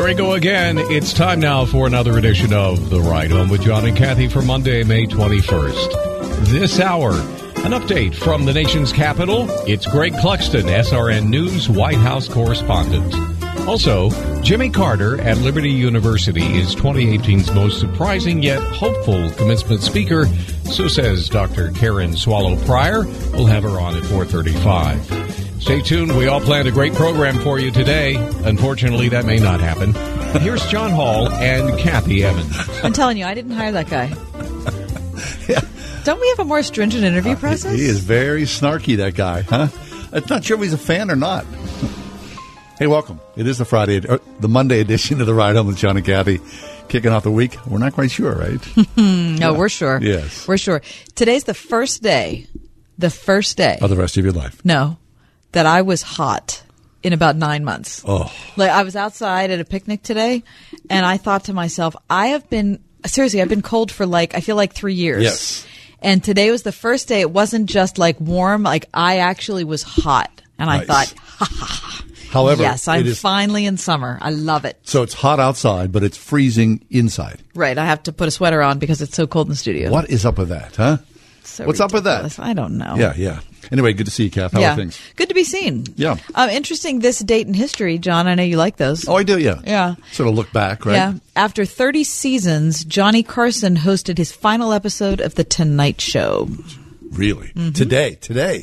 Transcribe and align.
Here 0.00 0.08
we 0.08 0.14
go 0.14 0.32
again. 0.32 0.78
It's 0.78 1.12
time 1.12 1.40
now 1.40 1.66
for 1.66 1.86
another 1.86 2.16
edition 2.16 2.54
of 2.54 2.88
The 2.88 3.02
Ride 3.02 3.30
Home 3.32 3.50
with 3.50 3.60
John 3.60 3.84
and 3.84 3.94
Kathy 3.94 4.28
for 4.28 4.40
Monday, 4.40 4.82
May 4.82 5.04
21st. 5.06 6.46
This 6.46 6.80
hour, 6.80 7.10
an 7.10 7.72
update 7.72 8.14
from 8.14 8.46
the 8.46 8.54
nation's 8.54 8.94
capital. 8.94 9.44
It's 9.68 9.86
Greg 9.86 10.14
Clugston, 10.14 10.62
SRN 10.62 11.28
News 11.28 11.68
White 11.68 11.98
House 11.98 12.28
correspondent. 12.28 13.14
Also, 13.68 14.08
Jimmy 14.40 14.70
Carter 14.70 15.20
at 15.20 15.36
Liberty 15.36 15.70
University 15.70 16.46
is 16.58 16.74
2018's 16.74 17.52
most 17.52 17.78
surprising 17.78 18.42
yet 18.42 18.62
hopeful 18.72 19.30
commencement 19.32 19.82
speaker. 19.82 20.24
So 20.64 20.88
says 20.88 21.28
Dr. 21.28 21.72
Karen 21.72 22.16
Swallow 22.16 22.56
Prior. 22.64 23.04
We'll 23.34 23.44
have 23.44 23.64
her 23.64 23.78
on 23.78 23.98
at 23.98 24.04
435. 24.04 25.29
Stay 25.60 25.82
tuned. 25.82 26.16
We 26.16 26.26
all 26.26 26.40
planned 26.40 26.66
a 26.68 26.70
great 26.72 26.94
program 26.94 27.38
for 27.40 27.58
you 27.58 27.70
today. 27.70 28.16
Unfortunately, 28.44 29.08
that 29.10 29.24
may 29.26 29.38
not 29.38 29.60
happen. 29.60 29.92
But 29.92 30.42
here's 30.42 30.64
John 30.66 30.90
Hall 30.90 31.28
and 31.30 31.78
Kathy 31.78 32.24
Evans. 32.24 32.56
I'm 32.82 32.92
telling 32.92 33.16
you, 33.18 33.24
I 33.26 33.34
didn't 33.34 33.52
hire 33.52 33.70
that 33.72 33.88
guy. 33.88 34.06
yeah. 35.48 35.60
Don't 36.04 36.20
we 36.20 36.28
have 36.30 36.38
a 36.40 36.44
more 36.44 36.62
stringent 36.62 37.04
interview 37.04 37.32
uh, 37.32 37.36
process? 37.36 37.74
He 37.78 37.84
is 37.84 38.00
very 38.00 38.42
snarky, 38.44 38.96
that 38.96 39.14
guy, 39.14 39.42
huh? 39.42 39.68
I'm 40.12 40.24
not 40.30 40.44
sure 40.44 40.56
if 40.56 40.62
he's 40.62 40.72
a 40.72 40.78
fan 40.78 41.10
or 41.10 41.16
not. 41.16 41.44
hey, 42.78 42.86
welcome. 42.86 43.20
It 43.36 43.46
is 43.46 43.58
the 43.58 43.64
Friday, 43.66 44.00
or 44.08 44.20
the 44.40 44.48
Monday 44.48 44.80
edition 44.80 45.20
of 45.20 45.26
the 45.26 45.34
Ride 45.34 45.56
Home 45.56 45.66
with 45.66 45.76
John 45.76 45.96
and 45.96 46.06
Kathy. 46.06 46.40
Kicking 46.88 47.12
off 47.12 47.22
the 47.22 47.30
week. 47.30 47.56
We're 47.66 47.78
not 47.78 47.92
quite 47.92 48.10
sure, 48.10 48.34
right? 48.34 48.76
no, 48.96 49.54
we're 49.54 49.68
sure. 49.68 50.00
Yes. 50.02 50.48
We're 50.48 50.56
sure. 50.58 50.80
Today's 51.14 51.44
the 51.44 51.54
first 51.54 52.02
day, 52.02 52.46
the 52.98 53.10
first 53.10 53.56
day. 53.56 53.78
of 53.80 53.90
the 53.90 53.96
rest 53.96 54.16
of 54.16 54.24
your 54.24 54.32
life. 54.32 54.64
No, 54.64 54.96
that 55.52 55.66
I 55.66 55.82
was 55.82 56.02
hot 56.02 56.62
in 57.02 57.12
about 57.12 57.36
nine 57.36 57.64
months. 57.64 58.02
Oh. 58.06 58.32
Like 58.56 58.70
I 58.70 58.82
was 58.82 58.96
outside 58.96 59.50
at 59.50 59.60
a 59.60 59.64
picnic 59.64 60.02
today, 60.02 60.42
and 60.88 61.04
I 61.06 61.16
thought 61.16 61.44
to 61.44 61.52
myself, 61.52 61.96
I 62.08 62.28
have 62.28 62.48
been 62.50 62.82
seriously, 63.06 63.40
I've 63.40 63.48
been 63.48 63.62
cold 63.62 63.90
for 63.90 64.06
like 64.06 64.34
I 64.34 64.40
feel 64.40 64.56
like 64.56 64.72
three 64.74 64.94
years. 64.94 65.22
Yes. 65.22 65.66
And 66.02 66.24
today 66.24 66.50
was 66.50 66.62
the 66.62 66.72
first 66.72 67.08
day. 67.08 67.20
It 67.20 67.30
wasn't 67.30 67.68
just 67.68 67.98
like 67.98 68.18
warm; 68.20 68.62
like 68.62 68.86
I 68.94 69.18
actually 69.18 69.64
was 69.64 69.82
hot, 69.82 70.30
and 70.58 70.70
I 70.70 70.84
Nice. 70.84 71.12
thought, 71.12 72.04
However, 72.30 72.62
yes, 72.62 72.86
I'm 72.86 73.06
is, 73.06 73.20
finally 73.20 73.66
in 73.66 73.76
summer. 73.76 74.16
I 74.22 74.30
love 74.30 74.64
it. 74.64 74.78
so 74.84 75.02
it's 75.02 75.14
hot 75.14 75.40
outside, 75.40 75.90
but 75.92 76.02
it's 76.04 76.16
freezing 76.16 76.84
inside. 76.88 77.42
Right, 77.54 77.76
I 77.76 77.84
have 77.84 78.02
to 78.04 78.12
put 78.12 78.28
a 78.28 78.30
sweater 78.30 78.62
on 78.62 78.78
because 78.78 79.02
it's 79.02 79.16
so 79.16 79.26
cold 79.26 79.48
in 79.48 79.50
the 79.50 79.56
studio. 79.56 79.90
What 79.90 80.08
is 80.10 80.24
up 80.24 80.38
with 80.38 80.48
that, 80.50 80.76
huh? 80.76 80.98
So 81.42 81.66
What's 81.66 81.80
up 81.80 81.92
with 81.92 82.04
that? 82.04 82.38
I 82.38 82.52
don't 82.54 82.78
know. 82.78 82.94
Yeah, 82.96 83.12
yeah. 83.16 83.40
Anyway, 83.72 83.92
good 83.92 84.06
to 84.06 84.10
see 84.10 84.24
you, 84.24 84.30
Kath. 84.30 84.52
How 84.52 84.60
yeah. 84.60 84.72
are 84.72 84.76
things? 84.76 85.00
Good 85.16 85.28
to 85.28 85.34
be 85.34 85.44
seen. 85.44 85.84
Yeah. 85.96 86.16
Um, 86.34 86.50
interesting 86.50 86.98
this 86.98 87.20
date 87.20 87.46
in 87.46 87.54
history, 87.54 87.98
John. 87.98 88.26
I 88.26 88.34
know 88.34 88.42
you 88.42 88.56
like 88.56 88.76
those. 88.76 89.08
Oh, 89.08 89.14
I 89.14 89.22
do, 89.22 89.38
yeah. 89.38 89.60
Yeah. 89.64 89.94
Sort 90.12 90.28
of 90.28 90.34
look 90.34 90.52
back, 90.52 90.84
right? 90.84 90.94
Yeah. 90.94 91.14
After 91.36 91.64
30 91.64 92.04
seasons, 92.04 92.84
Johnny 92.84 93.22
Carson 93.22 93.76
hosted 93.76 94.18
his 94.18 94.32
final 94.32 94.72
episode 94.72 95.20
of 95.20 95.36
The 95.36 95.44
Tonight 95.44 96.00
Show. 96.00 96.48
Really? 97.10 97.48
Mm-hmm. 97.48 97.72
Today, 97.72 98.16
today. 98.16 98.60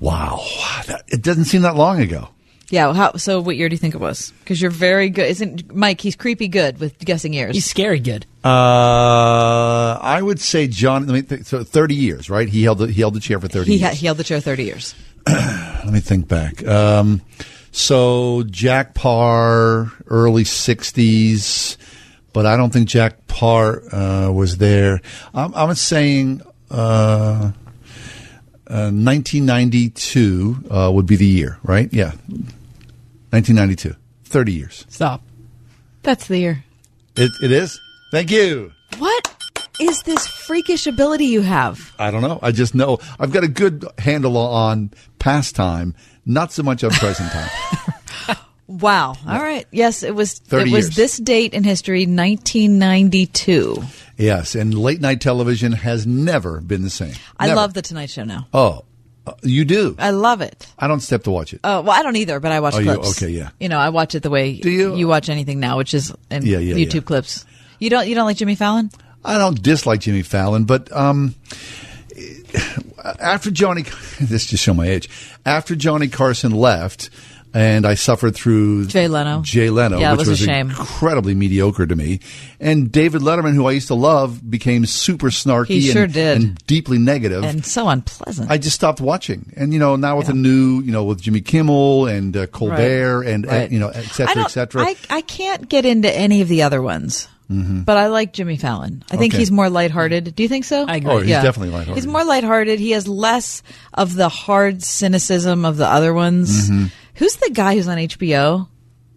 Wow. 0.00 0.44
That, 0.86 1.04
it 1.08 1.22
doesn't 1.22 1.44
seem 1.44 1.62
that 1.62 1.76
long 1.76 2.00
ago. 2.00 2.28
Yeah. 2.70 2.92
How, 2.92 3.12
so 3.16 3.40
what 3.40 3.56
year 3.56 3.68
do 3.68 3.74
you 3.74 3.78
think 3.78 3.94
it 3.94 4.00
was? 4.00 4.32
Because 4.40 4.60
you're 4.60 4.70
very 4.70 5.10
good. 5.10 5.26
Isn't 5.26 5.74
Mike? 5.74 6.00
He's 6.00 6.16
creepy 6.16 6.48
good 6.48 6.78
with 6.78 6.98
guessing 6.98 7.32
years. 7.32 7.54
He's 7.54 7.64
scary 7.64 8.00
good. 8.00 8.26
Uh, 8.44 9.98
I 10.00 10.20
would 10.22 10.40
say 10.40 10.66
John. 10.68 11.06
Let 11.06 11.12
me 11.14 11.22
think. 11.22 11.46
So 11.46 11.64
thirty 11.64 11.94
years, 11.94 12.28
right? 12.30 12.48
He 12.48 12.62
held 12.62 12.78
the, 12.78 12.86
he 12.86 13.00
held 13.00 13.14
the 13.14 13.20
chair 13.20 13.40
for 13.40 13.48
thirty. 13.48 13.72
he, 13.72 13.78
years. 13.78 13.90
ha- 13.90 13.96
he 13.96 14.06
held 14.06 14.18
the 14.18 14.24
chair 14.24 14.40
30 14.40 14.64
years. 14.64 14.94
Let 15.26 15.92
me 15.92 16.00
think 16.00 16.28
back. 16.28 16.66
Um, 16.66 17.20
so 17.72 18.42
Jack 18.44 18.94
Paar, 18.94 19.92
early 20.06 20.44
'60s, 20.44 21.76
but 22.32 22.46
I 22.46 22.56
don't 22.56 22.72
think 22.72 22.88
Jack 22.88 23.26
Paar 23.26 23.82
uh, 23.94 24.30
was 24.30 24.58
there. 24.58 25.00
I'm, 25.34 25.54
I'm 25.54 25.74
saying 25.74 26.42
uh, 26.70 27.52
uh, 28.66 28.90
1992 28.90 30.64
uh, 30.70 30.90
would 30.92 31.06
be 31.06 31.16
the 31.16 31.26
year, 31.26 31.58
right? 31.62 31.92
Yeah, 31.92 32.12
1992. 33.30 33.94
Thirty 34.24 34.52
years. 34.52 34.84
Stop. 34.88 35.22
That's 36.02 36.26
the 36.28 36.38
year. 36.38 36.64
It, 37.16 37.30
it 37.42 37.50
is. 37.52 37.80
Thank 38.10 38.30
you. 38.30 38.72
What 38.98 39.34
is 39.80 40.02
this 40.02 40.26
freakish 40.26 40.86
ability 40.86 41.26
you 41.26 41.40
have? 41.42 41.92
I 41.98 42.10
don't 42.10 42.22
know. 42.22 42.38
I 42.42 42.52
just 42.52 42.74
know 42.74 42.98
I've 43.18 43.32
got 43.32 43.44
a 43.44 43.48
good 43.48 43.84
handle 43.98 44.36
on 44.36 44.90
past 45.18 45.54
time, 45.56 45.94
not 46.26 46.52
so 46.52 46.62
much 46.62 46.82
on 46.84 46.90
present 46.90 47.30
time. 47.32 47.50
Wow. 48.70 49.14
All 49.26 49.40
right. 49.40 49.64
Yes, 49.72 50.02
it 50.02 50.14
was. 50.14 50.34
30 50.40 50.70
it 50.70 50.74
was 50.74 50.84
years. 50.88 50.94
this 50.96 51.16
date 51.16 51.54
in 51.54 51.64
history, 51.64 52.00
1992. 52.04 53.82
yes, 54.18 54.54
and 54.54 54.74
late 54.74 55.00
night 55.00 55.22
television 55.22 55.72
has 55.72 56.06
never 56.06 56.60
been 56.60 56.82
the 56.82 56.90
same. 56.90 57.14
I 57.38 57.46
Never. 57.46 57.56
love 57.56 57.72
the 57.72 57.80
Tonight 57.80 58.10
Show 58.10 58.24
now. 58.24 58.46
Oh, 58.52 58.84
you 59.42 59.64
do? 59.64 59.94
I 59.98 60.10
love 60.10 60.40
it. 60.40 60.66
I 60.78 60.88
don't 60.88 61.00
step 61.00 61.24
to 61.24 61.30
watch 61.30 61.52
it. 61.52 61.60
Uh, 61.64 61.82
well, 61.84 61.90
I 61.98 62.02
don't 62.02 62.16
either, 62.16 62.40
but 62.40 62.52
I 62.52 62.60
watch 62.60 62.74
Oh, 62.74 62.78
you- 62.80 62.94
clips. 62.94 63.22
okay, 63.22 63.30
yeah. 63.32 63.50
You 63.60 63.68
know, 63.68 63.78
I 63.78 63.88
watch 63.90 64.14
it 64.14 64.22
the 64.22 64.30
way 64.30 64.56
Do 64.58 64.70
you? 64.70 65.06
watch 65.08 65.28
anything 65.28 65.60
now, 65.60 65.76
which 65.78 65.94
is 65.94 66.12
in 66.30 66.44
Yeah, 66.44 66.58
yeah, 66.58 66.74
YouTube 66.74 66.94
yeah. 66.94 67.00
clips. 67.02 67.44
You 67.78 67.90
don't 67.90 68.08
you 68.08 68.14
don't 68.14 68.26
like 68.26 68.36
Jimmy 68.36 68.54
Fallon? 68.56 68.90
I 69.24 69.38
don't 69.38 69.60
dislike 69.62 70.00
Jimmy 70.00 70.22
Fallon, 70.22 70.64
but 70.64 70.90
um, 70.92 71.34
after 73.20 73.50
Johnny, 73.50 73.82
this 74.20 74.46
just 74.46 74.62
show 74.62 74.74
my 74.74 74.86
age. 74.86 75.08
After 75.46 75.74
Johnny 75.76 76.08
Carson 76.08 76.52
left, 76.52 77.10
and 77.54 77.86
I 77.86 77.94
suffered 77.94 78.34
through 78.34 78.86
Jay 78.86 79.08
Leno. 79.08 79.42
Jay 79.42 79.70
Leno, 79.70 79.98
Yeah, 79.98 80.10
it 80.12 80.18
which 80.18 80.20
was 80.20 80.28
a 80.28 80.30
was 80.32 80.38
shame. 80.40 80.70
incredibly 80.70 81.34
mediocre 81.34 81.86
to 81.86 81.96
me, 81.96 82.20
and 82.60 82.90
David 82.92 83.22
Letterman, 83.22 83.54
who 83.54 83.66
I 83.66 83.72
used 83.72 83.88
to 83.88 83.94
love, 83.94 84.48
became 84.48 84.86
super 84.86 85.28
snarky 85.28 85.66
He 85.68 85.80
sure 85.82 86.04
and, 86.04 86.12
did. 86.12 86.36
and 86.42 86.66
deeply. 86.66 86.98
And 86.98 87.64
so 87.64 87.88
unpleasant. 87.88 88.50
I 88.50 88.58
just 88.58 88.74
stopped 88.76 89.00
watching, 89.00 89.52
and 89.56 89.72
you 89.72 89.78
know 89.78 89.96
now 89.96 90.16
with 90.18 90.26
the 90.26 90.34
new, 90.34 90.80
you 90.82 90.92
know, 90.92 91.04
with 91.04 91.20
Jimmy 91.22 91.40
Kimmel 91.40 92.06
and 92.06 92.36
uh, 92.36 92.46
Colbert 92.48 93.22
and 93.22 93.46
uh, 93.46 93.66
you 93.70 93.78
know, 93.78 93.88
et 93.88 93.96
I 93.98 94.02
cetera, 94.02 94.34
don't- 94.34 94.44
et 94.44 94.48
cetera. 94.50 94.82
I, 94.82 94.96
I 95.10 95.20
can't 95.22 95.68
get 95.68 95.84
into 95.84 96.10
any 96.14 96.42
of 96.42 96.48
the 96.48 96.62
other 96.62 96.82
ones. 96.82 97.28
But 97.50 97.96
I 97.96 98.08
like 98.08 98.34
Jimmy 98.34 98.58
Fallon. 98.58 99.02
I 99.10 99.16
think 99.16 99.32
Okay. 99.32 99.38
he's 99.40 99.50
more 99.50 99.70
lighthearted. 99.70 100.34
Do 100.36 100.42
you 100.42 100.50
think 100.50 100.66
so? 100.66 100.84
I 100.86 100.96
agree. 100.96 101.10
Oh, 101.10 101.18
he's 101.20 101.30
definitely 101.30 101.70
lighthearted. 101.70 101.94
He's 101.94 102.06
more 102.06 102.22
lighthearted. 102.22 102.78
He 102.78 102.90
has 102.90 103.08
less 103.08 103.62
of 103.94 104.14
the 104.16 104.28
hard 104.28 104.82
cynicism 104.82 105.64
of 105.64 105.78
the 105.78 105.86
other 105.86 106.12
ones. 106.12 106.68
Who's 107.18 107.36
the 107.36 107.50
guy 107.52 107.74
who's 107.74 107.88
on 107.88 107.98
HBO? 107.98 108.68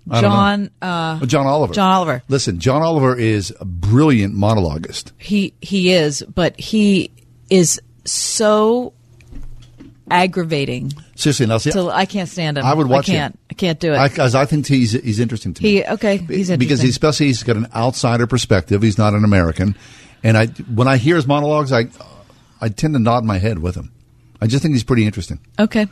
I. 0.10 0.22
John. 0.22 0.72
Uh, 0.82 1.20
Uh, 1.22 1.26
John 1.26 1.46
Oliver. 1.48 1.74
John 1.74 1.92
Oliver. 1.92 2.24
Listen, 2.28 2.60
John 2.60 2.82
Oliver 2.82 3.16
is 3.16 3.54
a 3.60 3.66
brilliant 3.66 4.36
monologuist. 4.36 5.12
He 5.18 5.54
he 5.62 5.92
is, 5.92 6.24
but 6.24 6.60
he 6.60 7.12
is 7.50 7.80
so 8.06 8.94
aggravating. 10.10 10.92
Seriously, 11.16 11.46
now 11.46 11.58
see, 11.60 11.72
So 11.72 11.90
I 11.90 12.06
can't 12.06 12.28
stand 12.28 12.58
him. 12.58 12.66
I 12.66 12.74
would 12.74 12.88
watch 12.88 13.10
I 13.10 13.14
can't. 13.14 13.34
him. 13.36 13.40
I 13.52 13.54
can't 13.54 13.80
do 13.80 13.94
it. 13.94 14.10
because 14.10 14.36
I, 14.36 14.46
think 14.46 14.68
he's 14.68 14.92
he's 14.92 15.20
interesting 15.20 15.54
to 15.54 15.64
me. 15.64 15.70
he 15.70 15.86
okay. 15.86 16.18
He's 16.18 16.50
interesting. 16.50 16.60
because 16.60 16.82
he, 16.82 16.90
especially 16.90 17.28
he's 17.28 17.44
got 17.44 17.56
an 17.56 17.68
outsider 17.76 18.28
perspective. 18.28 18.82
He's 18.82 18.98
not 18.98 19.14
an 19.14 19.24
American, 19.24 19.76
and 20.24 20.38
I 20.38 20.48
when 20.48 20.88
I 20.88 20.98
hear 20.98 21.16
his 21.16 21.28
monologues, 21.28 21.72
I 21.72 21.88
I 22.60 22.70
tend 22.70 22.96
to 22.96 23.00
nod 23.00 23.24
my 23.24 23.38
head 23.38 23.60
with 23.60 23.76
him. 23.76 23.92
I 24.42 24.48
just 24.48 24.64
think 24.64 24.74
he's 24.74 24.84
pretty 24.84 25.06
interesting. 25.06 25.40
okay. 25.60 25.88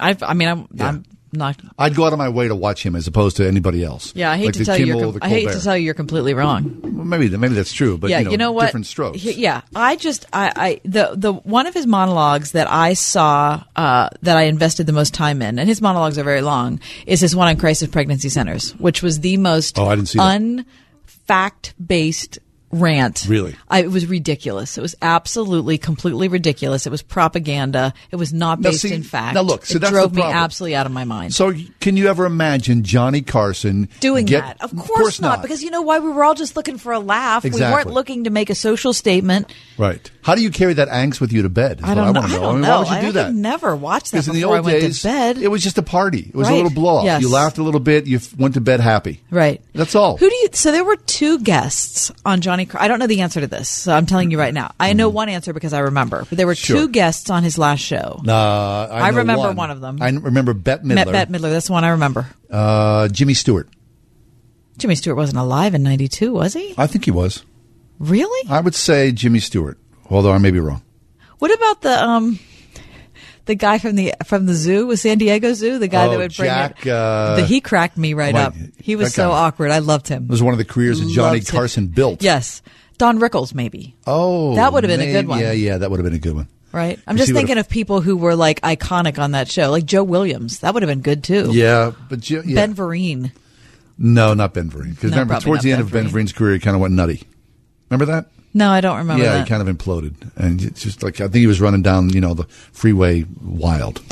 I've, 0.00 0.24
I 0.24 0.34
mean, 0.34 0.48
I'm, 0.48 0.66
Yeah. 0.72 0.88
I'm 0.88 1.04
not. 1.36 1.56
I'd 1.78 1.94
go 1.94 2.04
out 2.04 2.12
of 2.12 2.18
my 2.18 2.28
way 2.28 2.48
to 2.48 2.54
watch 2.54 2.84
him 2.84 2.96
as 2.96 3.06
opposed 3.06 3.36
to 3.38 3.46
anybody 3.46 3.84
else. 3.84 4.12
Yeah, 4.14 4.30
I 4.30 4.36
hate 4.36 4.46
Like 4.46 4.54
to 4.54 4.64
tell 4.64 4.78
you. 4.78 4.86
Kimmel, 4.86 5.00
You're, 5.00 5.12
com- 5.12 5.20
I 5.22 5.28
hate 5.28 5.48
to 5.50 5.60
tell 5.62 5.76
you 5.76 5.84
you're 5.84 5.94
completely 5.94 6.34
wrong. 6.34 6.80
Well, 6.82 7.04
maybe 7.04 7.28
maybe 7.36 7.54
that's 7.54 7.72
true, 7.72 7.98
but 7.98 8.10
yeah, 8.10 8.20
you 8.20 8.36
know, 8.36 8.52
what? 8.52 8.66
different 8.66 8.86
strokes. 8.86 9.20
He- 9.20 9.32
yeah, 9.32 9.62
I 9.74 9.96
just 9.96 10.26
I, 10.32 10.52
I 10.56 10.80
the 10.84 11.12
the 11.14 11.32
one 11.32 11.66
of 11.66 11.74
his 11.74 11.86
monologues 11.86 12.52
that 12.52 12.70
I 12.70 12.94
saw 12.94 13.62
uh, 13.76 14.08
that 14.22 14.36
I 14.36 14.42
invested 14.42 14.86
the 14.86 14.92
most 14.92 15.14
time 15.14 15.42
in, 15.42 15.58
and 15.58 15.68
his 15.68 15.80
monologues 15.82 16.18
are 16.18 16.24
very 16.24 16.40
long, 16.42 16.80
is 17.06 17.20
his 17.20 17.34
one 17.36 17.48
on 17.48 17.56
crisis 17.56 17.88
pregnancy 17.88 18.28
centers, 18.28 18.72
which 18.76 19.02
was 19.02 19.20
the 19.20 19.36
most 19.36 19.78
Oh, 19.78 19.86
I 19.86 19.96
didn't 19.96 20.08
see 20.08 20.18
that. 20.18 20.64
unfact 21.28 21.74
based 21.84 22.38
rant. 22.80 23.24
Really? 23.28 23.54
I, 23.68 23.80
it 23.82 23.90
was 23.90 24.06
ridiculous. 24.06 24.76
It 24.76 24.80
was 24.80 24.94
absolutely, 25.02 25.78
completely 25.78 26.28
ridiculous. 26.28 26.86
It 26.86 26.90
was 26.90 27.02
propaganda. 27.02 27.94
It 28.10 28.16
was 28.16 28.32
not 28.32 28.60
Now, 28.60 28.70
based 28.70 28.82
see- 28.82 28.92
in 28.94 29.02
fact. 29.02 29.34
now 29.34 29.42
look, 29.42 29.64
so 29.66 29.76
it 29.76 29.82
drove 29.82 30.14
me 30.14 30.22
absolutely 30.22 30.76
out 30.76 30.86
of 30.86 30.92
my 30.92 31.04
mind. 31.04 31.34
So, 31.34 31.52
can 31.80 31.96
you 31.96 32.08
ever 32.08 32.24
imagine 32.26 32.82
Johnny 32.84 33.22
Carson 33.22 33.88
doing 34.00 34.26
get- 34.26 34.42
that. 34.44 34.62
Of 34.62 34.76
course, 34.76 35.20
not, 35.20 35.42
because 35.42 35.62
you 35.62 35.70
know 35.70 35.82
why? 35.82 35.98
We 35.98 36.10
were 36.10 36.24
all 36.24 36.34
just 36.34 36.56
looking 36.56 36.78
for 36.78 36.92
a 36.92 36.98
laugh. 36.98 37.44
We 37.44 37.50
weren't 37.50 37.90
looking 37.90 38.24
to 38.24 38.30
make 38.30 38.50
a 38.50 38.54
social 38.54 38.92
statement. 38.92 39.52
right. 39.78 40.10
How 40.22 40.34
do 40.34 40.42
you 40.42 40.50
carry 40.50 40.72
that 40.74 40.88
angst 40.88 41.20
with 41.20 41.32
you 41.34 41.42
to 41.42 41.50
bed? 41.50 41.80
I 41.84 41.88
what 41.88 41.94
don't 41.96 42.14
know. 42.14 42.20
wanna 42.22 42.34
I 42.34 42.38
don't 42.38 42.60
know. 42.62 42.68
Why 42.70 42.78
would 42.78 42.88
you 42.88 42.94
I 42.94 43.00
do 43.02 43.12
that? 43.12 43.26
could 43.26 43.34
never 43.36 43.76
watch 43.76 44.04
that 44.04 44.12
Because 44.12 44.28
in 44.28 44.34
the 44.34 44.44
old 44.44 44.56
I 44.56 44.60
went 44.60 44.80
days, 44.80 45.02
to 45.02 45.08
bed. 45.08 45.36
it 45.38 45.48
was 45.48 45.62
just 45.62 45.76
a 45.76 45.82
party. 45.82 46.20
It 46.20 46.34
was 46.34 46.48
a 46.48 46.54
little 46.54 46.70
blow 46.70 46.96
off. 46.98 47.04
Yes. 47.04 47.20
You 47.20 47.30
laughed 47.30 47.58
a 47.58 47.62
little 47.62 47.78
bit. 47.80 48.06
You 48.06 48.16
f- 48.16 48.34
went 48.38 48.54
to 48.54 48.62
bed 48.62 48.80
happy. 48.80 49.20
Right. 49.30 49.60
That's 49.74 49.94
all. 49.94 50.16
Who 50.16 50.30
do 50.30 50.34
you? 50.34 50.48
So 50.54 50.72
there 50.72 50.82
were 50.84 50.96
two 50.96 51.40
guests 51.40 52.10
on 52.24 52.40
Johnny. 52.40 52.63
Car- 52.66 52.80
I 52.82 52.88
don't 52.88 52.98
know 52.98 53.06
the 53.06 53.20
answer 53.22 53.40
to 53.40 53.46
this, 53.46 53.68
so 53.68 53.92
I'm 53.92 54.06
telling 54.06 54.30
you 54.30 54.38
right 54.38 54.52
now. 54.54 54.72
I 54.80 54.92
know 54.92 55.08
one 55.08 55.28
answer 55.28 55.52
because 55.52 55.72
I 55.72 55.80
remember. 55.80 56.24
But 56.28 56.38
there 56.38 56.46
were 56.46 56.54
Mm-hmm. 56.54 56.74
Sure. 56.74 56.76
two 56.82 56.88
guests 56.88 57.30
on 57.30 57.42
his 57.42 57.58
last 57.58 57.80
show. 57.80 58.20
Uh, 58.26 58.88
I, 58.90 59.08
I 59.08 59.10
know 59.10 59.18
remember 59.18 59.52
one. 59.52 59.70
of 59.70 59.80
them. 59.80 59.98
I 60.00 60.08
n- 60.08 60.22
remember 60.22 60.54
Bette 60.54 60.84
Met 60.84 61.06
Midler. 61.06 61.12
Bette 61.12 61.32
Midler. 61.32 61.50
That's 61.50 61.66
the 61.66 61.72
one 61.72 61.84
I 61.84 61.90
remember. 61.90 62.26
uh, 62.50 63.08
Jimmy 63.08 63.34
Stewart. 63.34 63.68
Jimmy 64.78 64.94
Stewart 64.96 65.16
wasn't 65.16 65.38
alive 65.38 65.74
in 65.74 65.82
'92, 65.82 66.32
was 66.32 66.54
he? 66.54 66.74
I 66.76 66.86
think 66.86 67.04
he 67.04 67.10
was. 67.10 67.44
Really? 68.00 68.48
I 68.50 68.60
would 68.60 68.74
say 68.74 69.12
Jimmy 69.12 69.38
Stewart, 69.40 69.78
although 70.10 70.32
I 70.32 70.38
may 70.38 70.50
be 70.50 70.58
wrong. 70.60 70.82
What 71.38 71.52
about 71.54 71.80
the 71.82 72.02
um, 72.04 72.38
the 73.46 73.54
guy 73.54 73.78
from 73.78 73.94
the 73.96 74.14
from 74.24 74.46
the 74.46 74.54
zoo, 74.54 74.86
was 74.86 75.00
San 75.02 75.18
Diego 75.18 75.52
Zoo, 75.54 75.78
the 75.78 75.88
guy 75.88 76.06
Oh, 76.06 76.10
that 76.10 76.18
would 76.18 76.36
bring 76.36 76.48
Jack, 76.48 76.86
it. 76.86 76.90
uh, 76.90 77.36
the, 77.36 77.44
he 77.46 77.60
cracked 77.60 77.96
me 77.96 78.14
right 78.14 78.32
my- 78.34 78.44
up. 78.44 78.54
He 78.78 78.96
was 78.96 79.14
so 79.14 79.30
guy. 79.30 79.36
awkward. 79.36 79.70
I 79.70 79.78
loved 79.80 80.08
him. 80.08 80.24
It 80.24 80.30
was 80.30 80.42
one 80.42 80.52
of 80.54 80.58
the 80.58 80.64
careers 80.64 81.00
that 81.00 81.08
Johnny 81.10 81.38
Loved 81.38 81.48
him. 81.50 81.56
Carson 81.56 81.86
built. 81.88 82.22
Yes, 82.22 82.62
Don 82.98 83.18
Rickles, 83.20 83.54
maybe. 83.54 83.94
Oh, 84.06 84.54
That 84.56 84.72
would 84.72 84.84
have 84.84 84.88
been 84.90 85.06
a 85.06 85.12
good 85.12 85.26
one. 85.28 85.40
Yeah, 85.40 85.52
yeah, 85.52 85.78
that 85.78 85.90
would 85.90 85.98
have 86.00 86.04
been 86.04 86.14
a 86.14 86.18
good 86.18 86.34
one. 86.34 86.48
Right. 86.72 86.98
I'm 87.06 87.16
just 87.16 87.32
thinking 87.32 87.56
of 87.58 87.68
people 87.68 88.00
who 88.00 88.16
were 88.16 88.34
like 88.34 88.60
iconic 88.62 89.18
on 89.20 89.30
that 89.32 89.48
show, 89.48 89.70
like 89.70 89.84
Joe 89.84 90.02
Williams. 90.02 90.58
That 90.60 90.74
would 90.74 90.82
have 90.82 90.88
been 90.90 91.02
good 91.02 91.22
too. 91.22 91.50
Yeah, 91.52 91.92
but 92.08 92.28
yeah. 92.28 92.40
Ben 92.42 92.74
Vereen. 92.74 93.30
no, 93.96 94.34
not 94.34 94.54
Ben 94.54 94.70
Vereen. 94.70 94.90
Because 94.90 95.12
No, 95.12 95.18
remember, 95.18 95.38
towards 95.40 95.62
the 95.62 95.70
end 95.72 95.78
Ben 95.78 95.86
of 95.86 95.92
Ben 95.92 96.06
Vereen. 96.06 96.12
Vereen's 96.24 96.32
career, 96.32 96.54
he 96.54 96.58
kind 96.58 96.74
of 96.74 96.80
went 96.80 96.94
nutty. 96.94 97.22
Remember 97.90 98.06
that? 98.06 98.26
No, 98.56 98.70
I 98.70 98.80
don't 98.80 98.98
remember 98.98 99.24
yeah, 99.24 99.32
that. 99.32 99.44
he 99.44 99.48
kind 99.48 99.68
of 99.68 99.76
imploded, 99.76 100.14
and 100.36 100.62
it's 100.62 100.82
just 100.82 101.02
like 101.02 101.20
I 101.20 101.24
think 101.24 101.36
he 101.36 101.48
was 101.48 101.60
running 101.60 101.82
down, 101.82 102.10
you 102.10 102.20
know, 102.20 102.34
the 102.34 102.44
freeway 102.44 103.24
wild. 103.42 104.00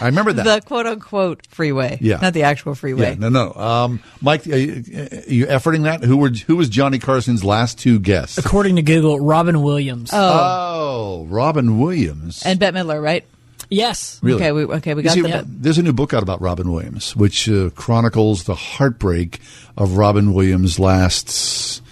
I 0.00 0.06
remember 0.06 0.32
that. 0.32 0.44
the 0.44 0.66
quote 0.66 0.86
unquote 0.86 1.46
freeway. 1.48 1.98
Yeah. 2.00 2.18
Not 2.22 2.32
the 2.32 2.44
actual 2.44 2.74
freeway. 2.74 3.10
Yeah, 3.10 3.28
no, 3.28 3.28
no. 3.28 3.52
Um, 3.52 4.02
Mike, 4.22 4.46
are 4.46 4.56
you, 4.56 4.72
are 4.72 5.30
you 5.30 5.46
efforting 5.46 5.82
that? 5.82 6.02
Who 6.02 6.16
were 6.16 6.30
who 6.30 6.56
was 6.56 6.68
Johnny 6.70 6.98
Carson's 6.98 7.44
last 7.44 7.78
two 7.78 7.98
guests? 7.98 8.38
According 8.38 8.76
to 8.76 8.82
Google, 8.82 9.20
Robin 9.20 9.62
Williams. 9.62 10.10
Oh, 10.12 11.26
Robin 11.28 11.78
Williams. 11.78 12.42
And 12.46 12.58
Bette 12.58 12.76
Midler, 12.76 13.02
right? 13.02 13.24
yes. 13.68 14.18
Really? 14.22 14.42
Okay, 14.42 14.52
we 14.52 14.64
okay, 14.64 14.94
we 14.94 15.02
got 15.02 15.12
see, 15.12 15.22
the 15.22 15.44
There's 15.46 15.78
a 15.78 15.82
new 15.82 15.92
book 15.92 16.14
out 16.14 16.22
about 16.22 16.40
Robin 16.40 16.72
Williams, 16.72 17.14
which 17.14 17.48
uh, 17.48 17.70
chronicles 17.70 18.44
the 18.44 18.54
heartbreak 18.54 19.40
of 19.76 19.96
Robin 19.96 20.32
Williams' 20.32 20.78
last, 20.78 21.82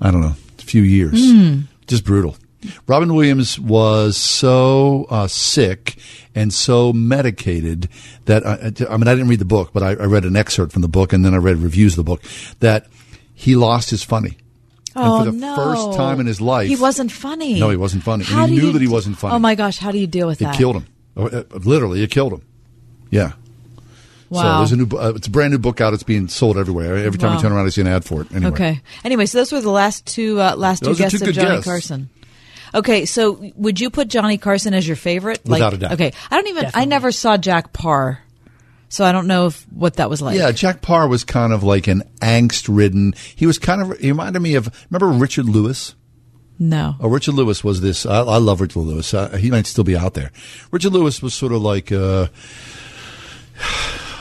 I 0.00 0.10
don't 0.10 0.20
know, 0.22 0.36
few 0.68 0.82
years. 0.82 1.30
Hmm. 1.30 1.60
Just 1.86 2.04
brutal. 2.04 2.36
Robin 2.86 3.14
Williams 3.14 3.58
was 3.58 4.16
so 4.16 5.06
uh, 5.10 5.28
sick 5.28 5.96
and 6.34 6.52
so 6.52 6.92
medicated 6.92 7.88
that 8.24 8.44
I, 8.44 8.72
I 8.92 8.96
mean 8.96 9.06
I 9.06 9.14
didn't 9.14 9.28
read 9.28 9.38
the 9.38 9.44
book, 9.44 9.70
but 9.72 9.82
I, 9.82 9.90
I 9.90 10.06
read 10.06 10.24
an 10.24 10.36
excerpt 10.36 10.72
from 10.72 10.82
the 10.82 10.88
book 10.88 11.12
and 11.12 11.24
then 11.24 11.34
I 11.34 11.36
read 11.36 11.56
reviews 11.58 11.92
of 11.92 12.04
the 12.04 12.10
book 12.10 12.22
that 12.60 12.86
he 13.34 13.54
lost 13.54 13.90
his 13.90 14.02
funny. 14.02 14.36
Oh 14.96 15.18
and 15.20 15.26
for 15.26 15.30
the 15.30 15.38
no! 15.38 15.54
first 15.54 15.96
time 15.96 16.18
in 16.18 16.26
his 16.26 16.40
life, 16.40 16.66
he 16.68 16.74
wasn't 16.74 17.12
funny. 17.12 17.60
No, 17.60 17.70
he 17.70 17.76
wasn't 17.76 18.02
funny. 18.02 18.24
And 18.28 18.50
he 18.50 18.56
knew 18.56 18.66
you 18.66 18.72
that 18.72 18.82
he 18.82 18.88
wasn't 18.88 19.16
funny. 19.18 19.34
Oh 19.36 19.38
my 19.38 19.54
gosh! 19.54 19.78
How 19.78 19.92
do 19.92 19.98
you 19.98 20.08
deal 20.08 20.26
with 20.26 20.40
It 20.42 20.46
that? 20.46 20.56
killed 20.56 20.76
him. 20.76 20.86
Oh, 21.16 21.44
Literally, 21.52 22.02
it 22.02 22.10
killed 22.10 22.32
him. 22.32 22.42
Yeah. 23.10 23.32
So 24.30 24.36
Wow. 24.36 24.58
there's 24.58 24.72
a 24.72 24.76
new. 24.76 24.86
Uh, 24.92 25.12
it's 25.16 25.26
a 25.26 25.30
brand 25.30 25.52
new 25.52 25.58
book 25.58 25.80
out. 25.80 25.94
It's 25.94 26.02
being 26.02 26.28
sold 26.28 26.58
everywhere. 26.58 26.96
Every 26.96 27.18
time 27.18 27.30
Wow. 27.30 27.36
you 27.36 27.42
turn 27.42 27.52
around, 27.52 27.66
I 27.66 27.70
see 27.70 27.80
an 27.80 27.86
ad 27.86 28.04
for 28.04 28.20
it. 28.22 28.32
Anyway. 28.34 28.50
Okay. 28.52 28.80
Anyway, 29.04 29.24
so 29.26 29.38
those 29.38 29.52
were 29.52 29.60
the 29.62 29.70
last 29.70 30.04
two 30.06 30.40
uh, 30.40 30.54
last 30.56 30.82
Those 30.82 30.96
two 30.98 31.02
guests 31.04 31.18
two 31.20 31.28
of 31.30 31.34
Johnny 31.34 31.48
guests. 31.48 31.64
Carson. 31.64 32.10
Okay, 32.74 33.06
so 33.06 33.42
would 33.56 33.80
you 33.80 33.88
put 33.88 34.08
Johnny 34.08 34.36
Carson 34.36 34.74
as 34.74 34.86
your 34.86 34.96
favorite? 34.96 35.40
Without 35.44 35.72
like, 35.72 35.72
a 35.72 35.76
doubt. 35.78 35.92
Okay, 35.92 36.12
I 36.30 36.36
don't 36.36 36.48
even. 36.48 36.70
I 36.74 36.84
never 36.84 37.10
saw 37.10 37.38
Jack 37.38 37.72
Paar, 37.72 38.20
so 38.90 39.06
I 39.06 39.12
don't 39.12 39.26
know 39.26 39.46
if 39.46 39.62
what 39.72 39.94
that 39.94 40.10
was 40.10 40.20
like. 40.20 40.36
Yeah, 40.36 40.52
Jack 40.52 40.82
Paar 40.82 41.08
was 41.08 41.24
kind 41.24 41.54
of 41.54 41.62
like 41.62 41.86
an 41.86 42.02
angst-ridden. 42.20 43.14
He 43.34 43.46
was 43.46 43.58
kind 43.58 43.80
of. 43.80 43.98
He 43.98 44.08
reminded 44.08 44.40
me 44.40 44.54
of. 44.56 44.68
Remember 44.90 45.16
Richard 45.18 45.46
Lewis? 45.46 45.94
No. 46.58 46.96
Oh, 47.00 47.08
Richard 47.08 47.36
Lewis 47.36 47.64
was 47.64 47.80
this. 47.80 48.04
I, 48.04 48.18
I 48.18 48.36
love 48.36 48.60
Richard 48.60 48.80
Lewis. 48.80 49.14
Uh, 49.14 49.30
he 49.36 49.50
might 49.50 49.64
still 49.66 49.84
be 49.84 49.96
out 49.96 50.12
there. 50.12 50.30
Richard 50.70 50.92
Lewis 50.92 51.22
was 51.22 51.32
sort 51.32 51.52
of 51.52 51.62
like 51.62 51.90
uh, 51.90 52.26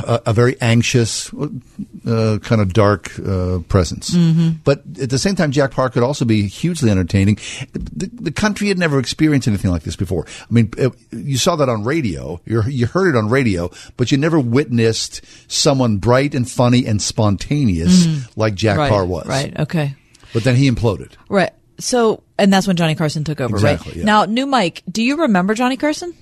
a, 0.08 0.22
a 0.28 0.34
very 0.34 0.56
anxious, 0.62 1.32
uh, 1.34 2.40
kind 2.42 2.62
of 2.62 2.74
dark 2.74 3.12
uh, 3.20 3.60
presence. 3.68 4.12
Mm-hmm. 4.12 4.50
But 4.64 4.84
at 5.02 5.10
the 5.10 5.20
same 5.20 5.36
time, 5.36 5.52
Jack 5.52 5.72
Paar 5.72 5.90
could 5.90 6.04
also 6.04 6.26
be 6.26 6.48
hugely 6.48 6.90
entertaining. 6.90 7.38
The, 7.74 8.10
the 8.14 8.32
country 8.32 8.70
had 8.70 8.78
never 8.80 8.98
experienced 9.00 9.48
anything 9.48 9.70
like 9.72 9.84
this 9.84 9.96
before. 9.96 10.26
I 10.42 10.46
mean, 10.54 10.72
uh, 10.82 10.90
you 11.12 11.38
saw 11.38 11.56
that 11.58 11.70
on 11.70 11.84
radio. 11.84 12.40
You 12.46 12.64
you 12.64 12.88
heard 12.88 13.14
it 13.14 13.18
on 13.18 13.30
radio, 13.30 13.70
but 13.98 14.12
you 14.12 14.18
never 14.18 14.40
witnessed 14.40 15.22
someone 15.48 15.98
bright 15.98 16.34
and 16.34 16.50
funny 16.50 16.86
and 16.86 17.02
spontaneous 17.02 18.08
like 18.38 18.56
Jack 18.56 18.74
Mm-hmm. 18.78 18.80
right. 18.82 18.90
Paar 18.92 19.06
was. 19.06 19.26
Right. 19.28 19.60
Okay. 19.60 19.96
But 20.34 20.44
then 20.44 20.56
he 20.56 20.70
imploded. 20.70 21.12
Right. 21.30 21.52
So, 21.80 22.24
and 22.40 22.52
that's 22.52 22.66
when 22.68 22.76
Johnny 22.76 22.96
Carson 22.96 23.24
took 23.24 23.40
over, 23.40 23.56
Exactly, 23.56 23.92
right? 23.92 23.98
yeah. 24.00 24.04
Now, 24.06 24.26
new 24.26 24.46
Mike, 24.48 24.82
do 24.92 25.04
you 25.04 25.18
remember 25.22 25.54
Johnny 25.54 25.78
Carson? 25.78 26.14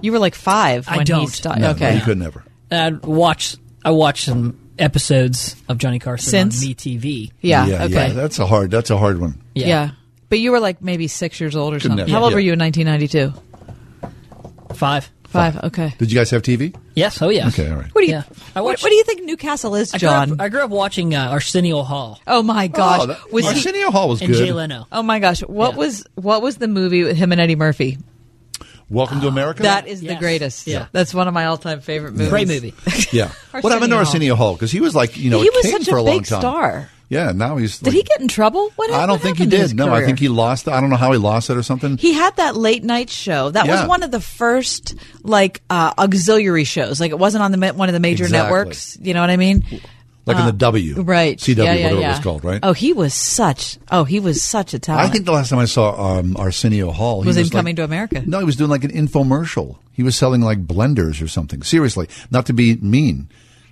You 0.00 0.12
were 0.12 0.18
like 0.18 0.34
five 0.34 0.88
I 0.88 0.96
when 0.98 1.06
he 1.06 1.12
don't. 1.12 1.26
started. 1.28 1.60
No, 1.60 1.70
okay. 1.70 1.90
no, 1.92 1.96
he 1.98 2.04
could 2.04 2.18
never. 2.18 2.44
I 2.70 2.90
watched. 2.90 3.56
I 3.84 3.90
watched 3.90 4.26
some 4.26 4.58
episodes 4.78 5.56
of 5.68 5.78
Johnny 5.78 5.98
Carson 5.98 6.50
Since? 6.52 6.62
on 6.62 6.68
MeTV. 6.70 7.32
Yeah. 7.40 7.66
yeah, 7.66 7.84
okay. 7.84 8.08
yeah. 8.08 8.12
That's 8.12 8.38
a 8.38 8.46
hard. 8.46 8.70
That's 8.70 8.90
a 8.90 8.98
hard 8.98 9.20
one. 9.20 9.40
Yeah. 9.54 9.66
Yeah. 9.66 9.90
But 10.28 10.40
you 10.40 10.50
were 10.50 10.60
like 10.60 10.82
maybe 10.82 11.06
six 11.06 11.40
years 11.40 11.54
old 11.54 11.72
or 11.72 11.76
Couldn't 11.78 11.98
something. 11.98 12.08
have- 12.08 12.16
How 12.18 12.22
old 12.24 12.32
yeah. 12.32 12.36
were 12.36 12.40
you 12.40 12.52
in 12.54 12.58
1992? 12.58 13.32
Five. 14.74 15.10
Five. 15.28 15.56
Okay. 15.64 15.92
Did 15.98 16.10
you 16.10 16.18
guys 16.18 16.30
have 16.30 16.42
TV? 16.42 16.74
Yes. 16.94 17.20
Oh 17.20 17.28
yeah. 17.28 17.48
Okay, 17.48 17.70
all 17.70 17.76
right. 17.76 17.94
What 17.94 18.00
do 18.00 18.06
you? 18.06 18.12
Yeah. 18.14 18.22
I 18.54 18.60
what, 18.60 18.70
watched- 18.72 18.82
what 18.82 18.88
do 18.90 18.94
you 18.96 19.04
think 19.04 19.24
Newcastle 19.24 19.74
is, 19.74 19.92
I 19.92 19.98
grew, 19.98 20.08
John? 20.08 20.32
up, 20.32 20.40
I 20.40 20.48
grew 20.48 20.62
up 20.62 20.70
watching 20.70 21.14
uh, 21.14 21.28
Arsenio 21.30 21.82
Hall 21.82 22.20
oh 22.26 22.42
my 22.42 22.68
gosh! 22.68 23.00
Oh, 23.02 23.06
that- 23.06 23.32
was 23.32 23.44
he? 23.44 23.50
Arsenio 23.50 23.90
Hall 23.90 24.08
was 24.08 24.22
and 24.22 24.32
good. 24.32 24.38
Jay 24.38 24.52
Leno. 24.52 24.86
Oh 24.90 25.02
my 25.02 25.18
gosh! 25.18 25.40
What 25.40 25.72
Yeah. 25.72 25.76
was 25.78 26.04
what 26.14 26.42
was 26.42 26.56
the 26.56 26.68
movie 26.68 27.02
with 27.04 27.16
him 27.16 27.32
and 27.32 27.40
Eddie 27.40 27.56
Murphy? 27.56 27.98
Welcome 28.88 29.20
to 29.22 29.26
America. 29.28 29.64
That 29.64 29.88
is 29.88 30.00
the 30.00 30.14
greatest. 30.14 30.66
Yeah. 30.66 30.86
that's 30.92 31.12
one 31.12 31.26
of 31.26 31.34
my 31.34 31.46
all-time 31.46 31.80
favorite 31.80 32.12
movies. 32.12 32.28
Great 32.28 32.46
movie. 32.48 32.72
yeah. 33.12 33.32
what 33.60 33.72
happened 33.72 33.72
Arsenio 33.72 33.88
to 33.88 33.94
Hall. 33.94 33.98
Arsenio 33.98 34.34
Hall? 34.36 34.52
Because 34.54 34.70
he 34.70 34.80
was 34.80 34.94
like 34.94 35.16
you 35.16 35.30
know 35.30 35.40
He 35.40 35.48
a 35.48 35.50
was 35.52 35.70
such 35.70 35.88
a 35.88 35.90
for 35.90 35.96
a 35.96 36.02
long 36.02 36.18
big 36.18 36.26
time. 36.26 36.40
star. 36.40 36.90
Yeah. 37.08 37.32
Now 37.32 37.56
he's. 37.56 37.78
Did 37.80 37.92
he 37.94 38.02
get 38.02 38.20
in 38.20 38.28
trouble? 38.28 38.70
What? 38.76 38.90
I 38.90 39.00
don't 39.06 39.10
what 39.10 39.20
think 39.22 39.36
he 39.38 39.42
happened 39.44 39.50
to 39.52 39.58
his 39.58 39.70
did. 39.70 39.76
No, 39.76 39.92
I 39.94 40.04
think 40.04 40.18
he 40.18 40.28
lost. 40.28 40.68
I 40.68 40.80
don't 40.80 40.90
know 40.90 40.96
how 40.96 41.12
he 41.12 41.18
lost 41.18 41.50
it 41.50 41.56
or 41.56 41.62
something. 41.62 41.96
He 41.98 42.12
had 42.12 42.36
that 42.36 42.56
late 42.56 42.82
night 42.84 43.10
show. 43.10 43.50
That 43.50 43.66
Yeah. 43.66 43.80
was 43.80 43.88
one 43.88 44.02
of 44.02 44.10
the 44.10 44.20
first 44.20 44.94
like 45.22 45.62
uh, 45.70 45.92
auxiliary 45.98 46.64
shows. 46.64 47.00
Like 47.00 47.10
it 47.12 47.18
wasn't 47.18 47.42
on 47.42 47.52
the 47.52 47.72
one 47.74 47.88
of 47.88 47.92
the 47.92 48.00
major 48.00 48.24
Exactly. 48.24 48.44
networks. 48.56 48.98
You 49.00 49.14
know 49.14 49.20
what 49.20 49.30
I 49.30 49.36
mean? 49.36 49.64
Like 50.26 50.36
in 50.38 50.46
the 50.46 50.52
W, 50.52 50.98
Uh, 50.98 51.02
Right. 51.02 51.38
CW, 51.38 51.56
yeah, 51.56 51.72
yeah, 51.72 51.82
whatever 51.84 52.00
yeah. 52.00 52.06
it 52.08 52.10
was 52.10 52.20
called, 52.20 52.44
right? 52.44 52.60
Oh, 52.62 52.72
he 52.72 52.92
was 52.92 53.14
such. 53.14 53.78
Oh, 53.90 54.04
he 54.04 54.18
was 54.20 54.42
such 54.42 54.74
a 54.74 54.78
talent. 54.78 55.08
I 55.08 55.12
think 55.12 55.24
the 55.24 55.32
last 55.32 55.50
time 55.50 55.60
I 55.60 55.64
saw 55.66 56.18
um, 56.18 56.36
Arsenio 56.36 56.90
Hall, 56.90 57.22
he 57.22 57.28
Was 57.28 57.36
was 57.36 57.46
him 57.46 57.50
like- 57.50 57.52
coming 57.60 57.76
to 57.76 57.84
America? 57.84 58.22
No, 58.26 58.38
he 58.40 58.44
was 58.44 58.56
doing 58.56 58.70
like 58.70 58.84
an 58.84 58.90
infomercial. 58.90 59.78
He 59.92 60.02
was 60.02 60.14
selling 60.16 60.42
like 60.42 60.66
blenders 60.66 61.22
or 61.22 61.28
something. 61.28 61.62
Seriously, 61.62 62.08
not 62.30 62.44
to 62.46 62.52
be 62.52 62.76
mean. 62.76 63.28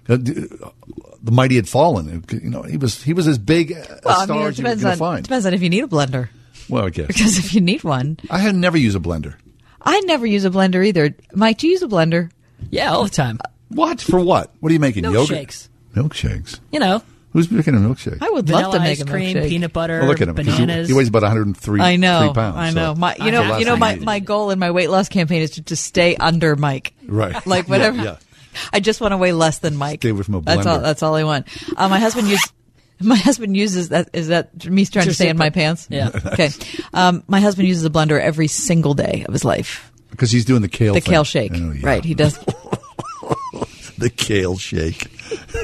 Uh, 0.08 0.16
the 0.16 1.30
mighty 1.32 1.56
had 1.56 1.68
fallen. 1.68 2.24
You 2.30 2.50
know, 2.50 2.62
he 2.62 2.76
was 2.76 3.02
he 3.02 3.12
was 3.12 3.26
as 3.26 3.38
big 3.38 3.72
a 3.72 4.00
well, 4.04 4.20
I 4.20 4.26
mean, 4.26 4.38
it 4.42 4.44
as 4.48 4.58
you 4.58 4.64
were 4.64 4.68
depends 4.70 4.84
on 4.84 4.96
find. 4.96 5.22
depends 5.24 5.46
on 5.46 5.54
if 5.54 5.62
you 5.62 5.70
need 5.70 5.84
a 5.84 5.86
blender. 5.88 6.28
Well, 6.68 6.84
I 6.86 6.90
guess 6.90 7.06
Because 7.08 7.38
if 7.38 7.54
you 7.54 7.60
need 7.60 7.84
one, 7.84 8.18
I 8.30 8.38
had 8.38 8.54
never 8.54 8.76
used 8.78 8.96
a 8.96 9.00
blender. 9.00 9.34
I 9.82 10.00
never 10.00 10.24
use 10.26 10.44
a 10.44 10.50
blender 10.50 10.86
either. 10.86 11.14
Mike, 11.34 11.58
do 11.58 11.66
you 11.66 11.72
use 11.72 11.82
a 11.82 11.88
blender? 11.88 12.30
Yeah, 12.70 12.92
all 12.92 13.04
the 13.04 13.10
time. 13.10 13.38
What 13.68 14.00
for? 14.00 14.20
What? 14.20 14.52
What 14.60 14.70
are 14.70 14.72
you 14.72 14.78
making? 14.80 15.04
Yogurt? 15.04 15.28
Milkshakes. 15.28 15.68
Milkshakes. 15.94 16.60
You 16.72 16.80
know, 16.80 17.02
Who's 17.32 17.50
making 17.50 17.74
a 17.74 17.78
milkshake? 17.78 18.18
I 18.20 18.30
would 18.30 18.46
vanilla 18.46 18.62
love 18.64 18.72
to 18.74 18.78
make 18.80 18.90
ice 18.92 19.00
a 19.00 19.04
cream, 19.06 19.36
milkshake. 19.36 19.48
peanut 19.48 19.72
butter, 19.72 19.98
Well, 19.98 20.08
look 20.08 20.20
at 20.20 20.28
him. 20.28 20.36
'cause 20.36 20.46
He, 20.46 20.52
bananas. 20.52 20.86
he 20.88 20.94
weighs 20.94 21.08
about 21.08 21.22
103 21.24 21.80
I 21.80 21.96
know. 21.96 22.20
three 22.26 22.32
pounds. 22.32 22.56
I 22.56 22.70
know. 22.70 22.94
My, 22.94 23.16
you 23.16 23.24
I 23.24 23.30
know, 23.30 23.42
have 23.42 23.58
you 23.58 23.64
know, 23.66 23.72
less 23.72 23.80
my, 23.80 23.92
you. 23.94 24.00
my 24.02 24.18
goal 24.20 24.50
in 24.50 24.58
my 24.60 24.70
weight 24.70 24.88
loss 24.88 25.08
campaign 25.08 25.42
is 25.42 25.50
to 25.52 25.62
just 25.62 25.82
stay 25.84 26.14
under 26.16 26.54
Mike. 26.54 26.94
Right. 27.06 27.34
Like 27.46 27.64
Yeah, 27.66 27.70
whatever. 27.70 28.02
yeah. 28.04 28.16
I 28.72 28.78
just 28.78 29.00
want 29.00 29.10
to 29.12 29.16
weigh 29.16 29.32
less 29.32 29.58
than 29.58 29.74
Mike. 29.74 30.00
Stay 30.00 30.10
away 30.10 30.22
from 30.22 30.36
a 30.36 30.40
That's 30.42 30.64
all. 30.64 30.78
blender. 30.78 30.82
That's 30.82 31.02
all 31.02 31.16
I 31.16 31.24
want. 31.24 31.48
Uh, 31.76 31.88
my 31.88 31.98
husband 31.98 32.28
used. 32.28 32.52
My 33.00 33.16
husband 33.16 33.56
uses 33.56 33.88
that. 33.88 34.10
Is 34.12 34.28
that 34.28 34.64
me 34.70 34.86
trying 34.86 35.02
to 35.02 35.08
Just 35.10 35.18
stay 35.18 35.28
in 35.28 35.36
my 35.36 35.50
pants? 35.50 35.88
Yeah. 35.90 36.10
Okay. 36.26 36.50
Um, 36.94 37.24
my 37.26 37.40
husband 37.40 37.66
uses 37.66 37.84
a 37.84 37.90
blender 37.90 38.20
every 38.20 38.46
single 38.46 38.94
day 38.94 39.24
of 39.26 39.32
his 39.32 39.44
life. 39.44 39.90
because 40.12 40.30
he's 40.30 40.44
doing 40.44 40.62
the 40.62 40.68
kale. 40.68 40.94
The 40.94 41.00
thing. 41.00 41.10
kale 41.12 41.24
shake. 41.24 41.50
Oh, 41.56 41.72
yeah. 41.72 41.84
Right. 41.84 42.04
He 42.04 42.14
does. 42.14 42.38
the 43.98 44.10
kale 44.10 44.56
shake. 44.56 45.10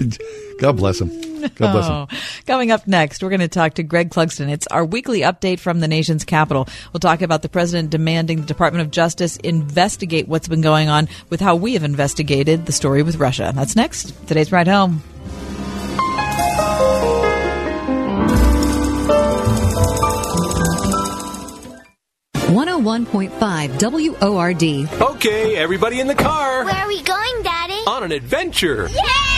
God 0.61 0.77
bless 0.77 1.01
him. 1.01 1.09
God 1.41 1.73
bless 1.73 1.87
him. 1.87 1.95
Oh. 1.95 2.07
Coming 2.47 2.71
up 2.71 2.87
next, 2.87 3.23
we're 3.23 3.31
going 3.31 3.41
to 3.41 3.49
talk 3.49 3.75
to 3.75 3.83
Greg 3.83 4.11
Clugston. 4.11 4.51
It's 4.51 4.67
our 4.67 4.85
weekly 4.85 5.21
update 5.21 5.59
from 5.59 5.81
the 5.81 5.89
nation's 5.89 6.25
capital. 6.25 6.69
We'll 6.93 7.01
talk 7.01 7.23
about 7.23 7.41
the 7.43 7.49
president 7.49 7.91
demanding 7.91 8.43
the 8.43 8.47
Department 8.47 8.85
of 8.85 8.91
Justice 8.91 9.37
investigate 9.39 10.29
what's 10.29 10.49
been 10.49 10.61
going 10.61 10.89
on 10.91 11.09
with 11.31 11.41
how 11.41 11.57
we 11.57 11.75
have 11.75 11.85
investigated 11.85 12.67
the 12.67 12.73
story 12.73 13.03
with 13.03 13.17
Russia. 13.17 13.53
That's 13.55 13.75
next. 13.75 14.13
Today's 14.27 14.53
Ride 14.53 14.69
Home. 14.69 15.03
101.5 22.51 24.21
WORD. 24.21 25.01
Okay, 25.01 25.57
everybody 25.57 26.01
in 26.01 26.09
the 26.09 26.17
car. 26.17 26.65
Where 26.65 26.75
are 26.75 26.89
we 26.89 27.01
going, 27.03 27.43
Daddy? 27.45 27.70
On 27.87 28.03
an 28.03 28.13
adventure. 28.13 28.89
Yay! 28.89 29.31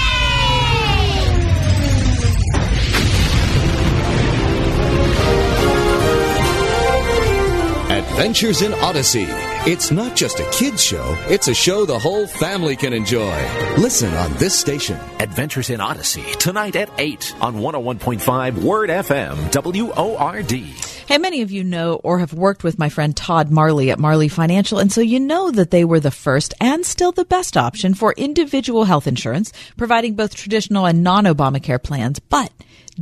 Adventures 7.90 8.62
in 8.62 8.74
Odyssey. 8.74 9.26
It's 9.64 9.90
not 9.90 10.16
just 10.16 10.40
a 10.40 10.50
kid's 10.50 10.82
show, 10.82 11.16
it's 11.28 11.48
a 11.48 11.54
show 11.54 11.84
the 11.86 11.98
whole 11.98 12.26
family 12.26 12.74
can 12.74 12.92
enjoy. 12.92 13.36
Listen 13.78 14.12
on 14.14 14.32
this 14.34 14.58
station. 14.58 14.98
Adventures 15.20 15.70
in 15.70 15.80
Odyssey, 15.80 16.24
tonight 16.38 16.76
at 16.76 16.90
8 16.98 17.34
on 17.40 17.56
101.5 17.56 18.62
Word 18.62 18.90
FM, 18.90 19.36
WORD. 19.52 20.91
Hey, 21.08 21.18
many 21.18 21.42
of 21.42 21.50
you 21.50 21.64
know 21.64 21.94
or 22.04 22.20
have 22.20 22.32
worked 22.32 22.62
with 22.62 22.78
my 22.78 22.88
friend 22.88 23.14
Todd 23.14 23.50
Marley 23.50 23.90
at 23.90 23.98
Marley 23.98 24.28
Financial, 24.28 24.78
and 24.78 24.92
so 24.92 25.00
you 25.00 25.18
know 25.18 25.50
that 25.50 25.72
they 25.72 25.84
were 25.84 25.98
the 25.98 26.12
first 26.12 26.54
and 26.60 26.86
still 26.86 27.10
the 27.10 27.24
best 27.24 27.56
option 27.56 27.94
for 27.94 28.14
individual 28.16 28.84
health 28.84 29.08
insurance, 29.08 29.52
providing 29.76 30.14
both 30.14 30.34
traditional 30.34 30.86
and 30.86 31.02
non 31.02 31.24
Obamacare 31.24 31.82
plans. 31.82 32.20
But 32.20 32.52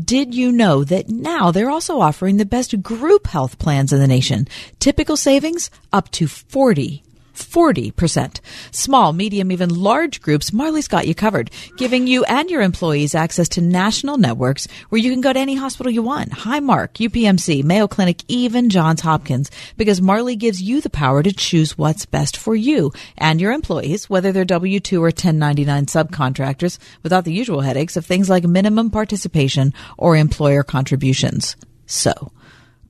did 0.03 0.35
you 0.35 0.51
know 0.51 0.83
that 0.85 1.11
now 1.11 1.51
they're 1.51 1.71
also 1.71 2.01
offering 2.01 2.39
the 2.39 2.47
best 2.47 2.83
group 2.83 3.27
health 3.27 3.59
plans 3.59 3.93
in 3.93 4.01
the 4.01 4.07
nation? 4.07 4.49
Typical 4.79 5.17
savings 5.17 5.71
up 5.93 6.11
to 6.13 6.27
40 6.27 7.03
40%. 7.43 8.41
Small, 8.71 9.13
medium, 9.13 9.53
even 9.53 9.69
large 9.69 10.21
groups, 10.21 10.53
Marley's 10.53 10.89
got 10.89 11.07
you 11.07 11.15
covered, 11.15 11.51
giving 11.77 12.07
you 12.07 12.25
and 12.25 12.51
your 12.51 12.63
employees 12.63 13.15
access 13.15 13.49
to 13.51 13.61
national 13.61 14.19
networks 14.19 14.69
where 14.89 15.01
you 15.01 15.11
can 15.11 15.21
go 15.21 15.33
to 15.33 15.39
any 15.39 15.55
hospital 15.55 15.93
you 15.93 16.03
want. 16.03 16.31
Highmark, 16.31 16.95
UPMC, 16.95 17.65
Mayo 17.65 17.89
Clinic, 17.89 18.23
even 18.29 18.71
Johns 18.71 19.01
Hopkins, 19.01 19.51
because 19.77 20.01
Marley 20.01 20.37
gives 20.37 20.63
you 20.63 20.81
the 20.81 20.91
power 20.91 21.23
to 21.23 21.33
choose 21.33 21.77
what's 21.77 22.07
best 22.07 22.37
for 22.37 22.55
you 22.55 22.93
and 23.17 23.41
your 23.41 23.53
employees, 23.53 24.09
whether 24.09 24.33
they're 24.33 24.45
W-2 24.45 24.99
or 24.99 25.05
1099 25.05 25.87
subcontractors, 25.87 26.79
without 27.03 27.25
the 27.25 27.33
usual 27.33 27.61
headaches 27.61 27.97
of 27.97 28.07
things 28.07 28.29
like 28.29 28.45
minimum 28.45 28.91
participation 28.91 29.73
or 29.97 30.17
employer 30.17 30.63
contributions. 30.63 31.57
So, 31.87 32.33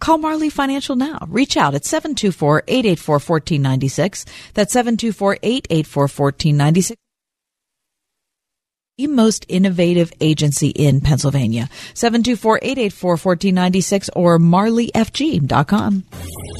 Call 0.00 0.18
Marley 0.18 0.50
Financial 0.50 0.96
now. 0.96 1.18
Reach 1.28 1.56
out 1.56 1.74
at 1.74 1.84
724-884-1496. 1.84 4.26
That's 4.54 4.74
724-884-1496 4.74 6.96
the 9.00 9.06
most 9.06 9.46
innovative 9.48 10.12
agency 10.20 10.68
in 10.68 11.00
Pennsylvania. 11.00 11.68
724-884-1496 11.94 14.10
or 14.14 14.38
marleyfg.com. 14.38 16.04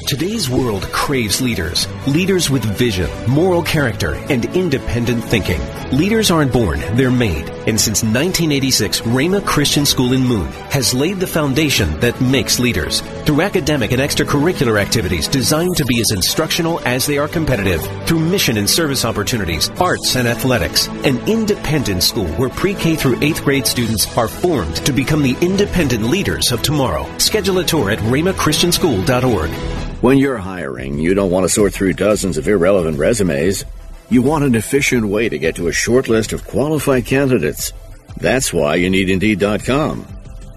Today's 0.06 0.48
world 0.48 0.82
craves 0.84 1.40
leaders. 1.40 1.86
Leaders 2.06 2.50
with 2.50 2.64
vision, 2.64 3.08
moral 3.28 3.62
character, 3.62 4.14
and 4.14 4.44
independent 4.56 5.22
thinking. 5.22 5.60
Leaders 5.92 6.30
aren't 6.30 6.52
born, 6.52 6.80
they're 6.96 7.10
made. 7.10 7.48
And 7.68 7.80
since 7.80 8.02
1986, 8.02 9.02
Rhema 9.02 9.44
Christian 9.44 9.84
School 9.84 10.12
in 10.12 10.22
Moon 10.22 10.46
has 10.70 10.94
laid 10.94 11.20
the 11.20 11.26
foundation 11.26 12.00
that 12.00 12.20
makes 12.20 12.58
leaders. 12.58 13.02
Through 13.24 13.42
academic 13.42 13.92
and 13.92 14.00
extracurricular 14.00 14.80
activities 14.80 15.28
designed 15.28 15.76
to 15.76 15.84
be 15.84 16.00
as 16.00 16.10
instructional 16.10 16.80
as 16.80 17.06
they 17.06 17.18
are 17.18 17.28
competitive. 17.28 17.82
Through 18.06 18.20
mission 18.20 18.56
and 18.56 18.68
service 18.68 19.04
opportunities, 19.04 19.68
arts 19.80 20.16
and 20.16 20.26
athletics. 20.26 20.88
An 21.04 21.18
independent 21.28 22.02
school 22.02 22.29
where 22.36 22.48
pre-K 22.48 22.96
through 22.96 23.16
8th 23.16 23.44
grade 23.44 23.66
students 23.66 24.16
are 24.16 24.28
formed 24.28 24.76
to 24.86 24.92
become 24.92 25.22
the 25.22 25.36
independent 25.40 26.04
leaders 26.04 26.52
of 26.52 26.62
tomorrow. 26.62 27.06
Schedule 27.18 27.58
a 27.58 27.64
tour 27.64 27.90
at 27.90 27.98
rhemachristianschool.org. 27.98 29.50
When 30.02 30.18
you're 30.18 30.38
hiring, 30.38 30.98
you 30.98 31.14
don't 31.14 31.30
want 31.30 31.44
to 31.44 31.48
sort 31.48 31.72
through 31.74 31.92
dozens 31.92 32.38
of 32.38 32.48
irrelevant 32.48 32.98
resumes. 32.98 33.64
You 34.08 34.22
want 34.22 34.44
an 34.44 34.54
efficient 34.54 35.06
way 35.06 35.28
to 35.28 35.38
get 35.38 35.56
to 35.56 35.68
a 35.68 35.72
short 35.72 36.08
list 36.08 36.32
of 36.32 36.46
qualified 36.46 37.06
candidates. 37.06 37.72
That's 38.16 38.52
why 38.52 38.76
you 38.76 38.90
need 38.90 39.10
Indeed.com. 39.10 40.06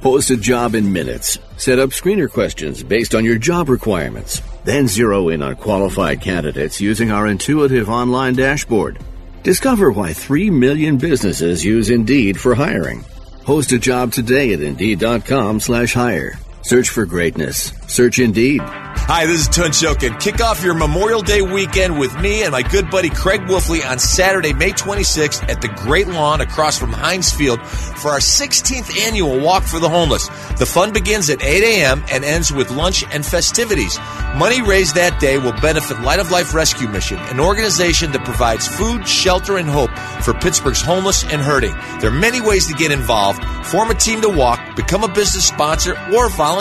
Post 0.02 0.32
a 0.32 0.38
job 0.38 0.76
in 0.76 0.92
minutes. 0.92 1.40
Set 1.56 1.80
up 1.80 1.92
screener 1.92 2.30
questions 2.30 2.84
based 2.84 3.16
on 3.16 3.24
your 3.24 3.38
job 3.38 3.70
requirements. 3.70 4.42
Then 4.66 4.88
zero 4.88 5.30
in 5.30 5.42
on 5.42 5.56
qualified 5.56 6.20
candidates 6.20 6.82
using 6.82 7.12
our 7.12 7.28
intuitive 7.28 7.90
online 7.90 8.34
dashboard. 8.34 9.00
Discover 9.44 9.92
why 9.92 10.14
3 10.14 10.50
million 10.52 10.98
businesses 10.98 11.66
use 11.66 11.90
Indeed 11.90 12.40
for 12.40 12.56
hiring. 12.56 13.04
Post 13.44 13.74
a 13.74 13.78
job 13.78 14.14
today 14.14 14.54
at 14.54 14.62
Indeed.com 14.62 15.60
slash 15.60 15.94
hire. 15.94 16.40
Search 16.64 16.88
for 16.88 17.06
greatness. 17.06 17.74
Search 17.88 18.20
Indeed. 18.20 18.62
Hi, 19.06 19.26
this 19.26 19.42
is 19.42 19.48
Tunch 19.50 19.82
Ilkin. 19.82 20.18
Kick 20.22 20.40
off 20.40 20.64
your 20.64 20.74
Memorial 20.74 21.22
Day 21.22 21.42
weekend 21.42 22.00
with 22.00 22.18
me 22.22 22.44
and 22.44 22.54
my 22.54 22.62
good 22.62 22.90
buddy 22.90 23.10
Craig 23.10 23.42
Wolfley 23.42 23.86
on 23.86 24.00
Saturday, 24.00 24.54
May 24.54 24.72
26th 24.72 25.50
at 25.50 25.62
the 25.62 25.68
Great 25.68 26.08
Lawn 26.08 26.40
across 26.40 26.80
from 26.80 26.94
Heinz 26.94 27.30
Field 27.30 27.62
for 27.68 28.12
our 28.12 28.20
16th 28.20 28.98
annual 29.02 29.42
Walk 29.42 29.64
for 29.64 29.80
the 29.80 29.90
Homeless. 29.90 30.30
The 30.58 30.66
fun 30.66 30.94
begins 30.94 31.30
at 31.30 31.44
8 31.44 31.64
a.m. 31.64 32.06
and 32.10 32.24
ends 32.24 32.54
with 32.54 32.72
lunch 32.72 33.04
and 33.12 33.26
festivities. 33.26 34.00
Money 34.38 34.62
raised 34.62 34.96
that 34.96 35.20
day 35.20 35.38
will 35.38 35.60
benefit 35.60 36.00
Light 36.00 36.20
of 36.20 36.32
Life 36.32 36.54
Rescue 36.54 36.88
Mission, 36.88 37.20
an 37.20 37.42
organization 37.42 38.14
that 38.14 38.24
provides 38.24 38.68
food, 38.70 39.06
shelter, 39.06 39.58
and 39.58 39.70
hope 39.70 39.92
for 40.24 40.34
Pittsburgh's 40.34 40.82
homeless 40.82 41.26
and 41.26 41.42
hurting. 41.42 41.76
There 42.00 42.10
are 42.10 42.20
many 42.20 42.40
ways 42.40 42.68
to 42.68 42.74
get 42.74 42.92
involved. 42.92 43.44
Form 43.68 43.92
a 43.92 43.96
team 43.96 44.22
to 44.22 44.30
walk, 44.30 44.78
become 44.78 45.04
a 45.04 45.10
business 45.10 45.46
sponsor, 45.46 45.98
or 46.16 46.30
volunteer. 46.30 46.53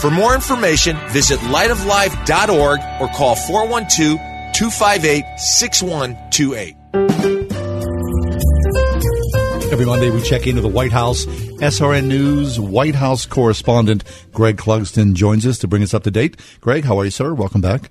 For 0.00 0.10
more 0.10 0.34
information, 0.34 0.96
visit 1.08 1.40
lightoflife.org 1.40 2.80
or 3.00 3.08
call 3.14 3.36
412 3.36 4.18
258 4.54 5.24
6128. 5.38 6.76
Every 9.72 9.86
Monday, 9.86 10.10
we 10.10 10.22
check 10.22 10.46
into 10.46 10.60
the 10.60 10.68
White 10.68 10.92
House. 10.92 11.24
SRN 11.26 12.06
News 12.06 12.60
White 12.60 12.94
House 12.94 13.26
correspondent 13.26 14.04
Greg 14.32 14.56
Clugston 14.56 15.14
joins 15.14 15.46
us 15.46 15.58
to 15.58 15.66
bring 15.66 15.82
us 15.82 15.94
up 15.94 16.04
to 16.04 16.10
date. 16.10 16.36
Greg, 16.60 16.84
how 16.84 16.98
are 17.00 17.04
you, 17.04 17.10
sir? 17.10 17.34
Welcome 17.34 17.60
back. 17.60 17.90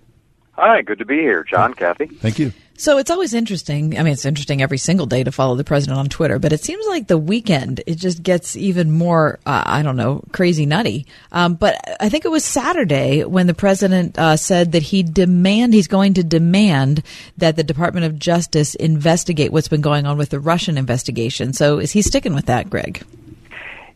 Hi, 0.54 0.82
good 0.82 1.00
to 1.00 1.06
be 1.06 1.16
here, 1.16 1.44
John, 1.44 1.74
Kathy. 1.74 2.06
Thank 2.06 2.40
you. 2.40 2.54
So 2.84 2.98
it's 2.98 3.10
always 3.10 3.34
interesting. 3.34 3.98
I 3.98 4.04
mean, 4.04 4.12
it's 4.12 4.25
interesting 4.25 4.62
every 4.62 4.78
single 4.78 5.06
day 5.06 5.24
to 5.24 5.32
follow 5.32 5.56
the 5.56 5.63
president 5.63 6.00
on 6.00 6.10
Twitter, 6.10 6.38
but 6.38 6.52
it 6.52 6.66
seems 6.66 6.86
like 6.86 7.08
the 7.08 7.18
weekend 7.18 7.80
it 7.88 7.96
just 7.96 8.22
gets 8.22 8.58
even 8.58 8.92
more, 8.92 9.40
uh, 9.46 9.63
I 9.66 9.84
don't 9.84 9.96
know, 9.96 10.22
crazy 10.34 10.66
nutty. 10.66 11.06
Um, 11.32 11.54
but 11.54 11.78
I 12.02 12.10
think 12.10 12.25
it 12.25 12.28
was 12.28 12.44
Saturday 12.44 13.24
when 13.24 13.48
the 13.48 13.54
president 13.54 14.20
uh, 14.20 14.36
said 14.36 14.74
that 14.74 14.84
he 14.84 15.02
demand 15.02 15.74
he's 15.74 15.88
going 15.88 16.16
to 16.16 16.25
demand 16.25 17.04
that 17.38 17.56
the 17.56 17.63
Department 17.63 18.06
of 18.06 18.20
Justice 18.20 18.75
investigate 18.75 19.54
what's 19.54 19.70
been 19.70 19.80
going 19.80 20.06
on 20.06 20.18
with 20.18 20.32
the 20.32 20.42
Russian 20.42 20.78
investigation. 20.78 21.54
So 21.54 21.80
is 21.80 21.94
he 21.94 22.02
sticking 22.02 22.36
with 22.36 22.48
that, 22.48 22.70
Greg? 22.70 23.02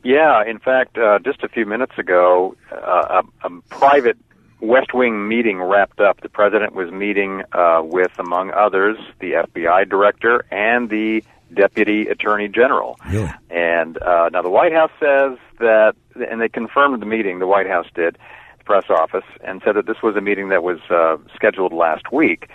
Yeah, 0.06 0.46
in 0.46 0.60
fact, 0.60 0.98
uh, 0.98 1.20
just 1.20 1.44
a 1.44 1.50
few 1.50 1.66
minutes 1.66 1.98
ago, 1.98 2.56
uh, 2.72 3.22
a, 3.44 3.48
a 3.48 3.62
private 3.68 4.18
West 4.60 4.94
Wing 4.94 5.28
meeting 5.28 5.62
wrapped 5.62 6.00
up. 6.00 6.22
The 6.22 6.30
president 6.30 6.74
was 6.74 6.92
meeting 6.92 7.44
uh, 7.52 7.82
with, 7.84 8.12
among 8.18 8.52
others, 8.52 8.98
the 9.20 9.34
FBI 9.34 9.90
director 9.90 10.46
and 10.52 10.90
the 10.90 11.24
deputy 11.54 12.08
attorney 12.08 12.48
general. 12.48 13.00
Really? 13.10 13.32
And 13.50 14.02
uh, 14.02 14.30
now 14.30 14.42
the 14.42 14.50
White 14.50 14.74
House 14.74 14.92
says 15.00 15.38
that, 15.60 15.96
and 16.16 16.42
they 16.42 16.50
confirmed 16.50 17.02
the 17.02 17.06
meeting. 17.06 17.40
The 17.40 17.48
White 17.48 17.68
House 17.68 17.88
did, 17.94 18.18
the 18.58 18.64
press 18.64 18.86
office, 18.90 19.24
and 19.44 19.62
said 19.64 19.76
that 19.76 19.86
this 19.86 20.02
was 20.02 20.16
a 20.16 20.22
meeting 20.22 20.50
that 20.50 20.64
was 20.64 20.80
uh, 20.90 21.18
scheduled 21.36 21.74
last 21.74 22.12
week. 22.12 22.50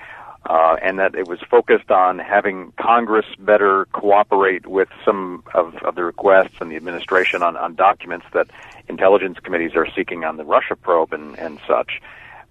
Uh, 0.45 0.75
and 0.83 0.99
that 0.99 1.15
it 1.15 1.29
was 1.29 1.39
focused 1.49 1.91
on 1.93 2.19
having 2.19 2.73
Congress 2.77 3.27
better 3.39 3.87
cooperate 3.93 4.67
with 4.67 4.89
some 5.05 5.45
of, 5.55 5.75
of 5.85 5.95
the 5.95 6.03
requests 6.03 6.55
and 6.61 6.69
the 6.71 6.75
administration 6.77 7.45
on, 7.45 7.57
on 7.57 7.77
documents 7.77 8.27
that 8.35 8.49
intelligence 8.89 9.39
committees 9.45 9.71
are 9.77 9.87
seeking 9.95 10.25
on 10.25 10.37
the 10.39 10.45
Russia 10.45 10.75
probe 10.75 11.13
and, 11.13 11.39
and 11.39 11.61
such. 11.69 12.01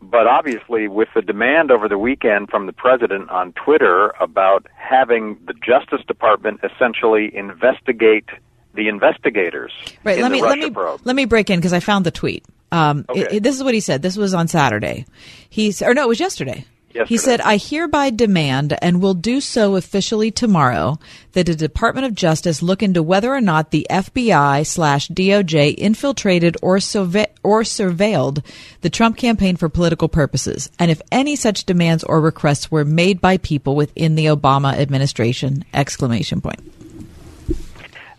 But 0.02 0.26
obviously, 0.26 0.88
with 0.88 1.10
the 1.14 1.22
demand 1.22 1.70
over 1.70 1.90
the 1.90 1.98
weekend 1.98 2.50
from 2.50 2.66
the 2.66 2.72
president 2.74 3.30
on 3.30 3.52
Twitter 3.54 4.14
about 4.22 4.66
having 4.76 5.38
the 5.46 5.54
Justice 5.54 6.02
Department 6.08 6.62
essentially 6.64 7.30
investigate 7.36 8.26
the 8.74 8.88
investigators 8.88 9.74
right, 10.06 10.16
in 10.16 10.22
let 10.24 10.30
the 10.30 10.36
me 10.36 10.42
Russia 10.42 10.50
let 10.50 10.60
me 10.60 10.70
probe. 10.72 11.02
let 11.04 11.16
me 11.16 11.26
break 11.26 11.50
in 11.50 11.60
because 11.60 11.74
I 11.74 11.82
found 11.82 12.06
the 12.06 12.12
tweet. 12.12 12.46
Um, 12.72 13.06
Okay. 13.10 13.20
it- 13.20 13.34
it- 13.34 13.44
this 13.44 13.58
is 13.58 13.64
what 13.66 13.74
he 13.74 13.82
said. 13.82 14.02
This 14.02 14.16
was 14.16 14.34
on 14.34 14.48
Saturday. 14.48 15.06
He's 15.50 15.82
or 15.82 15.94
no, 15.94 16.04
it 16.04 16.08
was 16.08 16.22
yesterday. 16.22 16.64
He 17.08 17.18
said, 17.18 17.42
I 17.42 17.58
hereby 17.58 18.10
demand 18.10 18.78
and 18.82 19.02
will 19.02 19.14
do 19.14 19.42
so 19.42 19.76
officially 19.76 20.32
tomorrow 20.32 21.00
that 21.34 21.46
the 21.46 21.56
Department 21.56 22.06
of 22.06 22.16
Justice 22.16 22.62
look 22.62 22.84
into 22.84 23.04
whether 23.04 23.34
or 23.34 23.42
not 23.42 23.72
the 23.72 23.88
FBI 23.90 24.66
slash 24.66 25.08
DOJ 25.10 25.76
infiltrated 25.76 26.58
or, 26.62 26.80
surve- 26.80 27.28
or 27.44 27.62
surveilled 27.62 28.44
the 28.82 28.90
Trump 28.90 29.18
campaign 29.18 29.56
for 29.56 29.70
political 29.70 30.10
purposes, 30.10 30.70
and 30.80 30.92
if 30.92 31.02
any 31.12 31.36
such 31.36 31.66
demands 31.66 32.04
or 32.04 32.20
requests 32.20 32.72
were 32.72 32.86
made 32.86 33.22
by 33.22 33.38
people 33.38 33.76
within 33.76 34.16
the 34.16 34.26
Obama 34.26 34.74
administration! 34.74 35.64
Exclamation 35.74 36.42
point. 36.42 36.60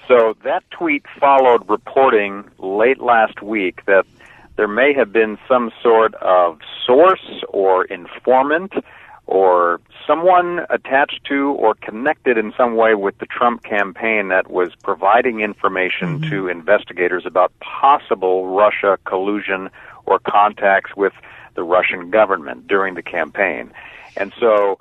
So 0.09 0.37
that 0.45 0.63
tweet 0.71 1.05
followed 1.19 1.69
reporting 1.69 2.45
late 2.59 3.01
last 3.01 3.41
week 3.43 3.85
that 3.87 4.05
there 4.57 4.69
may 4.69 4.93
have 4.93 5.13
been 5.13 5.39
some 5.49 5.71
sort 5.83 6.15
of 6.17 6.59
source 6.87 7.43
or 7.49 7.85
informant 7.85 8.73
or 9.27 9.81
someone 10.07 10.61
attached 10.69 11.21
to 11.29 11.53
or 11.53 11.75
connected 11.75 12.37
in 12.37 12.53
some 12.57 12.77
way 12.77 12.95
with 12.95 13.17
the 13.19 13.27
Trump 13.27 13.63
campaign 13.63 14.29
that 14.29 14.51
was 14.51 14.73
providing 14.83 15.41
information 15.41 16.19
mm-hmm. 16.19 16.31
to 16.31 16.49
investigators 16.49 17.25
about 17.25 17.53
possible 17.61 18.49
Russia 18.49 18.99
collusion 19.05 19.71
or 20.07 20.19
contacts 20.19 20.91
with 20.97 21.13
the 21.55 21.63
Russian 21.63 22.11
government 22.11 22.67
during 22.67 22.95
the 22.95 23.03
campaign. 23.03 23.73
And 24.17 24.33
so 24.39 24.79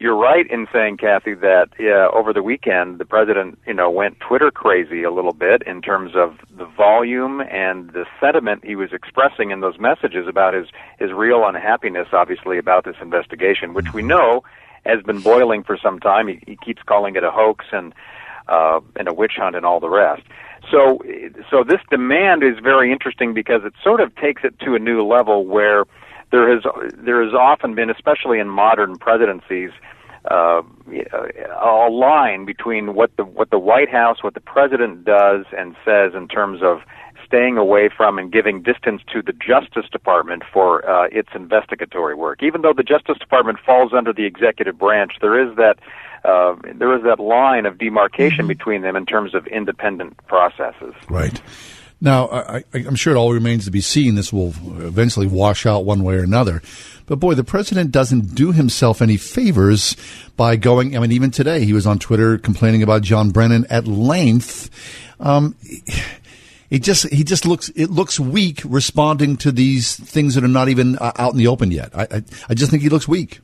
you're 0.00 0.16
right 0.16 0.46
in 0.50 0.66
saying, 0.72 0.96
Kathy, 0.96 1.34
that 1.34 1.68
yeah, 1.78 2.08
over 2.12 2.32
the 2.32 2.42
weekend 2.42 2.98
the 2.98 3.04
president, 3.04 3.58
you 3.66 3.74
know, 3.74 3.90
went 3.90 4.18
Twitter 4.20 4.50
crazy 4.50 5.02
a 5.02 5.10
little 5.10 5.32
bit 5.32 5.62
in 5.62 5.80
terms 5.80 6.12
of 6.14 6.36
the 6.56 6.66
volume 6.66 7.40
and 7.40 7.90
the 7.90 8.04
sentiment 8.20 8.64
he 8.64 8.76
was 8.76 8.92
expressing 8.92 9.50
in 9.50 9.60
those 9.60 9.78
messages 9.78 10.26
about 10.26 10.54
his 10.54 10.66
his 10.98 11.12
real 11.12 11.46
unhappiness, 11.46 12.08
obviously, 12.12 12.58
about 12.58 12.84
this 12.84 12.96
investigation, 13.00 13.72
which 13.72 13.92
we 13.94 14.02
know 14.02 14.42
has 14.84 15.02
been 15.02 15.20
boiling 15.20 15.62
for 15.62 15.78
some 15.82 15.98
time. 16.00 16.28
He, 16.28 16.40
he 16.46 16.56
keeps 16.56 16.82
calling 16.82 17.16
it 17.16 17.24
a 17.24 17.30
hoax 17.30 17.64
and 17.72 17.94
uh, 18.48 18.80
and 18.96 19.08
a 19.08 19.14
witch 19.14 19.34
hunt 19.36 19.56
and 19.56 19.64
all 19.64 19.80
the 19.80 19.88
rest. 19.88 20.22
So, 20.70 20.98
so 21.50 21.62
this 21.62 21.80
demand 21.90 22.42
is 22.42 22.58
very 22.58 22.90
interesting 22.90 23.34
because 23.34 23.62
it 23.64 23.74
sort 23.82 24.00
of 24.00 24.14
takes 24.16 24.42
it 24.44 24.58
to 24.60 24.74
a 24.74 24.78
new 24.78 25.06
level 25.06 25.46
where 25.46 25.84
there 26.34 26.52
has 26.52 26.64
there 26.96 27.24
has 27.24 27.32
often 27.32 27.76
been, 27.76 27.90
especially 27.90 28.40
in 28.40 28.48
modern 28.48 28.96
presidencies, 28.98 29.70
uh, 30.28 30.62
a 31.62 31.88
line 31.88 32.44
between 32.44 32.94
what 32.94 33.16
the 33.16 33.24
what 33.24 33.50
the 33.50 33.58
White 33.58 33.88
House, 33.88 34.24
what 34.24 34.34
the 34.34 34.40
president 34.40 35.04
does 35.04 35.44
and 35.56 35.76
says 35.84 36.12
in 36.14 36.26
terms 36.26 36.60
of 36.60 36.80
staying 37.24 37.56
away 37.56 37.88
from 37.88 38.18
and 38.18 38.32
giving 38.32 38.62
distance 38.62 39.00
to 39.12 39.22
the 39.22 39.32
Justice 39.32 39.88
Department 39.92 40.42
for 40.52 40.84
uh, 40.88 41.06
its 41.12 41.28
investigatory 41.36 42.16
work. 42.16 42.42
Even 42.42 42.62
though 42.62 42.74
the 42.74 42.82
Justice 42.82 43.18
Department 43.18 43.58
falls 43.64 43.92
under 43.92 44.12
the 44.12 44.24
executive 44.24 44.76
branch, 44.76 45.12
there 45.20 45.38
is 45.40 45.56
that 45.56 45.78
uh, 46.24 46.56
there 46.74 46.96
is 46.96 47.04
that 47.04 47.20
line 47.20 47.64
of 47.64 47.78
demarcation 47.78 48.38
mm-hmm. 48.40 48.48
between 48.48 48.82
them 48.82 48.96
in 48.96 49.06
terms 49.06 49.36
of 49.36 49.46
independent 49.46 50.16
processes. 50.26 50.94
Right. 51.08 51.40
Now, 52.04 52.28
I, 52.28 52.64
am 52.74 52.96
sure 52.96 53.14
it 53.14 53.18
all 53.18 53.32
remains 53.32 53.64
to 53.64 53.70
be 53.70 53.80
seen. 53.80 54.14
This 54.14 54.30
will 54.30 54.48
eventually 54.48 55.26
wash 55.26 55.64
out 55.64 55.86
one 55.86 56.04
way 56.04 56.16
or 56.16 56.22
another. 56.22 56.60
But 57.06 57.16
boy, 57.16 57.32
the 57.32 57.44
president 57.44 57.92
doesn't 57.92 58.34
do 58.34 58.52
himself 58.52 59.00
any 59.00 59.16
favors 59.16 59.96
by 60.36 60.56
going. 60.56 60.94
I 60.94 61.00
mean, 61.00 61.12
even 61.12 61.30
today 61.30 61.64
he 61.64 61.72
was 61.72 61.86
on 61.86 61.98
Twitter 61.98 62.36
complaining 62.36 62.82
about 62.82 63.00
John 63.00 63.30
Brennan 63.30 63.64
at 63.70 63.86
length. 63.86 64.68
Um, 65.18 65.56
it 66.68 66.82
just 66.82 67.08
he 67.08 67.24
just 67.24 67.46
looks 67.46 67.70
it 67.70 67.88
looks 67.88 68.20
weak 68.20 68.60
responding 68.66 69.38
to 69.38 69.50
these 69.50 69.96
things 69.96 70.34
that 70.34 70.44
are 70.44 70.48
not 70.48 70.68
even 70.68 70.98
uh, 70.98 71.12
out 71.16 71.32
in 71.32 71.38
the 71.38 71.46
open 71.46 71.70
yet. 71.70 71.90
I, 71.96 72.02
I 72.02 72.22
I 72.50 72.54
just 72.54 72.70
think 72.70 72.82
he 72.82 72.90
looks 72.90 73.08
weak. 73.08 73.40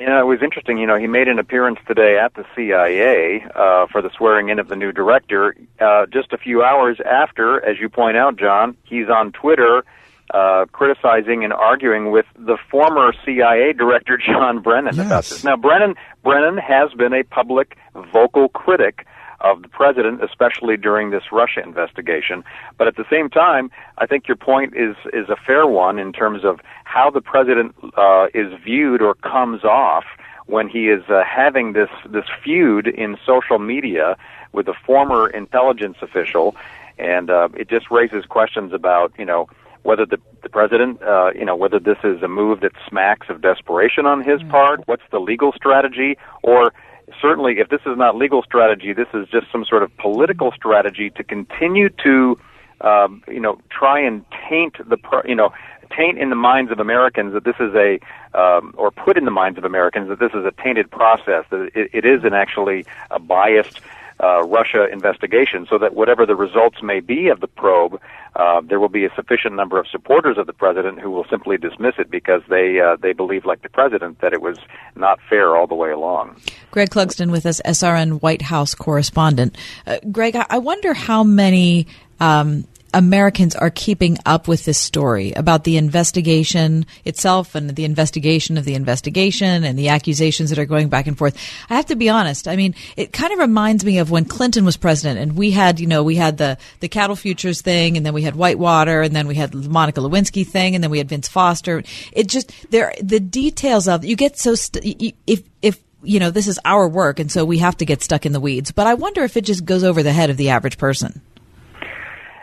Yeah, 0.00 0.18
it 0.18 0.26
was 0.26 0.40
interesting. 0.42 0.78
You 0.78 0.86
know, 0.86 0.96
he 0.96 1.06
made 1.06 1.28
an 1.28 1.38
appearance 1.38 1.78
today 1.86 2.18
at 2.18 2.32
the 2.32 2.46
CIA 2.56 3.44
uh, 3.54 3.86
for 3.88 4.00
the 4.00 4.10
swearing 4.16 4.48
in 4.48 4.58
of 4.58 4.68
the 4.68 4.76
new 4.76 4.92
director. 4.92 5.54
Uh, 5.78 6.06
just 6.06 6.32
a 6.32 6.38
few 6.38 6.62
hours 6.62 6.98
after, 7.04 7.62
as 7.64 7.78
you 7.78 7.90
point 7.90 8.16
out, 8.16 8.36
John, 8.36 8.76
he's 8.84 9.10
on 9.10 9.32
Twitter 9.32 9.84
uh, 10.32 10.66
criticizing 10.72 11.44
and 11.44 11.52
arguing 11.52 12.10
with 12.10 12.26
the 12.38 12.56
former 12.70 13.12
CIA 13.24 13.72
director 13.72 14.16
John 14.26 14.60
Brennan 14.60 14.96
yes. 14.96 15.06
about 15.06 15.24
this. 15.24 15.44
Now, 15.44 15.56
Brennan 15.56 15.94
Brennan 16.22 16.58
has 16.58 16.92
been 16.92 17.12
a 17.12 17.22
public 17.24 17.76
vocal 18.12 18.48
critic 18.48 19.06
of 19.40 19.62
the 19.62 19.68
president, 19.68 20.22
especially 20.22 20.76
during 20.76 21.10
this 21.10 21.24
Russia 21.32 21.62
investigation. 21.62 22.44
But 22.78 22.88
at 22.88 22.96
the 22.96 23.04
same 23.10 23.30
time, 23.30 23.70
I 23.98 24.06
think 24.06 24.28
your 24.28 24.36
point 24.36 24.74
is 24.76 24.96
is 25.12 25.28
a 25.28 25.36
fair 25.36 25.66
one 25.66 25.98
in 25.98 26.12
terms 26.12 26.44
of 26.44 26.60
how 26.84 27.10
the 27.10 27.20
president 27.20 27.74
uh, 27.96 28.26
is 28.34 28.52
viewed 28.62 29.02
or 29.02 29.14
comes 29.14 29.64
off 29.64 30.04
when 30.46 30.68
he 30.68 30.88
is 30.88 31.02
uh, 31.08 31.22
having 31.24 31.72
this 31.72 31.90
this 32.08 32.24
feud 32.42 32.86
in 32.86 33.16
social 33.24 33.58
media 33.58 34.16
with 34.52 34.68
a 34.68 34.74
former 34.84 35.28
intelligence 35.28 35.98
official, 36.02 36.56
and 36.98 37.30
uh, 37.30 37.48
it 37.56 37.68
just 37.68 37.90
raises 37.90 38.24
questions 38.26 38.72
about 38.72 39.12
you 39.18 39.24
know 39.24 39.48
whether 39.82 40.04
the, 40.04 40.18
the 40.42 40.48
president, 40.48 41.02
uh, 41.02 41.30
you 41.34 41.44
know, 41.44 41.56
whether 41.56 41.78
this 41.78 41.96
is 42.04 42.22
a 42.22 42.28
move 42.28 42.60
that 42.60 42.72
smacks 42.88 43.28
of 43.30 43.40
desperation 43.40 44.04
on 44.06 44.22
his 44.22 44.40
mm-hmm. 44.40 44.50
part, 44.50 44.80
what's 44.86 45.02
the 45.10 45.18
legal 45.18 45.52
strategy, 45.52 46.18
or 46.42 46.72
certainly, 47.20 47.58
if 47.58 47.68
this 47.68 47.80
is 47.86 47.96
not 47.96 48.16
legal 48.16 48.42
strategy, 48.42 48.92
this 48.92 49.08
is 49.14 49.28
just 49.28 49.46
some 49.50 49.64
sort 49.64 49.82
of 49.82 49.96
political 49.98 50.52
strategy 50.52 51.10
to 51.10 51.24
continue 51.24 51.88
to, 52.02 52.38
um, 52.80 53.22
you 53.28 53.40
know, 53.40 53.60
try 53.70 54.00
and 54.00 54.24
taint 54.48 54.76
the, 54.88 54.98
you 55.26 55.34
know, 55.34 55.52
taint 55.96 56.18
in 56.18 56.30
the 56.30 56.36
minds 56.36 56.70
of 56.70 56.78
Americans 56.78 57.32
that 57.32 57.44
this 57.44 57.56
is 57.58 57.74
a, 57.74 57.98
um, 58.38 58.74
or 58.76 58.90
put 58.90 59.16
in 59.16 59.24
the 59.24 59.30
minds 59.30 59.58
of 59.58 59.64
Americans 59.64 60.08
that 60.08 60.18
this 60.18 60.32
is 60.32 60.44
a 60.44 60.52
tainted 60.62 60.90
process, 60.90 61.44
that 61.50 61.70
it, 61.74 61.90
it 61.92 62.04
is 62.04 62.24
an 62.24 62.32
actually 62.32 62.84
a 63.10 63.18
biased 63.18 63.80
uh, 64.22 64.42
Russia 64.44 64.86
investigation, 64.92 65.66
so 65.68 65.78
that 65.78 65.94
whatever 65.94 66.26
the 66.26 66.36
results 66.36 66.82
may 66.82 67.00
be 67.00 67.28
of 67.28 67.40
the 67.40 67.46
probe, 67.46 68.00
uh, 68.36 68.60
there 68.60 68.78
will 68.78 68.88
be 68.88 69.04
a 69.04 69.14
sufficient 69.14 69.54
number 69.54 69.78
of 69.78 69.86
supporters 69.88 70.38
of 70.38 70.46
the 70.46 70.52
president 70.52 71.00
who 71.00 71.10
will 71.10 71.26
simply 71.30 71.56
dismiss 71.56 71.94
it 71.98 72.10
because 72.10 72.42
they 72.48 72.80
uh, 72.80 72.96
they 72.96 73.12
believe, 73.12 73.44
like 73.44 73.62
the 73.62 73.68
president, 73.68 74.20
that 74.20 74.32
it 74.32 74.42
was 74.42 74.58
not 74.96 75.18
fair 75.28 75.56
all 75.56 75.66
the 75.66 75.74
way 75.74 75.90
along. 75.90 76.36
Greg 76.70 76.90
Clugston 76.90 77.30
with 77.30 77.46
us, 77.46 77.60
SRN 77.64 78.20
White 78.22 78.42
House 78.42 78.74
correspondent. 78.74 79.56
Uh, 79.86 79.98
Greg, 80.10 80.36
I 80.36 80.58
wonder 80.58 80.94
how 80.94 81.24
many 81.24 81.86
um, 82.20 82.66
Americans 82.92 83.54
are 83.54 83.70
keeping 83.70 84.18
up 84.26 84.48
with 84.48 84.64
this 84.64 84.78
story 84.78 85.32
about 85.32 85.64
the 85.64 85.76
investigation 85.76 86.86
itself 87.04 87.54
and 87.54 87.70
the 87.70 87.84
investigation 87.84 88.58
of 88.58 88.64
the 88.64 88.74
investigation 88.74 89.64
and 89.64 89.78
the 89.78 89.88
accusations 89.88 90.50
that 90.50 90.58
are 90.58 90.66
going 90.66 90.88
back 90.88 91.06
and 91.06 91.16
forth. 91.16 91.36
I 91.68 91.76
have 91.76 91.86
to 91.86 91.96
be 91.96 92.08
honest. 92.08 92.48
I 92.48 92.56
mean, 92.56 92.74
it 92.96 93.12
kind 93.12 93.32
of 93.32 93.38
reminds 93.38 93.84
me 93.84 93.98
of 93.98 94.10
when 94.10 94.24
Clinton 94.24 94.64
was 94.64 94.76
president 94.76 95.20
and 95.20 95.36
we 95.36 95.50
had, 95.50 95.80
you 95.80 95.86
know, 95.86 96.02
we 96.02 96.16
had 96.16 96.38
the, 96.38 96.58
the 96.80 96.88
cattle 96.88 97.16
futures 97.16 97.60
thing 97.60 97.96
and 97.96 98.04
then 98.04 98.14
we 98.14 98.22
had 98.22 98.34
Whitewater 98.34 99.02
and 99.02 99.14
then 99.14 99.26
we 99.26 99.34
had 99.34 99.54
Monica 99.54 100.00
Lewinsky 100.00 100.46
thing 100.46 100.74
and 100.74 100.82
then 100.82 100.90
we 100.90 100.98
had 100.98 101.08
Vince 101.08 101.28
Foster. 101.28 101.82
It 102.12 102.26
just, 102.28 102.52
there, 102.70 102.94
the 103.02 103.20
details 103.20 103.88
of, 103.88 104.04
you 104.04 104.16
get 104.16 104.38
so, 104.38 104.54
st- 104.54 105.14
if, 105.26 105.42
if, 105.62 105.78
you 106.02 106.18
know, 106.18 106.30
this 106.30 106.46
is 106.46 106.58
our 106.64 106.88
work 106.88 107.20
and 107.20 107.30
so 107.30 107.44
we 107.44 107.58
have 107.58 107.76
to 107.76 107.84
get 107.84 108.02
stuck 108.02 108.24
in 108.24 108.32
the 108.32 108.40
weeds. 108.40 108.72
But 108.72 108.86
I 108.86 108.94
wonder 108.94 109.22
if 109.22 109.36
it 109.36 109.44
just 109.44 109.64
goes 109.64 109.84
over 109.84 110.02
the 110.02 110.12
head 110.12 110.30
of 110.30 110.36
the 110.36 110.50
average 110.50 110.78
person. 110.78 111.20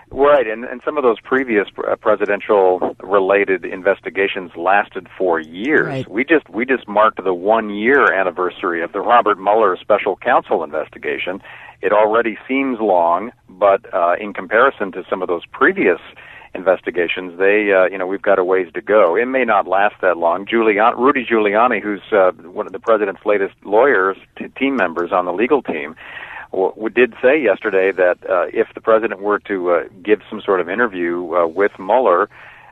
Right, 0.09 0.47
and, 0.47 0.63
and 0.63 0.81
some 0.85 0.97
of 0.97 1.03
those 1.03 1.19
previous 1.19 1.67
uh, 1.77 1.95
presidential 1.97 2.95
related 3.01 3.65
investigations 3.65 4.51
lasted 4.55 5.07
for 5.17 5.39
years. 5.39 5.87
Right. 5.87 6.09
We 6.09 6.23
just 6.23 6.49
we 6.49 6.65
just 6.65 6.87
marked 6.87 7.21
the 7.21 7.33
one 7.33 7.69
year 7.69 8.13
anniversary 8.13 8.81
of 8.81 8.93
the 8.93 9.01
Robert 9.01 9.37
Mueller 9.37 9.77
special 9.79 10.15
counsel 10.15 10.63
investigation. 10.63 11.41
It 11.81 11.91
already 11.91 12.37
seems 12.47 12.79
long, 12.79 13.31
but 13.49 13.93
uh, 13.93 14.15
in 14.19 14.33
comparison 14.33 14.93
to 14.93 15.03
some 15.09 15.21
of 15.21 15.27
those 15.27 15.45
previous 15.51 15.99
investigations, 16.55 17.37
they 17.37 17.73
uh, 17.73 17.87
you 17.91 17.97
know 17.97 18.07
we've 18.07 18.21
got 18.21 18.39
a 18.39 18.45
ways 18.45 18.67
to 18.75 18.81
go. 18.81 19.17
It 19.17 19.25
may 19.25 19.43
not 19.43 19.67
last 19.67 19.95
that 20.01 20.15
long. 20.15 20.45
Giuliani, 20.45 20.97
Rudy 20.97 21.25
Giuliani, 21.25 21.83
who's 21.83 22.01
uh, 22.13 22.31
one 22.49 22.65
of 22.65 22.71
the 22.71 22.79
president's 22.79 23.25
latest 23.25 23.55
lawyers, 23.65 24.15
t- 24.37 24.47
team 24.57 24.77
members 24.77 25.11
on 25.11 25.25
the 25.25 25.33
legal 25.33 25.61
team 25.61 25.95
we 26.75 26.89
did 26.89 27.13
say 27.21 27.41
yesterday 27.41 27.91
that 27.91 28.17
uh, 28.29 28.45
if 28.53 28.67
the 28.73 28.81
president 28.81 29.21
were 29.21 29.39
to 29.39 29.71
uh, 29.71 29.83
give 30.03 30.21
some 30.29 30.41
sort 30.41 30.59
of 30.59 30.69
interview 30.69 31.33
uh, 31.35 31.47
with 31.47 31.71
Mueller, 31.77 32.29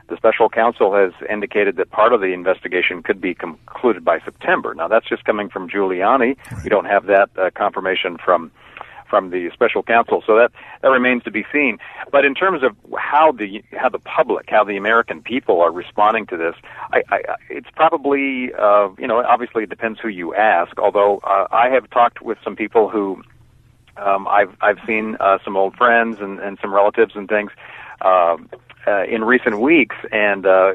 the 0.08 0.16
special 0.16 0.48
counsel 0.48 0.94
has 0.94 1.12
indicated 1.28 1.76
that 1.76 1.90
part 1.90 2.12
of 2.12 2.20
the 2.20 2.32
investigation 2.32 3.02
could 3.02 3.20
be 3.20 3.34
concluded 3.34 4.04
by 4.04 4.20
September. 4.20 4.74
Now, 4.74 4.88
that's 4.88 5.08
just 5.08 5.24
coming 5.24 5.48
from 5.48 5.68
Giuliani. 5.68 6.36
Right. 6.36 6.64
We 6.64 6.70
don't 6.70 6.84
have 6.84 7.06
that 7.06 7.30
uh, 7.36 7.50
confirmation 7.54 8.16
from 8.24 8.50
from 9.08 9.30
the 9.30 9.50
special 9.54 9.84
counsel, 9.84 10.20
so 10.26 10.34
that 10.34 10.50
that 10.82 10.88
remains 10.88 11.22
to 11.22 11.30
be 11.30 11.44
seen. 11.52 11.78
But 12.10 12.24
in 12.24 12.34
terms 12.34 12.64
of 12.64 12.76
how 12.98 13.30
the 13.30 13.62
how 13.72 13.88
the 13.88 14.00
public, 14.00 14.46
how 14.48 14.64
the 14.64 14.76
American 14.76 15.22
people 15.22 15.60
are 15.60 15.70
responding 15.70 16.26
to 16.26 16.36
this, 16.36 16.54
I, 16.92 17.02
I, 17.10 17.20
it's 17.48 17.68
probably 17.74 18.52
uh, 18.58 18.88
you 18.98 19.06
know 19.06 19.22
obviously 19.24 19.62
it 19.62 19.70
depends 19.70 20.00
who 20.00 20.08
you 20.08 20.34
ask. 20.34 20.76
Although 20.78 21.18
uh, 21.18 21.46
I 21.52 21.68
have 21.68 21.88
talked 21.90 22.20
with 22.20 22.38
some 22.42 22.56
people 22.56 22.88
who 22.88 23.22
um, 23.98 24.26
I've 24.28 24.54
I've 24.60 24.78
seen 24.86 25.16
uh, 25.20 25.38
some 25.44 25.56
old 25.56 25.74
friends 25.76 26.18
and, 26.20 26.38
and 26.40 26.58
some 26.60 26.72
relatives 26.74 27.12
and 27.14 27.28
things 27.28 27.50
uh, 28.00 28.36
uh, 28.86 29.04
in 29.04 29.24
recent 29.24 29.60
weeks, 29.60 29.96
and 30.12 30.46
uh, 30.46 30.72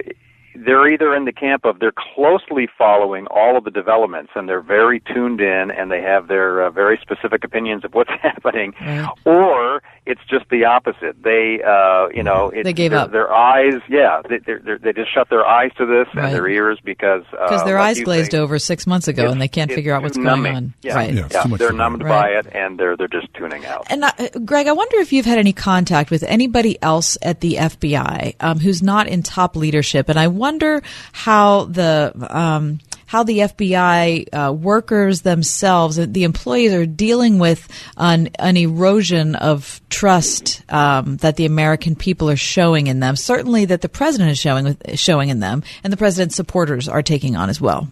they're 0.55 0.87
either 0.91 1.15
in 1.15 1.25
the 1.25 1.31
camp 1.31 1.65
of 1.65 1.79
they're 1.79 1.93
closely 2.15 2.67
following 2.77 3.27
all 3.27 3.57
of 3.57 3.63
the 3.63 3.71
developments 3.71 4.31
and 4.35 4.47
they're 4.49 4.61
very 4.61 4.99
tuned 4.99 5.41
in 5.41 5.71
and 5.71 5.91
they 5.91 6.01
have 6.01 6.27
their 6.27 6.63
uh, 6.63 6.69
very 6.69 6.97
specific 7.01 7.43
opinions 7.43 7.83
of 7.85 7.93
what's 7.93 8.11
happening, 8.21 8.73
Right. 8.81 9.07
or 9.25 9.81
it's 10.05 10.21
just 10.29 10.45
the 10.49 10.65
opposite. 10.65 11.21
They, 11.23 11.61
uh, 11.65 12.07
you 12.13 12.23
know, 12.23 12.49
it, 12.49 12.63
They 12.63 12.73
gave 12.73 12.91
their, 12.91 12.99
up. 13.01 13.11
Their 13.11 13.31
eyes, 13.31 13.81
yeah, 13.87 14.21
they, 14.27 14.39
they're, 14.39 14.59
they're, 14.79 14.93
just 14.93 15.13
shut 15.13 15.29
their 15.29 15.45
eyes 15.45 15.71
to 15.77 15.85
this 15.85 16.07
Right. 16.15 16.25
and 16.25 16.35
their 16.35 16.47
ears 16.47 16.79
because 16.83 17.23
Because 17.31 17.61
uh, 17.61 17.65
their 17.65 17.75
like 17.79 17.97
eyes 17.97 18.01
glazed 18.01 18.31
say, 18.31 18.37
over 18.39 18.57
six 18.59 18.85
months 18.87 19.07
ago, 19.07 19.29
and 19.31 19.39
they 19.41 19.47
can't 19.47 19.71
figure 19.71 19.93
out 19.93 19.99
too 19.99 20.03
what's 20.03 20.17
going 20.17 20.45
on. 20.55 20.73
Yeah, 20.81 20.95
Right. 20.95 21.13
Yeah, 21.13 21.25
it's 21.29 21.43
too 21.43 21.57
they're 21.57 21.71
numbed 21.73 22.03
Right. 22.03 22.09
by 22.09 22.39
it 22.39 22.47
and 22.55 22.79
they're 22.79 22.97
they're 22.97 23.07
just 23.07 23.33
tuning 23.35 23.65
out. 23.65 23.85
And 23.89 24.03
uh, 24.03 24.11
Greg, 24.43 24.67
I 24.67 24.71
wonder 24.73 24.97
if 24.97 25.13
you've 25.13 25.25
had 25.25 25.37
any 25.37 25.53
contact 25.53 26.09
with 26.11 26.23
anybody 26.23 26.81
else 26.81 27.17
at 27.21 27.39
the 27.41 27.55
FBI 27.55 28.35
um, 28.39 28.59
who's 28.59 28.81
not 28.81 29.07
in 29.07 29.23
top 29.23 29.55
leadership, 29.55 30.09
and 30.09 30.19
I 30.19 30.27
wonder 30.41 30.81
how 31.13 31.65
the 31.65 32.11
um, 32.29 32.79
how 33.05 33.23
the 33.23 33.39
FBI 33.39 34.27
uh, 34.33 34.53
workers 34.53 35.21
themselves, 35.21 35.99
uh, 35.99 36.05
the 36.07 36.23
employees, 36.23 36.73
are 36.73 36.85
dealing 36.85 37.39
with 37.39 37.67
an, 37.97 38.29
an 38.39 38.55
erosion 38.55 39.35
of 39.35 39.81
trust 39.89 40.63
um, 40.71 41.17
that 41.17 41.35
the 41.35 41.45
American 41.45 41.93
people 41.93 42.29
are 42.29 42.37
showing 42.37 42.87
in 42.87 43.01
them. 43.01 43.15
Certainly, 43.15 43.65
that 43.65 43.81
the 43.81 43.89
president 43.89 44.31
is 44.31 44.39
showing 44.39 44.77
showing 44.95 45.29
in 45.29 45.41
them, 45.41 45.61
and 45.83 45.93
the 45.93 45.97
president's 45.97 46.35
supporters 46.35 46.89
are 46.89 47.03
taking 47.03 47.35
on 47.35 47.49
as 47.49 47.61
well. 47.61 47.91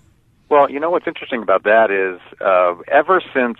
Well, 0.49 0.71
you 0.71 0.79
know 0.79 0.89
what's 0.89 1.07
interesting 1.07 1.43
about 1.43 1.63
that 1.63 1.91
is 1.91 2.19
uh, 2.41 2.75
ever 2.87 3.21
since 3.33 3.59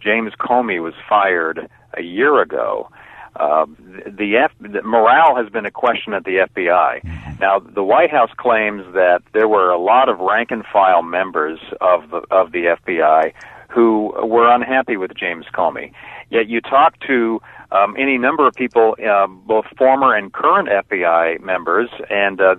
James 0.00 0.32
Comey 0.38 0.80
was 0.80 0.94
fired 1.08 1.68
a 1.94 2.02
year 2.02 2.40
ago, 2.40 2.90
uh, 3.38 3.66
the, 4.06 4.36
F, 4.36 4.52
the 4.60 4.82
morale 4.82 5.36
has 5.36 5.48
been 5.50 5.64
a 5.64 5.70
question 5.70 6.12
at 6.12 6.24
the 6.24 6.46
FBI. 6.54 7.38
Now, 7.40 7.60
the 7.60 7.84
White 7.84 8.10
House 8.10 8.30
claims 8.36 8.84
that 8.94 9.22
there 9.32 9.48
were 9.48 9.70
a 9.70 9.78
lot 9.78 10.08
of 10.08 10.18
rank 10.18 10.50
and 10.50 10.64
file 10.72 11.02
members 11.02 11.60
of 11.80 12.10
the 12.10 12.22
of 12.30 12.52
the 12.52 12.76
FBI 12.76 13.32
who 13.68 14.12
were 14.26 14.52
unhappy 14.52 14.96
with 14.96 15.14
James 15.14 15.46
Comey. 15.54 15.92
Yet 16.30 16.48
you 16.48 16.60
talk 16.60 16.98
to 17.06 17.40
um, 17.70 17.94
any 17.98 18.16
number 18.16 18.46
of 18.46 18.54
people, 18.54 18.96
uh, 19.06 19.26
both 19.26 19.66
former 19.76 20.14
and 20.14 20.32
current 20.32 20.68
FBI 20.68 21.40
members, 21.40 21.90
and 22.10 22.40
uh, 22.40 22.56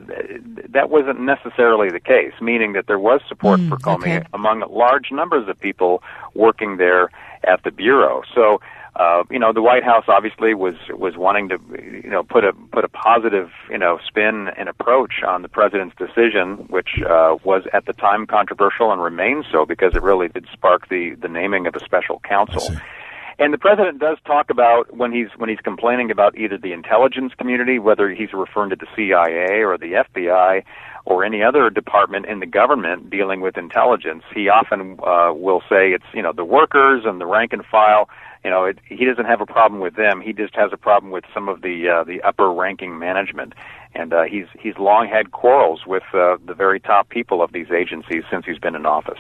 that 0.70 0.90
wasn't 0.90 1.20
necessarily 1.20 1.90
the 1.90 2.00
case. 2.00 2.34
Meaning 2.42 2.74
that 2.74 2.88
there 2.88 3.00
was 3.00 3.22
support 3.28 3.60
for 3.62 3.78
Comey 3.78 4.20
okay. 4.20 4.28
among 4.34 4.64
large 4.70 5.12
numbers 5.12 5.50
of 5.50 5.60
people 5.60 6.04
working 6.36 6.78
there 6.78 7.10
at 7.44 7.64
the 7.64 7.72
bureau. 7.72 8.24
So. 8.34 8.62
Uh, 9.00 9.24
you 9.32 9.40
know, 9.40 9.54
the 9.54 9.62
White 9.62 9.84
House 9.86 10.04
obviously 10.10 10.54
was 10.54 10.76
was 10.90 11.16
wanting 11.16 11.48
to, 11.48 11.58
you 12.04 12.10
know, 12.10 12.22
put 12.22 12.44
a 12.44 12.52
put 12.74 12.84
a 12.84 12.90
positive, 12.90 13.50
you 13.70 13.78
know, 13.78 13.98
spin 14.06 14.50
and 14.58 14.68
approach 14.68 15.24
on 15.26 15.42
the 15.42 15.48
president's 15.48 15.96
decision, 15.96 16.68
which 16.68 17.02
uh, 17.10 17.38
was 17.46 17.64
at 17.72 17.86
the 17.86 17.94
time 17.94 18.28
controversial 18.28 18.92
and 18.92 19.02
remains 19.02 19.46
so 19.50 19.66
because 19.66 19.96
it 19.96 20.04
really 20.04 20.28
did 20.28 20.46
spark 20.52 20.90
the 20.90 21.16
the 21.22 21.30
naming 21.30 21.66
of 21.66 21.76
a 21.76 21.80
special 21.80 22.20
counsel. 22.28 22.76
And 23.40 23.54
the 23.54 23.58
president 23.58 24.00
does 24.00 24.18
talk 24.26 24.50
about 24.50 24.94
when 24.98 25.14
he's 25.14 25.30
when 25.38 25.50
he's 25.50 25.62
complaining 25.64 26.12
about 26.12 26.38
either 26.38 26.58
the 26.58 26.74
intelligence 26.74 27.32
community, 27.38 27.80
whether 27.80 28.10
he's 28.10 28.34
referring 28.34 28.72
to 28.72 28.76
the 28.76 28.88
CIA 28.98 29.64
or 29.64 29.78
the 29.78 30.04
FBI 30.04 30.64
or 31.06 31.24
any 31.24 31.42
other 31.42 31.70
department 31.70 32.26
in 32.26 32.42
the 32.42 32.46
government 32.46 33.10
dealing 33.10 33.40
with 33.40 33.58
intelligence. 33.58 34.24
He 34.36 34.50
often 34.50 35.00
uh, 35.02 35.32
will 35.34 35.62
say 35.70 35.92
it's 35.92 36.04
you 36.14 36.22
know 36.22 36.34
the 36.34 36.44
workers 36.44 37.04
and 37.06 37.22
the 37.22 37.26
rank 37.26 37.54
and 37.54 37.66
file. 37.66 38.10
You 38.44 38.52
know, 38.52 38.66
it, 38.66 38.80
he 38.86 39.06
doesn't 39.06 39.26
have 39.26 39.42
a 39.42 39.46
problem 39.46 39.82
with 39.82 39.96
them. 39.96 40.22
He 40.22 40.32
just 40.32 40.56
has 40.56 40.72
a 40.72 40.78
problem 40.78 41.12
with 41.12 41.26
some 41.34 41.50
of 41.50 41.62
the 41.62 41.90
uh, 41.90 42.04
the 42.06 42.22
upper 42.22 42.52
ranking 42.52 42.98
management, 42.98 43.54
and 43.94 44.14
uh, 44.14 44.24
he's 44.24 44.46
he's 44.58 44.78
long 44.78 45.08
had 45.08 45.32
quarrels 45.32 45.82
with 45.86 46.04
uh, 46.14 46.38
the 46.46 46.54
very 46.54 46.80
top 46.80 47.10
people 47.10 47.42
of 47.42 47.52
these 47.52 47.70
agencies 47.70 48.24
since 48.32 48.46
he's 48.46 48.60
been 48.60 48.76
in 48.76 48.86
office. 48.86 49.20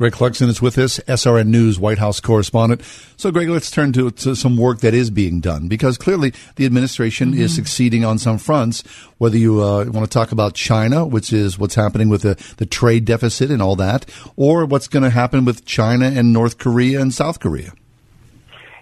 Greg 0.00 0.14
Clugston 0.14 0.48
is 0.48 0.62
with 0.62 0.78
us, 0.78 0.98
SRN 1.00 1.48
News 1.48 1.78
White 1.78 1.98
House 1.98 2.20
correspondent. 2.20 2.80
So, 3.18 3.30
Greg, 3.30 3.50
let's 3.50 3.70
turn 3.70 3.92
to, 3.92 4.10
to 4.10 4.34
some 4.34 4.56
work 4.56 4.80
that 4.80 4.94
is 4.94 5.10
being 5.10 5.40
done 5.40 5.68
because 5.68 5.98
clearly 5.98 6.32
the 6.56 6.64
administration 6.64 7.34
is 7.34 7.54
succeeding 7.54 8.02
on 8.02 8.16
some 8.16 8.38
fronts. 8.38 8.82
Whether 9.18 9.36
you 9.36 9.62
uh, 9.62 9.84
want 9.90 10.10
to 10.10 10.10
talk 10.10 10.32
about 10.32 10.54
China, 10.54 11.04
which 11.04 11.34
is 11.34 11.58
what's 11.58 11.74
happening 11.74 12.08
with 12.08 12.22
the, 12.22 12.42
the 12.56 12.64
trade 12.64 13.04
deficit 13.04 13.50
and 13.50 13.60
all 13.60 13.76
that, 13.76 14.06
or 14.36 14.64
what's 14.64 14.88
going 14.88 15.02
to 15.02 15.10
happen 15.10 15.44
with 15.44 15.66
China 15.66 16.06
and 16.06 16.32
North 16.32 16.56
Korea 16.56 16.98
and 16.98 17.12
South 17.12 17.38
Korea. 17.38 17.74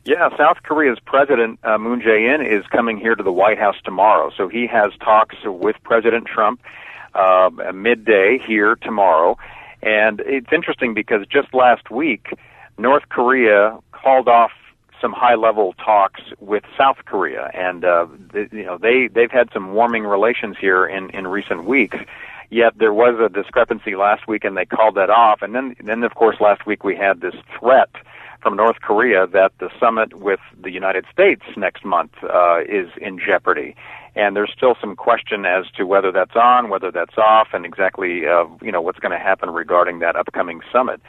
Yeah, 0.04 0.28
South 0.36 0.58
Korea's 0.62 0.98
president 1.04 1.58
uh, 1.64 1.76
Moon 1.78 2.00
Jae-in 2.00 2.44
is 2.46 2.66
coming 2.68 2.98
here 2.98 3.14
to 3.14 3.22
the 3.22 3.32
White 3.32 3.58
House 3.58 3.76
tomorrow. 3.84 4.30
So 4.36 4.48
he 4.48 4.66
has 4.66 4.92
talks 5.00 5.36
with 5.44 5.76
President 5.82 6.26
Trump 6.26 6.60
uh, 7.14 7.50
midday 7.74 8.38
here 8.46 8.76
tomorrow. 8.76 9.36
And 9.82 10.20
it's 10.20 10.52
interesting 10.52 10.94
because 10.94 11.26
just 11.26 11.52
last 11.52 11.90
week, 11.90 12.28
North 12.78 13.08
Korea 13.08 13.78
called 13.92 14.28
off 14.28 14.52
some 15.00 15.12
high-level 15.12 15.74
talks 15.74 16.20
with 16.40 16.64
South 16.76 16.96
Korea, 17.04 17.50
and 17.54 17.84
uh, 17.84 18.06
th- 18.32 18.48
you 18.52 18.64
know 18.64 18.78
they 18.78 19.08
they've 19.08 19.30
had 19.30 19.48
some 19.52 19.72
warming 19.72 20.04
relations 20.04 20.56
here 20.60 20.86
in 20.86 21.10
in 21.10 21.28
recent 21.28 21.64
weeks. 21.64 21.96
Yet 22.50 22.72
there 22.78 22.92
was 22.94 23.14
a 23.20 23.28
discrepancy 23.28 23.94
last 23.94 24.26
week, 24.26 24.44
and 24.44 24.56
they 24.56 24.64
called 24.64 24.96
that 24.96 25.10
off. 25.10 25.42
And 25.42 25.54
then 25.54 25.76
then 25.84 26.02
of 26.02 26.14
course 26.14 26.40
last 26.40 26.66
week 26.66 26.82
we 26.82 26.96
had 26.96 27.20
this 27.20 27.34
threat 27.58 27.90
from 28.40 28.56
North 28.56 28.80
Korea 28.80 29.26
that 29.26 29.52
the 29.58 29.70
summit 29.80 30.14
with 30.14 30.40
the 30.62 30.70
United 30.70 31.04
States 31.12 31.42
next 31.56 31.84
month 31.84 32.12
uh, 32.22 32.60
is 32.60 32.88
in 33.00 33.18
jeopardy. 33.18 33.74
And 34.14 34.34
there's 34.34 34.52
still 34.56 34.74
some 34.80 34.96
question 34.96 35.44
as 35.44 35.66
to 35.76 35.84
whether 35.84 36.10
that's 36.10 36.34
on, 36.34 36.70
whether 36.70 36.90
that's 36.90 37.16
off, 37.18 37.48
and 37.52 37.64
exactly 37.64 38.26
uh, 38.26 38.44
you 38.62 38.72
know 38.72 38.80
what's 38.80 38.98
going 38.98 39.12
to 39.12 39.18
happen 39.18 39.50
regarding 39.50 40.00
that 40.00 40.16
upcoming 40.16 40.60
summit. 40.72 41.00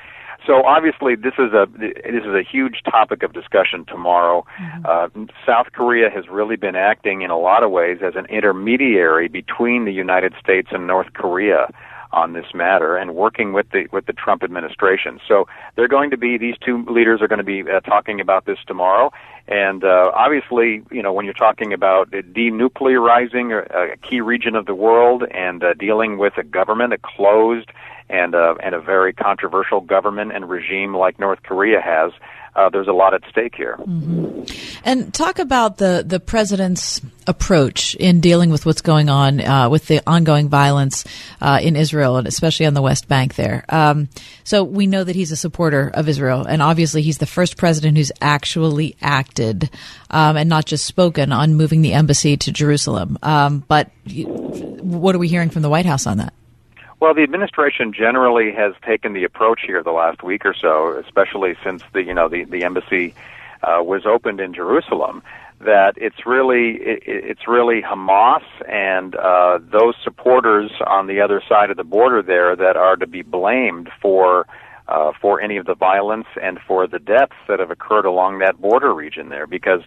So 0.45 0.63
obviously, 0.63 1.15
this 1.15 1.33
is 1.37 1.53
a 1.53 1.67
this 1.77 2.23
is 2.23 2.33
a 2.33 2.43
huge 2.43 2.81
topic 2.89 3.23
of 3.23 3.33
discussion 3.33 3.85
tomorrow. 3.85 4.45
Uh, 4.85 5.09
South 5.45 5.67
Korea 5.73 6.09
has 6.09 6.27
really 6.29 6.55
been 6.55 6.75
acting 6.75 7.21
in 7.21 7.31
a 7.31 7.37
lot 7.37 7.63
of 7.63 7.71
ways 7.71 7.99
as 8.01 8.13
an 8.15 8.25
intermediary 8.27 9.27
between 9.27 9.85
the 9.85 9.91
United 9.91 10.33
States 10.39 10.69
and 10.71 10.87
North 10.87 11.13
Korea 11.13 11.67
on 12.11 12.33
this 12.33 12.45
matter 12.53 12.97
and 12.97 13.15
working 13.15 13.53
with 13.53 13.69
the 13.71 13.87
with 13.91 14.05
the 14.05 14.13
Trump 14.13 14.43
administration. 14.43 15.19
So 15.27 15.47
they're 15.75 15.87
going 15.87 16.09
to 16.11 16.17
be 16.17 16.37
these 16.37 16.55
two 16.63 16.83
leaders 16.85 17.21
are 17.21 17.27
going 17.27 17.37
to 17.37 17.43
be 17.43 17.61
uh, 17.69 17.81
talking 17.81 18.19
about 18.19 18.45
this 18.45 18.57
tomorrow. 18.65 19.11
And 19.47 19.83
uh, 19.83 20.11
obviously, 20.13 20.83
you 20.91 21.01
know, 21.01 21.11
when 21.11 21.25
you're 21.25 21.33
talking 21.33 21.73
about 21.73 22.11
denuclearizing 22.11 23.51
a, 23.51 23.93
a 23.93 23.97
key 23.97 24.21
region 24.21 24.55
of 24.55 24.65
the 24.65 24.75
world 24.75 25.23
and 25.31 25.63
uh, 25.63 25.73
dealing 25.73 26.17
with 26.17 26.37
a 26.37 26.43
government, 26.43 26.93
a 26.93 26.97
closed 26.97 27.71
and 28.09 28.33
uh, 28.35 28.55
and 28.61 28.73
a 28.73 28.81
very 28.81 29.13
controversial 29.13 29.81
government 29.81 30.31
and 30.33 30.49
regime 30.49 30.95
like 30.95 31.19
North 31.19 31.43
Korea 31.43 31.81
has, 31.81 32.11
uh, 32.59 32.69
there's 32.69 32.87
a 32.87 32.93
lot 32.93 33.13
at 33.13 33.21
stake 33.29 33.55
here. 33.55 33.79
And 34.83 35.13
talk 35.13 35.39
about 35.39 35.77
the, 35.77 36.03
the 36.05 36.19
president's 36.19 37.01
approach 37.25 37.95
in 37.95 38.19
dealing 38.19 38.49
with 38.49 38.65
what's 38.65 38.81
going 38.81 39.07
on 39.07 39.39
uh, 39.39 39.69
with 39.69 39.87
the 39.87 40.01
ongoing 40.05 40.49
violence 40.49 41.05
uh, 41.41 41.59
in 41.61 41.75
Israel, 41.75 42.17
and 42.17 42.27
especially 42.27 42.65
on 42.65 42.73
the 42.73 42.81
West 42.81 43.07
Bank 43.07 43.35
there. 43.35 43.63
Um, 43.69 44.09
so 44.43 44.63
we 44.63 44.87
know 44.87 45.03
that 45.03 45.15
he's 45.15 45.31
a 45.31 45.37
supporter 45.37 45.89
of 45.93 46.09
Israel, 46.09 46.45
and 46.45 46.61
obviously 46.61 47.01
he's 47.01 47.19
the 47.19 47.25
first 47.25 47.55
president 47.55 47.97
who's 47.97 48.11
actually 48.19 48.95
acted 49.01 49.69
um, 50.09 50.35
and 50.35 50.49
not 50.49 50.65
just 50.65 50.85
spoken 50.85 51.31
on 51.31 51.55
moving 51.55 51.81
the 51.81 51.93
embassy 51.93 52.35
to 52.37 52.51
Jerusalem. 52.51 53.17
Um, 53.23 53.63
but 53.67 53.91
what 54.05 55.15
are 55.15 55.19
we 55.19 55.29
hearing 55.29 55.49
from 55.49 55.61
the 55.61 55.69
White 55.69 55.85
House 55.85 56.07
on 56.07 56.17
that? 56.17 56.33
Well, 56.99 57.13
the 57.13 57.23
administration 57.23 57.93
generally 57.93 58.51
has 58.51 58.73
taken 58.85 59.13
the 59.13 59.23
approach 59.23 59.61
here 59.65 59.81
the 59.81 59.91
last 59.91 60.21
week 60.21 60.45
or 60.45 60.53
so, 60.53 60.97
especially 60.97 61.55
since 61.63 61.81
the 61.93 62.03
you 62.03 62.13
know 62.13 62.27
the 62.27 62.43
the 62.43 62.63
embassy 62.63 63.13
uh, 63.63 63.81
was 63.81 64.05
opened 64.05 64.41
in 64.41 64.53
Jerusalem. 64.53 65.23
That 65.61 65.93
it's 65.95 66.25
really 66.25 66.71
it, 66.71 67.03
it's 67.05 67.47
really 67.47 67.81
Hamas 67.81 68.43
and 68.67 69.15
uh, 69.15 69.59
those 69.61 69.95
supporters 70.03 70.71
on 70.85 71.07
the 71.07 71.21
other 71.21 71.41
side 71.47 71.71
of 71.71 71.77
the 71.77 71.85
border 71.85 72.21
there 72.21 72.55
that 72.57 72.75
are 72.75 72.97
to 72.97 73.07
be 73.07 73.21
blamed 73.21 73.89
for 74.01 74.45
uh, 74.89 75.13
for 75.21 75.39
any 75.39 75.55
of 75.55 75.65
the 75.65 75.75
violence 75.75 76.27
and 76.41 76.59
for 76.67 76.85
the 76.85 76.99
deaths 76.99 77.35
that 77.47 77.59
have 77.59 77.71
occurred 77.71 78.05
along 78.05 78.39
that 78.39 78.59
border 78.59 78.93
region 78.93 79.29
there, 79.29 79.47
because 79.47 79.81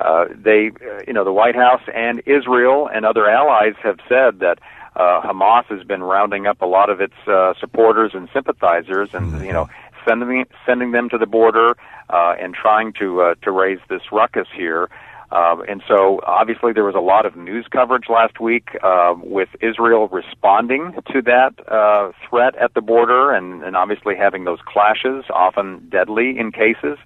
uh, 0.00 0.26
they 0.34 0.70
uh, 0.82 1.00
you 1.06 1.14
know 1.14 1.24
the 1.24 1.32
White 1.32 1.54
House 1.54 1.82
and 1.94 2.22
Israel 2.26 2.90
and 2.92 3.06
other 3.06 3.26
allies 3.26 3.74
have 3.82 3.98
said 4.06 4.40
that 4.40 4.58
uh, 4.98 5.22
Hamas 5.22 5.64
has 5.66 5.84
been 5.84 6.02
rounding 6.02 6.46
up 6.46 6.60
a 6.60 6.66
lot 6.66 6.90
of 6.90 7.00
its 7.00 7.14
uh, 7.26 7.54
supporters 7.60 8.12
and 8.14 8.28
sympathizers, 8.32 9.10
and 9.14 9.44
you 9.44 9.52
know, 9.52 9.68
sending 10.06 10.44
sending 10.66 10.92
them 10.92 11.08
to 11.08 11.18
the 11.18 11.26
border 11.26 11.76
uh, 12.10 12.34
and 12.38 12.54
trying 12.54 12.92
to 12.94 13.22
uh, 13.22 13.34
to 13.42 13.50
raise 13.50 13.78
this 13.88 14.02
ruckus 14.12 14.48
here. 14.54 14.88
Uh, 15.30 15.58
and 15.68 15.82
so, 15.86 16.20
obviously, 16.26 16.72
there 16.72 16.84
was 16.84 16.94
a 16.94 17.00
lot 17.00 17.26
of 17.26 17.36
news 17.36 17.66
coverage 17.70 18.08
last 18.08 18.40
week 18.40 18.70
uh, 18.82 19.14
with 19.18 19.50
Israel 19.60 20.08
responding 20.08 20.94
to 21.12 21.20
that 21.20 21.52
uh, 21.70 22.12
threat 22.28 22.56
at 22.56 22.72
the 22.72 22.80
border, 22.80 23.30
and, 23.30 23.62
and 23.62 23.76
obviously 23.76 24.16
having 24.16 24.44
those 24.44 24.60
clashes, 24.66 25.26
often 25.28 25.86
deadly 25.90 26.38
in 26.38 26.50
cases. 26.50 26.96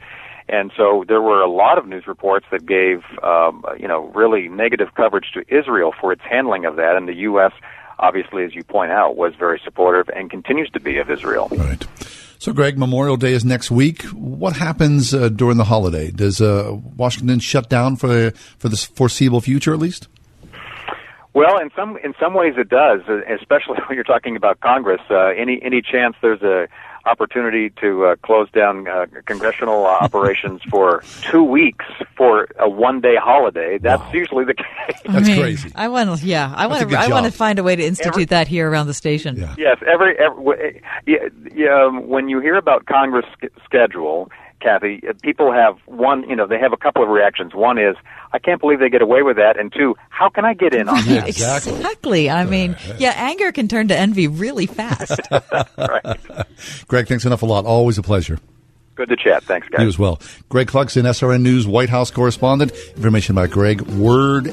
And 0.49 0.71
so 0.77 1.05
there 1.09 1.21
were 1.21 1.41
a 1.41 1.51
lot 1.51 1.79
of 1.79 1.87
news 1.87 2.07
reports 2.07 2.47
that 2.53 2.65
gave, 2.65 3.03
um, 3.25 3.65
you 3.79 3.89
know, 3.89 4.13
really 4.15 4.49
negative 4.49 4.89
coverage 4.95 5.33
to 5.35 5.43
Israel 5.49 5.93
for 6.01 6.13
its 6.13 6.23
handling 6.23 6.65
of 6.65 6.77
that, 6.77 6.95
and 6.97 7.09
the 7.09 7.15
U.S. 7.15 7.53
obviously, 8.03 8.45
as 8.45 8.55
you 8.55 8.63
point 8.65 8.93
out, 8.93 9.17
was 9.17 9.35
very 9.37 9.61
supportive 9.65 10.11
and 10.15 10.31
continues 10.31 10.69
to 10.71 10.81
be 10.81 10.99
of 10.99 11.09
Israel. 11.09 11.49
Right. 11.51 11.87
So, 12.39 12.53
Greg, 12.53 12.77
Memorial 12.77 13.17
Day 13.17 13.33
is 13.33 13.45
next 13.45 13.71
week. 13.71 14.03
What 14.07 14.57
happens 14.57 15.15
uh, 15.15 15.29
during 15.29 15.59
the 15.59 15.65
holiday? 15.65 16.11
Does 16.11 16.41
uh, 16.41 16.77
Washington 16.97 17.39
shut 17.39 17.71
down 17.71 17.97
for 17.97 18.33
for 18.59 18.69
the 18.69 18.77
foreseeable 18.77 19.41
future, 19.41 19.73
at 19.73 19.79
least? 19.79 20.09
Well, 21.35 21.59
in 21.59 21.71
some 21.75 21.97
in 21.99 22.15
some 22.21 22.35
ways 22.35 22.55
it 22.59 22.69
does, 22.69 23.01
uh, 23.09 23.21
especially 23.41 23.79
when 23.87 23.95
you're 23.95 24.05
talking 24.05 24.37
about 24.37 24.61
Congress. 24.61 25.01
Uh, 25.09 25.29
any 25.29 25.63
any 25.63 25.81
chance 25.81 26.17
there's 26.21 26.43
a 26.43 26.67
opportunity 27.05 27.71
to 27.81 28.07
uh, 28.07 28.17
close 28.23 28.51
down 28.51 28.89
uh, 28.89 29.07
congressional 29.27 29.87
operations 30.03 30.63
for 30.71 31.03
two 31.23 31.43
weeks 31.43 31.85
for 32.17 32.49
a 32.59 32.69
one 32.69 33.01
day 33.01 33.17
holiday. 33.17 33.79
That's 33.79 34.03
wow. 34.03 34.13
usually 34.13 34.45
the 34.45 34.55
case. 34.87 35.01
That's 35.05 35.09
I 35.09 35.21
mean, 35.21 35.41
crazy. 35.41 35.73
I 35.75 35.89
want 35.89 36.19
to, 36.19 36.27
yeah, 36.27 36.53
I 36.57 36.67
want 36.67 36.89
to, 36.89 36.97
I 36.97 37.09
want 37.09 37.27
to 37.27 37.33
find 37.33 37.59
a 37.59 37.63
way 37.63 37.77
to 37.77 37.85
institute 37.85 38.15
every, 38.15 38.25
that 38.27 38.49
here 38.49 38.71
around 38.71 38.87
the 38.87 38.95
station. 38.95 39.37
Yeah. 39.37 39.55
Yes, 39.59 39.79
every, 39.87 40.19
every 40.19 40.83
yeah, 41.07 41.29
yeah, 41.55 41.85
um, 41.85 42.09
when 42.09 42.29
you 42.29 42.41
hear 42.41 42.57
about 42.57 42.87
Congress 42.87 43.27
schedule, 43.65 44.31
Kathy, 44.63 45.03
uh, 45.09 45.13
people 45.23 45.53
have 45.53 45.77
one, 45.87 46.29
you 46.29 46.37
know, 46.37 46.47
they 46.47 46.59
have 46.59 46.73
a 46.73 46.77
couple 46.77 47.03
of 47.03 47.09
reactions. 47.09 47.55
One 47.55 47.79
is, 47.79 47.97
I 48.33 48.39
can't 48.39 48.61
believe 48.61 48.79
they 48.79 48.89
get 48.89 49.03
away 49.03 49.23
with 49.23 49.37
that, 49.37 49.59
and 49.59 49.73
two, 49.73 49.95
how 50.11 50.29
can 50.29 50.45
I 50.45 50.55
get 50.55 50.75
in 50.75 50.89
on 50.89 51.05
that? 51.07 51.29
exactly. 51.29 51.75
exactly. 51.75 52.31
I 52.31 52.45
mean, 52.45 52.77
yeah, 52.99 53.13
anger 53.17 53.51
can 53.53 53.69
turn 53.69 53.89
to 53.89 53.97
envy 53.97 54.29
really 54.29 54.67
fast. 54.67 55.21
right. 55.31 56.47
Greg, 56.89 57.09
thanks 57.09 57.25
enough 57.25 57.43
a 57.43 57.47
lot. 57.47 57.65
Always 57.67 57.99
a 57.99 58.03
pleasure. 58.03 58.39
Good 58.95 59.09
to 59.09 59.17
chat. 59.17 59.43
Thanks, 59.45 59.69
guys. 59.69 59.81
You 59.81 59.89
as 59.89 59.99
well. 59.99 60.21
Greg 60.51 60.69
Clugston, 60.69 61.05
SRN 61.05 61.41
News 61.41 61.67
White 61.67 61.89
House 61.89 62.11
correspondent. 62.11 62.73
Information 62.95 63.37
about 63.37 63.51
Greg, 63.51 63.79
wordfm.com. 63.81 64.53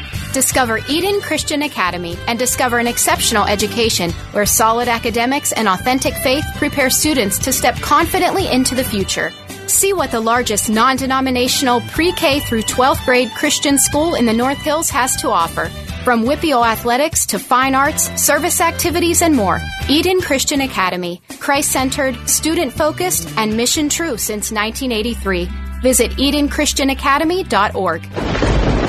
Discover 0.33 0.79
Eden 0.89 1.19
Christian 1.19 1.63
Academy 1.63 2.17
and 2.27 2.39
discover 2.39 2.79
an 2.79 2.87
exceptional 2.87 3.45
education 3.45 4.11
where 4.31 4.45
solid 4.45 4.87
academics 4.87 5.51
and 5.51 5.67
authentic 5.67 6.13
faith 6.13 6.45
prepare 6.55 6.89
students 6.89 7.37
to 7.39 7.51
step 7.51 7.75
confidently 7.75 8.49
into 8.49 8.73
the 8.73 8.83
future. 8.83 9.31
See 9.67 9.91
what 9.91 10.11
the 10.11 10.21
largest 10.21 10.69
non 10.69 10.95
denominational 10.95 11.81
pre 11.81 12.13
K 12.13 12.39
through 12.39 12.63
12th 12.63 13.03
grade 13.03 13.31
Christian 13.31 13.77
school 13.77 14.15
in 14.15 14.25
the 14.25 14.33
North 14.33 14.59
Hills 14.59 14.89
has 14.89 15.17
to 15.17 15.29
offer. 15.29 15.69
From 16.03 16.23
WPIAL 16.23 16.65
athletics 16.65 17.25
to 17.27 17.37
fine 17.37 17.75
arts, 17.75 18.09
service 18.19 18.59
activities, 18.61 19.21
and 19.21 19.35
more. 19.35 19.61
Eden 19.87 20.19
Christian 20.21 20.61
Academy, 20.61 21.21
Christ 21.39 21.71
centered, 21.71 22.17
student 22.27 22.73
focused, 22.73 23.29
and 23.37 23.55
mission 23.55 23.89
true 23.89 24.17
since 24.17 24.51
1983. 24.51 25.47
Visit 25.81 26.11
EdenChristianAcademy.org. 26.11 28.80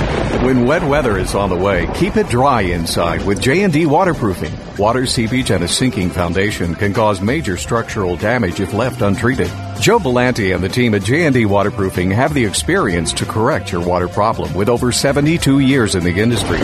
When 0.42 0.66
wet 0.66 0.82
weather 0.82 1.18
is 1.18 1.36
on 1.36 1.50
the 1.50 1.56
way, 1.56 1.88
keep 1.94 2.16
it 2.16 2.28
dry 2.28 2.62
inside 2.62 3.24
with 3.24 3.40
J&D 3.40 3.86
waterproofing. 3.86 4.52
Water 4.76 5.06
seepage 5.06 5.50
and 5.50 5.62
a 5.62 5.68
sinking 5.68 6.10
foundation 6.10 6.74
can 6.74 6.92
cause 6.92 7.20
major 7.20 7.56
structural 7.56 8.16
damage 8.16 8.58
if 8.58 8.74
left 8.74 9.02
untreated. 9.02 9.46
Joe 9.80 10.00
Belanti 10.00 10.52
and 10.52 10.62
the 10.62 10.68
team 10.68 10.94
at 10.94 11.04
J&D 11.04 11.46
Waterproofing 11.46 12.10
have 12.10 12.34
the 12.34 12.44
experience 12.44 13.12
to 13.12 13.24
correct 13.24 13.70
your 13.70 13.86
water 13.86 14.08
problem 14.08 14.52
with 14.52 14.68
over 14.68 14.90
72 14.90 15.60
years 15.60 15.94
in 15.94 16.02
the 16.02 16.20
industry. 16.20 16.58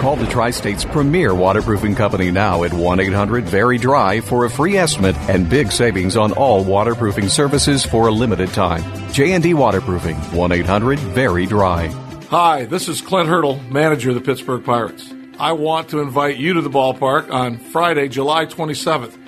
Call 0.00 0.16
the 0.16 0.26
Tri-State's 0.26 0.86
premier 0.86 1.34
waterproofing 1.34 1.94
company 1.94 2.30
now 2.30 2.64
at 2.64 2.70
1-800-VERY-DRY 2.70 4.22
for 4.22 4.46
a 4.46 4.50
free 4.50 4.78
estimate 4.78 5.16
and 5.28 5.46
big 5.46 5.70
savings 5.72 6.16
on 6.16 6.32
all 6.32 6.64
waterproofing 6.64 7.28
services 7.28 7.84
for 7.84 8.06
a 8.06 8.12
limited 8.12 8.48
time. 8.54 8.82
J&D 9.12 9.52
Waterproofing, 9.52 10.16
1-800-VERY-DRY. 10.16 12.09
Hi, 12.30 12.64
this 12.64 12.86
is 12.86 13.00
Clint 13.00 13.28
Hurdle, 13.28 13.58
manager 13.72 14.10
of 14.10 14.14
the 14.14 14.20
Pittsburgh 14.20 14.64
Pirates. 14.64 15.12
I 15.40 15.50
want 15.50 15.88
to 15.88 15.98
invite 15.98 16.36
you 16.36 16.54
to 16.54 16.60
the 16.60 16.70
ballpark 16.70 17.28
on 17.28 17.58
Friday, 17.58 18.06
July 18.06 18.46
27th 18.46 19.18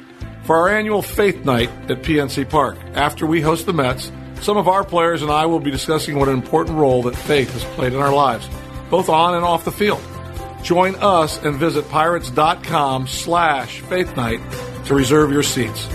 for 0.45 0.57
our 0.59 0.69
annual 0.69 1.03
Faith 1.03 1.45
Night 1.45 1.69
at 1.91 2.05
PNC 2.05 2.49
Park. 2.49 2.79
After 2.95 3.27
we 3.27 3.41
host 3.41 3.67
the 3.67 3.73
Mets, 3.73 4.13
some 4.41 4.57
of 4.57 4.69
our 4.69 4.85
players 4.85 5.21
and 5.21 5.33
I 5.33 5.47
will 5.47 5.59
be 5.59 5.73
discussing 5.73 6.17
what 6.17 6.29
an 6.29 6.35
important 6.35 6.79
role 6.79 7.03
that 7.03 7.17
faith 7.17 7.53
has 7.55 7.65
played 7.75 7.93
in 7.93 7.99
our 7.99 8.15
lives, 8.15 8.49
both 8.89 9.09
on 9.09 9.35
and 9.35 9.45
off 9.45 9.65
the 9.65 9.73
field. 9.73 10.01
Join 10.63 10.95
us 10.95 11.43
and 11.43 11.57
visit 11.57 11.89
pirates.com 11.89 13.09
slash 13.09 13.81
faith 13.81 14.17
night 14.17 14.39
to 14.85 14.95
reserve 14.95 15.33
your 15.33 15.43
seats. 15.43 15.89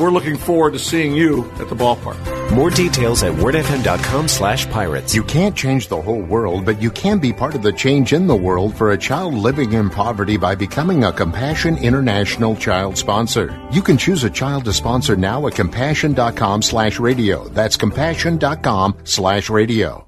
We're 0.00 0.10
looking 0.10 0.38
forward 0.38 0.72
to 0.72 0.78
seeing 0.78 1.14
you 1.14 1.44
at 1.60 1.68
the 1.68 1.76
ballpark. 1.76 2.18
More 2.52 2.70
details 2.70 3.22
at 3.22 3.32
wordfm.com 3.34 4.28
slash 4.28 4.68
pirates. 4.70 5.14
You 5.14 5.22
can't 5.22 5.54
change 5.54 5.88
the 5.88 6.00
whole 6.00 6.22
world, 6.22 6.64
but 6.64 6.80
you 6.80 6.90
can 6.90 7.18
be 7.18 7.34
part 7.34 7.54
of 7.54 7.62
the 7.62 7.72
change 7.72 8.14
in 8.14 8.26
the 8.26 8.34
world 8.34 8.74
for 8.74 8.92
a 8.92 8.98
child 8.98 9.34
living 9.34 9.74
in 9.74 9.90
poverty 9.90 10.38
by 10.38 10.54
becoming 10.54 11.04
a 11.04 11.12
Compassion 11.12 11.76
International 11.76 12.56
child 12.56 12.96
sponsor. 12.96 13.60
You 13.72 13.82
can 13.82 13.98
choose 13.98 14.24
a 14.24 14.30
child 14.30 14.64
to 14.64 14.72
sponsor 14.72 15.16
now 15.16 15.46
at 15.46 15.54
compassion.com 15.54 16.62
slash 16.62 16.98
radio. 16.98 17.46
That's 17.48 17.76
compassion.com 17.76 18.96
slash 19.04 19.50
radio. 19.50 20.06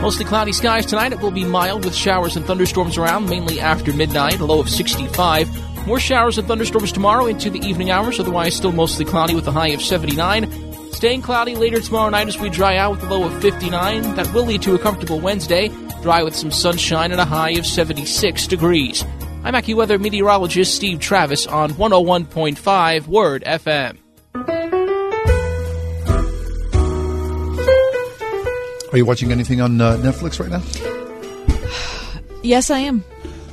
Mostly 0.00 0.24
cloudy 0.24 0.52
skies 0.52 0.86
tonight. 0.86 1.12
It 1.12 1.20
will 1.20 1.30
be 1.30 1.44
mild 1.44 1.84
with 1.84 1.94
showers 1.94 2.34
and 2.34 2.46
thunderstorms 2.46 2.96
around, 2.96 3.28
mainly 3.28 3.60
after 3.60 3.92
midnight, 3.92 4.40
a 4.40 4.44
low 4.46 4.60
of 4.60 4.70
65. 4.70 5.86
More 5.86 6.00
showers 6.00 6.38
and 6.38 6.48
thunderstorms 6.48 6.90
tomorrow 6.90 7.26
into 7.26 7.50
the 7.50 7.58
evening 7.58 7.90
hours, 7.90 8.18
otherwise 8.18 8.56
still 8.56 8.72
mostly 8.72 9.04
cloudy 9.04 9.34
with 9.34 9.46
a 9.46 9.52
high 9.52 9.68
of 9.68 9.82
79. 9.82 10.92
Staying 10.92 11.20
cloudy 11.20 11.54
later 11.54 11.80
tomorrow 11.80 12.08
night 12.08 12.28
as 12.28 12.38
we 12.38 12.48
dry 12.48 12.78
out 12.78 12.92
with 12.92 13.02
a 13.02 13.14
low 13.14 13.26
of 13.26 13.42
59. 13.42 14.14
That 14.14 14.32
will 14.32 14.46
lead 14.46 14.62
to 14.62 14.74
a 14.74 14.78
comfortable 14.78 15.20
Wednesday, 15.20 15.68
dry 16.02 16.22
with 16.22 16.34
some 16.34 16.50
sunshine 16.50 17.12
and 17.12 17.20
a 17.20 17.26
high 17.26 17.50
of 17.50 17.66
76 17.66 18.46
degrees. 18.46 19.04
I'm 19.44 19.54
AccuWeather 19.54 20.00
meteorologist 20.00 20.74
Steve 20.74 21.00
Travis 21.00 21.46
on 21.46 21.72
101.5 21.72 23.06
Word 23.06 23.44
FM. 23.44 23.98
Are 28.92 28.96
you 28.96 29.04
watching 29.04 29.30
anything 29.30 29.60
on 29.60 29.80
uh, 29.80 29.96
Netflix 29.98 30.40
right 30.40 30.50
now? 30.50 30.62
Yes, 32.42 32.70
I 32.70 32.80
am. 32.80 33.04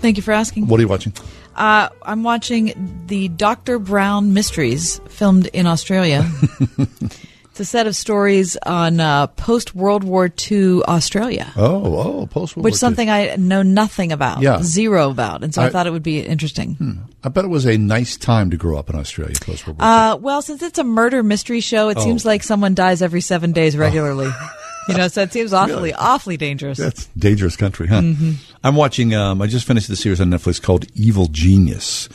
Thank 0.02 0.18
you 0.18 0.24
for 0.24 0.32
asking. 0.32 0.68
What 0.68 0.80
are 0.80 0.84
you 0.84 0.88
watching? 0.88 1.14
Uh, 1.56 1.90
I'm 2.04 2.24
watching 2.24 3.04
the 3.08 3.28
Dr. 3.30 3.80
Brown 3.80 4.34
Mysteries, 4.34 5.00
filmed 5.10 5.48
in 5.48 5.66
Australia. 5.68 6.26
it's 6.80 7.60
a 7.60 7.66
set 7.66 7.86
of 7.88 7.96
stories 7.96 8.56
on 8.66 9.00
uh, 9.00 9.28
post 9.28 9.76
World 9.76 10.04
War 10.04 10.32
II 10.52 10.82
Australia. 10.84 11.52
Oh, 11.56 11.98
oh, 12.22 12.28
post 12.28 12.56
World 12.56 12.58
War 12.58 12.64
Which 12.66 12.74
is 12.76 12.80
something 12.80 13.10
I 13.10 13.36
know 13.38 13.62
nothing 13.64 14.12
about, 14.12 14.42
Yeah. 14.42 14.62
zero 14.64 15.10
about, 15.10 15.44
and 15.44 15.54
so 15.54 15.62
I, 15.64 15.66
I- 15.66 15.70
thought 15.70 15.86
it 15.88 15.92
would 15.92 16.04
be 16.04 16.20
interesting. 16.20 16.76
Hmm. 16.76 16.92
I 17.24 17.30
bet 17.30 17.44
it 17.46 17.50
was 17.50 17.66
a 17.66 17.78
nice 17.78 18.16
time 18.18 18.50
to 18.52 18.58
grow 18.58 18.78
up 18.78 18.90
in 18.90 18.96
Australia 18.96 19.36
post 19.42 19.68
World 19.68 19.80
War 19.80 19.88
Uh, 19.88 20.16
well, 20.16 20.42
since 20.42 20.62
it's 20.64 20.80
a 20.80 20.84
murder 20.84 21.22
mystery 21.24 21.60
show, 21.60 21.90
it 21.90 21.98
Oh. 21.98 22.04
seems 22.04 22.24
like 22.26 22.42
someone 22.44 22.74
dies 22.76 23.02
every 23.02 23.22
seven 23.22 23.52
days 23.52 23.76
regularly. 23.78 24.32
you 24.88 24.96
know, 24.96 25.08
so 25.08 25.22
it 25.24 25.34
seems 25.34 25.54
awfully, 25.54 25.76
Really? 25.76 25.94
awfully 25.94 26.38
dangerous. 26.38 26.78
That's 26.78 27.06
dangerous 27.18 27.56
country, 27.56 27.88
huh? 27.88 28.02
Mhm. 28.02 28.36
I'm 28.64 28.76
watching. 28.76 29.14
Um, 29.16 29.42
I 29.42 29.48
just 29.48 29.66
finished 29.68 29.88
the 29.88 29.96
series 29.96 30.20
on 30.22 30.30
Netflix 30.30 30.62
called 30.62 30.86
Evil 30.96 31.28
Genius, 31.28 32.08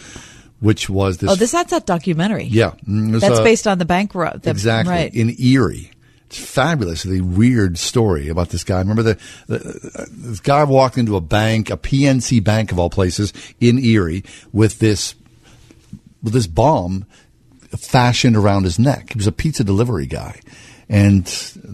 which 0.60 0.88
was 0.90 1.18
this. 1.18 1.30
oh, 1.30 1.34
this 1.34 1.52
that's 1.52 1.70
that 1.70 1.86
documentary. 1.86 2.44
yeah, 2.44 2.72
mm, 2.88 3.20
That's 3.20 3.40
based 3.40 3.66
on 3.66 3.78
the 3.78 3.84
bank 3.84 4.14
ro- 4.14 4.32
the, 4.40 4.50
exactly 4.50 4.92
Right. 4.92 5.14
in 5.14 5.34
Erie. 5.40 5.90
It's 6.26 6.38
fabulous. 6.38 7.02
The 7.02 7.20
weird 7.20 7.76
story 7.78 8.28
about 8.28 8.48
this 8.48 8.64
guy. 8.64 8.78
Remember 8.78 9.02
the, 9.02 9.18
the 9.48 9.90
uh, 9.94 10.06
this 10.10 10.40
guy 10.40 10.64
walked 10.64 10.96
into 10.96 11.14
a 11.16 11.20
bank, 11.20 11.68
a 11.68 11.76
PNC 11.76 12.42
bank 12.42 12.72
of 12.72 12.78
all 12.78 12.88
places 12.88 13.34
in 13.60 13.78
Erie, 13.78 14.24
with 14.50 14.78
this 14.78 15.14
with 16.22 16.32
this 16.32 16.46
bomb 16.46 17.04
fashioned 17.78 18.36
around 18.36 18.64
his 18.64 18.78
neck. 18.78 19.12
He 19.12 19.18
was 19.18 19.26
a 19.26 19.32
pizza 19.32 19.62
delivery 19.64 20.06
guy, 20.06 20.40
and 20.92 21.26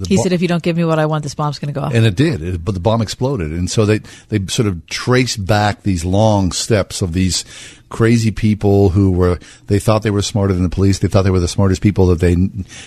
He 0.06 0.16
bo- 0.16 0.22
said, 0.22 0.32
"If 0.32 0.40
you 0.40 0.48
don't 0.48 0.62
give 0.62 0.76
me 0.76 0.84
what 0.84 0.98
I 1.00 1.06
want, 1.06 1.24
this 1.24 1.34
bomb's 1.34 1.58
going 1.58 1.74
to 1.74 1.78
go 1.78 1.84
off." 1.84 1.92
and 1.92 2.06
it 2.06 2.14
did, 2.14 2.40
it, 2.40 2.64
but 2.64 2.72
the 2.72 2.80
bomb 2.80 3.02
exploded, 3.02 3.50
and 3.50 3.68
so 3.68 3.84
they 3.84 3.98
they 4.28 4.46
sort 4.46 4.68
of 4.68 4.86
traced 4.86 5.44
back 5.44 5.82
these 5.82 6.04
long 6.04 6.52
steps 6.52 7.02
of 7.02 7.12
these 7.12 7.44
crazy 7.88 8.30
people 8.30 8.90
who 8.90 9.10
were 9.10 9.38
they 9.66 9.78
thought 9.80 10.02
they 10.02 10.10
were 10.10 10.22
smarter 10.22 10.54
than 10.54 10.62
the 10.62 10.68
police. 10.68 11.00
They 11.00 11.08
thought 11.08 11.22
they 11.22 11.30
were 11.30 11.40
the 11.40 11.48
smartest 11.48 11.82
people 11.82 12.06
that 12.08 12.20
they 12.20 12.36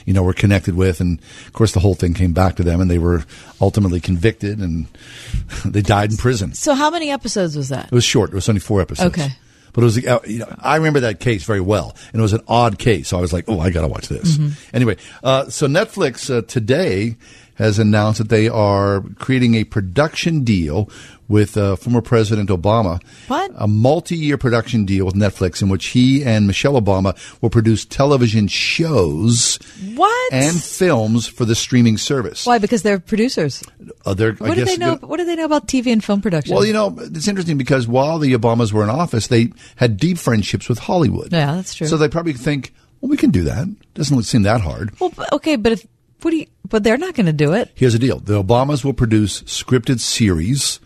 you 0.05 0.13
know 0.13 0.23
were 0.23 0.33
connected 0.33 0.75
with, 0.75 1.01
and 1.01 1.19
of 1.47 1.53
course 1.53 1.73
the 1.73 1.81
whole 1.81 1.95
thing 1.95 2.13
came 2.13 2.31
back 2.31 2.55
to 2.55 2.63
them, 2.63 2.79
and 2.79 2.89
they 2.89 2.99
were 2.99 3.25
ultimately 3.59 3.99
convicted, 3.99 4.59
and 4.59 4.87
they 5.65 5.81
died 5.81 6.11
in 6.11 6.17
prison. 6.17 6.53
so, 6.53 6.73
how 6.75 6.89
many 6.89 7.11
episodes 7.11 7.57
was 7.57 7.67
that? 7.69 7.85
It 7.87 7.91
was 7.91 8.05
short. 8.05 8.29
It 8.29 8.35
was 8.35 8.47
only 8.47 8.61
four 8.61 8.79
episodes. 8.81 9.17
Okay. 9.17 9.33
But 9.73 9.81
it 9.81 9.85
was, 9.85 10.05
uh, 10.05 10.19
you 10.27 10.39
know, 10.39 10.55
I 10.59 10.75
remember 10.75 10.99
that 11.01 11.19
case 11.19 11.43
very 11.43 11.61
well, 11.61 11.95
and 12.11 12.19
it 12.19 12.23
was 12.23 12.33
an 12.33 12.41
odd 12.47 12.77
case. 12.79 13.09
So 13.09 13.17
I 13.17 13.21
was 13.21 13.31
like, 13.33 13.45
"Oh, 13.47 13.59
I 13.59 13.69
got 13.69 13.81
to 13.81 13.87
watch 13.87 14.07
this." 14.07 14.37
Mhm. 14.37 14.51
Anyway, 14.73 14.97
uh, 15.23 15.49
so 15.49 15.67
Netflix 15.67 16.29
uh, 16.29 16.41
today 16.41 17.15
has 17.61 17.79
announced 17.79 18.17
that 18.17 18.29
they 18.29 18.47
are 18.49 19.01
creating 19.19 19.55
a 19.55 19.63
production 19.63 20.43
deal 20.43 20.89
with 21.27 21.55
uh, 21.55 21.77
former 21.77 22.01
President 22.01 22.49
Obama. 22.49 23.01
What? 23.27 23.51
A 23.55 23.67
multi-year 23.67 24.37
production 24.37 24.83
deal 24.85 25.05
with 25.05 25.15
Netflix 25.15 25.61
in 25.61 25.69
which 25.69 25.85
he 25.87 26.23
and 26.25 26.45
Michelle 26.45 26.73
Obama 26.81 27.15
will 27.41 27.49
produce 27.49 27.85
television 27.85 28.47
shows 28.47 29.57
What? 29.95 30.33
and 30.33 30.61
films 30.61 31.27
for 31.27 31.45
the 31.45 31.55
streaming 31.55 31.97
service. 31.97 32.45
Why? 32.45 32.57
Because 32.57 32.83
they're 32.83 32.99
producers. 32.99 33.63
Uh, 34.05 34.13
they're, 34.13 34.31
I 34.41 34.47
What 34.49 34.55
do 34.55 34.65
guess, 34.65 34.67
they 34.67 34.77
know? 34.77 34.95
What 34.95 35.17
do 35.17 35.25
they 35.25 35.35
know 35.37 35.45
about 35.45 35.67
TV 35.67 35.93
and 35.93 36.03
film 36.03 36.21
production? 36.21 36.53
well, 36.53 36.65
you 36.65 36.73
know, 36.73 36.93
it's 36.99 37.27
interesting 37.29 37.57
because 37.57 37.87
while 37.87 38.19
the 38.19 38.33
Obamas 38.33 38.73
were 38.73 38.83
in 38.83 38.89
office, 38.89 39.27
they 39.27 39.53
had 39.77 39.95
deep 39.97 40.17
friendships 40.17 40.67
with 40.67 40.79
Hollywood. 40.79 41.31
Yeah, 41.31 41.55
that's 41.55 41.73
true. 41.75 41.87
So 41.87 41.95
they 41.97 42.09
probably 42.09 42.33
think, 42.33 42.73
well, 42.99 43.09
we 43.09 43.17
can 43.17 43.29
do 43.29 43.43
that. 43.43 43.67
Doesn't 43.93 44.23
seem 44.23 44.41
that 44.43 44.59
hard. 44.61 44.99
Well, 44.99 45.13
okay, 45.31 45.55
but 45.55 45.71
if 45.73 45.87
what 46.21 46.31
do 46.31 46.37
you? 46.37 46.47
But 46.67 46.83
they're 46.83 46.97
not 46.97 47.15
going 47.15 47.25
to 47.25 47.33
do 47.33 47.53
it. 47.53 47.71
Here's 47.75 47.93
the 47.93 47.99
deal: 47.99 48.19
the 48.19 48.43
Obamas 48.43 48.83
will 48.83 48.93
produce 48.93 49.41
scripted 49.43 49.99
series, 49.99 50.79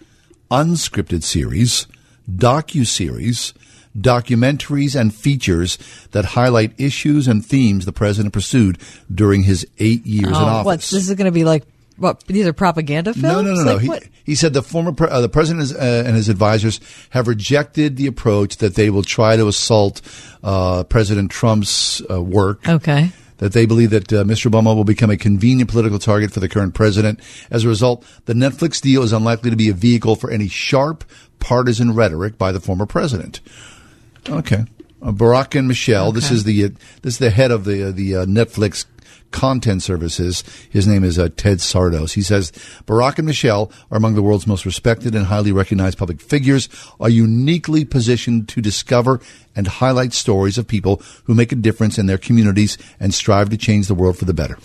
unscripted 0.50 1.24
series, 1.24 1.88
docu 2.30 2.86
series, 2.86 3.54
documentaries, 3.98 5.00
and 5.00 5.14
features 5.14 5.78
that 6.12 6.26
highlight 6.26 6.74
issues 6.80 7.28
and 7.28 7.46
themes 7.46 7.86
the 7.86 7.94
president 7.94 8.34
pursued 8.34 8.78
during 9.14 9.44
his 9.44 9.68
eight 9.80 10.06
years 10.06 10.30
in 10.30 10.36
oh, 10.36 10.38
office. 10.38 10.66
what? 10.66 10.80
This 10.80 11.10
is 11.10 11.16
going 11.16 11.26
to 11.26 11.32
be 11.32 11.44
like 11.44 11.64
what? 11.98 12.24
These 12.26 12.46
are 12.46 12.54
propaganda 12.54 13.14
films. 13.14 13.24
No, 13.24 13.42
no, 13.42 13.54
no, 13.54 13.64
no. 13.64 13.74
Like, 13.74 13.82
He, 13.82 13.88
what? 13.88 14.04
he 14.24 14.36
said 14.36 14.54
the 14.54 14.62
former 14.62 14.92
pre- 14.92 15.08
uh, 15.08 15.22
the 15.22 15.30
president 15.30 15.64
is, 15.64 15.74
uh, 15.74 16.04
and 16.06 16.16
his 16.16 16.30
advisors 16.30 16.82
have 17.12 17.28
rejected 17.28 17.96
the 17.96 18.08
approach 18.08 18.58
that 18.58 18.76
they 18.76 18.90
will 18.90 19.04
try 19.04 19.38
to 19.38 19.48
assault 19.48 20.02
uh, 20.44 20.84
President 20.84 21.32
Trump's 21.32 22.02
uh, 22.10 22.22
work. 22.22 22.68
Okay. 22.68 23.12
That 23.38 23.52
they 23.52 23.66
believe 23.66 23.90
that 23.90 24.14
uh, 24.14 24.24
Mr. 24.24 24.50
Obama 24.50 24.76
will 24.76 24.86
become 24.86 25.10
a 25.10 25.18
convenient 25.18 25.70
political 25.70 26.00
target 26.00 26.32
for 26.32 26.40
the 26.40 26.48
current 26.48 26.74
president. 26.74 27.20
As 27.52 27.66
a 27.66 27.68
result, 27.68 28.06
the 28.26 28.34
Netflix 28.34 28.80
deal 28.80 29.04
is 29.04 29.12
unlikely 29.12 29.50
to 29.50 29.58
be 29.58 29.68
a 29.68 29.74
vehicle 29.74 30.16
for 30.16 30.32
any 30.32 30.48
sharp 30.48 31.04
partisan 31.40 31.94
rhetoric 31.94 32.38
by 32.38 32.52
the 32.52 32.62
former 32.62 32.86
president. 32.86 33.42
Okay, 34.30 34.66
uh, 35.02 35.12
Barack 35.12 35.58
and 35.58 35.68
Michelle. 35.68 36.12
This 36.12 36.32
is 36.32 36.46
the 36.46 36.66
uh, 36.66 36.70
this 37.02 37.16
is 37.16 37.20
the 37.20 37.30
head 37.30 37.52
of 37.52 37.66
the 37.66 37.90
uh, 37.90 37.92
the 37.92 38.16
uh, 38.16 38.26
Netflix 38.26 38.86
content 39.36 39.84
services. 39.84 40.44
His 40.70 40.88
name 40.88 41.04
is 41.04 41.20
uh, 41.20 41.28
Ted 41.36 41.58
Sarandos. 41.58 42.14
He 42.14 42.22
says 42.22 42.54
Barack 42.88 43.18
and 43.18 43.28
Michelle 43.28 43.70
are 43.92 43.98
among 43.98 44.16
the 44.16 44.22
world's 44.24 44.48
most 44.48 44.66
respected 44.66 45.14
and 45.14 45.26
highly 45.26 45.52
recognized 45.52 45.98
public 45.98 46.22
figures, 46.22 46.70
are 47.02 47.10
uniquely 47.10 47.84
positioned 47.84 48.48
to 48.50 48.62
discover 48.62 49.20
and 49.54 49.68
highlight 49.68 50.14
stories 50.14 50.58
of 50.58 50.66
people 50.68 51.02
who 51.26 51.34
make 51.36 51.52
a 51.52 51.56
difference 51.56 51.98
in 52.00 52.06
their 52.06 52.18
communities 52.18 52.78
and 53.00 53.14
strive 53.14 53.50
to 53.50 53.58
change 53.58 53.88
the 53.90 53.94
world 53.96 54.18
for 54.18 54.24
the 54.26 54.34
better. 54.34 54.58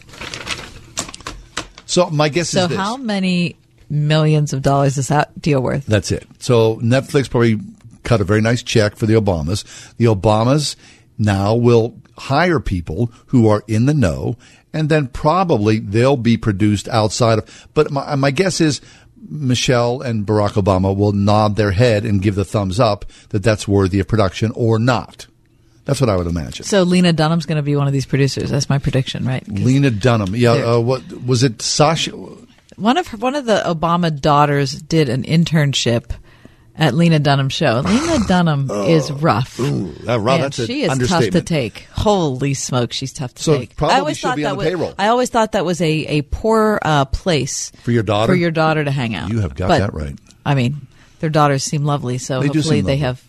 So 1.87 2.09
my 2.11 2.29
guess 2.29 2.51
So 2.51 2.63
is 2.63 2.69
this. 2.69 2.79
how 2.79 2.97
many 2.97 3.57
millions 3.89 4.53
of 4.53 4.63
dollars 4.63 4.97
is 4.99 5.09
that 5.09 5.39
deal 5.43 5.61
worth? 5.61 5.85
That's 5.87 6.13
it. 6.13 6.27
So 6.39 6.77
Netflix 6.77 7.29
probably 7.29 7.59
cut 8.05 8.21
a 8.21 8.25
very 8.25 8.41
nice 8.41 8.63
check 8.63 8.95
for 8.95 9.07
the 9.07 9.15
Obamas. 9.15 9.65
The 9.97 10.05
Obamas 10.05 10.77
now 11.19 11.57
will 11.57 11.97
hire 12.17 12.61
people 12.61 13.11
who 13.27 13.49
are 13.49 13.63
in 13.67 13.87
the 13.87 13.95
know, 13.95 14.37
and 14.73 14.89
then 14.89 15.09
probably 15.09 15.79
they'll 15.79 16.17
be 16.17 16.37
produced 16.37 16.89
outside 16.89 17.39
of. 17.39 17.69
But 17.75 17.91
my, 17.91 18.15
my 18.17 18.31
guess 18.31 18.61
is 18.61 18.81
Michelle 19.29 20.01
and 20.01 20.27
Barack 20.27 20.53
Obama 20.53 20.97
will 20.97 21.13
nod 21.13 21.57
their 21.57 21.73
head 21.73 22.05
and 22.05 22.23
give 22.23 22.35
the 22.35 22.45
thumbs 22.45 22.81
up 22.81 23.05
that 23.31 23.43
that's 23.43 23.69
worthy 23.69 24.01
of 24.01 24.09
production 24.09 24.53
or 24.55 24.79
not. 24.79 25.27
That's 25.85 26.01
what 26.01 26.11
I 26.11 26.17
would 26.17 26.27
imagine. 26.27 26.65
So 26.65 26.83
Lena 26.83 27.13
Dunham's 27.13 27.47
going 27.47 27.57
to 27.57 27.63
be 27.63 27.75
one 27.75 27.87
of 27.87 27.93
these 27.93 28.07
producers. 28.07 28.51
That's 28.51 28.69
my 28.69 28.79
prediction, 28.79 29.25
right? 29.25 29.47
Lena 29.49 29.91
Dunham, 29.91 30.37
yeah. 30.37 30.53
Uh, 30.53 30.81
what 30.81 31.03
was 31.25 31.43
it? 31.43 31.63
Sasha. 31.63 32.13
One 32.77 32.97
of 32.97 33.09
her, 33.09 33.17
one 33.17 33.35
of 33.35 33.45
the 33.45 33.63
Obama 33.67 34.19
daughters 34.19 34.73
did 34.73 35.09
an 35.09 35.25
internship 35.25 36.13
at 36.81 36.95
Lena 36.95 37.19
Dunham's 37.21 37.53
show. 37.53 37.81
Lena 37.85 38.19
Dunham 38.27 38.71
is 38.71 39.13
rough. 39.13 39.61
Oh. 39.61 39.65
Ooh, 39.65 39.93
that- 40.05 40.21
Man, 40.21 40.41
that's 40.41 40.65
she 40.65 40.83
is 40.83 41.09
tough 41.09 41.29
to 41.31 41.43
take. 41.43 41.87
Holy 41.93 42.55
smoke, 42.55 42.93
she's 42.93 43.13
tough 43.13 43.35
to 43.35 43.43
So 43.43 43.59
take. 43.59 43.77
probably 43.77 43.95
I 43.97 43.99
always 44.01 44.19
thought 44.21 44.37
be 44.37 44.43
that 44.43 44.49
on 44.51 44.55
the 44.55 44.59
was, 44.59 44.67
payroll. 44.67 44.95
I 44.99 45.07
always 45.09 45.29
thought 45.31 45.53
that 45.53 45.65
was 45.65 45.81
a 45.81 45.91
a 45.91 46.23
poor 46.23 46.79
uh, 46.83 47.05
place 47.05 47.71
For 47.85 47.93
your 47.93 48.03
daughter? 48.03 48.33
for 48.33 48.37
your 48.37 48.51
daughter 48.51 48.83
to 48.83 48.91
hang 48.91 49.15
out. 49.15 49.31
You 49.31 49.41
have 49.41 49.55
got 49.55 49.69
But, 49.69 49.79
that 49.79 49.95
right. 49.95 50.19
I 50.45 50.55
mean, 50.55 50.87
their 51.21 51.31
daughters 51.31 51.63
seem 51.63 51.85
lovely, 51.85 52.19
so 52.19 52.41
They 52.41 52.47
hopefully 52.47 52.79
seem 52.79 52.85
they 52.87 52.97
have 52.97 53.23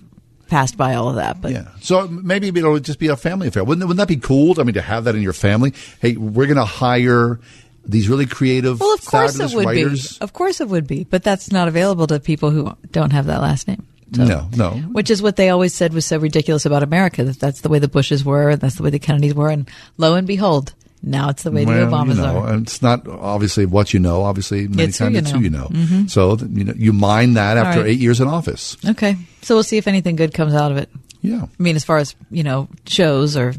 passed 0.48 0.76
by 0.78 0.96
all 0.96 1.10
of 1.10 1.16
that. 1.16 1.40
But 1.42 1.52
Yeah. 1.52 1.68
So 1.82 2.08
maybe 2.08 2.48
it'll 2.48 2.80
just 2.80 3.00
be 3.00 3.08
a 3.08 3.16
family 3.18 3.48
affair. 3.48 3.64
Wouldn't, 3.64 3.86
wouldn't 3.88 4.00
that 4.00 4.08
be 4.08 4.18
cool? 4.18 4.60
I 4.60 4.64
mean, 4.64 4.74
to 4.76 4.82
have 4.82 5.06
that 5.06 5.16
in 5.16 5.22
your 5.22 5.34
family. 5.34 5.74
Hey, 6.02 6.14
we're 6.18 6.46
going 6.48 6.58
to 6.58 6.66
hire 6.66 7.40
these 7.86 8.08
really 8.10 8.26
creative, 8.26 8.80
well, 8.80 8.94
of 8.94 9.06
course 9.06 9.32
fabulous 9.34 9.54
it 9.54 9.56
would 9.56 9.66
writers. 9.66 10.18
be. 10.18 10.24
Of 10.24 10.34
course 10.34 10.62
it 10.62 10.68
would 10.70 10.88
be, 10.88 11.04
but 11.04 11.24
that's 11.24 11.52
not 11.52 11.68
available 11.68 12.08
to 12.08 12.20
people 12.20 12.52
who 12.52 12.76
don't 12.92 13.12
have 13.12 13.26
that 13.26 13.42
last 13.42 13.68
name. 13.68 13.86
So- 14.16 14.26
No, 14.26 14.50
no. 14.56 14.70
Which 14.92 15.10
is 15.10 15.22
what 15.22 15.36
they 15.38 15.50
always 15.50 15.74
said 15.74 15.94
was 15.94 16.06
so 16.06 16.18
ridiculous 16.18 16.66
about 16.66 16.84
America. 16.84 17.24
That 17.24 17.40
that's 17.40 17.62
the 17.62 17.70
way 17.70 17.80
the 17.80 17.88
Bushes 17.88 18.26
were, 18.26 18.50
and 18.50 18.60
that's 18.62 18.76
the 18.76 18.84
way 18.84 18.90
the 18.90 19.00
Kennedys 19.00 19.34
were, 19.34 19.50
and 19.50 19.70
lo 19.98 20.16
and 20.16 20.28
behold, 20.28 20.74
now 21.02 21.30
it's 21.30 21.44
the 21.44 21.52
way 21.52 21.64
the 21.66 21.72
Obamas 21.72 22.16
you 22.16 22.22
know, 22.22 22.38
are. 22.40 22.50
and 22.54 22.68
it's 22.68 22.82
not 22.82 23.08
obviously 23.08 23.66
what 23.66 23.94
you 23.94 24.00
know. 24.02 24.22
Obviously, 24.24 24.68
many 24.68 24.84
It's 24.90 24.98
times 24.98 25.14
you 25.14 25.20
it's 25.20 25.32
know. 25.32 25.38
who 25.38 25.44
you 25.44 25.50
know. 25.50 25.68
Mhm. 25.72 26.10
So 26.10 26.38
you 26.38 26.64
know, 26.66 26.74
you 26.76 26.92
mine 26.94 27.34
that 27.36 27.58
after 27.58 27.82
right. 27.82 27.90
eight 27.90 28.00
years 28.00 28.20
in 28.20 28.28
office. 28.28 28.76
Okay, 28.86 29.16
so 29.42 29.56
we'll 29.56 29.64
see 29.64 29.78
if 29.78 29.88
anything 29.88 30.16
good 30.18 30.34
comes 30.34 30.54
out 30.54 30.72
of 30.72 30.78
it. 30.78 30.90
Yeah. 31.22 31.44
I 31.44 31.64
mean, 31.64 31.76
as 31.78 31.84
far 31.86 31.98
as 31.98 32.14
you 32.32 32.44
know, 32.44 32.68
shows 32.86 33.38
or, 33.38 33.54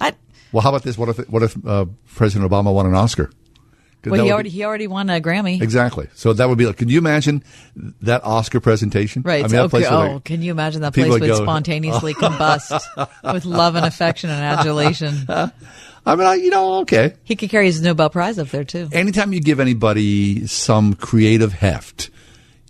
I 0.00 0.12
Well, 0.52 0.60
how 0.62 0.68
about 0.68 0.82
this? 0.82 0.98
What 0.98 1.08
if 1.08 1.18
what 1.30 1.42
if 1.42 1.56
uh, 1.66 1.86
President 2.14 2.48
Obama 2.50 2.72
won 2.74 2.84
an 2.86 2.94
Oscar? 2.94 3.30
Well, 4.04 4.24
he 4.24 4.30
already 4.30 4.50
be- 4.50 4.56
he 4.56 4.64
already 4.64 4.86
won 4.86 5.10
a 5.10 5.20
Grammy. 5.20 5.60
exactly. 5.60 6.08
So 6.14 6.32
that 6.32 6.48
would 6.48 6.58
be 6.58 6.66
like. 6.66 6.76
Can 6.76 6.88
you 6.88 6.98
imagine 6.98 7.42
that 8.02 8.24
Oscar 8.24 8.60
presentation? 8.60 9.22
Right. 9.22 9.40
I 9.40 9.48
mean, 9.48 9.52
that 9.52 9.62
okay. 9.62 9.70
place 9.70 9.86
oh, 9.86 10.20
can 10.24 10.42
you 10.42 10.50
imagine 10.50 10.82
that 10.82 10.94
place 10.94 11.08
would 11.08 11.20
would 11.20 11.26
go- 11.26 11.42
spontaneously 11.42 12.14
combust 12.22 12.80
with 13.32 13.44
love 13.44 13.74
and 13.74 13.86
affection 13.86 14.30
and 14.30 14.40
adulation? 14.42 15.26
I 15.28 16.14
mean, 16.14 16.26
I, 16.26 16.34
you 16.34 16.50
know, 16.50 16.80
okay. 16.80 17.14
He 17.24 17.34
could 17.34 17.50
carry 17.50 17.66
his 17.66 17.80
Nobel 17.80 18.10
Prize 18.10 18.38
up 18.38 18.48
there 18.48 18.62
too. 18.62 18.88
anytime 18.92 19.32
you 19.32 19.40
give 19.40 19.58
anybody 19.58 20.46
some 20.46 20.94
creative 20.94 21.52
heft, 21.52 22.10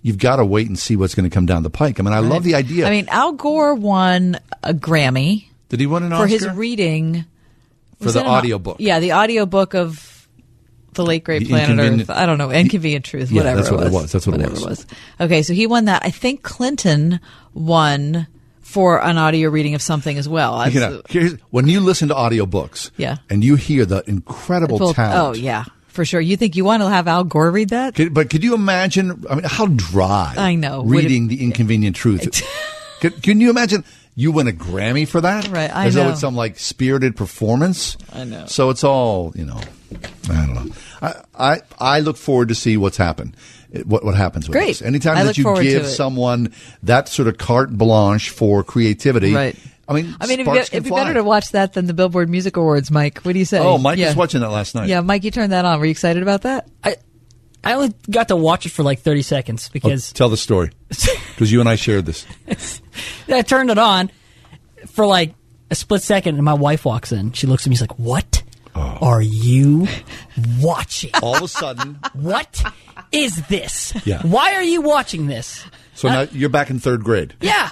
you've 0.02 0.18
got 0.18 0.36
to 0.36 0.44
wait 0.44 0.68
and 0.68 0.78
see 0.78 0.96
what's 0.96 1.14
going 1.14 1.28
to 1.28 1.34
come 1.34 1.44
down 1.44 1.62
the 1.62 1.70
pike. 1.70 2.00
I 2.00 2.02
mean, 2.02 2.14
I 2.14 2.20
love 2.20 2.44
the 2.44 2.54
idea. 2.54 2.86
I 2.86 2.90
mean, 2.90 3.08
Al 3.10 3.32
Gore 3.32 3.74
won 3.74 4.38
a 4.62 4.72
Grammy 4.72 5.48
did 5.68 5.80
he 5.80 5.86
win 5.86 6.04
an 6.04 6.10
for 6.10 6.16
Oscar 6.16 6.38
for 6.38 6.46
his 6.46 6.56
reading 6.56 7.24
for 8.00 8.10
the 8.10 8.20
an- 8.20 8.26
audiobook? 8.26 8.76
Yeah, 8.78 9.00
the 9.00 9.14
audiobook 9.14 9.74
of 9.74 10.15
the 10.96 11.04
late 11.04 11.22
great 11.24 11.40
The 11.40 11.46
Planet 11.48 12.00
Earth. 12.00 12.10
I 12.10 12.26
don't 12.26 12.38
know, 12.38 12.50
Inconvenient 12.50 13.04
Truth, 13.04 13.30
Yeah, 13.30 13.40
whatever 13.40 13.56
that's 13.58 13.68
it 13.68 13.74
what 13.74 13.84
was. 13.84 13.92
it 13.92 13.94
was. 13.96 14.12
That's 14.12 14.26
what 14.26 14.34
it 14.40 14.42
Whatever 14.50 14.68
was. 14.68 14.86
Okay, 15.20 15.42
so 15.42 15.52
he 15.54 15.66
won 15.66 15.84
that. 15.86 16.02
I 16.04 16.10
think 16.10 16.42
Clinton 16.42 17.20
won 17.54 18.26
for 18.60 19.02
an 19.02 19.16
audio 19.16 19.48
reading 19.48 19.74
of 19.74 19.82
something 19.82 20.18
as 20.18 20.28
well. 20.28 20.68
You 20.68 20.80
know, 20.80 21.02
when 21.50 21.68
you 21.68 21.80
listen 21.80 22.08
to 22.08 22.14
audiobooks, 22.14 22.90
Yeah. 22.96 23.16
and 23.30 23.44
you 23.44 23.54
hear 23.54 23.86
the 23.86 24.02
incredible 24.08 24.78
Full- 24.78 24.94
talent. 24.94 25.38
Oh 25.38 25.40
yeah, 25.40 25.64
for 25.88 26.04
sure. 26.04 26.20
You 26.20 26.36
think 26.36 26.56
you 26.56 26.64
want 26.64 26.82
to 26.82 26.88
have 26.90 27.06
Al 27.08 27.24
Gore 27.24 27.50
read 27.50 27.68
that? 27.70 27.94
Could- 27.94 28.12
but 28.12 28.28
could 28.28 28.42
you 28.44 28.54
imagine? 28.54 29.24
I 29.30 29.36
mean, 29.36 29.44
how 29.44 29.66
dry? 29.66 30.34
I 30.36 30.54
know. 30.56 30.82
Reading 30.82 31.28
the 31.28 31.42
inconvenient 31.44 31.94
truth. 31.96 32.42
Can, 33.00 33.10
can 33.10 33.40
you 33.42 33.50
imagine? 33.50 33.84
You 34.14 34.32
win 34.32 34.48
a 34.48 34.52
Grammy 34.52 35.06
for 35.06 35.20
that, 35.20 35.48
Right, 35.48 35.70
I 35.70 35.84
As 35.88 35.94
though 35.94 36.08
it's 36.08 36.20
some 36.20 36.34
like 36.34 36.58
spirited 36.58 37.14
performance. 37.14 37.98
I 38.10 38.24
know. 38.24 38.46
So 38.46 38.70
it's 38.70 38.82
all 38.84 39.34
you 39.36 39.44
know. 39.44 39.60
I 40.30 40.46
don't 40.46 40.54
know. 40.54 40.74
I 41.02 41.14
I, 41.38 41.60
I 41.78 42.00
look 42.00 42.16
forward 42.16 42.48
to 42.48 42.54
see 42.54 42.76
what's 42.76 42.96
happened. 42.96 43.36
What 43.84 44.04
what 44.04 44.14
happens 44.14 44.48
with 44.48 44.54
Great. 44.56 44.68
this? 44.68 44.82
Anytime 44.82 45.16
I 45.16 45.24
that 45.24 45.36
you 45.38 45.62
give 45.62 45.86
someone 45.86 46.52
that 46.82 47.08
sort 47.08 47.28
of 47.28 47.36
carte 47.38 47.70
blanche 47.76 48.30
for 48.30 48.62
creativity, 48.64 49.34
Right. 49.34 49.56
I 49.88 49.92
mean, 49.92 50.16
I 50.20 50.26
mean, 50.26 50.40
it'd 50.40 50.52
be, 50.52 50.58
it'd 50.58 50.82
be 50.84 50.90
better 50.90 51.14
to 51.14 51.22
watch 51.22 51.50
that 51.52 51.74
than 51.74 51.86
the 51.86 51.94
Billboard 51.94 52.28
Music 52.28 52.56
Awards, 52.56 52.90
Mike. 52.90 53.20
What 53.20 53.34
do 53.34 53.38
you 53.38 53.44
say? 53.44 53.60
Oh, 53.60 53.78
Mike 53.78 53.98
yeah. 53.98 54.08
was 54.08 54.16
watching 54.16 54.40
that 54.40 54.50
last 54.50 54.74
night. 54.74 54.88
Yeah, 54.88 55.00
Mike, 55.00 55.22
you 55.22 55.30
turned 55.30 55.52
that 55.52 55.64
on. 55.64 55.78
Were 55.78 55.84
you 55.86 55.92
excited 55.92 56.22
about 56.24 56.42
that? 56.42 56.68
I 56.82 56.96
I 57.62 57.74
only 57.74 57.94
got 58.10 58.28
to 58.28 58.36
watch 58.36 58.66
it 58.66 58.70
for 58.72 58.82
like 58.82 59.00
30 59.00 59.22
seconds 59.22 59.68
Oh, 59.68 59.70
because 59.72 60.12
tell 60.12 60.28
the 60.28 60.36
story 60.36 60.70
because 60.88 61.52
you 61.52 61.60
and 61.60 61.68
I 61.68 61.76
shared 61.76 62.04
this. 62.06 62.26
I 63.28 63.42
turned 63.42 63.70
it 63.70 63.78
on 63.78 64.10
for 64.88 65.06
like 65.06 65.34
a 65.70 65.74
split 65.76 66.02
second, 66.02 66.34
and 66.36 66.44
my 66.44 66.54
wife 66.54 66.84
walks 66.84 67.12
in. 67.12 67.30
She 67.32 67.46
looks 67.46 67.64
at 67.64 67.70
me. 67.70 67.76
She's 67.76 67.80
like, 67.82 67.98
"What 67.98 68.42
Oh. 68.76 68.98
are 69.00 69.22
you 69.22 69.88
watching? 70.60 71.10
All 71.22 71.36
of 71.36 71.42
a 71.42 71.48
sudden, 71.48 71.98
what 72.12 72.62
is 73.12 73.46
this? 73.48 73.92
Yeah. 74.04 74.22
Why 74.22 74.54
are 74.54 74.62
you 74.62 74.82
watching 74.82 75.26
this? 75.26 75.64
so 75.94 76.08
now 76.08 76.22
you're 76.32 76.50
back 76.50 76.68
in 76.70 76.78
third 76.78 77.02
grade. 77.04 77.34
Yeah, 77.40 77.70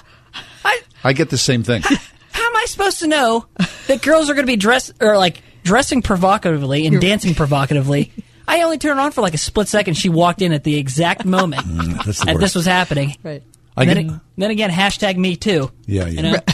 I 0.63 0.81
I 1.03 1.13
get 1.13 1.29
the 1.29 1.37
same 1.37 1.61
thing. 1.63 1.81
how 1.83 2.47
am 2.47 2.55
I 2.55 2.65
supposed 2.67 2.99
to 2.99 3.07
know 3.07 3.45
that 3.87 4.01
girls 4.01 4.29
are 4.29 4.33
going 4.33 4.45
to 4.45 4.51
be 4.51 4.55
dressed 4.57 4.93
or 4.99 5.17
like 5.17 5.41
dressing 5.63 6.01
provocatively 6.01 6.87
and 6.87 6.99
dancing 6.99 7.35
provocatively?" 7.35 8.11
I 8.47 8.61
only 8.61 8.77
turned 8.77 8.99
on 8.99 9.11
for 9.11 9.21
like 9.21 9.33
a 9.33 9.39
split 9.39 9.67
second. 9.67 9.95
She 9.95 10.09
walked 10.09 10.41
in 10.41 10.53
at 10.53 10.63
the 10.63 10.75
exact 10.77 11.25
moment 11.25 11.65
Mm, 11.65 12.25
that 12.25 12.37
this 12.39 12.53
was 12.55 12.65
happening. 12.67 13.15
Right. 13.23 13.41
I 13.77 13.85
then, 13.85 14.07
get- 14.07 14.15
it- 14.15 14.21
then 14.37 14.51
again, 14.51 14.69
hashtag 14.69 15.17
me 15.17 15.35
too. 15.35 15.71
Yeah, 15.87 16.05
You 16.07 16.21
yeah. 16.21 16.31
know? 16.31 16.39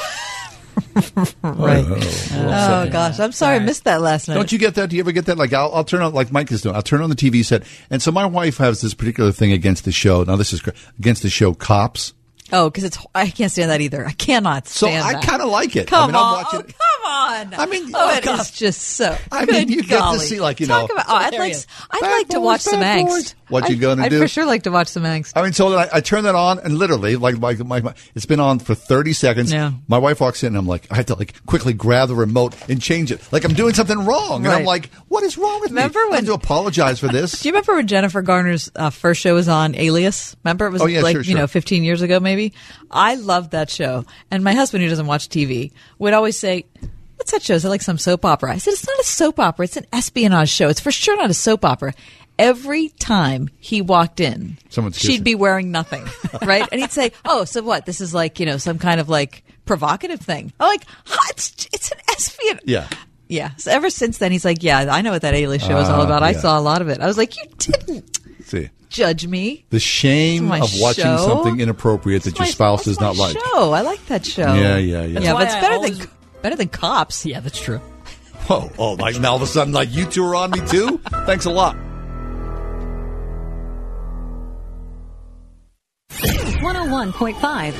Right. 1.44 1.86
Oh, 1.86 2.84
Oh 2.84 2.90
gosh, 2.92 3.20
I'm 3.20 3.32
sorry, 3.32 3.58
I 3.58 3.60
missed 3.60 3.84
that 3.86 4.02
last 4.02 4.28
night. 4.28 4.36
Don't 4.36 4.52
you 4.52 4.58
get 4.58 4.76
that? 4.76 4.90
Do 4.90 4.96
you 4.96 5.02
ever 5.02 5.12
get 5.12 5.26
that? 5.26 5.38
Like, 5.38 5.54
I'll, 5.54 5.74
I'll 5.74 5.84
turn 5.84 6.02
on, 6.02 6.14
like 6.14 6.32
Mike 6.32 6.52
is 6.52 6.62
doing, 6.62 6.76
I'll 6.76 6.82
turn 6.82 7.02
on 7.02 7.10
the 7.10 7.16
TV 7.16 7.44
set. 7.44 7.64
And 7.90 8.02
so 8.02 8.12
my 8.12 8.26
wife 8.26 8.58
has 8.58 8.82
this 8.82 8.94
particular 8.94 9.32
thing 9.32 9.52
against 9.52 9.86
the 9.86 9.92
show. 9.92 10.24
Now, 10.24 10.36
this 10.36 10.54
is 10.54 10.62
against 11.00 11.24
the 11.24 11.30
show 11.30 11.54
Cops. 11.54 12.14
Oh, 12.52 12.70
because 12.70 12.84
it's 12.84 12.98
I 13.16 13.30
can't 13.30 13.52
stand 13.52 13.72
that 13.72 13.82
either. 13.82 14.06
I 14.06 14.12
cannot 14.12 14.68
stand. 14.68 15.04
So 15.04 15.18
I 15.18 15.22
kind 15.22 15.42
of 15.42 15.50
like 15.50 15.76
it. 15.76 15.88
Come 15.88 16.04
I 16.04 16.08
mean, 16.08 16.16
I'll 16.16 16.24
on, 16.24 16.46
oh, 16.54 16.60
it. 16.60 16.68
come 16.68 17.12
on. 17.12 17.54
I 17.54 17.66
mean, 17.66 17.92
oh, 17.94 18.10
oh, 18.14 18.18
it 18.18 18.52
just 18.54 18.82
so. 18.82 19.18
I 19.32 19.46
mean, 19.46 19.68
good 19.68 19.70
you 19.76 19.84
get 19.84 20.12
to 20.14 20.20
see, 20.20 20.40
like, 20.40 20.60
you 20.60 20.68
Talk 20.68 20.90
know- 20.90 20.94
About, 20.96 21.06
oh, 21.08 21.16
I'd 21.16 21.34
like, 21.38 21.56
I'd 21.92 22.00
Bad 22.02 22.12
like 22.12 22.28
to 22.30 22.40
watch 22.42 22.62
some 22.62 22.80
bad 22.80 23.00
angst. 23.06 23.08
boys. 23.10 23.36
What 23.50 23.64
you 23.70 23.76
I'd- 23.76 23.82
gonna 23.82 24.04
I'd 24.04 24.10
do? 24.10 24.20
for 24.20 24.28
sure 24.28 24.46
like 24.46 24.64
to 24.64 24.72
watch 24.72 24.88
some 24.88 25.04
angst. 25.04 25.34
I 25.36 25.42
mean, 25.44 25.54
so 25.54 25.74
I, 25.76 25.90
I 25.94 26.02
turn 26.02 26.24
that 26.24 26.36
on, 26.36 26.60
and 26.60 26.78
literally, 26.78 27.16
like, 27.18 27.38
my, 27.38 27.54
my, 27.56 27.82
my, 27.82 27.94
it's 28.16 28.26
been 28.26 28.40
on 28.40 28.60
for 28.60 28.76
30 28.76 29.14
seconds. 29.14 29.52
Yeah. 29.52 29.72
My 29.88 29.98
wife 29.98 30.22
walks 30.22 30.44
in, 30.44 30.48
and 30.48 30.58
I'm 30.58 30.68
like, 30.68 30.88
I 30.92 30.96
have 30.96 31.08
to, 31.08 31.16
like, 31.16 31.46
quickly 31.46 31.74
grab 31.74 32.10
the 32.10 32.16
remote 32.16 32.56
and 32.70 32.82
change 32.82 33.12
it. 33.12 33.22
Like, 33.32 33.44
I'm 33.46 33.54
doing 33.54 33.74
something 33.74 34.06
wrong. 34.06 34.46
And 34.46 34.54
I'm 34.54 34.66
like, 34.66 34.90
what 35.10 35.24
is 35.24 35.38
wrong 35.38 35.60
with 35.62 35.72
Remember 35.72 36.00
me? 36.08 36.14
I 36.14 36.16
have 36.18 36.26
to 36.26 36.34
apologize 36.34 37.00
for 37.00 37.08
this. 37.08 37.32
Do 37.42 37.50
you 37.50 37.54
remember 37.54 37.76
when 37.76 37.88
Jennifer 37.88 38.22
Garner's 38.22 38.72
uh, 38.76 38.90
first 38.90 39.22
show 39.22 39.34
was 39.36 39.48
on 39.50 39.76
Alias? 39.76 40.36
Remember 40.44 40.68
it 40.68 40.72
was 40.72 40.82
Oh, 40.82 40.86
yeah, 40.86 41.02
like 41.02 41.14
sure, 41.18 41.22
you 41.24 41.36
know 41.36 41.48
15 41.48 41.84
years 41.84 42.02
ago 42.02 42.20
maybe. 42.20 42.41
I 42.90 43.16
loved 43.16 43.52
that 43.52 43.70
show, 43.70 44.06
and 44.30 44.44
my 44.44 44.54
husband 44.54 44.84
who 44.84 44.90
doesn't 44.90 45.08
watch 45.08 45.30
TV 45.30 45.72
would 46.00 46.14
always 46.14 46.38
say. 46.38 46.66
What's 47.18 47.34
that 47.34 47.44
show? 47.44 47.54
Is 47.54 47.64
it 47.64 47.70
like 47.70 47.84
some 47.84 48.00
soap 48.00 48.26
opera? 48.26 48.52
I 48.52 48.58
said, 48.58 48.72
it's 48.74 48.88
not 48.88 48.98
a 48.98 49.04
soap 49.04 49.40
opera. 49.40 49.66
It's 49.66 49.78
an 49.78 49.86
espionage 49.94 50.50
show. 50.50 50.70
It's 50.70 50.80
for 50.80 50.92
sure 50.92 51.16
not 51.16 51.30
a 51.30 51.36
soap 51.36 51.64
opera. 51.64 51.94
Every 52.40 52.90
time 52.90 53.48
he 53.60 53.80
walked 53.84 54.20
in, 54.20 54.58
Someone's 54.70 54.98
she'd 54.98 55.08
kissing. 55.08 55.24
be 55.24 55.36
wearing 55.36 55.70
nothing, 55.70 56.04
right? 56.42 56.68
and 56.72 56.82
he'd 56.82 56.90
say, 56.92 57.12
oh, 57.24 57.46
so 57.46 57.62
what? 57.62 57.86
This 57.86 58.02
is 58.02 58.12
like, 58.12 58.40
you 58.40 58.48
know, 58.48 58.58
some 58.58 58.80
kind 58.80 59.00
of 59.00 59.08
like 59.08 59.44
provocative 59.66 60.20
thing. 60.20 60.52
I'm 60.60 60.68
like, 60.68 60.84
"Huh, 61.06 61.20
it's, 61.30 61.68
it's 61.72 61.92
an 61.92 62.00
espionage. 62.10 62.64
Yeah. 62.66 62.88
Yeah. 63.28 63.52
So 63.58 63.70
ever 63.70 63.92
since 63.92 64.18
then, 64.18 64.32
he's 64.32 64.44
like, 64.44 64.64
yeah, 64.64 64.88
I 64.92 65.04
know 65.04 65.12
what 65.12 65.22
that 65.22 65.36
Alias 65.36 65.62
show 65.64 65.78
is 65.78 65.90
all 65.90 66.02
Ah, 66.02 66.06
about. 66.06 66.24
I 66.24 66.32
yeah. 66.32 66.40
saw 66.40 66.58
a 66.58 66.62
lot 66.62 66.82
of 66.82 66.90
it. 66.90 67.02
I 67.02 67.06
was 67.06 67.18
like, 67.20 67.38
you 67.38 67.44
didn't 67.60 68.20
See. 68.46 68.70
Judge 68.92 69.26
me. 69.26 69.66
The 69.70 69.80
shame 69.80 70.52
of 70.52 70.70
watching 70.76 71.06
show. 71.06 71.18
something 71.18 71.60
inappropriate 71.60 72.24
that 72.24 72.38
your 72.38 72.46
my- 72.46 72.52
spouse 72.52 72.84
does 72.84 73.00
not 73.00 73.16
like. 73.16 73.34
Show. 73.34 73.72
I 73.72 73.82
like 73.82 74.06
that 74.08 74.26
show. 74.26 74.54
Yeah, 74.54 74.78
yeah, 74.78 75.06
yeah. 75.06 75.20
yeah, 75.22 75.34
but 75.34 75.44
it's 75.44 75.56
better 75.56 75.74
always- 75.76 75.98
than 75.98 76.10
better 76.44 76.56
than 76.56 76.68
cops. 76.68 77.26
Yeah, 77.26 77.40
that's 77.40 77.60
true. 77.60 77.82
Oh, 78.50 78.70
oh, 78.78 78.94
like 78.94 79.20
now 79.20 79.32
all 79.32 79.36
of 79.38 79.42
a 79.44 79.48
sudden, 79.48 79.74
like 79.74 79.92
you 79.92 80.06
two 80.06 80.26
are 80.26 80.36
on 80.36 80.52
me 80.52 80.60
too? 80.68 81.00
Thanks 81.26 81.46
a 81.46 81.52
lot. 81.52 81.76
101.5 86.62 87.74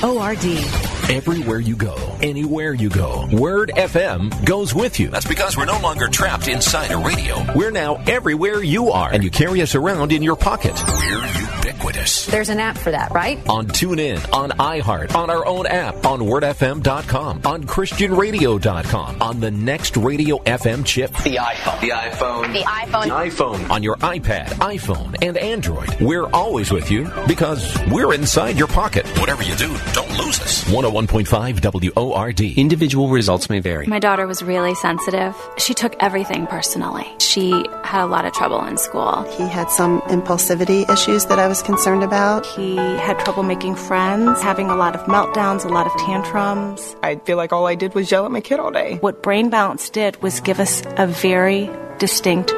WORD. 0.00 0.93
Everywhere 1.10 1.60
you 1.60 1.76
go, 1.76 1.94
anywhere 2.22 2.72
you 2.72 2.88
go, 2.88 3.28
Word 3.30 3.70
FM 3.76 4.44
goes 4.46 4.74
with 4.74 4.98
you. 4.98 5.08
That's 5.08 5.26
because 5.28 5.54
we're 5.54 5.66
no 5.66 5.78
longer 5.80 6.08
trapped 6.08 6.48
inside 6.48 6.90
a 6.92 6.96
radio. 6.96 7.44
We're 7.54 7.70
now 7.70 7.96
everywhere 8.06 8.62
you 8.62 8.88
are, 8.90 9.12
and 9.12 9.22
you 9.22 9.30
carry 9.30 9.60
us 9.60 9.74
around 9.74 10.12
in 10.12 10.22
your 10.22 10.34
pocket. 10.34 10.72
We're 10.88 11.26
ubiquitous. 11.66 12.24
There's 12.26 12.48
an 12.48 12.58
app 12.58 12.78
for 12.78 12.90
that, 12.90 13.10
right? 13.12 13.38
On 13.48 13.66
TuneIn, 13.66 14.32
on 14.32 14.50
iHeart, 14.52 15.14
on 15.14 15.28
our 15.28 15.44
own 15.46 15.66
app, 15.66 16.06
on 16.06 16.20
WordFM.com, 16.20 17.42
on 17.44 17.64
ChristianRadio.com, 17.64 19.20
on 19.22 19.40
the 19.40 19.50
next 19.50 19.98
radio 19.98 20.38
FM 20.38 20.86
chip, 20.86 21.10
The 21.18 21.36
iPhone. 21.36 21.80
The 21.82 21.90
iPhone. 21.90 22.52
The 22.54 22.60
iPhone. 22.60 23.04
The 23.04 23.10
iPhone. 23.10 23.70
on 23.70 23.82
your 23.82 23.96
iPad, 23.96 24.46
iPhone, 24.54 25.16
and 25.22 25.36
Android. 25.36 26.00
We're 26.00 26.26
always 26.30 26.70
with 26.70 26.90
you 26.90 27.10
because 27.26 27.76
we're 27.90 28.14
inside 28.14 28.56
your 28.58 28.68
pocket. 28.68 29.06
Whatever 29.18 29.42
you 29.42 29.54
do, 29.54 29.68
don't 29.92 30.10
lose 30.18 30.40
us. 30.40 30.64
Oh 30.72 30.93
101.5 30.94 31.94
WORD. 31.96 32.40
Individual 32.40 33.08
results 33.08 33.50
may 33.50 33.58
vary. 33.58 33.86
My 33.86 33.98
daughter 33.98 34.26
was 34.28 34.42
really 34.42 34.74
sensitive. 34.76 35.34
She 35.58 35.74
took 35.74 35.96
everything 35.98 36.46
personally. 36.46 37.06
She 37.18 37.50
had 37.82 38.04
a 38.04 38.06
lot 38.06 38.24
of 38.24 38.32
trouble 38.32 38.64
in 38.64 38.78
school. 38.78 39.22
He 39.36 39.42
had 39.48 39.70
some 39.70 40.00
impulsivity 40.02 40.88
issues 40.88 41.26
that 41.26 41.40
I 41.40 41.48
was 41.48 41.62
concerned 41.62 42.04
about. 42.04 42.46
He 42.46 42.76
had 42.76 43.18
trouble 43.18 43.42
making 43.42 43.74
friends, 43.74 44.40
having 44.40 44.70
a 44.70 44.76
lot 44.76 44.94
of 44.94 45.02
meltdowns, 45.02 45.64
a 45.64 45.68
lot 45.68 45.86
of 45.86 45.92
tantrums. 45.98 46.94
I 47.02 47.16
feel 47.16 47.36
like 47.36 47.52
all 47.52 47.66
I 47.66 47.74
did 47.74 47.94
was 47.94 48.10
yell 48.10 48.24
at 48.24 48.30
my 48.30 48.40
kid 48.40 48.60
all 48.60 48.70
day. 48.70 48.98
What 49.00 49.22
Brain 49.22 49.50
Balance 49.50 49.90
did 49.90 50.22
was 50.22 50.40
give 50.40 50.60
us 50.60 50.82
a 50.96 51.08
very 51.08 51.68
distinct 51.98 52.52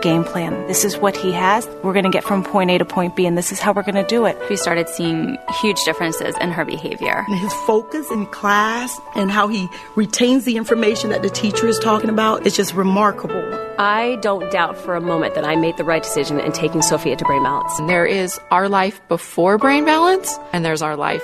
game 0.00 0.24
plan. 0.24 0.66
This 0.66 0.84
is 0.84 0.96
what 0.96 1.16
he 1.16 1.32
has. 1.32 1.66
We're 1.82 1.92
going 1.92 2.04
to 2.04 2.10
get 2.10 2.24
from 2.24 2.42
point 2.42 2.70
A 2.70 2.78
to 2.78 2.84
point 2.84 3.16
B, 3.16 3.26
and 3.26 3.36
this 3.36 3.52
is 3.52 3.60
how 3.60 3.72
we're 3.72 3.82
going 3.82 3.94
to 3.94 4.06
do 4.06 4.26
it. 4.26 4.36
We 4.48 4.56
started 4.56 4.88
seeing 4.88 5.36
huge 5.60 5.78
differences 5.84 6.34
in 6.40 6.50
her 6.50 6.64
behavior. 6.64 7.24
And 7.28 7.38
his 7.38 7.52
focus 7.66 8.10
in 8.10 8.26
class 8.26 8.98
and 9.14 9.30
how 9.30 9.48
he 9.48 9.68
retains 9.96 10.44
the 10.44 10.56
information 10.56 11.10
that 11.10 11.22
the 11.22 11.30
teacher 11.30 11.66
is 11.66 11.78
talking 11.78 12.10
about 12.10 12.46
is 12.46 12.56
just 12.56 12.74
remarkable. 12.74 13.42
I 13.78 14.16
don't 14.16 14.50
doubt 14.50 14.76
for 14.76 14.94
a 14.94 15.00
moment 15.00 15.34
that 15.34 15.44
I 15.44 15.56
made 15.56 15.76
the 15.76 15.84
right 15.84 16.02
decision 16.02 16.40
in 16.40 16.52
taking 16.52 16.82
Sophia 16.82 17.16
to 17.16 17.24
Brain 17.24 17.42
Balance. 17.42 17.76
There 17.86 18.06
is 18.06 18.38
our 18.50 18.68
life 18.68 19.00
before 19.08 19.58
brain 19.58 19.84
balance, 19.84 20.38
and 20.52 20.64
there's 20.64 20.82
our 20.82 20.96
life 20.96 21.22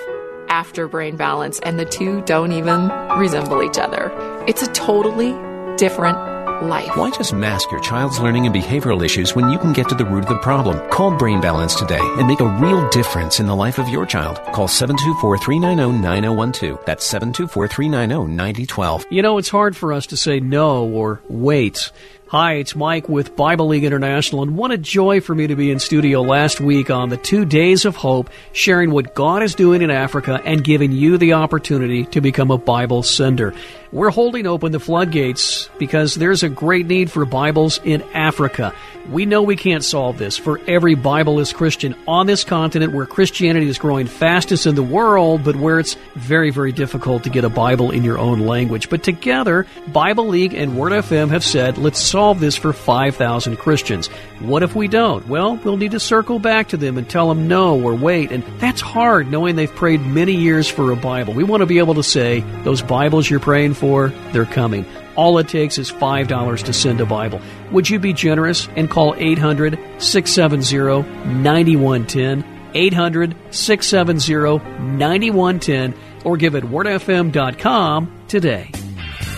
after 0.49 0.89
brain 0.89 1.17
balance, 1.17 1.59
and 1.61 1.79
the 1.79 1.85
two 1.85 2.23
don't 2.23 2.53
even 2.53 2.89
resemble 3.19 3.63
each 3.63 3.79
other. 3.79 4.11
It's 4.47 4.63
a 4.63 4.73
totally 4.73 5.35
different 5.77 6.36
life. 6.63 6.95
Why 6.97 7.11
just 7.11 7.33
mask 7.33 7.71
your 7.71 7.81
child's 7.81 8.19
learning 8.19 8.45
and 8.47 8.55
behavioral 8.55 9.03
issues 9.05 9.35
when 9.35 9.51
you 9.51 9.59
can 9.59 9.73
get 9.73 9.89
to 9.89 9.95
the 9.95 10.05
root 10.05 10.25
of 10.25 10.29
the 10.29 10.39
problem? 10.39 10.79
Call 10.91 11.17
Brain 11.17 11.41
Balance 11.41 11.75
today 11.75 12.01
and 12.01 12.27
make 12.27 12.41
a 12.41 12.59
real 12.59 12.87
difference 12.91 13.41
in 13.41 13.47
the 13.47 13.57
life 13.57 13.79
of 13.79 13.89
your 13.89 14.05
child. 14.07 14.41
Call 14.53 14.69
724-390-9012. 14.69 16.85
That's 16.85 17.13
724-390-9012. 17.13 19.07
You 19.11 19.23
know, 19.23 19.39
it's 19.39 19.49
hard 19.49 19.77
for 19.77 19.93
us 19.93 20.07
to 20.07 20.17
say 20.17 20.41
no 20.41 20.89
or 20.89 21.21
wait. 21.29 21.93
Hi, 22.29 22.55
it's 22.55 22.75
Mike 22.75 23.09
with 23.09 23.37
Bible 23.37 23.69
League 23.69 23.85
International, 23.85 24.43
and 24.43 24.57
what 24.57 24.73
a 24.73 24.77
joy 24.77 25.21
for 25.21 25.33
me 25.33 25.47
to 25.47 25.55
be 25.55 25.71
in 25.71 25.79
studio 25.79 26.23
last 26.23 26.61
week 26.61 26.91
on 26.91 27.09
the 27.09 27.17
Two 27.17 27.45
Days 27.45 27.85
of 27.85 27.95
Hope, 27.95 28.31
sharing 28.51 28.91
what 28.91 29.15
God 29.15 29.45
is 29.45 29.55
doing 29.55 29.81
in 29.81 29.93
Africa 29.93 30.43
and 30.45 30.65
giving 30.65 30.91
you 30.91 31.19
the 31.19 31.35
opportunity 31.35 32.05
to 32.07 32.21
become 32.21 32.51
a 32.51 32.59
Bible 32.59 33.05
sender. 33.05 33.55
We're 33.93 34.11
holding 34.11 34.47
open 34.47 34.73
the 34.73 34.81
floodgates 34.81 35.71
because 35.79 36.17
there's 36.17 36.43
a 36.43 36.49
great 36.49 36.87
need 36.87 37.11
for 37.11 37.25
Bibles 37.25 37.81
in 37.85 38.03
Africa. 38.15 38.75
We 39.11 39.25
know 39.25 39.43
we 39.43 39.55
can't 39.55 39.85
solve 39.85 40.19
this 40.19 40.37
for 40.37 40.61
every 40.67 40.97
Bibleless 40.97 41.55
Christian 41.55 41.95
on 42.09 42.27
this 42.27 42.43
continent 42.43 42.93
where 42.93 43.07
Christianity 43.07 43.69
is 43.69 43.79
growing 43.79 44.09
fastest 44.09 44.67
in 44.67 44.75
the 44.75 44.83
world, 44.83 45.45
but 45.45 45.55
where 45.55 45.79
it's 45.79 45.95
very, 46.17 46.51
very 46.51 46.73
difficult 46.73 47.23
to 47.23 47.31
get 47.31 47.45
a 47.45 47.49
Bible 47.49 47.93
in 47.93 48.03
your 48.03 48.19
own 48.19 48.41
language. 48.41 48.91
But 48.91 49.05
together, 49.05 49.65
Bible 49.87 50.27
League 50.27 50.55
and 50.55 50.77
Word 50.77 50.91
FM 50.91 51.29
have 51.29 51.45
said, 51.45 51.79
let's 51.79 52.01
solve 52.01 52.41
this 52.41 52.57
for 52.57 52.73
5,000 52.73 53.57
Christians. 53.57 54.09
What 54.41 54.65
if 54.65 54.75
we 54.75 54.89
don't? 54.89 55.29
Well, 55.29 55.55
we'll 55.57 55.77
need 55.77 55.93
to 55.93 56.01
circle 56.01 56.41
back 56.41 56.69
to 56.69 56.77
them 56.77 56.99
and 56.99 57.09
tell 57.09 57.29
them 57.29 57.47
no 57.47 57.81
or 57.81 57.95
wait. 57.95 58.33
And 58.33 58.43
that's 58.59 58.81
hard 58.81 59.31
knowing 59.31 59.55
they've 59.55 59.73
prayed 59.73 60.01
many 60.01 60.33
years 60.33 60.69
for 60.69 60.91
a 60.91 60.97
Bible. 60.97 61.33
We 61.33 61.45
want 61.45 61.61
to 61.61 61.67
be 61.67 61.79
able 61.79 61.95
to 61.95 62.03
say, 62.03 62.41
those 62.65 62.83
Bibles 62.83 63.31
you're 63.31 63.39
praying 63.39 63.75
for, 63.75 63.86
they're 64.33 64.45
coming. 64.45 64.85
All 65.17 65.39
it 65.39 65.49
takes 65.49 65.79
is 65.79 65.91
$5 65.91 66.65
to 66.65 66.73
send 66.73 67.01
a 67.01 67.07
Bible. 67.07 67.41
Would 67.73 67.89
you 67.89 67.99
be 67.99 68.13
generous 68.13 68.69
and 68.77 68.91
call 68.91 69.15
800 69.17 69.79
670 69.99 71.09
9110? 71.43 72.45
800 72.75 73.35
670 73.51 74.59
9110 74.99 75.95
or 76.25 76.37
give 76.37 76.55
at 76.55 76.65
wordfm.com 76.65 78.25
today. 78.29 78.71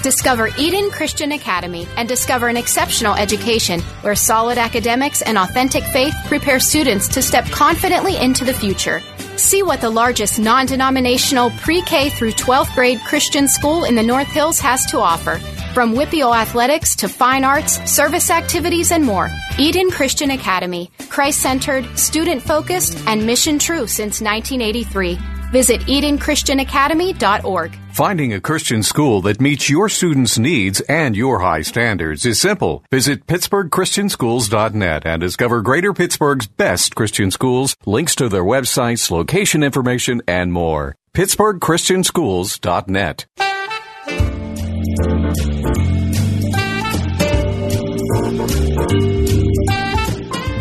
Discover 0.03 0.51
Eden 0.59 0.91
Christian 0.91 1.33
Academy 1.33 1.87
and 1.97 2.09
discover 2.09 2.49
an 2.49 2.57
exceptional 2.57 3.15
education 3.15 3.81
where 4.03 4.15
solid 4.15 4.57
academics 4.57 5.23
and 5.23 5.37
authentic 5.37 5.83
faith 5.85 6.15
prepare 6.27 6.61
students 6.61 7.09
to 7.09 7.23
step 7.23 7.45
confidently 7.47 8.17
into 8.17 8.45
the 8.45 8.55
future. 8.55 9.03
See 9.39 9.63
what 9.63 9.81
the 9.81 9.89
largest 9.89 10.41
non 10.41 10.67
denominational 10.67 11.51
pre 11.51 11.81
K 11.83 12.11
through 12.11 12.33
12th 12.33 12.75
grade 12.75 12.99
Christian 13.07 13.47
school 13.47 13.85
in 13.85 13.95
the 13.95 14.03
North 14.03 14.27
Hills 14.27 14.59
has 14.59 14.85
to 14.87 14.99
offer. 14.99 15.39
From 15.73 15.95
WPIAL 15.95 16.37
athletics 16.37 16.97
to 16.97 17.09
fine 17.09 17.45
arts, 17.45 17.79
service 17.89 18.31
activities, 18.31 18.91
and 18.91 19.05
more. 19.05 19.31
Eden 19.57 19.93
Christian 19.93 20.33
Academy, 20.33 20.91
Christ 21.09 21.41
centered, 21.41 21.87
student 21.97 22.43
focused, 22.43 22.99
and 23.07 23.25
mission 23.25 23.61
true 23.61 23.87
since 23.87 24.21
1983. 24.21 25.17
Visit 25.53 25.83
EdenChristianAcademy.org. 25.83 27.79
Finding 27.99 28.33
a 28.33 28.41
Christian 28.41 28.85
school 28.85 29.21
that 29.23 29.41
meets 29.41 29.69
your 29.69 29.89
students' 29.89 30.39
needs 30.39 30.81
and 30.83 31.17
your 31.17 31.41
high 31.41 31.63
standards 31.63 32.25
is 32.25 32.41
simple. 32.41 32.85
Visit 32.93 33.27
PittsburghChristianSchools.net 33.27 35.05
and 35.05 35.21
discover 35.21 35.63
Greater 35.63 35.93
Pittsburgh's 35.93 36.47
best 36.47 36.95
Christian 36.95 37.33
schools, 37.33 37.75
links 37.87 38.15
to 38.15 38.29
their 38.29 38.45
websites, 38.45 39.11
location 39.11 39.65
information, 39.65 40.23
and 40.29 40.53
more. 40.53 40.95
PittsburghChristianSchools.net. 41.13 43.27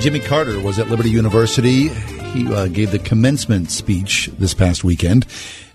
Jimmy 0.01 0.21
Carter 0.21 0.59
was 0.59 0.79
at 0.79 0.89
Liberty 0.89 1.11
University. 1.11 1.91
He 2.33 2.47
uh, 2.53 2.67
gave 2.67 2.91
the 2.91 2.99
commencement 2.99 3.71
speech 3.71 4.29
this 4.37 4.53
past 4.53 4.83
weekend. 4.83 5.25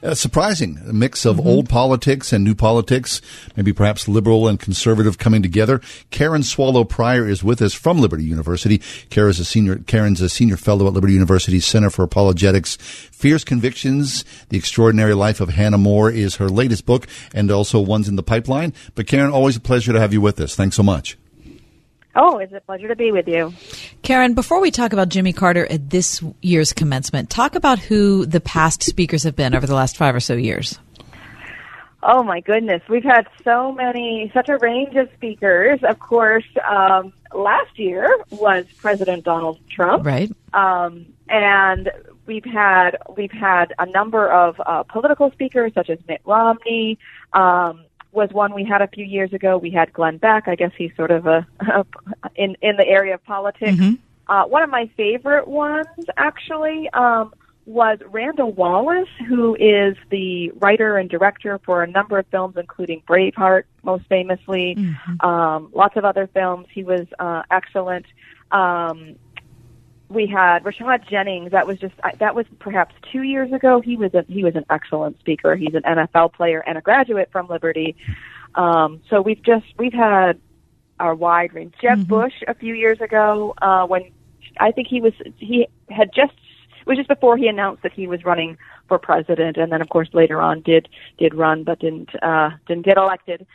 Uh, 0.03 0.15
surprising, 0.15 0.81
a 0.89 0.93
mix 0.93 1.25
of 1.25 1.37
mm-hmm. 1.37 1.47
old 1.47 1.69
politics 1.69 2.33
and 2.33 2.43
new 2.43 2.55
politics, 2.55 3.21
maybe 3.57 3.73
perhaps 3.73 4.09
liberal 4.09 4.49
and 4.49 4.59
conservative 4.59 5.17
coming 5.17 5.43
together. 5.43 5.81
Karen 6.11 6.43
Swallow 6.43 6.83
Prior 6.83 7.29
is 7.29 7.45
with 7.45 7.63
us 7.63 7.73
from 7.73 8.01
Liberty 8.01 8.25
University. 8.25 8.81
Karen's 9.11 9.39
a 9.39 9.45
senior, 9.45 9.77
Karen's 9.77 10.21
a 10.21 10.29
senior 10.29 10.57
fellow 10.57 10.89
at 10.89 10.93
Liberty 10.93 11.13
University's 11.15 11.67
Center 11.67 11.89
for 11.89 12.03
Apologetics. 12.03 12.77
Fierce 12.77 13.45
Convictions, 13.45 14.25
The 14.49 14.59
Extraordinary 14.59 15.15
Life 15.15 15.41
of 15.41 15.51
Hannah 15.51 15.79
More 15.79 16.11
is 16.11 16.37
her 16.37 16.49
latest 16.49 16.85
book 16.85 17.07
and 17.33 17.51
also 17.53 17.81
one's 17.81 18.09
in 18.09 18.17
the 18.17 18.23
pipeline. 18.25 18.73
But 18.97 19.07
Karen, 19.07 19.31
always 19.31 19.57
a 19.57 19.61
pleasure 19.61 19.93
to 19.93 20.01
have 20.01 20.13
you 20.13 20.21
with 20.21 20.41
us. 20.41 20.57
Thanks 20.57 20.75
so 20.75 20.83
much. 20.83 21.17
Oh, 22.15 22.39
it's 22.39 22.53
a 22.53 22.61
pleasure 22.61 22.89
to 22.89 22.97
be 22.97 23.11
with 23.11 23.27
you. 23.27 23.55
Karen, 24.03 24.35
before 24.35 24.61
we 24.61 24.71
talk 24.71 24.93
about 24.93 25.09
Jimmy 25.09 25.33
Carter 25.33 25.67
at 25.71 25.89
this 25.91 26.23
year's 26.43 26.73
commencement, 26.73 27.31
talk 27.31 27.55
about 27.55 27.79
who 27.79 28.27
the 28.27 28.41
past 28.41 28.83
speakers 28.83 29.23
have 29.23 29.35
been 29.35 29.55
over 29.55 29.67
the 29.67 29.75
last 29.75 29.97
five 29.97 30.15
or 30.15 30.21
so 30.21 30.35
years. 30.35 30.79
Oh 32.03 32.23
my 32.23 32.41
goodness, 32.41 32.83
we've 32.89 33.05
had 33.05 33.29
so 33.45 33.71
many, 33.73 34.31
such 34.35 34.49
a 34.49 34.59
range 34.59 34.97
of 34.97 35.09
speakers. 35.15 35.81
Of 35.85 36.01
course, 36.01 36.45
um, 36.69 37.13
last 37.33 37.79
year 37.79 38.09
was 38.31 38.67
President 38.79 39.25
Donald 39.25 39.61
Trump, 39.71 40.05
right? 40.05 40.31
Um, 40.53 41.07
and 41.29 41.91
we've 42.27 42.45
had 42.45 42.97
we've 43.17 43.33
had 43.33 43.73
a 43.79 43.87
number 43.87 44.31
of 44.31 44.61
uh, 44.67 44.83
political 44.83 45.31
speakers, 45.31 45.75
such 45.75 45.91
as 45.91 45.99
Mitt 46.09 46.21
Romney. 46.25 46.99
Um, 47.33 47.85
was 48.13 48.31
one 48.33 48.55
we 48.55 48.65
had 48.65 48.83
a 48.83 48.89
few 48.89 49.05
years 49.05 49.33
ago. 49.33 49.59
We 49.59 49.71
had 49.71 49.93
Glenn 49.93 50.19
Beck. 50.19 50.47
I 50.47 50.55
guess 50.55 50.73
he's 50.77 50.95
sort 50.97 51.11
of 51.11 51.27
a, 51.27 51.47
a 51.61 51.85
in 52.37 52.57
in 52.63 52.77
the 52.77 52.87
area 52.87 53.15
of 53.15 53.25
politics. 53.25 53.73
Mm-hmm. 53.73 53.95
Uh, 54.29 54.45
one 54.47 54.63
of 54.63 54.71
my 54.71 54.89
favorite 54.97 55.49
ones, 55.49 55.87
actually, 56.17 56.89
um, 56.91 57.35
was 57.67 57.99
Randall 58.07 58.53
Wallace, 58.53 59.09
who 59.29 59.55
is 59.57 59.97
the 60.11 60.51
writer 60.57 60.97
and 60.97 61.09
director 61.11 61.61
for 61.65 61.83
a 61.83 61.87
number 61.87 62.19
of 62.19 62.27
films, 62.27 62.57
including 62.57 63.03
Braveheart, 63.09 63.65
most 63.83 64.05
famously, 64.09 64.77
mm-hmm. 64.77 65.27
um, 65.27 65.71
lots 65.75 65.97
of 65.97 66.05
other 66.05 66.29
films. 66.33 66.67
He 66.73 66.83
was 66.83 67.07
uh, 67.19 67.43
excellent. 67.51 68.07
Um, 68.51 69.17
we 70.13 70.27
had 70.27 70.65
Rashad 70.65 71.09
Jennings. 71.09 71.53
That 71.53 71.67
was 71.67 71.79
just 71.79 71.95
that 72.19 72.35
was 72.35 72.47
perhaps 72.59 72.95
two 73.11 73.23
years 73.23 73.53
ago. 73.53 73.81
He 73.81 73.97
was 73.97 74.15
a 74.15 74.25
he 74.29 74.45
was 74.45 74.55
an 74.57 74.65
excellent 74.71 75.19
speaker. 75.21 75.57
He's 75.57 75.75
an 75.75 75.83
NFL 75.83 76.35
player 76.35 76.63
and 76.67 76.79
a 76.79 76.81
graduate 76.81 77.31
from 77.33 77.49
Liberty. 77.49 77.97
Um, 78.55 79.01
so 79.09 79.21
we've 79.23 79.43
just 79.43 79.67
we've 79.79 79.93
had 79.93 80.41
our 81.01 81.15
wide 81.15 81.55
range. 81.55 81.75
Jeb 81.81 81.99
Mm-hmm. 81.99 82.09
Bush 82.09 82.35
a 82.47 82.55
few 82.55 82.75
years 82.75 83.01
ago 83.01 83.55
uh, 83.61 83.87
when 83.87 84.11
I 84.61 84.71
think 84.73 84.89
he 84.89 85.01
was 85.01 85.15
he 85.39 85.69
had 85.89 86.11
just 86.15 86.33
it 86.81 86.87
was 86.87 86.97
just 86.97 87.09
before 87.09 87.37
he 87.37 87.49
announced 87.49 87.83
that 87.83 87.93
he 87.93 88.07
was 88.07 88.25
running 88.25 88.59
for 88.89 88.99
president, 88.99 89.57
and 89.57 89.73
then 89.73 89.81
of 89.81 89.89
course 89.89 90.09
later 90.13 90.41
on 90.41 90.61
did 90.63 90.89
did 91.19 91.35
run 91.35 91.65
but 91.65 91.79
didn't 91.81 92.11
uh, 92.23 92.51
didn't 92.67 92.85
get 92.85 92.97
elected. 92.97 93.47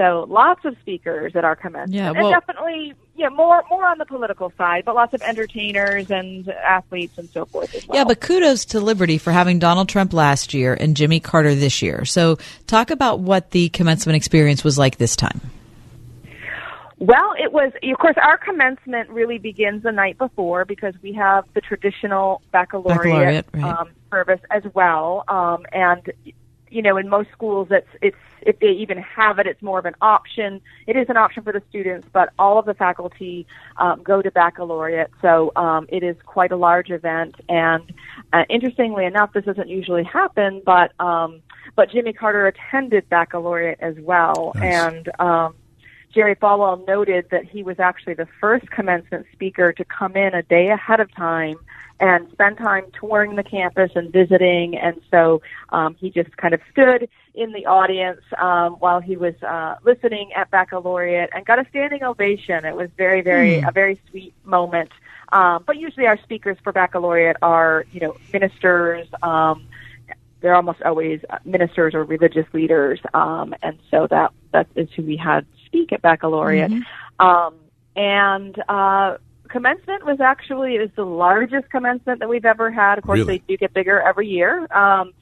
So 0.00 0.24
lots 0.30 0.64
of 0.64 0.78
speakers 0.80 1.36
at 1.36 1.44
our 1.44 1.54
commencement, 1.54 1.92
Yeah, 1.92 2.12
and 2.16 2.30
definitely 2.30 2.94
yeah 3.16 3.28
more 3.28 3.62
more 3.68 3.84
on 3.86 3.98
the 3.98 4.06
political 4.06 4.50
side, 4.56 4.86
but 4.86 4.94
lots 4.94 5.12
of 5.12 5.20
entertainers 5.20 6.10
and 6.10 6.48
athletes 6.48 7.18
and 7.18 7.28
so 7.28 7.44
forth 7.44 7.74
as 7.74 7.86
well. 7.86 7.98
Yeah, 7.98 8.04
but 8.04 8.18
kudos 8.18 8.64
to 8.66 8.80
Liberty 8.80 9.18
for 9.18 9.30
having 9.30 9.58
Donald 9.58 9.90
Trump 9.90 10.14
last 10.14 10.54
year 10.54 10.72
and 10.72 10.96
Jimmy 10.96 11.20
Carter 11.20 11.54
this 11.54 11.82
year. 11.82 12.06
So, 12.06 12.38
talk 12.66 12.90
about 12.90 13.20
what 13.20 13.50
the 13.50 13.68
commencement 13.68 14.16
experience 14.16 14.64
was 14.64 14.78
like 14.78 14.96
this 14.96 15.16
time. 15.16 15.42
Well, 16.98 17.34
it 17.38 17.52
was, 17.52 17.70
of 17.82 17.98
course, 17.98 18.16
our 18.22 18.38
commencement 18.38 19.10
really 19.10 19.36
begins 19.36 19.82
the 19.82 19.92
night 19.92 20.16
before 20.16 20.64
because 20.64 20.94
we 21.02 21.12
have 21.12 21.44
the 21.52 21.60
traditional 21.60 22.40
baccalaureate, 22.52 23.02
Baccalaureate, 23.02 23.46
right. 23.52 23.80
um, 23.80 23.90
service 24.10 24.40
as 24.50 24.62
well. 24.72 25.24
Um, 25.28 25.66
and, 25.72 26.10
you 26.70 26.82
know, 26.82 26.96
in 26.96 27.08
most 27.08 27.30
schools, 27.32 27.68
it's, 27.70 27.88
it's, 28.00 28.16
if 28.42 28.58
they 28.60 28.68
even 28.68 28.98
have 28.98 29.38
it, 29.38 29.46
it's 29.46 29.60
more 29.60 29.78
of 29.78 29.84
an 29.86 29.96
option. 30.00 30.60
It 30.86 30.96
is 30.96 31.08
an 31.08 31.16
option 31.16 31.42
for 31.42 31.52
the 31.52 31.62
students, 31.68 32.08
but 32.12 32.32
all 32.38 32.58
of 32.58 32.64
the 32.64 32.74
faculty 32.74 33.46
um, 33.76 34.02
go 34.02 34.22
to 34.22 34.30
baccalaureate. 34.30 35.10
So 35.20 35.52
um, 35.56 35.86
it 35.90 36.02
is 36.02 36.16
quite 36.24 36.52
a 36.52 36.56
large 36.56 36.90
event. 36.90 37.34
And 37.48 37.92
uh, 38.32 38.44
interestingly 38.48 39.04
enough, 39.04 39.32
this 39.32 39.44
doesn't 39.44 39.68
usually 39.68 40.04
happen, 40.04 40.62
but 40.64 40.92
um, 41.00 41.42
but 41.76 41.90
Jimmy 41.90 42.12
Carter 42.12 42.46
attended 42.46 43.08
baccalaureate 43.08 43.78
as 43.80 43.94
well, 44.00 44.52
Nice. 44.56 44.74
and 44.74 45.10
um, 45.20 45.54
Jerry 46.12 46.34
Falwell 46.34 46.86
noted 46.86 47.26
that 47.30 47.44
he 47.44 47.62
was 47.62 47.78
actually 47.78 48.14
the 48.14 48.26
first 48.40 48.70
commencement 48.70 49.26
speaker 49.32 49.72
to 49.72 49.84
come 49.84 50.16
in 50.16 50.34
a 50.34 50.42
day 50.42 50.70
ahead 50.70 51.00
of 51.00 51.14
time 51.14 51.56
and 52.00 52.28
spend 52.32 52.56
time 52.56 52.84
touring 52.98 53.36
the 53.36 53.42
campus 53.44 53.90
and 53.94 54.10
visiting. 54.12 54.76
And 54.76 55.00
so 55.10 55.42
um, 55.68 55.94
he 55.94 56.10
just 56.10 56.34
kind 56.38 56.54
of 56.54 56.60
stood 56.72 57.08
in 57.34 57.52
the 57.52 57.66
audience 57.66 58.22
um, 58.38 58.72
while 58.74 59.00
he 59.00 59.16
was 59.16 59.34
uh, 59.42 59.76
listening 59.84 60.32
at 60.34 60.50
baccalaureate 60.50 61.30
and 61.34 61.44
got 61.44 61.58
a 61.58 61.66
standing 61.68 62.02
ovation. 62.02 62.64
It 62.64 62.74
was 62.74 62.88
very, 62.96 63.20
very 63.20 63.60
Hmm. 63.60 63.68
a 63.68 63.72
very 63.72 64.00
sweet 64.10 64.34
moment. 64.44 64.90
Um, 65.32 65.62
but 65.66 65.76
usually 65.76 66.06
our 66.06 66.18
speakers 66.22 66.56
for 66.64 66.72
baccalaureate 66.72 67.36
are, 67.42 67.84
you 67.92 68.00
know, 68.00 68.16
ministers. 68.32 69.06
Um, 69.22 69.66
they're 70.40 70.56
almost 70.56 70.82
always 70.82 71.20
uh, 71.28 71.38
ministers 71.44 71.94
or 71.94 72.04
religious 72.04 72.46
leaders, 72.52 72.98
um, 73.14 73.54
and 73.62 73.78
so 73.90 74.06
that 74.10 74.32
that 74.52 74.66
is 74.74 74.88
who 74.96 75.02
we 75.02 75.16
had 75.16 75.46
speak 75.66 75.92
at 75.92 76.02
baccalaureate. 76.02 76.72
Um, 77.20 77.54
and 77.94 78.60
uh, 78.68 79.18
commencement 79.50 80.04
was 80.06 80.20
actually 80.20 80.76
it 80.76 80.80
was 80.80 80.90
the 80.96 81.04
largest 81.04 81.68
commencement 81.70 82.20
that 82.20 82.28
we've 82.28 82.44
ever 82.44 82.70
had. 82.70 82.98
Of 82.98 83.04
course, 83.04 83.18
Really? 83.18 83.38
they 83.38 83.44
do 83.54 83.56
get 83.58 83.74
bigger 83.74 84.00
every 84.00 84.28
year. 84.28 84.66
Um, 84.72 85.12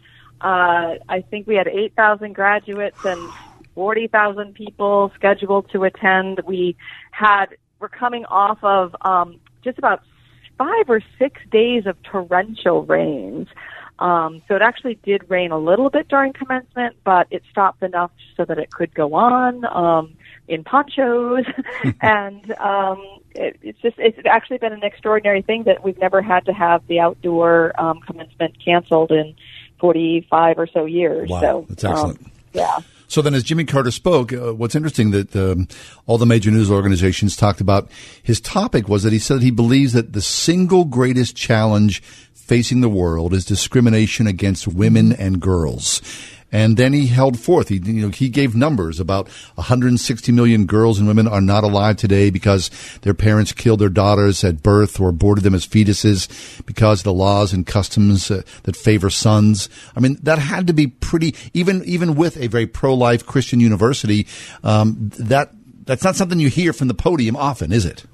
uh, 0.40 0.94
I 1.08 1.24
think 1.28 1.46
we 1.46 1.56
had 1.56 1.66
eight 1.68 1.94
thousand 1.96 2.34
graduates 2.34 3.04
and 3.04 3.28
forty 3.74 4.06
thousand 4.06 4.54
people 4.54 5.10
scheduled 5.14 5.70
to 5.72 5.84
attend. 5.84 6.40
We 6.46 6.76
had 7.10 7.46
we're 7.80 7.88
coming 7.88 8.24
off 8.26 8.58
of 8.62 8.94
um, 9.00 9.40
just 9.64 9.78
about 9.78 10.02
five 10.56 10.88
or 10.88 11.00
six 11.18 11.40
days 11.50 11.86
of 11.86 12.00
torrential 12.02 12.84
rains. 12.84 13.48
Um, 13.98 14.42
so 14.46 14.54
it 14.54 14.62
actually 14.62 14.94
did 15.02 15.28
rain 15.28 15.50
a 15.50 15.58
little 15.58 15.90
bit 15.90 16.06
during 16.08 16.32
commencement, 16.32 16.96
but 17.04 17.26
it 17.30 17.42
stopped 17.50 17.82
enough 17.82 18.12
so 18.36 18.44
that 18.44 18.58
it 18.58 18.70
could 18.70 18.94
go 18.94 19.14
on 19.14 19.64
um, 19.64 20.14
in 20.46 20.62
ponchos, 20.62 21.44
and 22.00 22.52
um, 22.60 23.04
it, 23.39 23.57
it's 23.62 23.80
just 23.80 23.99
it's 23.99 24.18
actually 24.26 24.59
been 24.59 24.72
an 24.72 24.82
extraordinary 24.82 25.43
thing 25.43 25.64
that 25.64 25.82
we've 25.84 25.99
never 25.99 26.20
had 26.20 26.47
to 26.47 26.53
have 26.53 26.86
the 26.86 27.01
outdoor 27.01 27.78
um, 27.80 28.01
commencement 28.01 28.57
canceled 28.62 29.11
in 29.11 29.34
forty 29.80 30.26
five 30.28 30.59
or 30.59 30.66
so 30.66 30.84
years. 30.84 31.28
Wow, 31.28 31.41
so 31.41 31.66
that's 31.68 31.84
excellent. 31.84 32.20
Um, 32.20 32.32
yeah. 32.53 32.78
So 33.11 33.22
then, 33.22 33.34
as 33.34 33.43
Jimmy 33.43 33.64
Carter 33.64 33.91
spoke, 33.91 34.34
uh, 34.34 34.53
what's 34.55 34.74
interesting 34.74 35.12
that 35.12 35.34
um, 35.34 35.66
all 36.07 36.18
the 36.18 36.26
major 36.26 36.51
news 36.51 36.70
organizations 36.70 37.36
talked 37.36 37.62
about 37.62 37.91
his 38.22 38.39
topic 38.39 38.86
was 38.86 39.03
that 39.03 39.14
he 39.14 39.18
said 39.18 39.41
he 39.41 39.51
believes 39.51 39.95
that 39.95 40.12
the 40.12 40.20
single 40.20 40.84
greatest 40.84 41.34
challenge 41.34 42.03
facing 42.34 42.82
the 42.82 42.89
world 42.89 43.32
is 43.32 43.47
discrimination 43.47 44.26
against 44.26 44.68
women 44.68 45.12
and 45.12 45.41
girls. 45.41 46.03
And 46.51 46.76
then 46.78 46.94
he 46.94 47.09
held 47.09 47.38
forth. 47.38 47.68
He, 47.68 47.76
you 47.76 48.03
know, 48.03 48.09
he 48.09 48.28
gave 48.28 48.55
numbers 48.55 49.01
about 49.01 49.28
160 49.57 50.32
million 50.32 50.64
girls 50.64 50.99
and 50.99 51.07
women 51.07 51.28
are 51.28 51.42
not 51.42 51.62
alive 51.62 51.96
today 51.96 52.30
because 52.30 52.70
their 53.03 53.14
parents 53.14 53.53
killed 53.53 53.80
their 53.80 53.90
daughters 53.90 54.42
at 54.44 54.62
birth 54.62 54.99
or 54.99 55.11
aborted 55.11 55.44
them 55.44 55.55
as 55.55 55.66
fetuses 55.66 56.64
because 56.64 57.01
of 57.01 57.05
the 57.05 57.12
laws 57.12 57.53
and 57.53 57.66
customs 57.66 58.30
uh, 58.30 58.42
that 58.62 58.76
favor 58.76 59.11
sons. 59.11 59.68
I 59.94 60.01
mean, 60.01 60.16
that 60.22 60.38
had 60.38 60.66
to 60.68 60.72
be 60.72 60.86
pretty, 60.86 61.34
even, 61.53 61.84
even 61.84 62.14
with 62.14 62.38
a 62.38 62.46
very 62.46 62.66
pro-life 62.66 63.26
Christian 63.26 63.61
university, 63.61 64.26
um, 64.64 65.11
that, 65.18 65.53
that's 65.84 66.05
not 66.05 66.16
something 66.16 66.38
you 66.38 66.49
hear 66.49 66.72
from 66.72 66.88
the 66.88 66.94
podium 66.94 67.36
often, 67.36 67.72
is 67.72 67.84
it? 67.84 68.05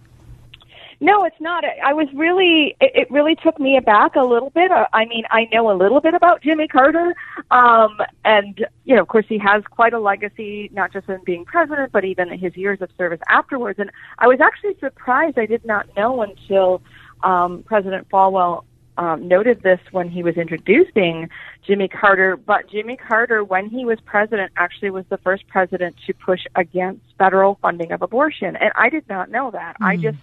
No, 1.05 1.23
it's 1.25 1.39
not. 1.39 1.65
I 1.85 1.93
was 1.93 2.09
really, 2.15 2.75
it, 2.81 2.93
it 2.95 3.11
really 3.11 3.37
took 3.37 3.61
me 3.61 3.77
aback 3.77 4.17
a 4.17 4.23
little 4.23 4.49
bit. 4.49 4.71
Uh, 4.71 4.87
I 4.95 5.05
mean, 5.05 5.25
I 5.31 5.47
know 5.53 5.71
a 5.71 5.77
little 5.77 6.01
bit 6.01 6.15
about 6.15 6.41
Jimmy 6.41 6.67
Carter, 6.67 7.15
um, 7.51 7.99
and 8.25 8.67
you 8.87 8.97
know, 8.97 9.03
of 9.03 9.09
course, 9.09 9.27
he 9.29 9.37
has 9.37 9.63
quite 9.65 9.93
a 9.93 10.01
legacy, 10.01 10.71
not 10.73 10.95
just 10.95 11.07
in 11.11 11.21
being 11.27 11.45
president, 11.45 11.93
but 11.93 12.07
even 12.07 12.31
his 12.31 12.57
years 12.57 12.81
of 12.81 12.89
service 12.97 13.21
afterwards. 13.29 13.79
And 13.79 13.91
I 14.19 14.29
was 14.29 14.41
actually 14.41 14.79
surprised. 14.81 15.39
I 15.39 15.45
did 15.45 15.67
not 15.67 15.95
know 15.95 16.23
until 16.23 16.81
um, 17.23 17.65
President 17.65 18.09
Falwell 18.09 18.65
um, 18.97 19.29
noted 19.29 19.63
this 19.63 19.81
when 19.91 20.09
he 20.09 20.23
was 20.23 20.39
introducing 20.39 21.29
Jimmy 21.67 21.89
Carter. 21.89 22.39
But 22.39 22.71
Jimmy 22.71 22.97
Carter, 22.97 23.45
when 23.45 23.69
he 23.69 23.85
was 23.85 23.99
president, 24.07 24.53
actually 24.57 24.89
was 24.89 25.05
the 25.11 25.19
first 25.19 25.47
president 25.49 25.97
to 26.07 26.15
push 26.15 26.47
against 26.55 27.03
federal 27.19 27.59
funding 27.61 27.93
of 27.93 28.01
abortion, 28.01 28.57
and 28.57 28.73
I 28.75 28.89
did 28.89 29.07
not 29.07 29.31
know 29.31 29.51
that. 29.51 29.77
I 29.83 29.99
just 29.99 30.17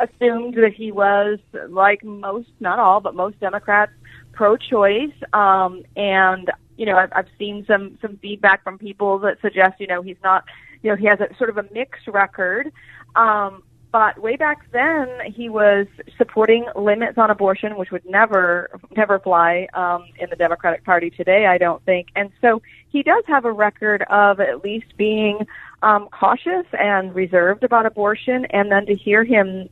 assumed 0.00 0.54
that 0.54 0.72
he 0.74 0.92
was 0.92 1.38
like 1.68 2.04
most, 2.04 2.48
not 2.60 2.78
all, 2.78 3.00
but 3.00 3.14
most 3.14 3.38
Democrats, 3.40 3.92
pro-choice. 4.32 5.14
Um, 5.32 5.82
and 5.96 6.50
you 6.76 6.86
know, 6.86 6.96
I've, 6.96 7.12
I've 7.14 7.28
seen 7.38 7.64
some 7.66 7.98
some 8.00 8.16
feedback 8.18 8.62
from 8.62 8.78
people 8.78 9.18
that 9.20 9.40
suggest, 9.42 9.74
you 9.80 9.86
know, 9.86 10.00
he's 10.00 10.16
not, 10.22 10.44
you 10.82 10.90
know, 10.90 10.96
he 10.96 11.06
has 11.06 11.18
a 11.20 11.28
sort 11.36 11.50
of 11.50 11.58
a 11.58 11.64
mixed 11.72 12.06
record. 12.06 12.72
Um, 13.16 13.62
but 13.90 14.18
way 14.20 14.36
back 14.36 14.70
then, 14.70 15.08
he 15.34 15.48
was 15.48 15.86
supporting 16.18 16.66
limits 16.76 17.16
on 17.16 17.30
abortion, 17.30 17.76
which 17.78 17.90
would 17.90 18.04
never, 18.04 18.68
never 18.96 19.18
fly 19.18 19.66
um, 19.72 20.04
in 20.18 20.28
the 20.28 20.36
Democratic 20.36 20.84
Party 20.84 21.08
today, 21.08 21.46
I 21.46 21.56
don't 21.56 21.82
think. 21.84 22.08
And 22.14 22.30
so 22.42 22.60
he 22.90 23.02
does 23.02 23.24
have 23.26 23.46
a 23.46 23.52
record 23.52 24.02
of 24.10 24.40
at 24.40 24.62
least 24.62 24.96
being 24.98 25.46
um, 25.82 26.08
cautious 26.12 26.66
and 26.78 27.14
reserved 27.14 27.64
about 27.64 27.86
abortion. 27.86 28.44
And 28.50 28.70
then 28.70 28.84
to 28.86 28.94
hear 28.94 29.24
him, 29.24 29.70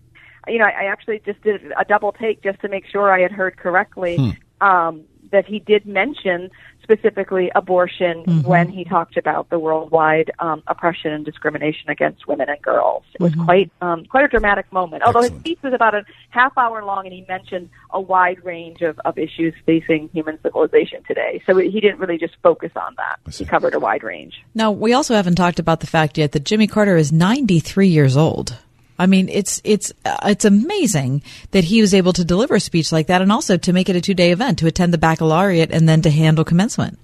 you 0.48 0.58
know, 0.58 0.64
I, 0.66 0.82
I 0.82 0.84
actually 0.92 1.20
just 1.24 1.42
did 1.42 1.72
a 1.78 1.84
double 1.84 2.12
take 2.12 2.42
just 2.42 2.60
to 2.60 2.68
make 2.68 2.86
sure 2.86 3.12
I 3.12 3.20
had 3.20 3.32
heard 3.32 3.56
correctly. 3.56 4.16
Hmm. 4.16 4.30
Um, 4.66 5.04
that 5.32 5.44
he 5.44 5.58
did 5.58 5.84
mention 5.86 6.50
specifically 6.84 7.50
abortion 7.56 8.22
Mm-hmm. 8.26 8.42
when 8.48 8.68
he 8.68 8.84
talked 8.84 9.16
about 9.16 9.50
the 9.50 9.58
worldwide 9.58 10.30
um, 10.38 10.62
oppression 10.68 11.12
and 11.12 11.24
discrimination 11.24 11.90
against 11.90 12.28
women 12.28 12.48
and 12.48 12.62
girls. 12.62 13.02
It 13.14 13.20
was 13.20 13.32
Mhm. 13.32 13.44
quite 13.44 13.70
um, 13.82 14.04
quite 14.04 14.24
a 14.24 14.28
dramatic 14.28 14.72
moment. 14.72 15.02
Although 15.02 15.22
his 15.22 15.32
speech 15.32 15.58
was 15.64 15.72
about 15.74 15.96
a 15.96 16.04
half 16.30 16.56
hour 16.56 16.84
long, 16.84 17.06
and 17.06 17.12
he 17.12 17.24
mentioned 17.28 17.70
a 17.90 18.00
wide 18.00 18.44
range 18.44 18.82
of, 18.82 19.00
of 19.04 19.18
issues 19.18 19.52
facing 19.66 20.08
human 20.12 20.40
civilization 20.42 21.02
today. 21.08 21.42
So 21.44 21.56
he 21.58 21.80
didn't 21.80 21.98
really 21.98 22.18
just 22.18 22.36
focus 22.40 22.70
on 22.76 22.94
that. 22.96 23.34
He 23.34 23.44
covered 23.44 23.74
a 23.74 23.80
wide 23.80 24.04
range. 24.04 24.34
Now, 24.54 24.70
we 24.70 24.92
also 24.92 25.14
haven't 25.16 25.34
talked 25.34 25.58
about 25.58 25.80
the 25.80 25.88
fact 25.88 26.16
yet 26.18 26.30
that 26.32 26.44
Jimmy 26.44 26.68
Carter 26.68 26.96
is 26.96 27.10
93 27.10 27.88
years 27.88 28.16
old. 28.16 28.56
I 28.98 29.06
mean, 29.06 29.28
it's 29.28 29.60
it's 29.64 29.92
uh, 30.04 30.16
it's 30.24 30.44
amazing 30.44 31.22
that 31.50 31.64
he 31.64 31.80
was 31.80 31.94
able 31.94 32.12
to 32.14 32.24
deliver 32.24 32.54
a 32.54 32.60
speech 32.60 32.92
like 32.92 33.08
that, 33.08 33.22
and 33.22 33.30
also 33.30 33.56
to 33.56 33.72
make 33.72 33.88
it 33.88 33.96
a 33.96 34.00
two 34.00 34.14
day 34.14 34.32
event, 34.32 34.58
to 34.60 34.66
attend 34.66 34.92
the 34.92 34.98
baccalaureate, 34.98 35.70
and 35.70 35.88
then 35.88 36.02
to 36.02 36.10
handle 36.10 36.44
commencement. 36.44 36.98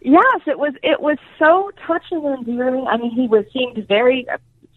Yes, 0.00 0.40
it 0.46 0.58
was. 0.58 0.74
It 0.82 1.00
was 1.00 1.18
so 1.38 1.70
touching 1.86 2.24
and 2.24 2.46
endearing. 2.46 2.86
I 2.86 2.96
mean, 2.96 3.10
he 3.10 3.26
was 3.26 3.44
seemed 3.52 3.86
very 3.88 4.26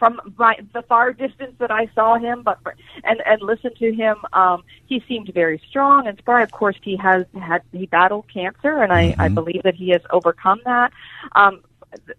from 0.02 0.20
my, 0.36 0.56
the 0.74 0.82
far 0.82 1.14
distance 1.14 1.54
that 1.60 1.70
I 1.70 1.88
saw 1.94 2.18
him, 2.18 2.42
but 2.42 2.58
for, 2.64 2.76
and 3.04 3.22
and 3.24 3.40
listened 3.44 3.76
to 3.78 3.94
him. 3.94 4.16
Um, 4.34 4.64
he 4.88 5.04
seemed 5.08 5.32
very 5.32 5.62
strong 5.70 6.08
and 6.08 6.18
spry. 6.18 6.42
Of 6.42 6.52
course, 6.52 6.76
he 6.82 6.98
has 6.98 7.26
had 7.40 7.62
he 7.72 7.86
battled 7.86 8.26
cancer, 8.34 8.82
and 8.82 8.92
I 8.92 9.14
I 9.20 9.28
believe 9.28 9.62
that 9.62 9.76
he 9.76 9.90
has 9.90 10.02
overcome 10.10 10.60
that. 10.66 10.92
Um, 11.34 11.62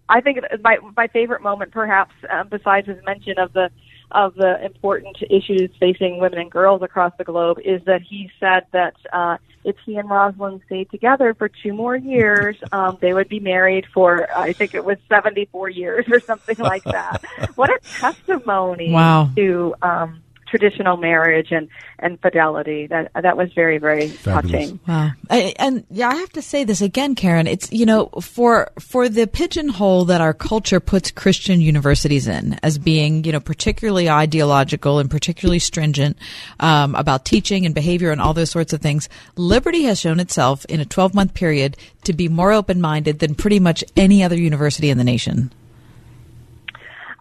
I 0.09 0.21
think 0.21 0.39
my 0.63 0.77
my 0.95 1.07
favorite 1.07 1.41
moment, 1.41 1.71
perhaps, 1.71 2.13
uh, 2.31 2.43
besides 2.43 2.87
his 2.87 2.97
mention 3.05 3.39
of 3.39 3.53
the 3.53 3.69
of 4.11 4.35
the 4.35 4.63
important 4.63 5.17
issues 5.29 5.71
facing 5.79 6.19
women 6.19 6.39
and 6.39 6.51
girls 6.51 6.81
across 6.81 7.13
the 7.17 7.23
globe, 7.23 7.57
is 7.63 7.81
that 7.85 8.01
he 8.01 8.29
said 8.39 8.63
that 8.71 8.95
uh, 9.11 9.37
if 9.63 9.75
he 9.85 9.97
and 9.97 10.09
Rosalynn 10.09 10.63
stayed 10.65 10.91
together 10.91 11.33
for 11.33 11.49
two 11.49 11.73
more 11.73 11.95
years, 11.95 12.55
um, 12.71 12.97
they 13.01 13.13
would 13.13 13.29
be 13.29 13.39
married 13.39 13.85
for 13.93 14.27
I 14.35 14.53
think 14.53 14.73
it 14.73 14.83
was 14.83 14.97
seventy 15.09 15.47
four 15.51 15.69
years 15.69 16.05
or 16.11 16.21
something 16.25 16.57
like 16.59 16.83
that. 16.85 17.21
what 17.55 17.69
a 17.69 17.79
testimony 17.99 18.91
Wow. 18.91 19.29
to 19.35 19.75
um, 19.81 20.22
traditional 20.53 20.97
marriage 20.97 21.51
and 21.51 21.67
and 21.99 22.19
fidelity. 22.21 22.87
That 22.87 23.11
that 23.19 23.37
was 23.37 23.51
very 23.53 23.79
very 23.79 24.09
touching. 24.09 24.79
Wow. 24.87 25.11
I, 25.29 25.53
and 25.57 25.85
yeah, 25.89 26.09
I 26.09 26.15
have 26.15 26.31
to 26.33 26.41
say 26.41 26.63
this 26.63 26.81
again, 26.81 27.15
Karen. 27.15 27.47
It's, 27.47 27.71
you 27.71 27.85
know, 27.85 28.07
for, 28.21 28.71
for 28.79 29.09
the 29.09 29.25
pigeonhole 29.25 30.05
that 30.05 30.21
our 30.21 30.33
culture 30.33 30.79
puts 30.79 31.11
Christian 31.11 31.61
universities 31.61 32.27
in 32.27 32.59
as 32.61 32.77
being, 32.77 33.23
you 33.23 33.31
know, 33.31 33.39
particularly 33.39 34.09
ideological 34.09 34.99
and 34.99 35.09
particularly 35.09 35.59
stringent, 35.59 36.17
um, 36.59 36.93
about 36.95 37.25
teaching 37.25 37.65
and 37.65 37.73
behavior 37.73 38.11
and 38.11 38.21
all 38.21 38.33
those 38.33 38.51
sorts 38.51 38.73
of 38.73 38.81
things, 38.81 39.09
Liberty 39.35 39.83
has 39.83 39.99
shown 39.99 40.19
itself 40.19 40.65
in 40.65 40.79
a 40.79 40.85
12 40.85 41.13
month 41.15 41.33
period 41.33 41.77
to 42.03 42.13
be 42.13 42.29
more 42.29 42.51
open 42.51 42.79
minded 42.79 43.19
than 43.19 43.33
pretty 43.35 43.59
much 43.59 43.83
any 43.97 44.23
other 44.23 44.37
university 44.37 44.89
in 44.89 44.97
the 44.97 45.03
nation. 45.03 45.51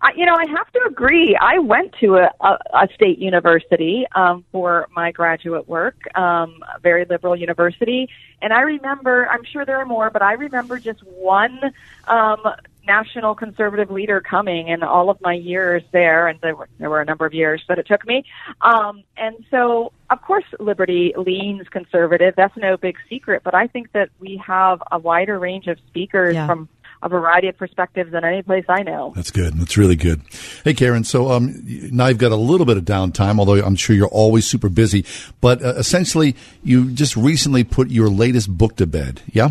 I, 0.02 0.10
you 0.16 0.26
know, 0.26 0.34
I 0.34 0.46
have 0.48 0.70
to 0.72 0.80
agree. 0.88 1.38
I 1.40 1.60
went 1.60 1.94
to 2.00 2.16
a, 2.16 2.30
a, 2.40 2.58
a 2.74 2.88
state 2.94 3.18
university 3.18 4.04
um, 4.16 4.44
for 4.50 4.88
my 4.94 5.12
graduate 5.12 5.68
work, 5.68 5.96
um, 6.16 6.62
a 6.76 6.80
very 6.80 7.04
liberal 7.08 7.36
university, 7.36 8.08
and 8.42 8.52
I 8.52 8.62
remember. 8.62 9.28
I'm 9.30 9.44
sure 9.44 9.64
there 9.64 9.78
are 9.78 9.86
more, 9.86 10.10
but 10.10 10.22
I 10.22 10.32
remember 10.32 10.78
just 10.80 11.00
one 11.04 11.60
um, 12.08 12.42
national 12.84 13.36
conservative 13.36 13.92
leader 13.92 14.20
coming 14.20 14.68
in 14.68 14.82
all 14.82 15.08
of 15.08 15.20
my 15.20 15.34
years 15.34 15.84
there, 15.92 16.26
and 16.26 16.40
there 16.40 16.56
were 16.56 16.68
there 16.78 16.90
were 16.90 17.00
a 17.00 17.04
number 17.04 17.24
of 17.24 17.32
years 17.32 17.62
that 17.68 17.78
it 17.78 17.86
took 17.86 18.04
me. 18.04 18.24
Um, 18.60 19.04
and 19.16 19.36
so, 19.52 19.92
of 20.10 20.20
course, 20.22 20.44
Liberty 20.58 21.14
leans 21.16 21.68
conservative. 21.68 22.34
That's 22.36 22.56
no 22.56 22.76
big 22.76 22.96
secret. 23.08 23.42
But 23.44 23.54
I 23.54 23.68
think 23.68 23.92
that 23.92 24.08
we 24.18 24.42
have 24.44 24.82
a 24.90 24.98
wider 24.98 25.38
range 25.38 25.68
of 25.68 25.78
speakers 25.88 26.34
Yeah. 26.34 26.48
from 26.48 26.68
a 27.02 27.08
variety 27.08 27.48
of 27.48 27.56
perspectives 27.56 28.12
than 28.12 28.24
any 28.24 28.42
place 28.42 28.64
I 28.68 28.82
know. 28.82 29.12
That's 29.14 29.30
good. 29.30 29.58
That's 29.58 29.76
really 29.76 29.96
good. 29.96 30.22
Hey, 30.64 30.74
Karen. 30.74 31.04
So 31.04 31.30
um, 31.30 31.62
now 31.92 32.06
you've 32.06 32.18
got 32.18 32.32
a 32.32 32.36
little 32.36 32.66
bit 32.66 32.76
of 32.76 32.84
downtime, 32.84 33.38
although 33.38 33.54
I'm 33.54 33.76
sure 33.76 33.96
you're 33.96 34.08
always 34.08 34.46
super 34.46 34.68
busy. 34.68 35.04
But 35.40 35.62
uh, 35.62 35.74
essentially, 35.76 36.36
you 36.62 36.90
just 36.92 37.16
recently 37.16 37.64
put 37.64 37.90
your 37.90 38.08
latest 38.08 38.56
book 38.56 38.76
to 38.76 38.86
bed. 38.86 39.22
Yeah. 39.32 39.50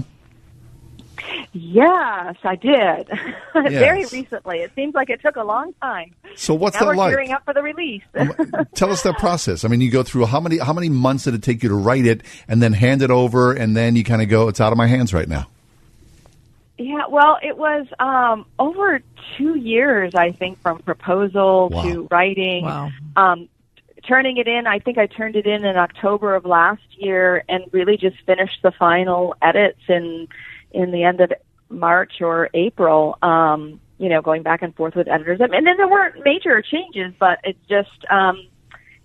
Yes, 1.54 2.38
I 2.43 2.56
did. 2.56 3.10
Very 3.54 4.06
recently. 4.06 4.60
It 4.60 4.72
seems 4.74 4.95
like 4.95 5.10
it 5.10 5.22
took 5.22 5.36
a 5.36 5.43
long 5.43 5.74
time. 5.82 6.16
So 6.38 6.54
what's 6.54 6.76
now 6.76 6.86
that 6.86 6.88
we're 6.88 6.95
like? 6.95 7.12
gearing 7.12 7.32
up 7.32 7.43
for 7.43 7.54
the 7.54 7.62
release. 7.62 8.04
Tell 8.74 8.89
us 8.89 9.04
that 9.04 9.18
process. 9.18 9.66
I 9.66 9.68
mean, 9.68 9.82
you 9.82 9.91
go 9.91 10.02
through 10.02 10.28
how 10.28 10.39
many 10.39 10.60
how 10.60 10.72
many 10.72 10.88
months 10.88 11.26
did 11.26 11.34
it 11.34 11.43
take 11.43 11.62
you 11.62 11.70
to 11.70 11.76
write 11.76 12.06
it, 12.06 12.22
and 12.47 12.62
then 12.62 12.72
hand 12.72 13.02
it 13.02 13.12
over, 13.12 13.52
and 13.52 13.76
then 13.76 13.97
you 13.97 14.06
kind 14.06 14.22
of 14.22 14.30
go, 14.30 14.47
"It's 14.47 14.62
out 14.62 14.72
of 14.72 14.78
my 14.78 14.88
hands 14.88 15.14
right 15.14 15.28
now." 15.28 15.47
Yeah, 16.82 17.07
well, 17.07 17.38
it 17.41 17.57
was 17.57 17.88
um, 17.99 18.45
over 18.59 19.01
two 19.38 19.57
years, 19.57 20.15
I 20.15 20.32
think, 20.32 20.61
from 20.61 20.79
proposal 20.79 21.69
Wow. 21.69 21.84
to 21.84 22.07
writing. 22.11 22.65
Wow. 22.65 22.91
Um, 23.15 23.49
turning 24.07 24.38
it 24.38 24.47
in, 24.47 24.67
I 24.67 24.79
think 24.79 24.97
I 24.97 25.05
turned 25.05 25.36
it 25.36 25.45
in 25.45 25.63
in 25.65 25.77
October 25.77 26.36
of 26.36 26.45
last 26.45 26.84
year, 26.97 27.43
and 27.47 27.65
really 27.71 27.97
just 27.97 28.17
finished 28.25 28.59
the 28.63 28.71
final 28.71 29.36
edits 29.41 29.82
in 29.88 30.27
in 30.71 30.91
the 30.91 31.03
end 31.03 31.21
of 31.21 31.32
March 31.69 32.21
or 32.21 32.49
April. 32.53 33.17
Um, 33.21 33.79
you 33.97 34.09
know, 34.09 34.21
going 34.21 34.41
back 34.41 34.63
and 34.63 34.75
forth 34.75 34.95
with 34.95 35.07
editors, 35.07 35.39
I 35.41 35.45
mean, 35.45 35.59
and 35.59 35.67
then 35.67 35.77
there 35.77 35.88
weren't 35.88 36.23
major 36.25 36.61
changes, 36.61 37.13
but 37.19 37.39
it's 37.43 37.59
just. 37.69 38.05
Um, 38.09 38.47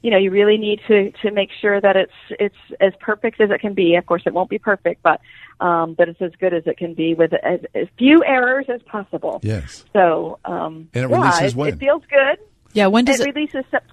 you 0.03 0.13
know, 0.13 0.19
you 0.19 0.31
really 0.31 0.57
need 0.57 0.81
to 0.87 1.11
to 1.23 1.33
make 1.33 1.51
sure 1.61 1.81
that 1.81 1.97
it's 1.97 2.13
it's 2.39 2.55
as 2.81 2.93
perfect 3.01 3.41
as 3.41 3.51
it 3.51 3.61
can 3.61 3.75
be. 3.75 3.97
Of 3.97 4.07
course, 4.07 4.23
it 4.25 4.33
won't 4.33 4.49
be 4.51 4.59
perfect, 4.59 5.03
but 5.03 5.21
um, 5.61 5.95
that 5.99 6.09
it's 6.09 6.21
as 6.21 6.33
good 6.41 6.53
as 6.55 6.63
it 6.67 6.77
can 6.79 6.95
be 6.95 7.15
with 7.15 7.33
as, 7.35 7.61
as 7.75 7.87
few 7.99 8.23
errors 8.25 8.67
as 8.73 8.83
possible. 8.83 9.41
Yes. 9.43 9.85
So, 9.93 10.39
um, 10.45 10.89
And 10.95 11.05
it 11.05 11.11
yeah, 11.11 11.17
releases 11.17 11.53
it, 11.53 11.57
when? 11.57 11.69
it 11.75 11.79
feels 11.79 12.03
good. 12.11 12.39
Yeah. 12.73 12.89
When 12.89 13.05
does 13.05 13.21
it, 13.21 13.29
it? 13.29 13.35
releases? 13.35 13.65
Sep- 13.71 13.85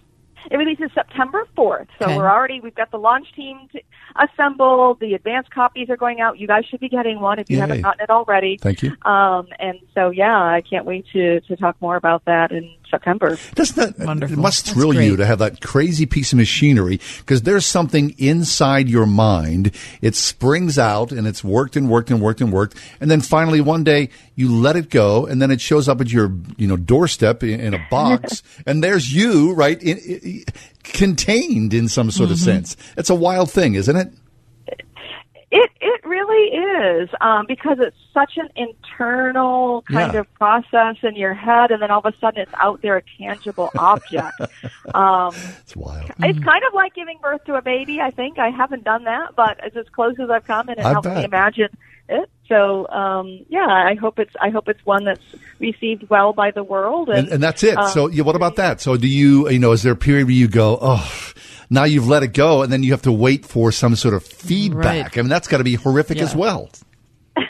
it 0.51 0.57
releases 0.57 0.89
September 0.93 1.47
fourth. 1.55 1.87
So 1.99 2.05
Okay. 2.05 2.17
we're 2.17 2.29
already 2.29 2.59
we've 2.59 2.75
got 2.75 2.91
the 2.91 2.97
launch 2.97 3.27
team 3.33 3.69
to 3.71 3.79
assembled. 4.15 4.99
The 4.99 5.13
advanced 5.13 5.51
copies 5.51 5.89
are 5.89 5.95
going 5.95 6.19
out. 6.19 6.37
You 6.37 6.47
guys 6.47 6.65
should 6.69 6.81
be 6.81 6.89
getting 6.89 7.21
one 7.21 7.39
if 7.39 7.49
you 7.49 7.55
Yay. 7.55 7.61
haven't 7.61 7.81
gotten 7.81 8.01
it 8.03 8.09
already. 8.09 8.57
Thank 8.61 8.83
you. 8.83 8.91
Um, 9.03 9.47
and 9.59 9.79
so 9.95 10.09
yeah, 10.09 10.35
I 10.35 10.61
can't 10.69 10.85
wait 10.85 11.05
to 11.13 11.39
to 11.41 11.55
talk 11.55 11.77
more 11.81 11.95
about 11.95 12.25
that 12.25 12.51
in 12.51 12.75
September. 12.93 13.37
Doesn't 13.55 13.97
that 13.97 14.05
Wonderful. 14.05 14.37
It 14.37 14.41
must 14.41 14.65
That's 14.65 14.73
thrill 14.75 14.93
you 14.93 15.15
to 15.17 15.25
have 15.25 15.39
that 15.39 15.61
crazy 15.61 16.05
piece 16.05 16.31
of 16.31 16.37
machinery 16.37 16.99
because 17.19 17.41
there's 17.41 17.65
something 17.65 18.13
inside 18.17 18.87
your 18.87 19.05
mind. 19.07 19.71
It 20.01 20.15
springs 20.15 20.77
out 20.77 21.11
and 21.11 21.25
it's 21.27 21.43
worked 21.43 21.75
and 21.75 21.89
worked 21.89 22.11
and 22.11 22.21
worked 22.21 22.41
and 22.41 22.53
worked, 22.53 22.77
and 23.01 23.09
then 23.09 23.21
finally 23.21 23.61
one 23.61 23.83
day 23.83 24.09
you 24.35 24.51
let 24.53 24.75
it 24.75 24.89
go, 24.89 25.25
and 25.25 25.41
then 25.41 25.49
it 25.51 25.59
shows 25.61 25.89
up 25.89 25.99
at 26.01 26.11
your 26.11 26.31
you 26.57 26.67
know 26.67 26.77
doorstep 26.77 27.43
in, 27.43 27.59
in 27.59 27.73
a 27.73 27.87
box, 27.89 28.43
and 28.67 28.83
there's 28.83 29.13
you 29.13 29.53
right 29.53 29.81
in, 29.81 29.97
i- 30.25 30.43
contained 30.83 31.73
in 31.73 31.87
some 31.87 32.11
sort 32.11 32.29
of 32.29 32.37
Mm-hmm. 32.37 32.45
sense. 32.45 32.77
It's 32.97 33.09
a 33.09 33.15
wild 33.15 33.49
thing, 33.51 33.75
isn't 33.75 33.95
it? 33.95 34.11
It 35.55 35.69
it 35.81 36.03
really 36.03 36.47
is 36.57 37.09
um, 37.21 37.45
because 37.47 37.77
it's 37.79 37.95
such 38.11 38.37
an 38.37 38.49
internal 38.55 39.83
kind 39.83 40.11
Yeah. 40.13 40.21
of 40.21 40.33
process 40.33 40.95
in 41.03 41.15
your 41.15 41.35
head, 41.35 41.69
and 41.69 41.79
then 41.79 41.91
all 41.91 41.99
of 41.99 42.05
a 42.11 42.17
sudden 42.19 42.41
it's 42.41 42.51
out 42.59 42.81
there, 42.81 42.97
a 42.97 43.03
tangible 43.19 43.71
object. 43.77 44.39
um, 44.95 45.35
it's 45.61 45.75
wild. 45.75 46.09
It's 46.23 46.39
kind 46.39 46.63
of 46.67 46.73
like 46.73 46.95
giving 46.95 47.19
birth 47.21 47.43
to 47.45 47.53
a 47.53 47.61
baby. 47.61 47.99
I 48.01 48.09
think 48.09 48.39
I 48.39 48.49
haven't 48.49 48.83
done 48.83 49.03
that, 49.03 49.35
but 49.35 49.59
it's 49.63 49.77
as 49.77 49.85
close 49.93 50.15
as 50.19 50.31
I've 50.31 50.45
come, 50.45 50.69
and 50.69 50.79
it 50.79 50.85
I 50.85 50.89
helps 50.91 51.07
me 51.07 51.23
imagine 51.23 51.69
it. 52.09 52.29
So 52.49 52.87
um, 52.89 53.45
yeah, 53.47 53.67
I 53.67 53.93
hope 53.93 54.17
it's 54.17 54.33
I 54.41 54.49
hope 54.49 54.67
it's 54.67 54.83
one 54.85 55.05
that's 55.05 55.21
received 55.59 56.09
well 56.09 56.33
by 56.33 56.49
the 56.49 56.63
world, 56.63 57.09
and, 57.09 57.19
And, 57.19 57.27
and 57.29 57.43
that's 57.43 57.61
it. 57.63 57.77
um, 57.77 57.87
so, 57.89 58.07
yeah, 58.07 58.23
what 58.23 58.35
about 58.35 58.55
that? 58.55 58.81
So, 58.81 58.97
do 58.97 59.07
you, 59.07 59.47
you 59.49 59.59
know, 59.59 59.71
is 59.71 59.83
there 59.83 59.93
a 59.93 59.95
period 59.95 60.25
where 60.25 60.33
you 60.35 60.47
go, 60.47 60.79
oh, 60.81 61.31
now 61.73 61.83
you've 61.85 62.07
let 62.07 62.23
it 62.23 62.33
go, 62.33 62.61
and 62.61 62.71
then 62.71 62.83
you 62.83 62.91
have 62.91 63.01
to 63.03 63.11
wait 63.11 63.45
for 63.45 63.71
some 63.71 63.95
sort 63.95 64.13
of 64.13 64.23
feedback? 64.23 65.05
Right. 65.07 65.17
I 65.17 65.21
mean, 65.21 65.29
that's 65.29 65.47
got 65.47 65.57
to 65.57 65.63
be 65.63 65.75
horrific 65.75 66.19
as 66.19 66.35
well. 66.35 66.69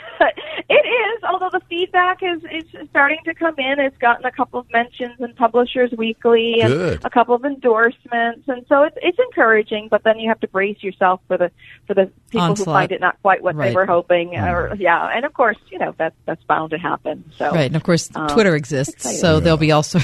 It 0.66 0.72
is, 0.86 1.22
although 1.24 1.50
the 1.52 1.60
feedback 1.68 2.20
is 2.22 2.42
is 2.50 2.88
starting 2.88 3.18
to 3.26 3.34
come 3.34 3.54
in. 3.58 3.78
It's 3.78 3.96
gotten 3.98 4.24
a 4.24 4.30
couple 4.32 4.58
of 4.58 4.66
mentions 4.72 5.20
in 5.20 5.34
Publishers 5.34 5.90
Weekly 5.96 6.60
and 6.62 6.72
Good. 6.72 7.04
a 7.04 7.10
couple 7.10 7.34
of 7.34 7.44
endorsements, 7.44 8.48
and 8.48 8.64
so 8.66 8.82
it's 8.84 8.96
it's 9.02 9.18
encouraging. 9.18 9.88
But 9.90 10.04
then 10.04 10.18
you 10.18 10.28
have 10.30 10.40
to 10.40 10.48
brace 10.48 10.82
yourself 10.82 11.20
for 11.28 11.36
the 11.36 11.50
for 11.86 11.92
the 11.92 12.10
people 12.30 12.54
who 12.54 12.64
find 12.64 12.92
it 12.92 13.00
not 13.02 13.20
quite 13.20 13.42
what 13.42 13.54
Right. 13.56 13.68
they 13.68 13.74
were 13.74 13.84
hoping, 13.84 14.34
or 14.36 14.74
yeah, 14.78 15.06
and 15.14 15.26
of 15.26 15.34
course, 15.34 15.58
you 15.70 15.78
know 15.78 15.94
that's 15.98 16.16
that's 16.24 16.42
bound 16.44 16.70
to 16.70 16.78
happen. 16.78 17.24
So 17.36 17.50
Right, 17.50 17.66
and 17.66 17.76
of 17.76 17.82
course, 17.82 18.08
um, 18.14 18.28
Twitter 18.28 18.56
exists, 18.56 18.94
exciting. 18.94 19.18
so 19.20 19.40
there'll 19.40 19.58
be 19.58 19.72
also 19.72 19.98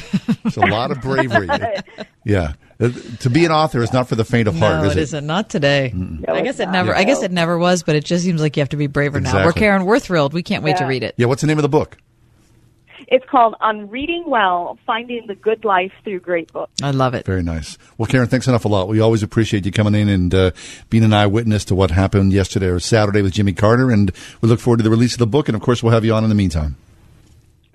It's 0.44 0.58
a 0.58 0.66
lot 0.66 0.90
of 0.90 1.00
bravery. 1.00 1.48
yeah. 2.26 2.52
Uh, 2.80 2.90
To 3.20 3.30
be 3.30 3.44
an 3.44 3.52
author 3.52 3.82
is 3.82 3.92
not 3.92 4.08
for 4.08 4.14
the 4.14 4.24
faint 4.24 4.48
of 4.48 4.56
heart, 4.56 4.82
no, 4.82 4.88
is 4.88 4.96
it 4.96 4.98
it? 4.98 5.02
isn't. 5.02 5.26
Not 5.26 5.50
today. 5.50 5.92
I 6.26 6.40
guess 6.40 6.60
it 6.60 6.66
not. 6.66 6.72
never. 6.72 6.94
I 6.96 7.04
guess 7.04 7.22
it 7.22 7.30
never 7.30 7.58
was, 7.58 7.82
but 7.82 7.94
it 7.96 8.04
just 8.04 8.24
seems 8.24 8.40
like 8.40 8.56
you 8.56 8.60
have 8.62 8.70
to 8.70 8.76
be 8.76 8.86
braver 8.86 9.20
now. 9.20 9.44
We're 9.44 9.52
Karen. 9.52 9.84
We're 9.84 9.98
thrilled. 9.98 10.32
We 10.32 10.42
can't 10.42 10.64
wait 10.64 10.76
to 10.78 10.84
read 10.86 11.02
it. 11.02 11.14
Yeah, 11.16 11.26
what's 11.26 11.42
the 11.42 11.46
name 11.46 11.58
of 11.58 11.62
the 11.62 11.68
book? 11.68 11.98
It's 13.08 13.24
called 13.28 13.56
On 13.60 13.88
Reading 13.90 14.24
Well: 14.28 14.78
Finding 14.86 15.26
the 15.26 15.34
Good 15.34 15.64
Life 15.64 15.90
Through 16.04 16.20
Great 16.20 16.52
Books. 16.52 16.70
I 16.80 16.92
love 16.92 17.14
it. 17.14 17.26
Very 17.26 17.42
nice. 17.42 17.76
Well, 17.98 18.06
Karen, 18.06 18.28
thanks 18.28 18.46
enough 18.46 18.64
a 18.64 18.68
lot. 18.68 18.86
We 18.88 19.00
always 19.00 19.22
appreciate 19.24 19.66
you 19.66 19.72
coming 19.72 19.94
in 19.96 20.08
and 20.08 20.32
uh, 20.34 20.50
being 20.90 21.02
an 21.02 21.12
eyewitness 21.12 21.64
to 21.66 21.74
what 21.74 21.90
happened 21.90 22.32
yesterday 22.32 22.68
or 22.68 22.78
Saturday 22.78 23.20
with 23.22 23.32
Jimmy 23.32 23.52
Carter, 23.52 23.90
and 23.90 24.12
we 24.40 24.48
look 24.48 24.60
forward 24.60 24.76
to 24.76 24.84
the 24.84 24.90
release 24.90 25.14
of 25.14 25.18
the 25.18 25.26
book, 25.26 25.48
and 25.48 25.56
of 25.56 25.62
course, 25.62 25.82
we'll 25.82 25.92
have 25.92 26.04
you 26.04 26.14
on 26.14 26.22
in 26.22 26.28
the 26.28 26.36
meantime. 26.36 26.76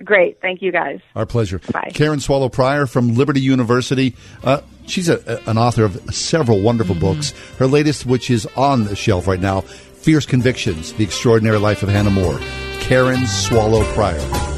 Great, 0.03 0.41
thank 0.41 0.61
you 0.61 0.71
guys. 0.71 0.99
Our 1.15 1.25
pleasure. 1.25 1.59
Bye. 1.71 1.91
Karen 1.93 2.19
Swallow 2.19 2.49
Prior 2.49 2.85
from 2.85 3.15
Liberty 3.15 3.39
University. 3.41 4.13
Uh, 4.43 4.61
she's 4.87 5.07
a, 5.09 5.21
a- 5.45 5.49
an 5.49 5.57
author 5.57 5.83
of 5.85 6.13
several 6.13 6.61
wonderful 6.61 6.95
books. 6.95 7.31
Her 7.59 7.67
latest, 7.67 8.05
which 8.05 8.29
is 8.29 8.45
on 8.57 8.85
the 8.85 8.95
shelf 8.95 9.25
right 9.27 9.39
now, 9.39 9.61
Fierce 9.61 10.25
Convictions: 10.25 10.93
The 10.93 11.03
Extraordinary 11.03 11.59
Life 11.59 11.81
of 11.81 11.89
Hannah 11.89 12.11
More. 12.11 12.37
Karen 12.81 13.25
Swallow 13.25 13.83
Prior. 13.93 14.54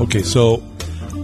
Okay, 0.00 0.22
so 0.22 0.62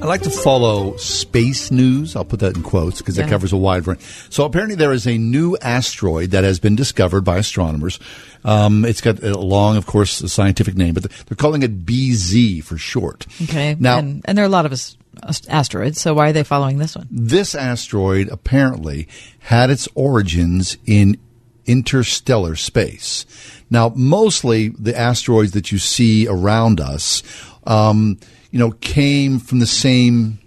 I 0.01 0.07
like 0.07 0.23
to 0.23 0.31
follow 0.31 0.97
space 0.97 1.71
news. 1.71 2.15
I'll 2.17 2.25
put 2.25 2.41
that 2.41 2.57
in 2.57 2.63
quotes 2.63 2.99
because 2.99 3.19
it 3.19 3.29
covers 3.29 3.53
a 3.53 3.57
wide 3.57 3.87
range. 3.87 4.01
So 4.31 4.45
apparently 4.45 4.77
there 4.77 4.93
is 4.93 5.07
a 5.07 5.19
new 5.19 5.57
asteroid 5.61 6.31
that 6.31 6.45
has 6.45 6.59
been 6.61 6.77
discovered 6.77 7.23
by 7.23 7.39
astronomers. 7.39 7.99
Um, 8.45 8.85
it's 8.85 9.01
got 9.01 9.23
a 9.23 9.37
long, 9.37 9.77
of 9.77 9.87
course, 9.87 10.21
a 10.21 10.29
scientific 10.29 10.77
name, 10.77 10.95
but 10.95 11.03
they're 11.27 11.37
calling 11.37 11.63
it 11.65 11.85
BZ 11.85 12.63
for 12.63 12.79
short. 12.79 13.27
Okay. 13.43 13.77
Now- 13.79 13.99
and, 13.99 14.23
and 14.25 14.39
there 14.39 14.45
are 14.45 14.49
a 14.49 14.51
lot 14.51 14.65
of 14.65 14.73
us 14.73 14.97
asteroids. 15.49 16.01
So 16.01 16.15
why 16.15 16.29
are 16.29 16.33
they 16.33 16.45
following 16.45 16.79
this 16.79 16.95
one? 16.95 17.09
This 17.11 17.55
asteroid 17.57 18.29
apparently 18.29 19.09
had 19.41 19.69
its 19.71 19.89
origins 19.97 20.79
in 20.87 21.19
interstellar 21.69 22.57
space. 22.57 23.27
Now, 23.71 23.93
mostly 23.95 24.69
the 24.71 24.99
asteroids 24.99 25.53
that 25.53 25.71
you 25.71 25.79
see 25.79 26.27
around 26.27 26.81
us, 26.81 27.23
um, 27.67 28.19
you 28.51 28.59
know, 28.59 28.71
came 28.73 29.39
from 29.39 29.59
the 29.61 29.67
same 29.67 30.39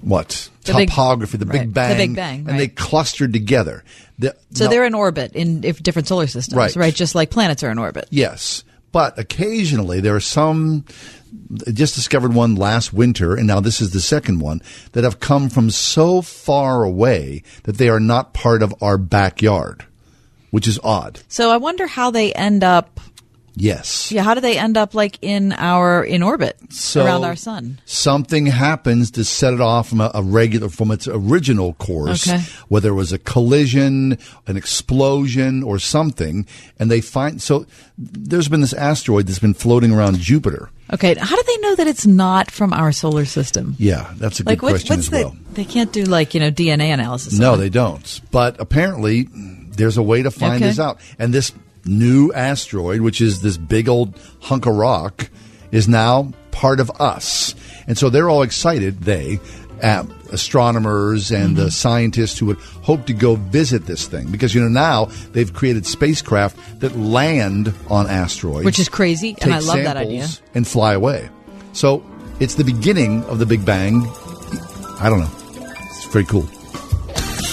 what 0.00 0.48
The 0.64 0.72
big- 0.74 0.88
topography, 0.88 1.36
the 1.38 1.46
right. 1.46 1.60
Big 1.60 1.68
The 1.68 1.72
Bang, 1.72 1.96
Big 1.96 2.16
Bang, 2.16 2.46
and 2.48 2.58
they 2.58 2.68
clustered 2.68 3.32
together. 3.32 3.84
The- 4.18 4.34
So 4.54 4.64
now- 4.64 4.70
they're 4.70 4.84
in 4.86 4.94
orbit 4.94 5.32
in 5.34 5.62
if 5.64 5.82
different 5.82 6.08
solar 6.08 6.26
systems, 6.26 6.56
Right. 6.56 6.74
right? 6.76 6.94
Just 6.94 7.14
like 7.14 7.30
planets 7.30 7.62
are 7.62 7.70
in 7.70 7.78
orbit. 7.78 8.06
Yes, 8.10 8.64
but 8.92 9.18
occasionally 9.18 10.00
there 10.00 10.14
are 10.16 10.20
some. 10.20 10.84
I 11.66 11.72
Just 11.72 11.94
discovered 11.94 12.32
one 12.32 12.54
last 12.54 12.94
winter, 12.94 13.34
and 13.34 13.46
now 13.46 13.60
this 13.60 13.82
is 13.82 13.90
the 13.90 14.00
second 14.00 14.38
one 14.38 14.62
that 14.92 15.04
have 15.04 15.20
come 15.20 15.50
from 15.50 15.70
so 15.70 16.22
far 16.22 16.84
away 16.84 17.42
that 17.64 17.76
they 17.76 17.90
are 17.90 18.00
not 18.00 18.32
part 18.32 18.62
of 18.62 18.74
our 18.80 18.96
backyard, 18.96 19.84
which 20.50 20.66
is 20.68 20.78
odd. 20.82 21.20
So 21.28 21.50
I 21.50 21.56
wonder 21.56 21.86
how 21.86 22.10
they 22.10 22.32
end 22.32 22.62
up. 22.64 23.00
Yes. 23.60 24.12
Yeah, 24.12 24.22
how 24.22 24.34
do 24.34 24.40
they 24.40 24.56
end 24.56 24.76
up 24.76 24.94
like 24.94 25.18
in 25.20 25.52
our 25.52 26.04
in 26.04 26.22
orbit 26.22 26.56
So 26.70 27.04
around 27.04 27.24
our 27.24 27.34
sun? 27.34 27.80
Something 27.86 28.46
happens 28.46 29.10
to 29.12 29.24
set 29.24 29.52
it 29.52 29.60
off 29.60 29.88
from 29.88 30.00
a, 30.00 30.12
a 30.14 30.22
regular 30.22 30.68
from 30.68 30.92
its 30.92 31.08
original 31.08 31.72
course, 31.74 32.28
Okay. 32.28 32.40
whether 32.68 32.90
it 32.90 32.94
was 32.94 33.12
a 33.12 33.18
collision, 33.18 34.16
an 34.46 34.56
explosion, 34.56 35.64
or 35.64 35.80
something, 35.80 36.46
and 36.78 36.88
they 36.88 37.00
find 37.00 37.42
so 37.42 37.66
there's 37.98 38.48
been 38.48 38.60
this 38.60 38.72
asteroid 38.74 39.26
that's 39.26 39.40
been 39.40 39.54
floating 39.54 39.90
around 39.92 40.18
Jupiter. 40.20 40.70
Okay, 40.94 41.14
how 41.18 41.34
do 41.34 41.42
they 41.44 41.56
know 41.58 41.74
that 41.74 41.88
it's 41.88 42.06
not 42.06 42.52
from 42.52 42.72
our 42.72 42.92
solar 42.92 43.24
system? 43.24 43.74
Yeah, 43.76 44.08
that's 44.18 44.38
a 44.38 44.44
good 44.44 44.50
like 44.50 44.62
what- 44.62 44.70
question 44.70 44.96
what's 44.98 45.06
as 45.06 45.10
the? 45.10 45.16
well. 45.24 45.36
They 45.54 45.64
can't 45.64 45.92
do 45.92 46.04
like 46.04 46.32
you 46.32 46.38
know 46.38 46.52
DNA 46.52 46.92
analysis. 46.94 47.36
No, 47.36 47.56
they 47.56 47.70
don't. 47.70 48.20
But 48.30 48.60
apparently, 48.60 49.28
there's 49.78 49.96
a 49.96 50.02
way 50.02 50.22
to 50.22 50.30
find 50.30 50.56
Okay. 50.56 50.66
this 50.66 50.78
out. 50.78 50.98
And 51.18 51.32
this 51.32 51.52
new 51.86 52.30
asteroid, 52.34 53.00
which 53.00 53.20
is 53.22 53.40
this 53.40 53.56
big 53.56 53.88
old 53.88 54.14
hunk 54.40 54.66
of 54.66 54.74
rock, 54.74 55.30
is 55.72 55.88
now 55.88 56.32
part 56.50 56.80
of 56.80 56.90
us. 57.00 57.54
And 57.86 57.96
so 57.96 58.10
they're 58.10 58.28
all 58.28 58.42
excited, 58.42 59.00
they, 59.00 59.40
uh, 59.82 60.04
astronomers 60.32 61.30
and 61.30 61.56
Mm-hmm. 61.56 61.64
the 61.64 61.70
scientists 61.70 62.38
who 62.38 62.46
would 62.46 62.58
hope 62.82 63.06
to 63.06 63.12
go 63.14 63.36
visit 63.36 63.86
this 63.86 64.06
thing. 64.06 64.30
Because, 64.30 64.54
you 64.54 64.60
know, 64.60 64.68
now 64.68 65.06
they've 65.32 65.52
created 65.52 65.86
spacecraft 65.86 66.80
that 66.80 66.96
land 66.98 67.72
on 67.88 68.06
asteroids. 68.08 68.64
Which 68.64 68.78
is 68.78 68.88
crazy, 68.88 69.36
and 69.40 69.54
I 69.54 69.60
love 69.60 69.78
that 69.84 69.96
idea. 69.96 70.26
And 70.54 70.66
fly 70.66 70.92
away. 70.94 71.28
So 71.72 72.02
it's 72.40 72.56
the 72.56 72.64
beginning 72.64 73.24
of 73.24 73.38
the 73.38 73.46
Big 73.46 73.64
Bang. 73.64 74.06
I 75.00 75.08
don't 75.08 75.20
know. 75.20 75.30
It's 75.90 76.06
very 76.06 76.24
cool. 76.24 76.48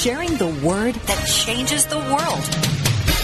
Sharing 0.05 0.37
the 0.37 0.53
word 0.63 0.93
that 0.93 1.25
changes 1.25 1.87
the 1.87 1.97
world. 1.97 2.43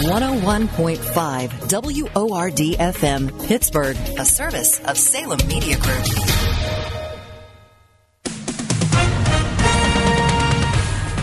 101.5 0.10 2.16
WORD 2.16 2.56
FM, 2.56 3.48
Pittsburgh, 3.48 3.98
a 4.18 4.26
service 4.26 4.80
of 4.80 4.98
Salem 4.98 5.48
Media 5.48 5.78
Group. 5.78 6.51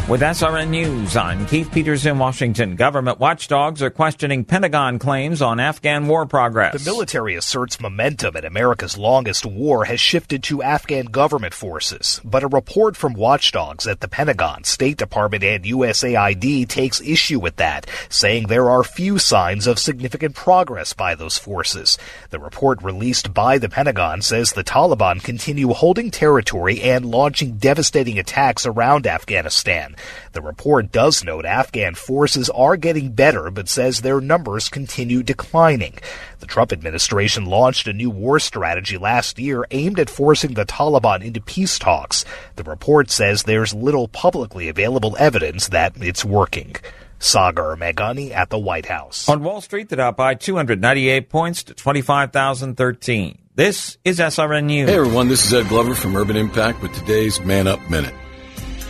With 0.08 0.22
SRN 0.22 0.70
News, 0.70 1.16
I'm 1.18 1.44
Keith 1.44 1.70
Peters 1.70 2.06
in 2.06 2.18
Washington. 2.18 2.76
Government 2.76 3.20
watchdogs 3.20 3.82
are 3.82 3.90
questioning 3.90 4.42
Pentagon 4.42 4.98
claims 4.98 5.42
on 5.42 5.60
Afghan 5.60 6.08
war 6.08 6.24
progress. 6.24 6.82
The 6.82 6.90
military 6.90 7.34
asserts 7.34 7.78
momentum 7.78 8.34
in 8.34 8.46
America's 8.46 8.96
longest 8.96 9.44
war 9.44 9.84
has 9.84 10.00
shifted 10.00 10.42
to 10.44 10.62
Afghan 10.62 11.04
government 11.06 11.52
forces, 11.52 12.22
but 12.24 12.42
a 12.42 12.48
report 12.48 12.96
from 12.96 13.12
watchdogs 13.12 13.86
at 13.86 14.00
the 14.00 14.08
Pentagon, 14.08 14.64
State 14.64 14.96
Department, 14.96 15.44
and 15.44 15.64
USAID 15.64 16.66
takes 16.68 17.02
issue 17.02 17.38
with 17.38 17.56
that, 17.56 17.86
saying 18.08 18.46
there 18.46 18.70
are 18.70 18.82
few 18.82 19.18
signs 19.18 19.66
of 19.66 19.78
significant 19.78 20.34
progress 20.34 20.94
by 20.94 21.14
those 21.16 21.36
forces. 21.36 21.98
The 22.30 22.40
report 22.40 22.82
released 22.82 23.34
by 23.34 23.58
the 23.58 23.68
Pentagon 23.68 24.22
says 24.22 24.52
the 24.52 24.64
Taliban 24.64 25.22
continue 25.22 25.74
holding 25.74 26.10
territory 26.10 26.80
and 26.80 27.04
launching 27.04 27.58
devastating 27.58 28.18
attacks 28.18 28.64
around 28.64 29.06
Afghanistan. 29.06 29.96
The 30.32 30.42
report 30.42 30.92
does 30.92 31.24
note 31.24 31.44
Afghan 31.44 31.94
forces 31.94 32.50
are 32.50 32.76
getting 32.76 33.12
better, 33.12 33.50
but 33.50 33.68
says 33.68 34.00
their 34.00 34.20
numbers 34.20 34.68
continue 34.68 35.22
declining. 35.22 35.98
The 36.40 36.46
Trump 36.46 36.72
administration 36.72 37.46
launched 37.46 37.88
a 37.88 37.92
new 37.92 38.10
war 38.10 38.38
strategy 38.38 38.98
last 38.98 39.38
year 39.38 39.66
aimed 39.70 39.98
at 39.98 40.10
forcing 40.10 40.54
the 40.54 40.66
Taliban 40.66 41.24
into 41.24 41.40
peace 41.40 41.78
talks. 41.78 42.24
The 42.56 42.64
report 42.64 43.10
says 43.10 43.42
there's 43.42 43.74
little 43.74 44.08
publicly 44.08 44.68
available 44.68 45.16
evidence 45.18 45.68
that 45.68 45.94
it's 45.96 46.24
working. 46.24 46.76
Sagar 47.18 47.76
Meghani 47.76 48.32
at 48.32 48.50
the 48.50 48.58
White 48.58 48.86
House. 48.86 49.28
On 49.28 49.42
Wall 49.42 49.60
Street, 49.60 49.88
the 49.88 49.96
Dow 49.96 50.12
by 50.12 50.34
298 50.34 51.28
points 51.28 51.64
to 51.64 51.74
25,013. 51.74 53.38
This 53.54 53.98
is 54.04 54.20
SRN 54.20 54.64
News. 54.66 54.88
Hey 54.88 54.96
everyone, 54.96 55.28
this 55.28 55.44
is 55.44 55.52
Ed 55.52 55.68
Glover 55.68 55.94
from 55.94 56.16
Urban 56.16 56.36
Impact 56.36 56.80
with 56.80 56.94
today's 56.94 57.40
Man 57.40 57.66
Up 57.66 57.80
Minute. 57.90 58.14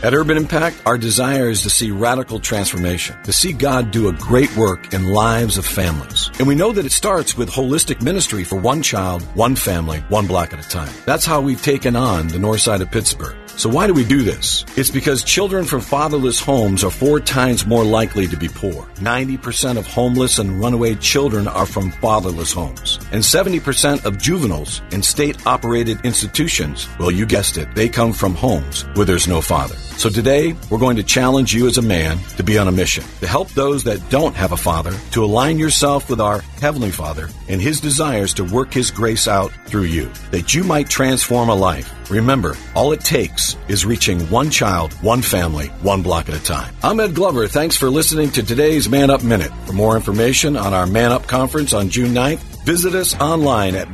At 0.01 0.15
Urban 0.15 0.37
Impact, 0.37 0.81
our 0.87 0.97
desire 0.97 1.51
is 1.51 1.63
to 1.63 1.71
see 1.71 1.91
radical 1.91 2.39
transformation, 2.39 3.21
to 3.25 3.33
see 3.33 3.53
God 3.53 3.91
do 3.91 4.09
a 4.09 4.13
great 4.13 4.57
work 4.57 4.95
in 4.95 5.13
lives 5.13 5.59
of 5.59 5.67
families. 5.67 6.31
And 6.39 6.47
we 6.47 6.55
know 6.55 6.71
that 6.71 6.87
it 6.87 6.93
starts 6.93 7.37
with 7.37 7.51
holistic 7.51 8.01
ministry 8.01 8.45
for 8.45 8.55
one 8.55 8.81
child, 8.81 9.23
one 9.35 9.57
family, 9.57 9.99
one 10.09 10.29
block 10.29 10.53
at 10.53 10.65
a 10.65 10.69
time. 10.69 10.93
That's 11.05 11.27
how 11.27 11.41
we've 11.41 11.61
taken 11.61 11.97
on 11.97 12.29
the 12.29 12.39
north 12.39 12.61
side 12.61 12.81
of 12.81 12.93
Pittsburgh. 12.93 13.37
So 13.59 13.69
why 13.69 13.89
do 13.89 13.93
we 13.93 14.05
do 14.05 14.23
this? 14.23 14.65
It's 14.77 14.89
because 14.89 15.25
children 15.25 15.65
from 15.65 15.81
fatherless 15.81 16.39
homes 16.39 16.85
are 16.85 16.93
four 16.93 17.19
times 17.19 17.67
more 17.67 17.83
likely 17.83 18.29
to 18.29 18.37
be 18.37 18.47
poor. 18.47 18.87
90% 19.01 19.77
of 19.77 19.85
homeless 19.85 20.39
and 20.39 20.61
runaway 20.61 20.95
children 20.95 21.49
are 21.49 21.67
from 21.67 21.91
fatherless 21.91 22.53
homes. 22.53 23.01
And 23.11 23.21
70% 23.21 24.05
of 24.05 24.17
juveniles 24.17 24.81
in 24.93 25.03
state 25.03 25.45
operated 25.45 25.99
institutions, 26.05 26.89
well, 27.01 27.11
you 27.11 27.27
guessed 27.27 27.59
it, 27.59 27.75
they 27.75 27.89
come 27.89 28.13
from 28.13 28.37
homes 28.37 28.83
where 28.95 29.05
there's 29.05 29.27
no 29.27 29.41
father. 29.41 29.75
So 29.75 30.09
today, 30.09 30.55
we're 30.71 30.79
going 30.79 30.97
to 30.99 31.03
challenge 31.03 31.53
you 31.53 31.67
as 31.67 31.79
a 31.79 31.83
man 31.83 32.19
to 32.37 32.45
be 32.45 32.59
on 32.59 32.69
a 32.69 32.73
mission, 32.73 33.03
to 33.19 33.27
help 33.27 33.49
those 33.51 33.83
that 33.83 34.09
don't 34.09 34.37
have 34.37 34.53
a 34.53 34.57
father, 34.57 34.93
to 35.11 35.25
align 35.25 35.59
yourself 35.59 36.09
with 36.09 36.21
our 36.21 36.43
Heavenly 36.61 36.93
Father 36.93 37.29
and 37.49 37.61
His 37.61 37.81
desires 37.81 38.33
to 38.35 38.45
work 38.45 38.73
His 38.73 38.93
grace 38.93 39.27
out 39.27 39.51
through 39.67 39.91
you, 39.91 40.09
that 40.31 40.55
you 40.55 40.63
might 40.63 40.89
transform 40.89 41.49
a 41.49 41.55
life. 41.57 41.93
Remember, 42.11 42.57
all 42.75 42.93
it 42.93 43.01
takes 43.01 43.57
is 43.69 43.87
reaching 43.87 44.21
one 44.31 44.51
child, 44.51 44.93
one 44.95 45.23
family, 45.23 45.67
one 45.83 46.03
block 46.03 46.29
at 46.29 46.35
a 46.35 46.43
time. 46.43 46.75
I'm 46.83 47.01
Ed 47.01 47.15
Glover. 47.15 47.47
Thanks 47.49 47.77
for 47.77 47.91
listening 47.91 48.31
to 48.33 48.43
today's 48.43 48.89
Man 48.89 49.11
Up 49.11 49.23
Minute. 49.23 49.53
For 49.67 49.73
more 49.73 49.97
information 49.97 50.57
on 50.57 50.75
our 50.75 50.87
Man 50.87 51.13
Up 51.13 51.27
conference 51.27 51.73
on 51.73 51.91
June 51.91 52.15
9th, 52.15 52.41
visit 52.65 52.95
us 52.95 53.19
online 53.21 53.75
at 53.75 53.89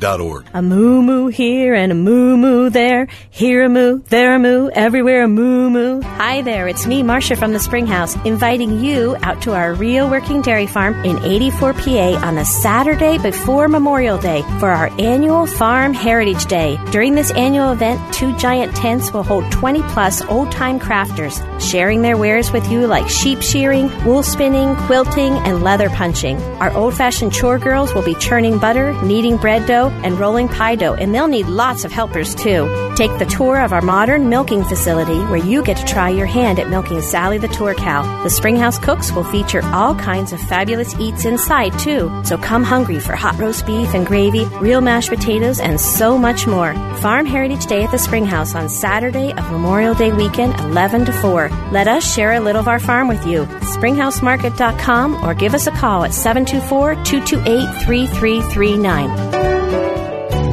manuppittsburgh.org. 0.00 0.46
A 0.54 0.62
moo 0.62 1.02
moo 1.02 1.28
here 1.28 1.74
and 1.74 1.92
a 1.92 1.94
moo 1.94 2.36
moo 2.36 2.70
there. 2.70 3.06
Here 3.30 3.64
a 3.64 3.68
moo, 3.68 4.00
there 4.08 4.34
a 4.34 4.38
moo, 4.38 4.70
everywhere 4.70 5.22
a 5.24 5.28
moo 5.28 5.70
moo. 5.70 6.00
Hi 6.02 6.42
there, 6.42 6.68
it's 6.68 6.86
me, 6.86 7.02
Marcia 7.02 7.36
from 7.36 7.52
the 7.52 7.58
Springhouse, 7.58 8.16
inviting 8.24 8.80
you 8.80 9.16
out 9.22 9.42
to 9.42 9.52
our 9.54 9.74
real 9.74 10.10
working 10.10 10.42
dairy 10.42 10.66
farm 10.66 10.94
in 11.04 11.18
84 11.24 11.74
PA 11.74 12.26
on 12.26 12.34
the 12.34 12.44
Saturday 12.44 13.18
before 13.18 13.68
Memorial 13.68 14.18
Day 14.18 14.42
for 14.58 14.70
our 14.70 14.88
annual 15.00 15.46
Farm 15.46 15.94
Heritage 15.94 16.46
Day. 16.46 16.78
During 16.90 17.14
this 17.14 17.30
annual 17.32 17.72
event, 17.72 18.00
two 18.12 18.36
giant 18.36 18.74
tents 18.76 19.12
will 19.12 19.22
hold 19.22 19.50
20 19.52 19.82
plus 19.94 20.22
old 20.22 20.50
time 20.52 20.78
crafters, 20.78 21.40
sharing 21.60 22.02
their 22.02 22.16
wares 22.16 22.52
with 22.52 22.70
you 22.70 22.86
like 22.86 23.08
sheep 23.08 23.40
shearing, 23.42 23.90
wool 24.04 24.22
spinning, 24.22 24.76
quilting, 24.86 25.32
and 25.46 25.62
leather 25.62 25.88
punching. 25.90 26.36
Our 26.60 26.72
old 26.72 26.94
fashioned 26.94 27.32
chore 27.32 27.58
girls 27.58 27.94
will 27.94 28.02
be 28.02 28.14
churning 28.14 28.58
butter, 28.58 28.92
kneading 29.02 29.36
bread 29.36 29.66
and 30.04 30.18
rolling 30.18 30.46
pie 30.46 30.76
dough, 30.76 30.94
and 30.94 31.12
they'll 31.12 31.26
need 31.26 31.46
lots 31.46 31.84
of 31.84 31.90
helpers 31.90 32.34
too. 32.34 32.92
Take 32.94 33.18
the 33.18 33.26
tour 33.26 33.60
of 33.60 33.72
our 33.72 33.82
modern 33.82 34.28
milking 34.28 34.62
facility 34.62 35.18
where 35.24 35.36
you 35.36 35.64
get 35.64 35.78
to 35.78 35.84
try 35.84 36.10
your 36.10 36.26
hand 36.26 36.60
at 36.60 36.70
milking 36.70 37.00
Sally 37.00 37.38
the 37.38 37.48
Tour 37.48 37.74
Cow. 37.74 38.22
The 38.22 38.30
Springhouse 38.30 38.78
Cooks 38.78 39.10
will 39.10 39.24
feature 39.24 39.64
all 39.72 39.96
kinds 39.96 40.32
of 40.32 40.40
fabulous 40.40 40.94
eats 41.00 41.24
inside 41.24 41.76
too, 41.78 42.08
so 42.24 42.38
come 42.38 42.62
hungry 42.62 43.00
for 43.00 43.16
hot 43.16 43.36
roast 43.38 43.66
beef 43.66 43.94
and 43.94 44.06
gravy, 44.06 44.44
real 44.60 44.80
mashed 44.80 45.08
potatoes, 45.08 45.58
and 45.58 45.80
so 45.80 46.16
much 46.16 46.46
more. 46.46 46.72
Farm 46.98 47.26
Heritage 47.26 47.66
Day 47.66 47.82
at 47.82 47.90
the 47.90 47.98
Springhouse 47.98 48.54
on 48.54 48.68
Saturday 48.68 49.32
of 49.32 49.50
Memorial 49.50 49.94
Day 49.94 50.12
weekend, 50.12 50.54
11 50.60 51.06
to 51.06 51.12
4. 51.12 51.48
Let 51.72 51.88
us 51.88 52.14
share 52.14 52.34
a 52.34 52.40
little 52.40 52.60
of 52.60 52.68
our 52.68 52.78
farm 52.78 53.08
with 53.08 53.26
you. 53.26 53.46
SpringhouseMarket.com 53.46 55.24
or 55.24 55.34
give 55.34 55.54
us 55.54 55.66
a 55.66 55.72
call 55.72 56.04
at 56.04 56.14
724 56.14 56.94
228 57.04 57.84
3339. 57.86 59.79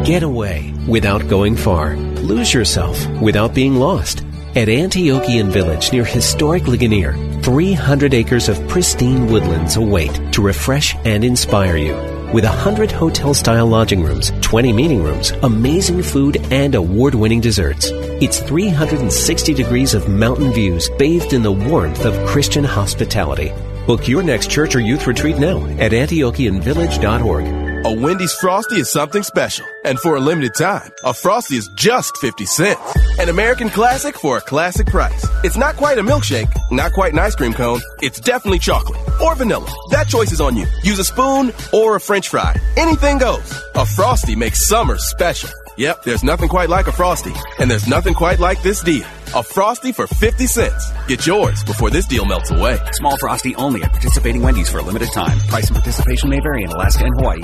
Get 0.08 0.24
away 0.24 0.74
without 0.88 1.28
going 1.28 1.58
far. 1.58 1.98
Lose 1.98 2.54
yourself 2.54 2.98
without 3.22 3.54
being 3.54 3.76
lost. 3.76 4.20
At 4.56 4.70
Antiochian 4.70 5.52
Village 5.52 5.92
near 5.92 6.06
historic 6.06 6.66
Ligonier, 6.66 7.12
300 7.42 8.14
acres 8.14 8.48
of 8.48 8.66
pristine 8.70 9.28
woodlands 9.28 9.76
await 9.76 10.32
to 10.32 10.42
refresh 10.42 10.96
and 11.04 11.26
inspire 11.26 11.76
you. 11.76 11.96
with 12.34 12.46
100 12.46 12.90
hotel 12.90 13.34
style 13.34 13.68
lodging 13.68 14.02
rooms, 14.02 14.32
20 14.42 14.72
meeting 14.72 15.04
rooms, 15.04 15.32
amazing 15.44 16.02
food, 16.02 16.38
and 16.52 16.76
award 16.76 17.14
winning 17.14 17.42
desserts. 17.42 17.90
It's 18.22 18.40
360 18.40 19.54
degrees 19.54 19.94
of 19.94 20.08
mountain 20.08 20.54
views 20.54 20.90
bathed 20.98 21.34
in 21.34 21.44
the 21.44 21.52
warmth 21.52 22.06
of 22.06 22.28
Christian 22.28 22.64
hospitality. 22.64 23.52
Book 23.86 24.08
your 24.08 24.24
next 24.24 24.50
church 24.50 24.74
or 24.74 24.80
youth 24.80 25.06
retreat 25.06 25.38
now 25.38 25.66
at 25.80 25.92
antiochianvillage.org. 25.92 27.67
A 27.88 27.94
Wendy's 27.94 28.34
Frosty 28.34 28.82
is 28.82 28.92
something 28.92 29.24
special. 29.24 29.66
And 29.86 29.98
for 29.98 30.18
a 30.18 30.20
limited 30.20 30.56
time, 30.56 30.92
a 31.06 31.14
Frosty 31.14 31.56
is 31.56 31.70
just 31.70 32.18
50 32.18 32.46
cents. 32.46 32.82
An 33.18 33.30
American 33.30 33.70
classic 33.70 34.20
for 34.20 34.36
a 34.36 34.42
classic 34.42 34.88
price. 34.88 35.26
It's 35.46 35.56
not 35.56 35.78
quite 35.78 35.98
a 35.98 36.02
milkshake, 36.04 36.54
not 36.70 36.92
quite 36.92 37.14
an 37.14 37.20
ice 37.20 37.34
cream 37.34 37.54
cone. 37.54 37.80
It's 38.02 38.20
definitely 38.20 38.60
chocolate 38.60 39.00
or 39.22 39.36
vanilla. 39.36 39.72
That 39.92 40.10
choice 40.10 40.34
is 40.34 40.42
on 40.42 40.58
you. 40.58 40.68
Use 40.84 41.00
a 41.00 41.06
spoon 41.06 41.54
or 41.72 41.96
a 41.96 42.02
french 42.02 42.28
fry. 42.28 42.60
Anything 42.76 43.20
goes. 43.20 43.58
A 43.76 43.86
Frosty 43.86 44.36
makes 44.36 44.68
summer 44.68 44.98
special. 44.98 45.50
Yep, 45.78 46.06
there's 46.06 46.24
nothing 46.24 46.50
quite 46.50 46.70
like 46.70 46.88
a 46.88 46.92
Frosty. 46.92 47.34
And 47.60 47.70
there's 47.70 47.88
nothing 47.88 48.16
quite 48.16 48.40
like 48.40 48.64
this 48.64 48.82
deal. 48.82 49.06
A 49.36 49.44
Frosty 49.44 49.92
for 49.92 50.08
50 50.08 50.48
cents. 50.48 50.92
Get 51.08 51.28
yours 51.28 51.64
before 51.64 51.92
this 51.92 52.08
deal 52.08 52.26
melts 52.26 52.50
away. 52.50 52.80
Small 52.94 53.16
Frosty 53.18 53.56
only 53.58 53.84
at 53.84 53.92
participating 53.92 54.42
Wendy's 54.42 54.70
for 54.70 54.80
a 54.80 54.82
limited 54.82 55.10
time. 55.14 55.38
Price 55.42 55.68
and 55.68 55.76
participation 55.76 56.32
may 56.32 56.40
vary 56.40 56.64
in 56.64 56.72
Alaska 56.72 57.06
and 57.06 57.14
Hawaii. 57.20 57.42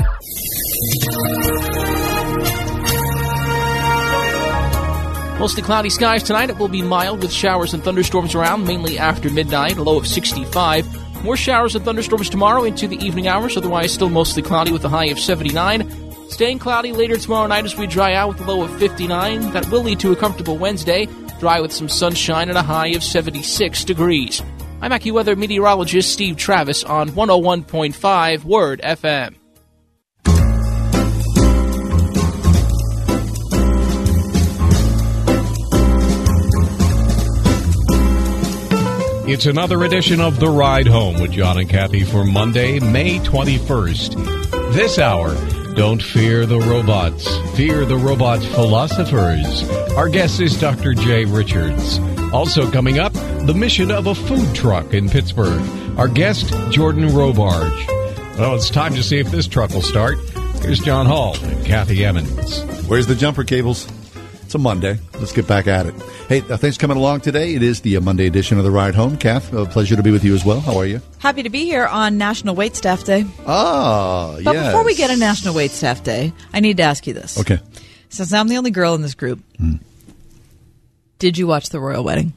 Mostly 5.40 5.62
cloudy 5.62 5.92
skies 5.92 6.24
tonight. 6.24 6.50
It 6.50 6.58
will 6.58 6.70
be 6.70 6.82
mild 6.82 7.22
with 7.22 7.32
showers 7.32 7.76
and 7.76 7.84
thunderstorms 7.84 8.34
around, 8.34 8.66
mainly 8.66 8.98
after 8.98 9.30
midnight, 9.30 9.78
a 9.78 9.84
low 9.84 10.00
of 10.00 10.08
65. 10.08 11.24
More 11.24 11.38
showers 11.38 11.76
and 11.76 11.86
thunderstorms 11.86 12.30
tomorrow 12.30 12.64
into 12.64 12.88
the 12.88 12.98
evening 12.98 13.28
hours, 13.28 13.56
otherwise 13.58 13.94
still 13.94 14.10
mostly 14.10 14.42
cloudy 14.42 14.72
with 14.72 14.84
a 14.86 14.90
high 14.90 15.06
of 15.06 15.20
79. 15.20 16.03
Staying 16.34 16.58
cloudy 16.58 16.92
later 16.92 17.16
tomorrow 17.16 17.46
night 17.46 17.64
as 17.64 17.78
we 17.78 17.86
dry 17.86 18.16
out 18.16 18.30
with 18.30 18.42
a 18.42 18.52
low 18.52 18.64
of 18.64 18.80
59. 18.80 19.52
That 19.52 19.70
will 19.70 19.84
lead 19.84 20.00
to 20.00 20.14
a 20.14 20.16
comfortable 20.16 20.58
Wednesday, 20.58 21.08
dry 21.40 21.62
with 21.62 21.72
some 21.72 21.88
sunshine 21.88 22.50
and 22.50 22.58
a 22.58 22.64
high 22.64 22.88
of 22.88 23.04
76 23.04 23.84
degrees. 23.84 24.42
I'm 24.82 24.90
AccuWeather 24.90 25.38
meteorologist 25.38 26.12
Steve 26.12 26.36
Travis 26.36 26.84
on 26.84 27.12
101.5 27.12 28.46
Word 28.46 28.82
FM. 28.82 29.36
It's 39.30 39.46
another 39.46 39.84
edition 39.84 40.20
of 40.20 40.40
The 40.40 40.50
Ride 40.50 40.88
Home 40.88 41.22
with 41.22 41.34
John 41.34 41.60
and 41.60 41.70
Kathy 41.70 42.04
for 42.04 42.26
Monday, 42.26 42.80
May 42.80 43.20
21st. 43.20 44.74
This 44.74 44.98
hour, 44.98 45.36
don't 45.76 46.02
fear 46.02 46.46
the 46.46 46.60
robots, 46.60 47.28
fear 47.56 47.86
the 47.86 47.98
robot 47.98 48.40
philosophers. 48.40 49.68
Our 49.94 50.08
guest 50.08 50.40
is 50.40 50.60
Dr. 50.60 50.94
Jay 50.94 51.26
Richards. 51.26 52.00
Also 52.32 52.70
coming 52.70 53.00
up, 53.00 53.14
the 53.14 53.54
mission 53.56 53.92
of 53.92 54.08
a 54.08 54.16
food 54.16 54.56
truck 54.56 54.94
in 54.94 55.10
Pittsburgh. 55.10 55.62
Our 55.98 56.08
guest, 56.08 56.50
Jordan 56.72 57.10
Robarge. 57.10 57.88
Well, 58.38 58.56
it's 58.56 58.70
time 58.70 58.94
to 58.96 59.04
see 59.04 59.20
if 59.20 59.32
this 59.32 59.48
truck 59.48 59.72
will 59.72 59.82
start. 59.82 60.18
Here's 60.62 60.80
John 60.80 61.06
Hall 61.06 61.36
and 61.44 61.66
Kathy 61.66 62.06
Emmons. 62.06 62.62
Where's 62.88 63.08
the 63.08 63.16
jumper 63.16 63.44
cables? 63.44 63.88
It's 64.54 64.60
a 64.60 64.62
Monday. 64.62 65.00
Let's 65.16 65.32
get 65.32 65.48
back 65.48 65.66
at 65.66 65.88
it. 65.88 65.96
Hey, 66.30 66.42
uh, 66.42 66.58
thanks 66.58 66.78
for 66.78 66.82
coming 66.82 66.98
along 66.98 67.22
today. 67.22 67.56
It 67.56 67.64
is 67.64 67.82
the 67.82 67.98
uh, 67.98 68.02
Monday 68.02 68.28
edition 68.28 68.60
of 68.60 68.64
the 68.64 68.70
Ride 68.70 68.94
Home. 68.94 69.18
Kath, 69.18 69.52
a 69.52 69.66
pleasure 69.66 69.96
to 69.96 70.04
be 70.04 70.12
with 70.12 70.24
you 70.24 70.36
as 70.36 70.46
well. 70.46 70.60
How 70.60 70.78
are 70.78 70.86
you? 70.86 71.02
Happy 71.18 71.42
to 71.42 71.50
be 71.50 71.64
here 71.64 71.88
on 71.88 72.20
National 72.20 72.54
Wait 72.54 72.76
Staff 72.76 73.04
Day. 73.04 73.26
Ah, 73.48 74.36
But 74.44 74.54
yes. 74.54 74.68
before 74.68 74.86
we 74.86 74.94
get 74.94 75.10
a 75.10 75.16
National 75.16 75.56
Wait 75.56 75.72
Staff 75.72 76.04
Day, 76.04 76.32
I 76.54 76.60
need 76.60 76.78
to 76.78 76.84
ask 76.84 77.08
you 77.08 77.16
this. 77.16 77.40
Okay. 77.40 77.60
Since 78.10 78.32
I'm 78.32 78.48
the 78.48 78.58
only 78.58 78.70
girl 78.70 78.94
in 78.94 79.02
this 79.02 79.16
group, 79.16 79.40
Hmm. 79.58 79.78
did 81.18 81.36
you 81.40 81.48
watch 81.48 81.70
the 81.70 81.80
royal 81.80 82.04
wedding? 82.04 82.34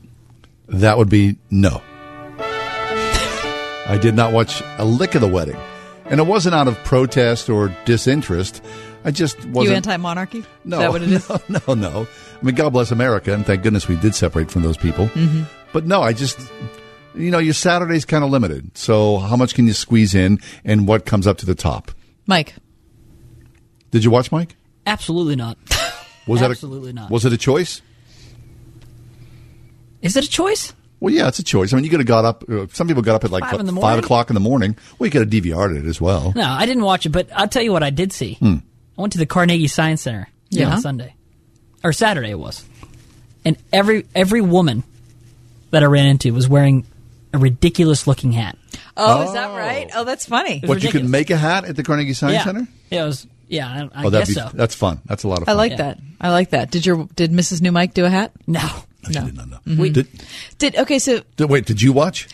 That 0.68 0.96
would 0.96 1.10
be 1.10 1.36
no. 1.50 1.82
I 2.38 3.98
did 4.00 4.14
not 4.14 4.32
watch 4.32 4.62
a 4.78 4.86
lick 4.86 5.14
of 5.16 5.20
the 5.20 5.28
wedding. 5.28 5.58
And 6.06 6.18
it 6.18 6.26
wasn't 6.26 6.54
out 6.54 6.66
of 6.66 6.76
protest 6.82 7.50
or 7.50 7.76
disinterest. 7.84 8.62
I 9.06 9.12
just 9.12 9.36
wasn't. 9.46 9.70
you 9.70 9.76
anti-monarchy? 9.76 10.44
No, 10.64 10.76
Is 10.78 10.82
that 10.82 10.90
what 10.92 11.02
it 11.02 11.12
is? 11.12 11.28
No, 11.48 11.60
no, 11.68 11.74
no. 11.74 12.06
I 12.40 12.44
mean, 12.44 12.54
God 12.56 12.70
bless 12.70 12.90
America, 12.90 13.32
and 13.32 13.46
thank 13.46 13.62
goodness 13.62 13.86
we 13.88 13.96
did 13.96 14.14
separate 14.14 14.50
from 14.50 14.62
those 14.62 14.76
people. 14.76 15.06
Mhm. 15.08 15.46
But 15.72 15.86
no, 15.86 16.02
I 16.02 16.12
just, 16.12 16.38
you 17.14 17.30
know, 17.30 17.38
your 17.38 17.54
Saturday's 17.54 18.04
kind 18.04 18.24
of 18.24 18.30
limited. 18.30 18.76
So 18.76 19.18
how 19.18 19.36
much 19.36 19.54
can 19.54 19.66
you 19.68 19.72
squeeze 19.74 20.14
in, 20.14 20.40
and 20.64 20.88
what 20.88 21.06
comes 21.06 21.26
up 21.26 21.38
to 21.38 21.46
the 21.46 21.54
top? 21.54 21.92
Mike. 22.26 22.54
Did 23.92 24.02
you 24.04 24.10
watch 24.10 24.32
Mike? 24.32 24.56
Absolutely 24.86 25.36
not. 25.36 25.56
Was 26.26 26.42
Absolutely 26.42 26.90
that 26.92 26.98
a, 26.98 27.02
not. 27.02 27.10
Was 27.10 27.24
it 27.24 27.32
a 27.32 27.38
choice? 27.38 27.80
Is 30.02 30.16
it 30.16 30.24
a 30.24 30.28
choice? 30.28 30.72
Well, 30.98 31.12
yeah, 31.14 31.28
it's 31.28 31.38
a 31.38 31.44
choice. 31.44 31.72
I 31.72 31.76
mean, 31.76 31.84
you 31.84 31.90
could 31.90 32.00
have 32.00 32.06
got 32.06 32.24
up. 32.24 32.44
Uh, 32.48 32.66
some 32.72 32.88
people 32.88 33.02
got 33.02 33.14
up 33.16 33.24
at 33.24 33.30
like 33.30 33.44
Five 33.44 33.60
in 33.60 33.66
the 33.66 33.72
five 33.80 33.98
o'clock 33.98 34.30
in 34.30 34.34
the 34.34 34.40
morning. 34.40 34.76
Well, 34.98 35.06
you 35.06 35.10
could 35.12 35.20
have 35.20 35.30
DVR'd 35.30 35.76
it 35.76 35.86
as 35.86 36.00
well. 36.00 36.32
No, 36.34 36.42
I 36.44 36.66
didn't 36.66 36.84
watch 36.84 37.06
it, 37.06 37.10
but 37.10 37.28
I'll 37.34 37.48
tell 37.48 37.62
you 37.62 37.70
what 37.72 37.82
I 37.82 37.90
did 37.90 38.12
see. 38.12 38.34
Hmm. 38.34 38.56
I 38.96 39.00
went 39.00 39.12
to 39.12 39.18
the 39.18 39.26
Carnegie 39.26 39.68
Science 39.68 40.02
Center 40.02 40.28
Yeah. 40.50 40.72
on 40.72 40.80
Sunday. 40.80 41.14
Or 41.84 41.92
Saturday 41.92 42.30
it 42.30 42.38
was. 42.38 42.64
And 43.44 43.56
every 43.72 44.06
every 44.14 44.40
woman 44.40 44.82
that 45.70 45.82
I 45.82 45.86
ran 45.86 46.06
into 46.06 46.32
was 46.32 46.48
wearing 46.48 46.84
a 47.32 47.38
ridiculous 47.38 48.06
looking 48.06 48.32
hat. 48.32 48.56
Oh, 48.96 49.22
is 49.24 49.32
that 49.34 49.50
oh. 49.50 49.56
right? 49.56 49.90
Oh, 49.94 50.04
that's 50.04 50.26
funny. 50.26 50.62
What 50.64 50.82
you 50.82 50.90
could 50.90 51.08
make 51.08 51.30
a 51.30 51.36
hat 51.36 51.64
at 51.64 51.76
the 51.76 51.82
Carnegie 51.82 52.14
Science 52.14 52.34
yeah. 52.34 52.44
Center? 52.44 52.68
Yeah, 52.90 53.02
it 53.04 53.06
was 53.06 53.26
yeah, 53.48 53.68
I, 53.68 54.00
I 54.00 54.04
oh, 54.04 54.10
that'd 54.10 54.26
guess 54.26 54.28
be 54.28 54.34
so. 54.34 54.50
that's 54.52 54.74
fun. 54.74 55.00
That's 55.06 55.22
a 55.22 55.28
lot 55.28 55.38
of 55.38 55.44
fun. 55.44 55.56
I 55.56 55.58
fun. 55.58 55.70
like 55.70 55.78
that. 55.78 55.98
I 56.20 56.30
like 56.30 56.50
that. 56.50 56.70
Did 56.70 56.84
your 56.84 57.08
did 57.14 57.30
Mrs. 57.30 57.60
New 57.62 57.72
Mike 57.72 57.94
do 57.94 58.04
a 58.04 58.10
hat? 58.10 58.32
No. 58.46 58.68
No. 59.08 59.22
We 59.22 59.30
We 59.30 59.32
mm-hmm. 59.32 59.92
did, 59.92 60.08
did. 60.58 60.76
Okay, 60.76 60.98
so 60.98 61.20
did- 61.36 61.48
Wait, 61.48 61.64
did 61.64 61.80
you 61.80 61.92
watch? 61.92 62.28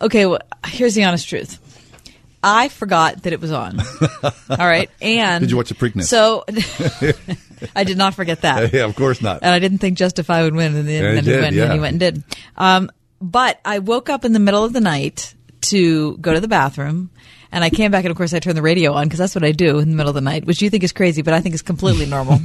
okay. 0.00 0.26
Well, 0.26 0.38
here's 0.66 0.94
the 0.94 1.02
honest 1.02 1.28
truth. 1.28 1.58
I 2.48 2.68
forgot 2.68 3.24
that 3.24 3.32
it 3.32 3.40
was 3.40 3.50
on. 3.50 3.80
All 4.22 4.56
right, 4.58 4.88
and 5.02 5.42
Did 5.42 5.50
you 5.50 5.56
watch 5.56 5.68
the 5.68 5.74
Preakness? 5.74 6.04
So 6.04 6.44
I 7.76 7.82
did 7.82 7.98
not 7.98 8.14
forget 8.14 8.42
that. 8.42 8.72
yeah, 8.72 8.84
of 8.84 8.94
course 8.94 9.20
not. 9.20 9.40
and 9.42 9.50
I 9.50 9.58
didn't 9.58 9.78
think 9.78 9.98
Justify 9.98 10.42
would 10.44 10.54
win, 10.54 10.76
and 10.76 10.86
then, 10.88 11.02
Yeah, 11.02 11.14
then 11.14 11.18
it 11.18 11.24
he 11.24 11.40
went, 11.40 11.56
yeah. 11.56 11.64
and 11.64 11.72
he 11.72 11.80
went 11.80 11.92
and 11.94 12.00
did. 12.00 12.24
Um, 12.56 12.90
but 13.20 13.58
I 13.64 13.80
woke 13.80 14.08
up 14.08 14.24
in 14.24 14.32
the 14.32 14.38
middle 14.38 14.62
of 14.64 14.72
the 14.72 14.80
night 14.80 15.34
to 15.62 16.16
go 16.18 16.32
to 16.34 16.38
the 16.40 16.46
bathroom, 16.46 17.10
and 17.50 17.64
I 17.64 17.70
came 17.70 17.90
back, 17.90 18.04
and 18.04 18.10
of 18.12 18.16
course 18.16 18.32
I 18.32 18.38
turned 18.38 18.56
the 18.56 18.62
radio 18.62 18.92
on 18.92 19.06
because 19.06 19.18
that's 19.18 19.34
what 19.34 19.42
I 19.42 19.50
do 19.50 19.80
in 19.80 19.90
the 19.90 19.96
middle 19.96 20.10
of 20.10 20.14
the 20.14 20.20
night, 20.20 20.46
which 20.46 20.62
you 20.62 20.70
think 20.70 20.84
is 20.84 20.92
crazy, 20.92 21.22
but 21.22 21.34
I 21.34 21.40
think 21.40 21.54
is 21.56 21.62
completely 21.62 22.06
normal. 22.06 22.38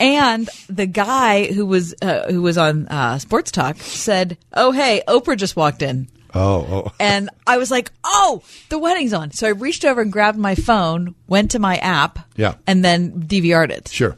and 0.00 0.48
the 0.68 0.86
guy 0.86 1.46
who 1.52 1.64
was 1.64 1.94
uh, 2.02 2.30
who 2.30 2.42
was 2.42 2.58
on 2.58 2.88
uh, 2.88 3.18
Sports 3.18 3.50
Talk 3.52 3.76
said, 3.78 4.36
"Oh 4.52 4.72
hey, 4.72 5.02
Oprah 5.08 5.36
just 5.36 5.56
walked 5.56 5.80
in." 5.82 6.08
Oh, 6.34 6.66
oh. 6.86 6.92
And 6.98 7.28
I 7.46 7.58
was 7.58 7.70
like, 7.70 7.90
oh, 8.04 8.42
the 8.70 8.78
wedding's 8.78 9.12
on. 9.12 9.30
So 9.32 9.46
I 9.46 9.50
reached 9.50 9.84
over 9.84 10.00
and 10.00 10.10
grabbed 10.12 10.38
my 10.38 10.54
phone, 10.54 11.14
went 11.26 11.50
to 11.52 11.58
my 11.58 11.76
app, 11.76 12.18
Yeah. 12.36 12.54
and 12.66 12.84
then 12.84 13.12
DVR'd 13.22 13.70
it. 13.70 13.88
Sure. 13.88 14.16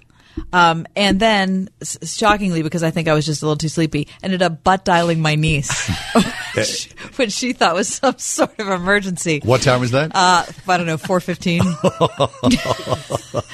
Um, 0.52 0.86
and 0.96 1.20
then, 1.20 1.68
s- 1.80 1.98
shockingly, 2.16 2.62
because 2.62 2.82
I 2.82 2.90
think 2.90 3.08
I 3.08 3.14
was 3.14 3.24
just 3.26 3.42
a 3.42 3.46
little 3.46 3.56
too 3.56 3.68
sleepy, 3.68 4.08
ended 4.22 4.42
up 4.42 4.64
butt 4.64 4.84
dialing 4.84 5.20
my 5.20 5.34
niece, 5.36 5.88
which 7.16 7.32
she 7.32 7.52
thought 7.52 7.74
was 7.74 7.88
some 7.88 8.18
sort 8.18 8.58
of 8.58 8.68
emergency. 8.68 9.40
What 9.44 9.62
time 9.62 9.80
was 9.80 9.92
that? 9.92 10.10
Uh, 10.14 10.44
I 10.68 10.76
don't 10.76 10.86
know, 10.86 10.96
four 10.96 11.20
fifteen. 11.20 11.62
there 11.82 11.90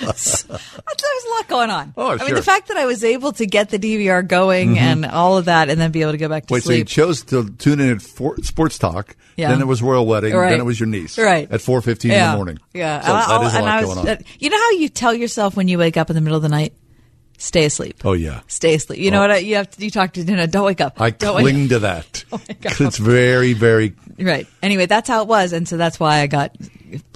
was 0.09 0.45
a 0.49 1.31
lot 1.35 1.49
going 1.49 1.71
on. 1.71 1.93
Oh, 1.97 2.11
I 2.19 2.25
mean, 2.25 2.35
the 2.35 2.43
fact 2.43 2.69
that 2.69 2.77
I 2.77 2.87
was 2.87 3.05
able 3.05 3.33
to 3.33 3.47
get 3.47 3.71
the 3.71 3.79
DVR 3.79 4.27
going 4.27 4.75
Mhm. 4.75 4.79
and 4.79 5.07
all 5.07 5.37
of 5.39 5.47
that, 5.47 5.69
and 5.71 5.81
then 5.81 5.91
be 5.91 6.03
able 6.03 6.13
to 6.13 6.19
go 6.19 6.29
back 6.29 6.47
to 6.47 6.55
sleep. 6.61 6.65
Wait, 6.65 6.65
so 6.65 6.73
you 6.79 6.85
chose 6.85 7.23
to 7.25 7.51
tune 7.59 7.81
in 7.81 7.91
at 7.97 8.03
Sports 8.03 8.79
Talk. 8.79 9.17
Yeah. 9.37 9.51
Then 9.51 9.61
it 9.63 9.67
was 9.67 9.81
Royal 9.83 10.07
Wedding. 10.07 10.35
Right. 10.35 10.51
Then 10.51 10.61
it 10.61 10.65
was 10.65 10.79
your 10.79 10.89
niece. 10.89 11.17
Right. 11.19 11.51
At 11.51 11.61
four 11.63 11.81
fifteen 11.81 12.11
in 12.13 12.31
the 12.31 12.37
morning. 12.37 12.59
Yeah, 12.75 13.01
So 13.01 13.07
and 13.09 13.17
I- 13.17 13.39
that 13.39 13.47
is 13.47 13.55
a 13.55 13.61
lot 13.61 13.69
I 13.69 13.83
going 13.83 13.99
on. 13.99 14.09
uh, 14.09 14.17
You 14.39 14.51
know 14.51 14.59
how 14.59 14.71
you 14.73 14.89
tell 14.89 15.15
yourself 15.15 15.57
when 15.57 15.67
you 15.69 15.79
wake 15.79 15.97
up 15.97 16.11
in 16.11 16.15
the 16.17 16.21
middle 16.21 16.37
of 16.37 16.43
the 16.43 16.49
night, 16.51 16.70
stay 17.41 17.65
asleep. 17.65 18.05
oh 18.05 18.13
yeah. 18.13 18.41
Stay 18.47 18.75
asleep. 18.75 19.01
You 19.01 19.11
know 19.11 19.21
what? 19.21 19.31
I, 19.33 19.37
you 19.39 19.57
have 19.57 19.71
to. 19.71 19.85
You 19.85 19.91
talk 19.91 20.13
to. 20.13 20.23
You 20.23 20.47
don't 20.47 20.65
wake 20.65 20.81
up. 20.81 21.01
I 21.01 21.11
Don't 21.11 21.41
cling 21.41 21.69
to 21.71 21.79
that. 21.89 22.25
'Cause 22.63 22.81
it's 22.81 22.99
very, 22.99 23.53
very. 23.55 23.95
Right. 24.19 24.47
Anyway, 24.63 24.87
that's 24.87 25.09
how 25.09 25.23
it 25.23 25.29
was, 25.29 25.53
and 25.53 25.67
so 25.67 25.77
that's 25.77 25.99
why 25.99 26.21
I 26.21 26.27
got 26.27 26.55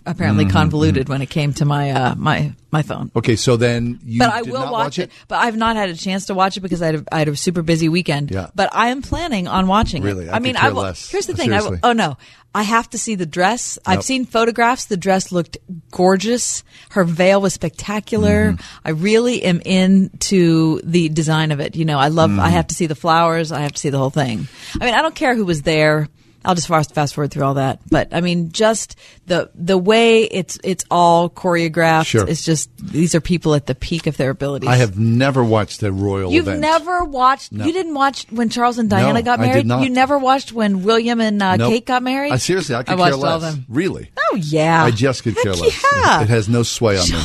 apparently 0.06 0.44
Mhm, 0.44 0.50
convoluted 0.52 1.08
when 1.08 1.22
it 1.22 1.30
came 1.30 1.52
to 1.54 1.64
my 1.64 1.90
uh, 1.90 2.14
my 2.16 2.52
my 2.70 2.82
phone. 2.82 3.10
Okay, 3.16 3.36
so 3.36 3.56
then 3.56 3.98
you. 4.04 4.18
but 4.18 4.32
I 4.32 4.42
will 4.42 4.60
not 4.60 4.72
watch 4.72 4.98
it. 4.98 5.10
But 5.28 5.36
I've 5.36 5.56
not 5.56 5.76
had 5.76 5.88
a 5.90 5.94
chance 5.96 6.26
to 6.26 6.34
watch 6.34 6.56
it 6.56 6.60
because 6.60 6.80
I 6.82 6.86
had 6.86 6.94
a, 6.96 7.04
I 7.12 7.18
had 7.20 7.28
a 7.28 7.36
super 7.36 7.62
busy 7.62 7.88
weekend. 7.88 8.30
Yeah. 8.30 8.48
But 8.54 8.70
I 8.72 8.88
am 8.88 9.02
planning 9.02 9.48
on 9.48 9.66
watching 9.66 10.02
Really? 10.02 10.26
it. 10.26 10.30
I 10.32 10.38
mean, 10.38 10.54
care 10.54 10.70
I 10.70 10.72
will, 10.72 10.84
here's 10.84 11.26
the 11.26 11.34
thing. 11.34 11.52
I 11.52 11.60
will, 11.62 11.78
oh 11.82 11.92
no, 11.92 12.16
I 12.55 12.62
have 12.62 12.88
to 12.90 12.98
see 12.98 13.16
the 13.16 13.26
dress. 13.26 13.78
I've 13.84 14.05
seen 14.05 14.26
photographs. 14.26 14.84
The 14.84 14.96
dress 14.96 15.32
looked 15.32 15.57
gorgeous. 15.90 16.62
Her 16.90 17.02
veil 17.02 17.40
was 17.40 17.52
spectacular. 17.52 18.52
Mm-hmm. 18.52 18.78
I 18.84 18.90
really 18.90 19.42
am 19.42 19.61
into 19.62 20.80
the 20.84 21.09
design 21.09 21.50
of 21.50 21.59
it. 21.61 21.74
You 21.74 21.84
know, 21.84 21.98
I 21.98 22.09
love. 22.09 22.30
I 22.38 22.48
Mhm. 22.50 22.52
have 22.52 22.66
to 22.68 22.74
see 22.74 22.86
the 22.86 22.94
flowers. 22.94 23.50
I 23.50 23.61
have 23.62 23.72
to 23.72 23.78
see 23.80 23.90
the 23.90 23.98
whole 23.98 24.11
thing. 24.11 24.46
I 24.80 24.84
mean, 24.84 24.94
I 24.94 25.02
don't 25.02 25.14
care 25.16 25.34
who 25.34 25.44
was 25.44 25.62
there. 25.62 26.09
I'll 26.45 26.55
just 26.55 26.68
fast 26.68 26.95
fast 26.95 27.14
forward 27.14 27.30
through 27.30 27.45
all 27.45 27.55
that. 27.55 27.80
But 27.90 28.09
I 28.12 28.20
mean, 28.20 28.53
just 28.53 28.99
the 29.26 29.51
the 29.55 29.78
way 29.78 30.24
it's 30.24 30.59
it's 30.62 30.84
all 30.90 31.30
choreographed. 31.30 32.07
Sure. 32.07 32.28
It's 32.28 32.45
just 32.45 32.68
these 32.78 33.14
are 33.14 33.20
people 33.20 33.55
at 33.55 33.66
the 33.66 33.74
peak 33.74 34.07
of 34.07 34.16
their 34.16 34.30
abilities. 34.30 34.68
I 34.68 34.76
have 34.76 34.99
never 34.99 35.42
watched 35.42 35.82
a 35.82 35.90
royal 35.90 36.30
You've 36.32 36.47
event. 36.49 36.61
never 36.61 37.05
watched. 37.05 37.53
No. 37.53 37.64
You 37.64 37.72
didn't 37.72 37.95
watch 37.95 38.26
when 38.30 38.49
Charles 38.51 38.78
and 38.78 38.90
Diana 38.90 39.14
No, 39.14 39.22
got 39.22 39.40
I 39.40 39.42
did 39.45 39.49
married. 39.51 39.66
not. 39.66 39.82
You 39.82 39.90
never 39.90 40.18
watched 40.18 40.53
when 40.53 40.82
William 40.82 41.20
and 41.20 41.42
uh, 41.42 41.57
Nope. 41.57 41.70
Kate 41.72 41.86
got 41.86 42.03
married. 42.03 42.32
I 42.32 42.36
seriously, 42.36 42.74
I 42.74 42.82
could 42.82 42.99
watched 42.99 43.14
care 43.18 43.30
less. 43.38 43.55
them. 43.55 43.64
Really? 43.68 44.11
Oh 44.30 44.36
yeah, 44.36 44.84
I 44.84 44.90
just 44.90 45.22
could 45.22 45.36
care 45.36 45.53
Heck 45.53 45.61
less. 45.62 45.84
Yeah. 45.95 46.22
It 46.22 46.28
has 46.28 46.49
no 46.49 46.62
sway 46.62 46.99
on 46.99 47.09
me. 47.11 47.18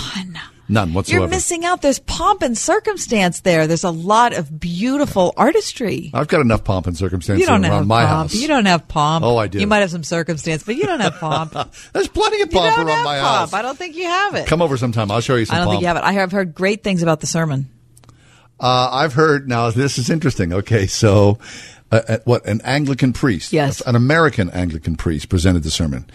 None 0.72 0.94
whatsoever. 0.94 1.22
You're 1.24 1.30
missing 1.30 1.66
out. 1.66 1.82
There's 1.82 1.98
pomp 1.98 2.44
and 2.44 2.56
circumstance 2.58 3.40
there. 3.42 3.66
There's 3.66 3.84
a 3.84 3.90
lot 3.90 4.34
of 4.38 4.60
beautiful 4.60 5.34
artistry. 5.36 6.12
I've 6.14 6.28
got 6.28 6.42
enough 6.42 6.64
pomp 6.64 6.86
and 6.86 6.96
circumstance 6.96 7.40
You 7.40 7.48
don't 7.48 7.64
around 7.66 7.72
have 7.74 7.88
my 7.88 8.06
pomp. 8.06 8.32
house. 8.32 8.36
You 8.36 8.48
don't 8.48 8.66
have 8.68 8.88
pomp. 8.88 9.26
Oh, 9.26 9.36
I 9.38 9.48
do. 9.48 9.60
You 9.60 9.66
might 9.66 9.80
have 9.80 9.90
some 9.90 10.04
circumstance, 10.04 10.62
but 10.64 10.76
you 10.76 10.84
don't 10.84 11.00
have 11.00 11.16
pomp. 11.16 11.54
There's 11.94 12.08
plenty 12.08 12.42
of 12.44 12.52
pomp 12.52 12.78
around 12.78 13.04
my 13.04 13.20
pomp. 13.20 13.50
house. 13.50 13.54
I 13.54 13.62
don't 13.64 13.78
think 13.78 13.96
you 13.96 14.04
have 14.06 14.36
it. 14.36 14.46
Come 14.48 14.62
over 14.62 14.78
sometime. 14.78 15.10
I'll 15.10 15.22
show 15.22 15.36
you 15.36 15.46
some 15.46 15.56
I 15.56 15.58
don't 15.58 15.66
pomp. 15.66 15.74
think 15.74 15.82
you 15.82 15.88
have 15.88 15.98
it. 15.98 16.04
I 16.04 16.12
have 16.14 16.32
heard 16.32 16.54
great 16.54 16.84
things 16.84 17.02
about 17.02 17.20
the 17.20 17.28
sermon. 17.28 17.70
Uh, 18.60 18.90
I've 18.92 19.14
heard 19.14 19.48
now. 19.48 19.72
This 19.72 19.98
is 19.98 20.10
interesting. 20.10 20.54
Okay, 20.54 20.86
so 20.86 21.40
uh, 21.92 22.02
uh, 22.08 22.18
what 22.26 22.46
an 22.46 22.62
Anglican 22.64 23.14
priest, 23.14 23.54
Yes. 23.54 23.82
an 23.82 23.96
American 23.96 24.50
Anglican 24.52 24.98
priest 24.98 25.30
presented 25.30 25.64
the 25.64 25.72
sermon, 25.72 26.06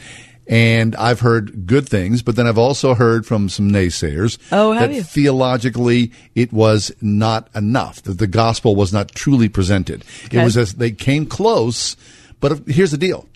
and 0.46 0.94
I've 0.96 1.20
heard 1.20 1.66
good 1.66 1.88
things, 1.88 2.22
but 2.22 2.36
then 2.36 2.46
I've 2.46 2.58
also 2.58 2.94
heard 2.94 3.24
from 3.26 3.48
some 3.48 3.70
naysayers 3.70 4.38
Oh, 4.52 4.74
that 4.74 4.92
you? 4.92 5.02
theologically 5.02 6.12
it 6.34 6.52
was 6.52 6.92
not 7.00 7.48
enough. 7.54 8.02
That 8.02 8.18
the 8.18 8.26
gospel 8.26 8.76
was 8.76 8.92
not 8.92 9.12
truly 9.14 9.48
presented. 9.48 10.04
It 10.30 10.42
was 10.42 10.56
as 10.56 10.74
they 10.74 10.90
came 10.90 11.26
close, 11.26 11.96
but 12.40 12.66
here's 12.68 12.90
the 12.90 12.98
deal: 12.98 13.26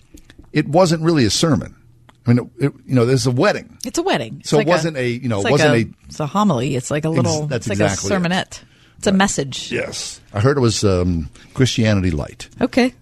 it 0.53 0.67
wasn't 0.67 1.01
really 1.03 1.25
a 1.25 1.29
sermon. 1.29 1.75
I 2.27 2.33
mean, 2.33 2.51
it, 2.59 2.73
you 2.85 2.93
know, 2.95 3.05
there's 3.05 3.25
a 3.25 3.31
wedding. 3.31 3.77
It's 3.85 3.97
a 3.97 4.03
wedding. 4.03 4.37
It's 4.41 4.49
So 4.49 4.59
it 4.59 4.67
wasn't 4.67 4.97
a, 4.97 5.07
you 5.09 5.29
know, 5.29 5.39
it 5.43 5.49
wasn't 5.49 5.71
a, 5.73 5.77
a- 5.77 5.93
It's 6.05 6.19
a 6.19 6.27
homily. 6.27 6.75
It's 6.75 6.91
like 6.91 7.05
a 7.05 7.09
little. 7.09 7.47
that's 7.47 7.65
it's 7.65 7.79
like 7.79 7.87
exactly 7.89 8.13
a 8.15 8.19
it. 8.19 8.21
sermonette. 8.23 8.61
It's 8.99 9.07
a 9.07 9.11
message. 9.13 9.71
Yes, 9.71 10.19
I 10.33 10.41
heard 10.41 10.57
it 10.57 10.59
was 10.59 10.83
um, 10.83 11.29
Christianity 11.53 12.11
light. 12.11 12.49
Okay. 12.61 12.93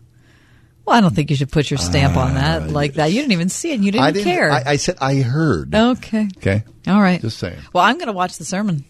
Well, 0.87 0.95
I 0.95 1.01
don't 1.01 1.13
think 1.13 1.29
you 1.29 1.35
should 1.35 1.51
put 1.51 1.69
your 1.69 1.77
stamp 1.77 2.15
on 2.15 2.35
that 2.35 2.69
like 2.71 2.93
that. 2.93 3.11
You 3.11 3.19
didn't 3.19 3.33
even 3.33 3.49
see 3.49 3.71
it. 3.71 3.75
and 3.75 3.83
You 3.85 3.91
didn't, 3.91 4.05
I 4.05 4.11
didn't 4.11 4.23
care. 4.25 4.49
I, 4.51 4.63
I 4.65 4.75
said 4.77 4.95
I 5.01 5.15
heard. 5.15 5.75
okay. 5.75 6.29
Okay. 6.37 6.63
All 6.87 7.01
right. 7.01 7.19
Just 7.19 7.37
saying. 7.39 7.59
Well, 7.73 7.83
I'm 7.83 7.97
going 7.97 8.07
to 8.07 8.13
watch 8.13 8.37
the 8.37 8.45
sermon. 8.45 8.85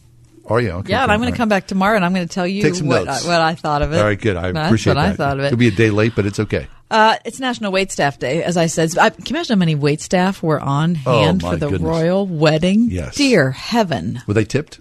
Oh 0.49 0.57
yeah. 0.57 0.75
Okay. 0.75 0.91
yeah, 0.91 1.03
and 1.03 1.11
I'm 1.11 1.19
going 1.19 1.31
to 1.33 1.37
come 1.37 1.49
back 1.49 1.67
tomorrow 1.67 1.95
and 1.97 2.05
I'm 2.05 2.13
going 2.13 2.25
to 2.27 2.33
tell 2.33 2.47
you 2.47 2.63
what. 2.85 3.07
I, 3.07 3.13
what 3.21 3.41
I 3.41 3.55
thought 3.55 3.81
of 3.81 3.91
it. 3.91 3.97
All 3.97 4.05
right, 4.05 4.21
good. 4.21 4.37
I 4.37 4.51
That's 4.51 4.67
appreciate 4.67 4.95
what 4.95 5.01
that. 5.01 5.11
I 5.11 5.15
thought 5.15 5.39
of 5.39 5.43
it. 5.43 5.47
It'll 5.47 5.57
be 5.57 5.67
a 5.67 5.71
day 5.71 5.89
late, 5.89 6.13
but 6.15 6.25
it's 6.25 6.39
okay. 6.39 6.67
Uh, 6.89 7.17
it's 7.25 7.39
National 7.41 7.71
Wait 7.73 7.91
Staff 7.91 8.17
Day, 8.19 8.43
as 8.43 8.55
I 8.55 8.67
said. 8.67 8.97
I, 8.97 9.09
can 9.09 9.25
you 9.25 9.31
imagine 9.35 9.55
how 9.57 9.59
many 9.59 9.75
wait 9.75 9.99
staff 9.99 10.41
were 10.41 10.57
on 10.61 10.97
Oh, 11.05 11.19
hand 11.21 11.41
my 11.41 11.49
for 11.51 11.55
the 11.57 11.69
goodness. 11.69 11.81
royal 11.89 12.25
wedding? 12.25 12.87
Yes. 12.91 13.15
Dear 13.15 13.51
heaven. 13.51 14.21
Were 14.25 14.33
they 14.35 14.45
tipped? 14.45 14.79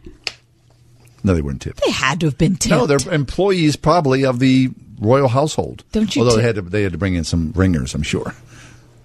No, 1.27 1.35
they 1.35 1.43
weren't 1.43 1.61
tipped. 1.61 1.83
They 1.85 1.91
had 1.91 2.21
to 2.21 2.27
have 2.27 2.39
been 2.39 2.57
tipped. 2.57 2.71
No, 2.71 2.87
they're 2.87 3.13
employees 3.13 3.77
probably 3.77 4.25
of 4.25 4.39
the 4.39 4.71
royal 5.01 5.29
household. 5.29 5.85
Don't 5.93 6.15
you 6.17 6.23
Although 6.23 6.37
they 6.37 6.43
had 6.43 6.55
to, 6.55 6.63
they 6.63 6.83
had 6.83 6.93
to 6.93 6.99
bring 6.99 7.15
in 7.17 7.25
some 7.25 7.53
ringers, 7.55 7.95
I'm 7.95 8.03
sure. 8.03 8.33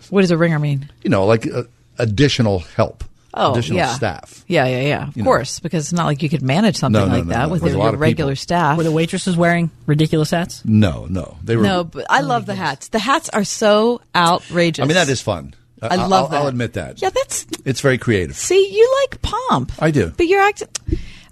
What 0.09 0.21
does 0.21 0.31
a 0.31 0.37
ringer 0.37 0.59
mean? 0.59 0.89
You 1.03 1.09
know, 1.09 1.25
like 1.25 1.47
uh, 1.51 1.63
additional 1.97 2.59
help, 2.59 3.03
Oh, 3.33 3.53
additional 3.53 3.77
yeah. 3.79 3.93
staff. 3.93 4.43
Yeah, 4.47 4.65
yeah, 4.67 4.81
yeah. 4.81 5.07
Of 5.07 5.15
You 5.17 5.23
know. 5.23 5.27
course, 5.29 5.59
because 5.61 5.85
it's 5.85 5.93
not 5.93 6.05
like 6.05 6.21
you 6.21 6.27
could 6.29 6.41
manage 6.41 6.75
something 6.77 6.99
No, 7.01 7.07
no, 7.07 7.15
like 7.15 7.25
no, 7.25 7.33
that 7.33 7.45
no. 7.47 7.49
with 7.49 7.61
There's 7.61 7.73
a 7.73 7.77
your 7.77 7.85
lot 7.85 7.93
of 7.93 7.99
regular 8.01 8.33
people. 8.33 8.41
staff. 8.41 8.77
Were 8.77 8.83
the 8.83 8.91
waitresses 8.91 9.35
wearing 9.37 9.71
ridiculous 9.85 10.31
hats? 10.31 10.63
No, 10.65 11.07
no, 11.09 11.37
they 11.43 11.55
were. 11.55 11.63
no, 11.63 11.83
but 11.85 12.05
I 12.09 12.21
love 12.21 12.45
the 12.45 12.55
hats. 12.55 12.89
The 12.89 12.99
hats 12.99 13.29
are 13.29 13.43
so 13.45 14.01
outrageous. 14.15 14.83
I 14.83 14.87
mean, 14.87 14.95
that 14.95 15.07
is 15.09 15.21
fun. 15.21 15.53
I 15.81 15.95
love 15.95 16.11
I'll, 16.11 16.27
that. 16.27 16.41
I'll 16.41 16.47
admit 16.47 16.73
that. 16.73 17.01
Yeah, 17.01 17.09
that's. 17.09 17.47
It's 17.65 17.81
very 17.81 17.97
creative. 17.97 18.35
See, 18.35 18.71
you 18.77 19.01
like 19.01 19.21
pomp. 19.23 19.71
I 19.79 19.89
do. 19.91 20.13
But 20.15 20.27
you're 20.27 20.41
acting. 20.41 20.67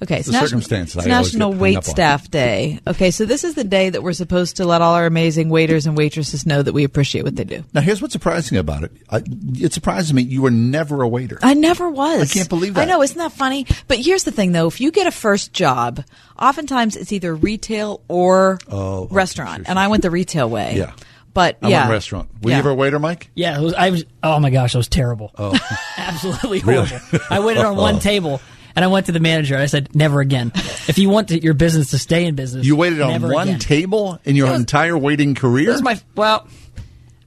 Okay, 0.02 0.18
it's, 0.20 0.28
The 0.28 0.32
National- 0.32 0.48
circumstances 0.62 0.96
it's 0.96 1.06
National 1.08 1.52
Wait 1.54 1.76
up 1.76 1.84
on. 1.84 1.90
Staff 1.90 2.32
Day. 2.32 2.80
Okay, 2.88 3.12
so 3.12 3.26
this 3.26 3.44
is 3.44 3.56
the 3.56 3.64
day 3.66 3.90
that 3.90 4.02
we're 4.02 4.14
supposed 4.14 4.56
to 4.58 4.66
let 4.66 4.82
all 4.82 4.94
our 4.96 5.06
amazing 5.06 5.50
waiters 5.50 5.86
and 5.86 5.98
waitresses 5.98 6.46
know 6.46 6.62
that 6.64 6.72
we 6.74 6.86
appreciate 6.86 7.24
what 7.24 7.36
they 7.36 7.44
do. 7.44 7.64
Now, 7.74 7.82
here's 7.82 8.02
what's 8.02 8.14
surprising 8.14 8.58
about 8.58 8.84
it. 8.84 8.92
I, 9.10 9.22
it 9.56 9.74
surprises 9.74 10.14
me 10.14 10.22
you 10.22 10.42
were 10.42 10.52
never 10.52 11.02
a 11.02 11.08
waiter. 11.08 11.38
I 11.44 11.54
never 11.54 11.90
was. 11.90 12.32
I 12.32 12.34
can't 12.34 12.48
believe 12.50 12.76
that. 12.76 12.82
I 12.82 12.86
know, 12.86 13.02
isn't 13.02 13.18
that 13.18 13.34
funny? 13.34 13.66
But 13.90 13.98
here's 14.00 14.24
the 14.24 14.32
thing, 14.32 14.54
though: 14.54 14.68
if 14.68 14.80
you 14.80 14.92
get 14.92 15.06
a 15.06 15.12
first 15.12 15.52
job, 15.52 16.04
oftentimes 16.40 16.96
it's 16.96 17.12
either 17.12 17.36
retail 17.36 18.02
or 18.08 18.60
Oh, 18.70 19.04
okay, 19.04 19.16
restaurant, 19.16 19.66
and 19.68 19.78
I 19.78 19.88
went 19.90 20.04
the 20.04 20.12
retail 20.12 20.50
way. 20.50 20.76
Yeah. 20.78 20.94
but 21.34 21.58
I 21.62 21.68
yeah, 21.70 21.80
went 21.82 21.92
restaurant. 21.92 22.30
Were 22.42 22.52
Yeah. 22.52 22.56
you 22.56 22.60
ever 22.60 22.70
a 22.70 22.76
waiter, 22.76 23.00
Mike? 23.00 23.30
Yeah, 23.36 23.60
it 23.60 23.62
was, 23.64 23.74
I 23.74 23.90
was. 23.90 24.06
Oh 24.24 24.40
my 24.40 24.50
gosh, 24.50 24.72
that 24.74 24.78
was 24.80 24.88
terrible. 24.88 25.32
Oh, 25.38 25.58
Absolutely 25.98 26.62
Really? 26.62 26.88
horrible. 26.88 27.20
I 27.30 27.40
waited 27.42 27.64
on 27.66 27.76
one 27.76 28.00
table, 28.00 28.42
and 28.80 28.86
I 28.86 28.88
went 28.88 29.08
to 29.08 29.12
the 29.12 29.20
manager. 29.20 29.58
I 29.58 29.66
said, 29.66 29.94
"Never 29.94 30.22
again. 30.22 30.54
If 30.56 30.98
you 30.98 31.10
want 31.10 31.28
to, 31.30 31.44
your 31.44 31.54
business 31.54 31.90
to 31.92 31.98
stay 32.00 32.24
in 32.26 32.36
business, 32.36 32.66
you 32.66 32.78
waited 32.78 33.02
on 33.02 33.22
one 33.30 33.50
again." 33.50 33.60
table 33.60 34.20
in 34.24 34.38
your 34.38 34.48
entire 34.54 34.98
waiting 34.98 35.36
career? 35.36 35.66
This 35.66 35.76
is 35.76 35.82
my 35.82 36.00
well. 36.16 36.48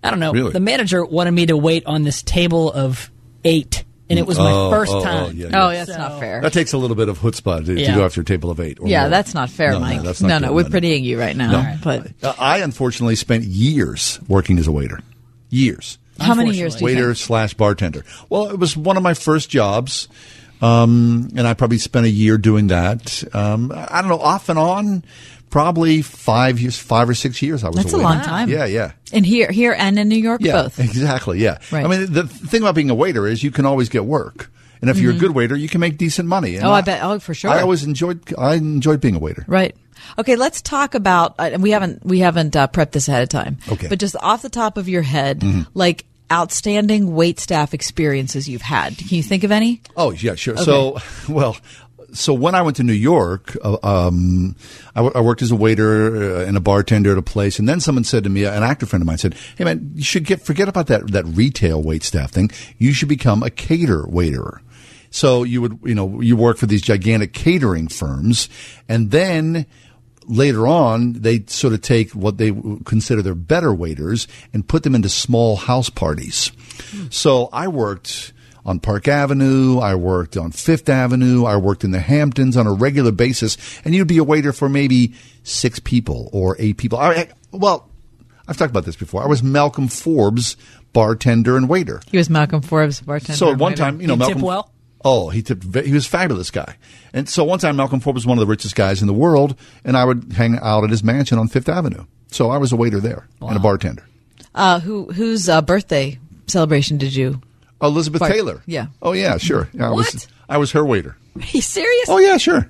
I 0.02 0.08
don't 0.08 0.18
know. 0.18 0.32
Really? 0.32 0.50
The 0.52 0.60
manager 0.60 1.04
wanted 1.04 1.32
me 1.32 1.44
to 1.46 1.56
wait 1.58 1.84
on 1.84 2.04
this 2.04 2.22
table 2.22 2.72
of 2.72 3.10
eight, 3.44 3.84
and 4.08 4.18
it 4.18 4.26
was 4.26 4.38
my 4.38 4.50
Oh, 4.50 4.70
first 4.70 4.92
oh, 4.92 5.00
oh, 5.00 5.02
time. 5.04 5.36
yeah, 5.36 5.48
Oh, 5.52 5.68
yeah. 5.70 5.84
that's 5.84 5.98
not 5.98 6.18
fair. 6.18 6.40
That 6.40 6.54
takes 6.54 6.72
a 6.72 6.78
little 6.78 6.96
bit 6.96 7.10
of 7.10 7.18
chutzpah 7.18 7.66
to, 7.66 7.74
to 7.76 7.92
go 7.94 8.04
after 8.04 8.22
a 8.22 8.24
table 8.24 8.50
of 8.50 8.58
eight. 8.60 8.80
Or 8.80 8.88
yeah, 8.88 9.02
more. 9.02 9.10
that's 9.10 9.34
not 9.34 9.50
fair, 9.50 9.72
No, 9.72 9.78
no, 9.78 9.84
Mike. 9.84 10.02
that's 10.02 10.22
not 10.22 10.28
no, 10.40 10.48
no, 10.48 10.52
we're 10.54 10.62
No, 10.62 10.68
no. 10.68 10.72
pitying 10.72 11.04
you 11.04 11.20
right 11.20 11.36
now. 11.36 11.50
No. 11.52 11.76
But 11.84 12.06
Uh, 12.22 12.32
I 12.38 12.58
unfortunately 12.60 13.14
spent 13.16 13.44
years 13.44 14.18
working 14.26 14.58
as 14.58 14.66
a 14.66 14.72
waiter. 14.72 15.00
Years. 15.50 15.98
how 16.18 16.34
many 16.34 16.52
years? 16.56 16.80
Waiter 16.80 17.14
slash 17.14 17.54
bartender. 17.54 18.04
Well, 18.28 18.48
it 18.48 18.58
was 18.58 18.76
one 18.76 18.96
of 18.96 19.02
my 19.02 19.14
first 19.14 19.50
jobs, 19.50 20.08
um, 20.62 21.28
and 21.36 21.46
I 21.46 21.54
probably 21.54 21.78
spent 21.78 22.06
a 22.06 22.10
year 22.10 22.38
doing 22.38 22.68
that. 22.68 23.22
Um, 23.34 23.72
I 23.74 24.00
don't 24.00 24.08
know, 24.10 24.18
off 24.20 24.48
and 24.48 24.58
on, 24.58 25.04
probably 25.50 26.00
five 26.02 26.60
years, 26.60 26.78
five 26.78 27.08
or 27.08 27.14
six 27.14 27.42
years. 27.42 27.64
I 27.64 27.68
was. 27.68 27.76
That's 27.76 27.92
a 27.92 27.98
long 27.98 28.20
time. 28.22 28.48
Yeah, 28.48 28.64
yeah. 28.64 28.92
And 29.12 29.26
here, 29.26 29.50
here, 29.50 29.74
and 29.76 29.98
in 29.98 30.08
New 30.08 30.16
York, 30.16 30.40
Yeah, 30.42 30.62
both. 30.62 30.78
exactly. 30.80 31.40
Yeah. 31.40 31.58
Right. 31.70 31.84
I 31.84 31.88
mean, 31.88 32.12
the 32.12 32.26
thing 32.26 32.62
about 32.62 32.74
being 32.74 32.90
a 32.90 32.94
waiter 32.94 33.26
is 33.26 33.42
you 33.42 33.50
can 33.50 33.66
always 33.66 33.88
get 33.88 34.04
work, 34.04 34.50
and 34.80 34.88
if 34.88 34.98
you're 34.98 35.12
a 35.12 35.14
Mhm. 35.14 35.20
good 35.20 35.34
waiter, 35.34 35.56
you 35.56 35.68
can 35.68 35.80
make 35.80 35.98
decent 35.98 36.28
money. 36.28 36.56
And 36.56 36.64
Oh, 36.64 36.72
I 36.72 36.80
bet. 36.80 37.02
Oh, 37.02 37.18
for 37.18 37.34
sure. 37.34 37.50
I 37.50 37.60
always 37.60 37.82
enjoyed. 37.84 38.20
I 38.38 38.54
enjoyed 38.54 39.00
being 39.00 39.16
a 39.16 39.18
waiter. 39.20 39.44
Right. 39.48 39.74
Okay, 40.18 40.34
let's 40.36 40.60
talk 40.62 40.94
about. 40.94 41.34
Uh, 41.38 41.50
and 41.52 41.62
we 41.62 41.70
haven't 41.72 42.04
we 42.06 42.20
haven't 42.20 42.56
uh, 42.56 42.66
prepped 42.68 42.90
this 42.92 43.08
ahead 43.08 43.22
of 43.22 43.28
time. 43.28 43.58
Okay. 43.70 43.88
But 43.88 43.98
just 43.98 44.16
off 44.20 44.42
the 44.42 44.48
top 44.48 44.76
of 44.76 44.88
your 44.88 45.02
head, 45.02 45.40
Mhm. 45.40 45.66
like 45.74 46.04
outstanding 46.32 47.14
wait 47.14 47.38
staff 47.38 47.74
experiences 47.74 48.48
you've 48.48 48.62
had. 48.62 48.96
Can 48.96 49.08
you 49.10 49.22
think 49.22 49.44
of 49.44 49.52
any? 49.52 49.82
Oh 49.96 50.10
yeah, 50.10 50.34
sure. 50.34 50.54
Okay. 50.54 50.64
So, 50.64 50.98
well, 51.28 51.56
so 52.14 52.32
when 52.34 52.54
I 52.54 52.62
went 52.62 52.76
to 52.76 52.82
New 52.82 52.92
York, 52.92 53.56
uh, 53.62 53.76
um, 53.82 54.56
I, 54.94 55.00
w- 55.00 55.12
I 55.14 55.20
worked 55.20 55.42
as 55.42 55.50
a 55.50 55.56
waiter 55.56 56.40
uh, 56.40 56.44
and 56.46 56.56
a 56.56 56.60
bartender 56.60 57.12
at 57.12 57.18
a 57.18 57.22
place, 57.22 57.58
and 57.58 57.68
then 57.68 57.80
someone 57.80 58.04
said 58.04 58.24
to 58.24 58.30
me, 58.30 58.44
an 58.44 58.62
actor 58.62 58.86
friend 58.86 59.02
of 59.02 59.06
mine 59.06 59.18
said, 59.18 59.34
"Hey 59.56 59.64
man, 59.64 59.92
you 59.94 60.04
should 60.04 60.24
get 60.24 60.40
forget 60.42 60.68
about 60.68 60.86
that 60.86 61.10
that 61.12 61.26
retail 61.26 61.82
wait 61.82 62.02
staff 62.02 62.30
thing. 62.30 62.50
You 62.78 62.92
should 62.92 63.08
become 63.08 63.42
a 63.42 63.50
cater 63.50 64.06
waiter." 64.06 64.62
So 65.10 65.42
you 65.42 65.60
would, 65.60 65.78
you 65.84 65.94
know, 65.94 66.22
you 66.22 66.36
work 66.36 66.56
for 66.56 66.64
these 66.64 66.80
gigantic 66.80 67.34
catering 67.34 67.88
firms, 67.88 68.48
and 68.88 69.10
then 69.10 69.66
later 70.26 70.66
on, 70.66 71.14
they 71.14 71.44
sort 71.46 71.74
of 71.74 71.80
take 71.80 72.12
what 72.12 72.38
they 72.38 72.52
consider 72.84 73.22
their 73.22 73.34
better 73.34 73.72
waiters 73.74 74.28
and 74.52 74.66
put 74.66 74.82
them 74.82 74.94
into 74.94 75.08
small 75.08 75.56
house 75.56 75.90
parties. 75.90 76.52
So 77.10 77.48
I 77.52 77.68
worked 77.68 78.32
on 78.64 78.80
Park 78.80 79.08
Avenue. 79.08 79.78
I 79.78 79.94
worked 79.94 80.36
on 80.36 80.52
Fifth 80.52 80.88
Avenue. 80.88 81.44
I 81.44 81.56
worked 81.56 81.84
in 81.84 81.90
the 81.90 82.00
Hamptons 82.00 82.56
on 82.56 82.66
a 82.66 82.72
regular 82.72 83.12
basis. 83.12 83.56
And 83.84 83.94
you'd 83.94 84.08
be 84.08 84.18
a 84.18 84.24
waiter 84.24 84.52
for 84.52 84.68
maybe 84.68 85.14
six 85.42 85.78
people 85.80 86.30
or 86.32 86.56
eight 86.58 86.76
people. 86.76 86.98
I, 86.98 87.28
well, 87.50 87.88
I've 88.46 88.56
talked 88.56 88.70
about 88.70 88.84
this 88.84 88.96
before. 88.96 89.22
I 89.22 89.26
was 89.26 89.42
Malcolm 89.42 89.88
Forbes 89.88 90.56
bartender 90.92 91.56
and 91.56 91.68
waiter. 91.68 92.00
He 92.10 92.18
was 92.18 92.28
Malcolm 92.28 92.62
Forbes, 92.62 93.00
bartender. 93.00 93.36
So 93.36 93.50
at 93.52 93.58
one 93.58 93.72
waiter. 93.72 93.82
time, 93.82 94.00
you 94.00 94.06
know, 94.06 94.16
Malcolm. 94.16 94.42
Oh, 95.04 95.30
he 95.30 95.42
tipped. 95.42 95.64
He 95.84 95.92
was 95.92 96.06
a 96.06 96.10
fabulous 96.10 96.50
guy. 96.50 96.76
And 97.12 97.28
so 97.28 97.44
one 97.44 97.58
time, 97.58 97.76
Malcolm 97.76 98.00
Forbes 98.00 98.18
was 98.18 98.26
one 98.26 98.38
of 98.38 98.40
the 98.40 98.50
richest 98.50 98.74
guys 98.74 99.00
in 99.00 99.06
the 99.06 99.12
world, 99.12 99.56
and 99.84 99.96
I 99.96 100.04
would 100.04 100.32
hang 100.32 100.58
out 100.62 100.84
at 100.84 100.90
his 100.90 101.02
mansion 101.02 101.38
on 101.38 101.48
Fifth 101.48 101.68
Avenue. 101.68 102.04
So 102.30 102.50
I 102.50 102.58
was 102.58 102.72
a 102.72 102.76
waiter 102.76 103.00
there 103.00 103.26
and 103.40 103.56
a 103.56 103.60
bartender. 103.60 104.04
Uh, 104.54 104.80
who 104.80 105.06
whose 105.12 105.48
uh, 105.48 105.62
birthday 105.62 106.18
celebration 106.46 106.98
did 106.98 107.14
you? 107.14 107.40
Elizabeth 107.80 108.20
Bart- 108.20 108.32
Taylor. 108.32 108.62
Yeah. 108.66 108.86
Oh 109.02 109.12
yeah, 109.12 109.36
sure. 109.38 109.68
Yeah, 109.72 109.88
I 109.88 109.90
was. 109.90 110.14
What? 110.14 110.26
I 110.48 110.58
was 110.58 110.72
her 110.72 110.84
waiter. 110.84 111.16
Are 111.36 111.42
you 111.52 111.62
serious? 111.62 112.08
Oh 112.08 112.18
yeah, 112.18 112.36
sure. 112.36 112.68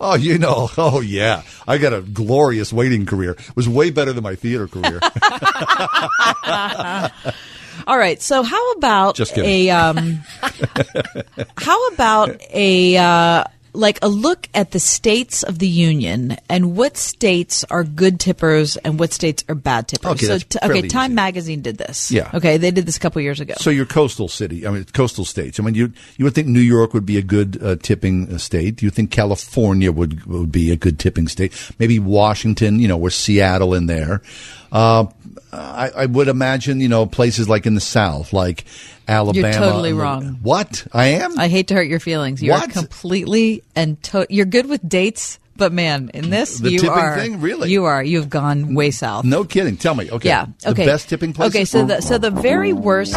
Oh, 0.00 0.16
you 0.16 0.38
know. 0.38 0.68
Oh 0.76 1.00
yeah. 1.00 1.42
I 1.68 1.78
got 1.78 1.92
a 1.92 2.00
glorious 2.02 2.72
waiting 2.72 3.06
career. 3.06 3.32
It 3.32 3.56
was 3.56 3.68
way 3.68 3.90
better 3.90 4.12
than 4.12 4.24
my 4.24 4.34
theater 4.34 4.66
career. 4.66 4.98
All 7.86 7.98
right. 7.98 8.20
So 8.20 8.42
how 8.42 8.72
about 8.72 9.16
Just 9.16 9.34
kidding. 9.34 9.68
a 9.68 9.70
um, 9.70 10.20
how 11.58 11.86
about 11.88 12.40
a 12.52 12.96
uh, 12.96 13.44
like 13.74 13.98
a 14.02 14.08
look 14.08 14.48
at 14.54 14.70
the 14.72 14.80
states 14.80 15.42
of 15.42 15.58
the 15.58 15.66
union 15.66 16.36
and 16.48 16.76
what 16.76 16.96
states 16.96 17.64
are 17.70 17.84
good 17.84 18.20
tippers 18.20 18.76
and 18.78 18.98
what 18.98 19.12
states 19.12 19.44
are 19.48 19.54
bad 19.54 19.88
tippers. 19.88 20.10
Okay, 20.12 20.26
so 20.26 20.32
that's 20.32 20.44
t- 20.44 20.58
okay, 20.58 20.72
fairly 20.72 20.88
Time 20.88 21.14
Magazine 21.14 21.62
did 21.62 21.78
this. 21.78 22.10
Yeah. 22.10 22.30
Okay, 22.34 22.58
they 22.58 22.70
did 22.70 22.86
this 22.86 22.96
a 22.96 23.00
couple 23.00 23.20
years 23.22 23.40
ago. 23.40 23.54
So 23.56 23.70
your 23.70 23.86
coastal 23.86 24.28
city, 24.28 24.66
I 24.66 24.70
mean 24.70 24.84
coastal 24.92 25.24
states. 25.24 25.58
I 25.58 25.62
mean 25.62 25.74
you 25.74 25.92
you 26.16 26.24
would 26.24 26.34
think 26.34 26.48
New 26.48 26.60
York 26.60 26.92
would 26.94 27.06
be 27.06 27.16
a 27.16 27.22
good 27.22 27.62
uh, 27.62 27.76
tipping 27.76 28.34
uh, 28.34 28.38
state. 28.38 28.76
Do 28.76 28.86
you 28.86 28.90
think 28.90 29.10
California 29.10 29.90
would 29.90 30.24
would 30.26 30.52
be 30.52 30.70
a 30.70 30.76
good 30.76 30.98
tipping 30.98 31.28
state? 31.28 31.52
Maybe 31.78 31.98
Washington, 31.98 32.78
you 32.78 32.88
know, 32.88 32.96
with 32.96 33.14
Seattle 33.14 33.74
in 33.74 33.86
there. 33.86 34.22
Uh, 34.72 35.06
I, 35.52 35.90
I 35.94 36.06
would 36.06 36.28
imagine, 36.28 36.80
you 36.80 36.88
know, 36.88 37.04
places 37.06 37.46
like 37.48 37.66
in 37.66 37.74
the 37.74 37.80
South, 37.80 38.32
like 38.32 38.64
Alabama. 39.06 39.48
You're 39.48 39.56
totally 39.58 39.92
wrong. 39.92 40.38
What? 40.42 40.86
I 40.92 41.08
am? 41.08 41.38
I 41.38 41.48
hate 41.48 41.68
to 41.68 41.74
hurt 41.74 41.88
your 41.88 42.00
feelings. 42.00 42.42
You're 42.42 42.54
What? 42.54 42.70
completely 42.70 43.62
and 43.76 44.02
to- 44.04 44.26
you're 44.30 44.46
good 44.46 44.66
with 44.70 44.88
dates, 44.88 45.38
but 45.56 45.70
man, 45.70 46.10
in 46.14 46.30
this 46.30 46.56
The 46.58 46.70
you 46.70 46.78
tipping 46.78 46.94
are 46.96 47.16
thing? 47.18 47.40
Really? 47.42 47.70
you 47.70 47.84
are 47.84 48.02
you've 48.02 48.30
gone 48.30 48.74
way 48.74 48.90
south. 48.90 49.26
No 49.26 49.44
kidding. 49.44 49.76
Tell 49.76 49.94
me. 49.94 50.10
Okay. 50.10 50.28
Yeah. 50.30 50.46
The 50.62 50.70
Okay. 50.70 50.86
best 50.86 51.10
tipping 51.10 51.34
place. 51.34 51.50
Okay. 51.50 51.66
So 51.66 51.84
the 51.84 52.00
so 52.00 52.16
the 52.16 52.30
very 52.30 52.72
worst, 52.72 53.14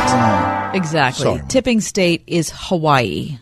exactly 0.73 1.23
Sorry. 1.23 1.41
tipping 1.47 1.79
state 1.79 2.23
is 2.27 2.51
Hawaii, 2.53 3.37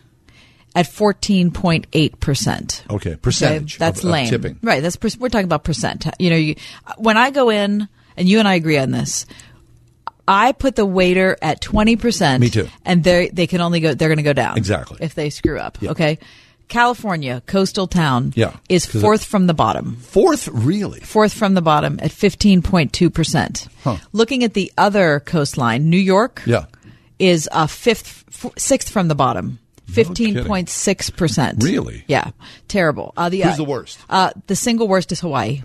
at 0.76 0.86
fourteen 0.86 1.50
point 1.50 1.88
eight 1.92 2.20
percent. 2.20 2.84
Okay. 2.88 3.16
Percentage. 3.16 3.78
that's 3.78 4.00
of, 4.00 4.04
of 4.06 4.10
lame. 4.12 4.28
tipping. 4.28 4.58
Right. 4.62 4.80
That's 4.82 4.96
we're 5.18 5.28
talking 5.28 5.44
about 5.46 5.64
percent. 5.64 6.06
You 6.20 6.30
know, 6.30 6.36
you, 6.36 6.54
when 6.96 7.16
I 7.16 7.30
go 7.30 7.50
in, 7.50 7.88
and 8.16 8.28
you 8.28 8.38
and 8.38 8.48
I 8.48 8.54
agree 8.54 8.78
on 8.78 8.90
this. 8.90 9.26
I 10.26 10.52
put 10.52 10.76
the 10.76 10.86
waiter 10.86 11.36
at 11.42 11.60
twenty 11.60 11.96
percent. 11.96 12.40
Me 12.40 12.48
too. 12.50 12.68
And 12.84 13.04
they 13.04 13.28
they 13.28 13.46
can 13.46 13.60
only 13.60 13.80
go. 13.80 13.94
They're 13.94 14.08
going 14.08 14.16
to 14.16 14.22
go 14.22 14.32
down 14.32 14.56
Exactly. 14.56 14.98
if 15.00 15.14
they 15.14 15.28
screw 15.30 15.58
up. 15.58 15.78
Yeah. 15.80 15.90
Okay. 15.90 16.18
California, 16.66 17.42
coastal 17.46 17.86
town, 17.86 18.32
Yeah. 18.34 18.56
is 18.70 18.86
fourth 18.86 19.22
from 19.22 19.46
the 19.46 19.52
bottom. 19.52 19.96
Fourth, 19.96 20.48
really? 20.48 21.00
Fourth 21.00 21.34
from 21.34 21.52
the 21.52 21.60
bottom 21.60 21.98
at 22.00 22.10
15.2%. 22.10 23.68
Huh. 23.84 23.96
Looking 24.12 24.42
at 24.44 24.54
the 24.54 24.72
other 24.78 25.20
coastline, 25.20 25.90
New 25.90 25.98
York 25.98 26.40
Yeah. 26.46 26.64
is 27.18 27.50
a 27.52 27.68
fifth, 27.68 28.24
f- 28.32 28.52
sixth 28.56 28.88
from 28.88 29.08
the 29.08 29.14
bottom. 29.14 29.58
15.6%. 29.92 31.62
Really? 31.62 32.04
Yeah. 32.06 32.30
Terrible. 32.68 33.12
Uh, 33.16 33.28
the, 33.28 33.42
Who's 33.42 33.52
uh, 33.54 33.56
the 33.56 33.64
worst? 33.64 33.98
Uh, 34.08 34.30
the 34.46 34.56
single 34.56 34.88
worst 34.88 35.12
is 35.12 35.20
Hawaii. 35.20 35.62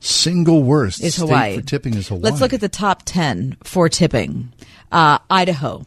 Single 0.00 0.62
worst 0.62 1.02
Is 1.02 1.14
state 1.14 1.26
Hawaii. 1.26 1.56
for 1.56 1.62
tipping 1.62 1.94
is 1.94 2.08
Hawaii. 2.08 2.22
Let's 2.22 2.40
look 2.40 2.52
at 2.52 2.60
the 2.60 2.68
top 2.68 3.02
10 3.04 3.56
for 3.64 3.88
tipping. 3.88 4.52
Uh, 4.92 5.18
Idaho. 5.30 5.84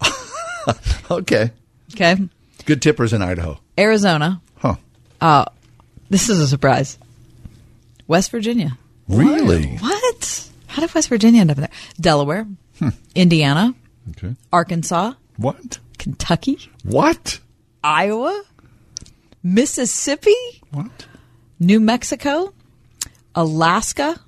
Okay. 1.10 1.50
Okay. 1.92 2.16
Good 2.64 2.80
tippers 2.80 3.12
in 3.12 3.20
Idaho. 3.20 3.58
Arizona. 3.76 4.40
Huh. 4.56 4.76
Uh, 5.20 5.44
this 6.08 6.28
is 6.30 6.38
a 6.40 6.46
surprise. 6.48 6.98
West 8.06 8.30
Virginia. 8.30 8.78
Really? 9.08 9.76
What? 9.78 10.48
How 10.68 10.80
did 10.80 10.94
West 10.94 11.08
Virginia 11.08 11.40
end 11.40 11.50
up 11.50 11.56
there? 11.58 11.68
Delaware, 12.00 12.46
Hmm. 12.78 12.90
Indiana, 13.14 13.74
Okay. 14.10 14.34
Arkansas, 14.52 15.14
What? 15.36 15.78
Kentucky, 15.98 16.58
What? 16.84 17.40
Iowa, 17.84 18.42
Mississippi, 19.42 20.34
What? 20.70 21.06
New 21.60 21.80
Mexico, 21.80 22.54
Alaska, 23.34 24.18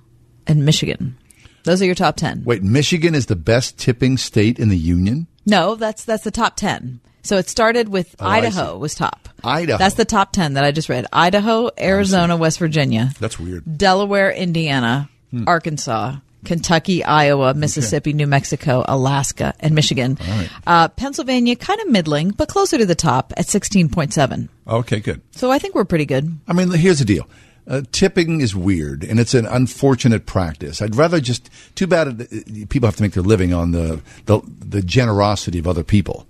and 0.46 0.64
Michigan. 0.64 1.16
Those 1.64 1.80
are 1.80 1.86
your 1.86 1.94
top 1.94 2.16
10. 2.16 2.42
Wait, 2.44 2.62
Michigan 2.62 3.14
is 3.14 3.26
the 3.26 3.36
best 3.36 3.78
tipping 3.78 4.18
state 4.18 4.58
in 4.58 4.68
the 4.68 4.76
union? 4.76 5.26
No, 5.46 5.74
that's 5.76 6.04
that's 6.04 6.24
the 6.24 6.30
top 6.30 6.56
10. 6.56 7.00
So 7.22 7.38
it 7.38 7.48
started 7.48 7.88
with 7.88 8.14
Oh, 8.20 8.26
Idaho 8.26 8.76
was 8.76 8.94
top. 8.94 9.30
Idaho. 9.42 9.78
That's 9.78 9.94
the 9.94 10.04
top 10.04 10.32
10 10.32 10.54
that 10.54 10.64
I 10.64 10.72
just 10.72 10.90
read. 10.90 11.06
Idaho, 11.10 11.70
Arizona, 11.80 12.36
West 12.36 12.58
Virginia, 12.58 13.12
That's 13.18 13.38
weird. 13.40 13.78
Delaware, 13.78 14.30
Indiana, 14.30 15.08
Hmm. 15.30 15.44
Arkansas, 15.46 16.16
Kentucky, 16.44 17.02
Iowa, 17.02 17.54
Mississippi, 17.54 18.12
New 18.12 18.26
Mexico, 18.26 18.84
Alaska, 18.86 19.54
and 19.60 19.74
Michigan. 19.74 20.18
right. 20.28 20.48
Uh, 20.66 20.88
Pennsylvania, 20.88 21.56
kind 21.56 21.80
of 21.80 21.88
middling, 21.88 22.28
but 22.30 22.48
closer 22.50 22.76
to 22.76 22.84
the 22.84 22.94
top 22.94 23.32
at 23.38 23.46
16.7. 23.46 24.48
Okay, 24.68 25.00
good. 25.00 25.22
So 25.32 25.50
I 25.50 25.58
think 25.58 25.74
we're 25.74 25.86
pretty 25.86 26.04
good. 26.06 26.38
I 26.46 26.52
mean, 26.52 26.70
here's 26.72 26.98
the 26.98 27.06
deal. 27.06 27.26
Uh, 27.66 27.80
tipping 27.92 28.40
is 28.42 28.54
weird, 28.54 29.02
and 29.02 29.18
it's 29.18 29.32
an 29.32 29.46
unfortunate 29.46 30.26
practice. 30.26 30.82
I'd 30.82 30.94
rather 30.96 31.18
just. 31.20 31.48
Too 31.74 31.86
bad 31.86 32.26
it, 32.30 32.68
people 32.68 32.86
have 32.86 32.96
to 32.96 33.02
make 33.02 33.12
their 33.12 33.22
living 33.22 33.54
on 33.54 33.70
the, 33.70 34.02
the 34.26 34.40
the 34.46 34.82
generosity 34.82 35.58
of 35.58 35.66
other 35.66 35.82
people. 35.82 36.26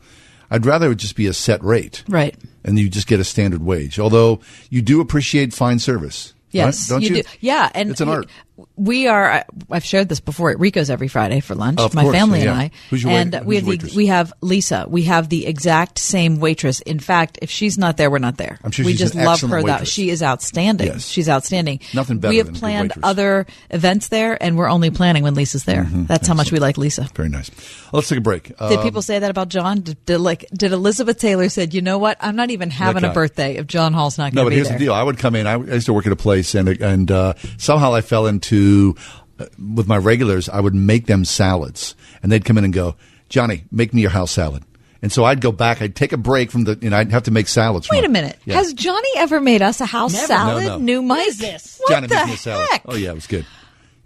I'd 0.50 0.64
rather 0.64 0.92
it 0.92 0.96
just 0.96 1.16
be 1.16 1.26
a 1.26 1.32
set 1.32 1.62
rate, 1.64 2.04
Right. 2.08 2.36
and 2.64 2.78
you 2.78 2.88
just 2.88 3.08
get 3.08 3.18
a 3.18 3.24
standard 3.24 3.62
wage. 3.64 3.98
Although 3.98 4.40
you 4.70 4.80
do 4.82 5.00
appreciate 5.00 5.52
fine 5.52 5.80
service, 5.80 6.34
Yes, 6.52 6.88
right? 6.88 6.94
don't 6.94 7.02
you? 7.02 7.22
do. 7.24 7.28
Yeah, 7.40 7.68
and 7.74 7.90
It's 7.90 8.00
an 8.00 8.08
art. 8.10 8.28
We 8.76 9.08
are. 9.08 9.44
I've 9.70 9.84
shared 9.84 10.08
this 10.08 10.20
before 10.20 10.50
at 10.50 10.60
Rico's 10.60 10.88
every 10.88 11.08
Friday 11.08 11.40
for 11.40 11.54
lunch. 11.56 11.80
Of 11.80 11.92
my 11.94 12.02
course, 12.02 12.14
family 12.14 12.42
yeah. 12.42 12.52
and 12.52 12.60
I. 12.60 12.70
Who's 12.90 13.02
your 13.02 13.10
and 13.12 13.32
wait- 13.32 13.44
we 13.44 13.56
who's 13.56 13.60
have 13.60 13.66
your 13.66 13.76
the, 13.76 13.84
waitress? 13.84 13.94
we 13.96 14.06
have 14.06 14.32
Lisa. 14.42 14.86
We 14.88 15.02
have 15.04 15.28
the 15.28 15.46
exact 15.46 15.98
same 15.98 16.38
waitress. 16.38 16.80
In 16.80 17.00
fact, 17.00 17.38
if 17.42 17.50
she's 17.50 17.76
not 17.78 17.96
there, 17.96 18.10
we're 18.10 18.18
not 18.18 18.36
there. 18.36 18.60
I'm 18.62 18.70
sure 18.70 18.84
we 18.86 18.92
she's 18.92 19.00
just 19.00 19.14
an 19.16 19.24
love 19.24 19.34
excellent 19.34 19.54
her. 19.54 19.62
That 19.62 19.72
waitress. 19.80 19.88
she 19.88 20.08
is 20.10 20.22
outstanding. 20.22 20.86
Yes. 20.86 21.08
She's 21.08 21.28
outstanding. 21.28 21.80
Nothing 21.94 22.18
better 22.18 22.30
We 22.30 22.36
have 22.38 22.46
than 22.46 22.54
a 22.54 22.56
good 22.56 22.60
planned 22.60 22.88
waitress. 22.90 23.04
other 23.04 23.46
events 23.70 24.08
there, 24.08 24.40
and 24.40 24.56
we're 24.56 24.70
only 24.70 24.90
planning 24.90 25.24
when 25.24 25.34
Lisa's 25.34 25.64
there. 25.64 25.82
Mm-hmm. 25.84 26.04
That's 26.04 26.28
how 26.28 26.34
much 26.34 26.52
we 26.52 26.60
like 26.60 26.78
Lisa. 26.78 27.08
Very 27.14 27.28
nice. 27.30 27.50
Let's 27.92 28.08
take 28.08 28.18
a 28.18 28.22
break. 28.22 28.44
Did 28.44 28.60
Um, 28.78 28.82
people 28.84 29.02
say 29.02 29.18
that 29.18 29.30
about 29.30 29.48
John? 29.48 29.80
Did, 29.80 30.04
did 30.06 30.18
like 30.18 30.44
did 30.52 30.70
Elizabeth 30.72 31.18
Taylor 31.18 31.48
said, 31.48 31.74
you 31.74 31.82
know 31.82 31.98
what? 31.98 32.18
I'm 32.20 32.36
not 32.36 32.50
even 32.50 32.70
having 32.70 33.02
a 33.02 33.08
guy. 33.08 33.14
birthday 33.14 33.56
if 33.56 33.66
John 33.66 33.92
Hall's 33.94 34.16
not 34.16 34.32
No, 34.32 34.42
going 34.42 34.44
to 34.44 34.44
but 34.46 34.50
be 34.50 34.54
here's 34.56 34.68
there. 34.68 34.78
the 34.78 34.84
deal. 34.84 34.94
I 34.94 35.02
would 35.02 35.18
come 35.18 35.34
in. 35.34 35.46
I, 35.48 35.54
I 35.54 35.56
used 35.56 35.86
to 35.86 35.92
work 35.92 36.06
at 36.06 36.12
a 36.12 36.16
place, 36.16 36.54
and 36.54 36.68
and 36.68 37.10
uh, 37.10 37.34
somehow 37.58 37.94
I 37.94 38.00
fell 38.00 38.26
into 38.26 38.43
uh, 38.52 39.46
with 39.74 39.86
my 39.88 39.96
regulars. 39.96 40.48
I 40.48 40.60
would 40.60 40.74
make 40.74 41.06
them 41.06 41.24
salads, 41.24 41.94
and 42.22 42.30
they'd 42.30 42.44
come 42.44 42.58
in 42.58 42.64
and 42.64 42.72
go, 42.72 42.96
"Johnny, 43.28 43.64
make 43.70 43.92
me 43.94 44.02
your 44.02 44.10
house 44.10 44.30
salad." 44.32 44.62
And 45.02 45.12
so 45.12 45.24
I'd 45.24 45.42
go 45.42 45.52
back. 45.52 45.82
I'd 45.82 45.94
take 45.94 46.12
a 46.12 46.16
break 46.16 46.50
from 46.50 46.64
the, 46.64 46.78
and 46.80 46.94
I'd 46.94 47.10
have 47.12 47.24
to 47.24 47.30
make 47.30 47.46
salads. 47.48 47.86
from 47.86 47.96
Wait 47.96 48.04
a 48.04 48.06
it. 48.06 48.10
minute. 48.10 48.38
Yeah. 48.46 48.54
Has 48.54 48.72
Johnny 48.72 49.08
ever 49.18 49.38
made 49.40 49.60
us 49.60 49.80
a 49.82 49.86
house 49.86 50.14
Never. 50.14 50.26
salad? 50.26 50.64
No, 50.64 50.68
no. 50.70 50.78
New 50.78 51.02
Mike? 51.02 51.28
What 51.40 51.90
Johnny 51.90 52.06
the 52.06 52.14
make 52.14 52.26
me 52.28 52.32
a 52.34 52.36
salad. 52.38 52.68
heck? 52.70 52.82
Oh 52.86 52.94
yeah, 52.94 53.10
it 53.10 53.14
was 53.14 53.26
good. 53.26 53.44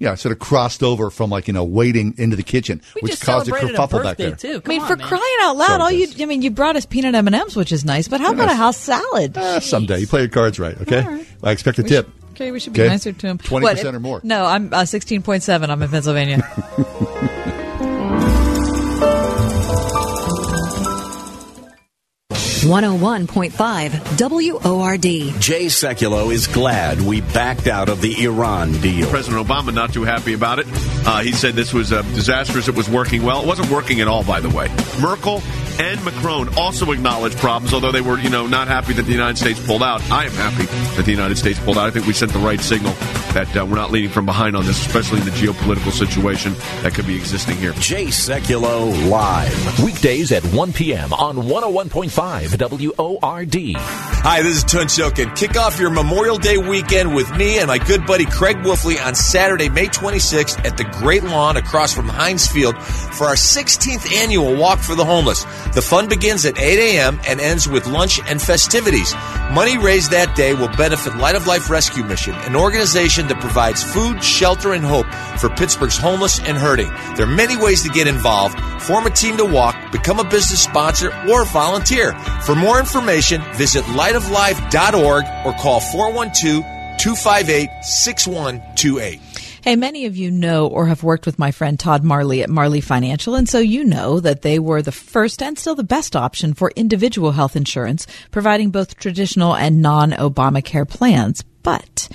Yeah, 0.01 0.13
I 0.13 0.15
sort 0.15 0.31
of 0.33 0.39
crossed 0.39 0.83
over 0.85 1.11
from 1.11 1.29
like 1.31 1.47
you 1.49 1.53
know 1.55 1.65
waiting 1.65 2.15
into 2.19 2.37
the 2.37 2.43
kitchen, 2.45 2.81
which 3.01 3.13
just 3.13 3.25
caused 3.25 3.49
a 3.49 3.51
celebrated 3.51 3.75
a 3.77 3.79
kerfuffle 3.83 4.03
back 4.05 4.17
there. 4.17 4.35
too. 4.37 4.63
I 4.65 4.69
mean, 4.69 4.79
Come 4.81 4.89
for 4.89 4.97
man. 4.97 5.09
crying 5.09 5.37
out 5.41 5.57
loud, 5.57 5.67
Sorry, 5.67 5.83
all 5.83 5.91
you, 5.91 6.07
I 6.21 6.27
mean, 6.27 6.41
you 6.43 6.51
brought 6.53 6.77
us 6.77 6.87
peanut 6.87 7.17
M&Ms, 7.17 7.57
which 7.57 7.73
is 7.73 7.85
nice, 7.85 8.07
but 8.07 8.21
how 8.21 8.33
about 8.33 8.49
a 8.49 8.55
house 8.55 8.77
salad? 8.77 9.37
Uh, 9.37 9.59
someday 9.59 9.99
you 9.99 10.07
play 10.07 10.21
your 10.21 10.29
cards 10.29 10.59
right. 10.61 10.81
Okay, 10.83 11.25
I 11.43 11.51
expect 11.51 11.79
a 11.81 11.83
We 11.83 11.89
tip. 11.89 12.09
Should- 12.39 12.43
okay, 12.45 12.53
we 12.53 12.61
should 12.61 12.73
be 12.73 12.83
Okay? 12.83 12.91
nicer 12.91 13.13
to 13.13 13.27
him. 13.27 13.39
20% 13.39 13.63
What, 13.63 13.85
or 13.85 14.01
more. 14.01 14.21
No, 14.23 14.45
I'm 14.47 14.73
uh, 14.73 14.79
16.7. 14.83 15.69
I'm 15.69 15.83
in 15.83 15.89
Pennsylvania. 15.91 16.39
One 22.65 22.83
hundred 22.83 23.01
one 23.01 23.27
point 23.27 23.53
five 23.55 23.93
WORD. 24.21 25.01
Jay 25.03 25.67
Sekulow 25.67 26.31
is 26.35 26.47
glad 26.49 27.01
we 27.01 27.21
backed 27.21 27.67
out 27.69 27.89
of 27.89 28.01
the 28.03 28.25
Iran 28.25 28.73
deal. 28.81 29.09
President 29.09 29.47
Obama 29.47 29.73
not 29.73 29.93
too 29.95 30.03
happy 30.05 30.35
about 30.35 30.59
it. 30.59 30.67
Uh, 31.07 31.21
he 31.23 31.33
said 31.33 31.55
this 31.55 31.73
was 31.73 31.93
uh, 31.93 32.03
disastrous. 32.03 32.67
It 32.69 32.75
was 32.75 32.91
working 32.91 33.23
well. 33.23 33.43
It 33.43 33.47
wasn't 33.47 33.71
working 33.71 34.01
at 34.01 34.09
all, 34.09 34.25
by 34.25 34.41
the 34.41 34.51
way. 34.51 34.69
Merkel 35.01 35.41
and 35.79 36.05
Macron 36.05 36.57
also 36.57 36.91
acknowledged 36.93 37.39
problems, 37.39 37.73
although 37.73 37.93
they 37.93 38.01
were, 38.01 38.19
you 38.19 38.31
know, 38.31 38.47
not 38.47 38.69
happy 38.69 38.93
that 38.95 39.03
the 39.03 39.13
United 39.13 39.39
States 39.39 39.65
pulled 39.65 39.83
out. 39.83 40.03
I 40.11 40.27
am 40.27 40.33
happy 40.33 40.67
that 40.97 41.05
the 41.05 41.13
United 41.13 41.39
States 41.39 41.59
pulled 41.61 41.79
out. 41.79 41.87
I 41.87 41.91
think 41.91 42.07
we 42.07 42.13
sent 42.13 42.33
the 42.33 42.39
right 42.39 42.61
signal 42.61 42.95
that 43.45 43.57
uh, 43.57 43.65
we're 43.65 43.77
not 43.77 43.93
leading 43.93 44.11
from 44.11 44.27
behind 44.27 44.57
on 44.57 44.67
this, 44.67 44.85
especially 44.85 45.21
in 45.21 45.25
the 45.25 45.31
geopolitical 45.31 45.93
situation 45.93 46.55
that 46.83 46.93
could 46.95 47.07
be 47.07 47.15
existing 47.15 47.57
here. 47.57 47.73
Jay 47.75 48.07
Sekulow 48.07 49.09
live. 49.09 49.85
Weekdays 49.85 50.33
at 50.33 50.45
1 50.47 50.73
p.m. 50.73 51.13
on 51.13 51.37
101.5 51.37 52.97
WORD. 52.99 53.77
Hi, 53.77 54.43
this 54.43 54.57
is 54.57 54.65
Tunch 54.65 54.97
Ilkin. 54.97 55.37
Kick 55.37 55.57
off 55.57 55.79
your 55.79 55.91
Memorial 55.91 56.37
Day 56.37 56.59
weekend 56.59 57.15
with 57.15 57.31
me 57.37 57.59
and 57.59 57.69
my 57.69 57.79
good 57.79 58.05
buddy 58.07 58.25
Craig 58.25 58.57
Wolfley 58.59 59.01
on 59.05 59.15
Saturday, 59.15 59.69
May 59.69 59.87
26th 59.87 60.65
at 60.65 60.77
the 60.77 60.85
Great 60.85 61.23
Lawn 61.23 61.57
across 61.57 61.95
from 61.95 62.09
Heinz 62.09 62.49
Field 62.49 62.77
for 62.83 63.29
our 63.29 63.37
16th 63.37 64.13
annual 64.15 64.57
Walk 64.57 64.81
for 64.81 64.97
the 64.97 65.05
Homeless. 65.05 65.45
The 65.75 65.83
fun 65.83 66.09
begins 66.09 66.45
at 66.45 66.59
8 66.59 66.97
a.m. 66.97 67.21
and 67.29 67.41
ends 67.41 67.69
with 67.69 67.87
lunch 67.87 68.19
and 68.27 68.43
festivities. 68.43 69.15
Money 69.53 69.79
raised 69.79 70.11
that 70.11 70.35
day 70.35 70.55
will 70.55 70.75
benefit 70.77 71.17
Light 71.17 71.37
of 71.37 71.47
Life 71.47 71.71
Rescue 71.71 72.03
Mission, 72.03 72.35
an 72.35 72.57
organization 72.57 73.28
that 73.29 73.41
provides 73.41 73.83
food, 73.83 74.23
shelter, 74.23 74.73
and 74.73 74.85
hope 74.85 75.07
for 75.39 75.49
Pittsburgh's 75.49 75.97
homeless 75.97 76.41
and 76.41 76.57
hurting. 76.57 76.89
There 77.17 77.27
are 77.27 77.35
many 77.35 77.57
ways 77.57 77.83
to 77.83 77.89
get 77.89 78.07
involved. 78.07 78.59
Form 78.83 79.07
a 79.07 79.11
team 79.11 79.37
to 79.37 79.45
walk, 79.45 79.93
become 79.93 80.19
a 80.19 80.25
business 80.25 80.63
sponsor, 80.63 81.13
or 81.29 81.45
volunteer. 81.45 82.13
For 82.45 82.55
more 82.55 82.79
information, 82.79 83.43
visit 83.55 83.85
lightoflife.org 83.85 85.25
or 85.45 85.53
call 85.55 85.81
412 85.81 86.63
258 86.99 87.69
6128. 87.83 89.21
Hey, 89.63 89.77
many 89.77 90.07
of 90.07 90.17
you 90.17 90.31
know 90.31 90.69
or 90.69 90.87
have 90.87 91.03
worked 91.03 91.27
with 91.27 91.39
my 91.39 91.51
friend 91.51 91.79
Todd 91.79 92.05
Marley 92.05 92.43
at 92.43 92.49
Marley 92.49 92.81
Financial, 92.81 93.35
and 93.35 93.49
so 93.49 93.59
you 93.59 93.85
know 93.85 94.21
that 94.21 94.43
they 94.43 94.59
were 94.59 94.83
the 94.83 94.93
first 94.93 95.43
and 95.43 95.59
still 95.59 95.75
the 95.75 95.85
best 95.85 96.17
option 96.17 96.55
for 96.55 96.73
individual 96.77 97.33
health 97.33 97.57
insurance, 97.57 98.07
providing 98.31 98.71
both 98.71 98.97
traditional 98.97 99.55
and 99.55 99.83
non-Obamacare 99.83 100.89
plans. 100.89 101.43
But 101.63 102.09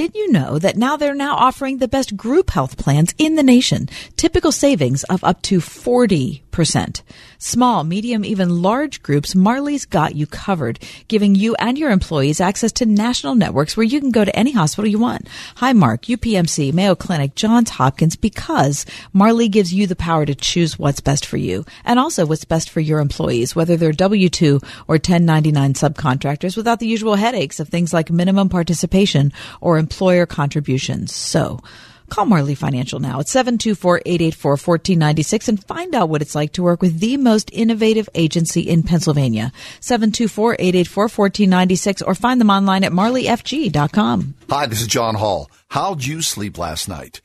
did 0.00 0.14
you 0.14 0.32
know 0.32 0.58
that 0.58 0.78
now 0.78 0.96
they're 0.96 1.14
now 1.14 1.36
offering 1.36 1.76
the 1.76 1.86
best 1.86 2.16
group 2.16 2.48
health 2.48 2.78
plans 2.78 3.14
in 3.18 3.34
the 3.34 3.42
nation? 3.42 3.86
Typical 4.16 4.50
savings 4.50 5.04
of 5.04 5.22
up 5.22 5.42
to 5.42 5.58
40%. 5.58 7.02
Small, 7.42 7.84
medium, 7.84 8.24
even 8.24 8.62
large 8.62 9.02
groups, 9.02 9.34
Marley's 9.34 9.84
got 9.84 10.14
you 10.14 10.26
covered, 10.26 10.78
giving 11.08 11.34
you 11.34 11.54
and 11.56 11.78
your 11.78 11.90
employees 11.90 12.40
access 12.40 12.72
to 12.72 12.86
national 12.86 13.34
networks 13.34 13.76
where 13.76 13.84
you 13.84 14.00
can 14.00 14.10
go 14.10 14.24
to 14.24 14.34
any 14.34 14.52
hospital 14.52 14.90
you 14.90 14.98
want. 14.98 15.28
Highmark, 15.56 16.16
UPMC, 16.16 16.72
Mayo 16.72 16.94
Clinic, 16.94 17.34
Johns 17.34 17.70
Hopkins, 17.70 18.16
because 18.16 18.86
Marley 19.12 19.48
gives 19.48 19.72
you 19.72 19.86
the 19.86 19.96
power 19.96 20.24
to 20.24 20.34
choose 20.34 20.78
what's 20.78 21.00
best 21.00 21.24
for 21.24 21.36
you 21.36 21.64
and 21.84 21.98
also 21.98 22.24
what's 22.26 22.44
best 22.44 22.70
for 22.70 22.80
your 22.80 23.00
employees, 23.00 23.54
whether 23.54 23.76
they're 23.76 23.92
W-2 23.92 24.62
or 24.86 24.94
1099 24.94 25.74
subcontractors 25.74 26.56
without 26.56 26.78
the 26.78 26.86
usual 26.86 27.16
headaches 27.16 27.60
of 27.60 27.68
things 27.68 27.92
like 27.92 28.10
minimum 28.10 28.48
participation 28.48 29.32
or 29.60 29.78
employer 29.90 30.24
contributions. 30.24 31.14
So, 31.14 31.60
Call 32.10 32.26
Marley 32.26 32.54
Financial 32.56 33.00
now 33.00 33.20
at 33.20 33.26
724-884-1496 33.26 35.48
and 35.48 35.64
find 35.64 35.94
out 35.94 36.08
what 36.08 36.22
it's 36.22 36.34
like 36.34 36.54
to 36.54 36.62
work 36.62 36.82
with 36.82 36.98
the 36.98 37.16
most 37.16 37.50
innovative 37.52 38.08
agency 38.14 38.62
in 38.62 38.82
Pennsylvania. 38.82 39.52
724-884-1496 39.80 42.02
or 42.06 42.16
find 42.16 42.40
them 42.40 42.50
online 42.50 42.82
at 42.82 42.90
marleyfg.com. 42.92 44.34
Hi, 44.48 44.66
this 44.66 44.80
is 44.80 44.88
John 44.88 45.14
Hall. 45.14 45.48
How'd 45.68 46.04
you 46.04 46.20
sleep 46.20 46.58
last 46.58 46.88
night? 46.88 47.20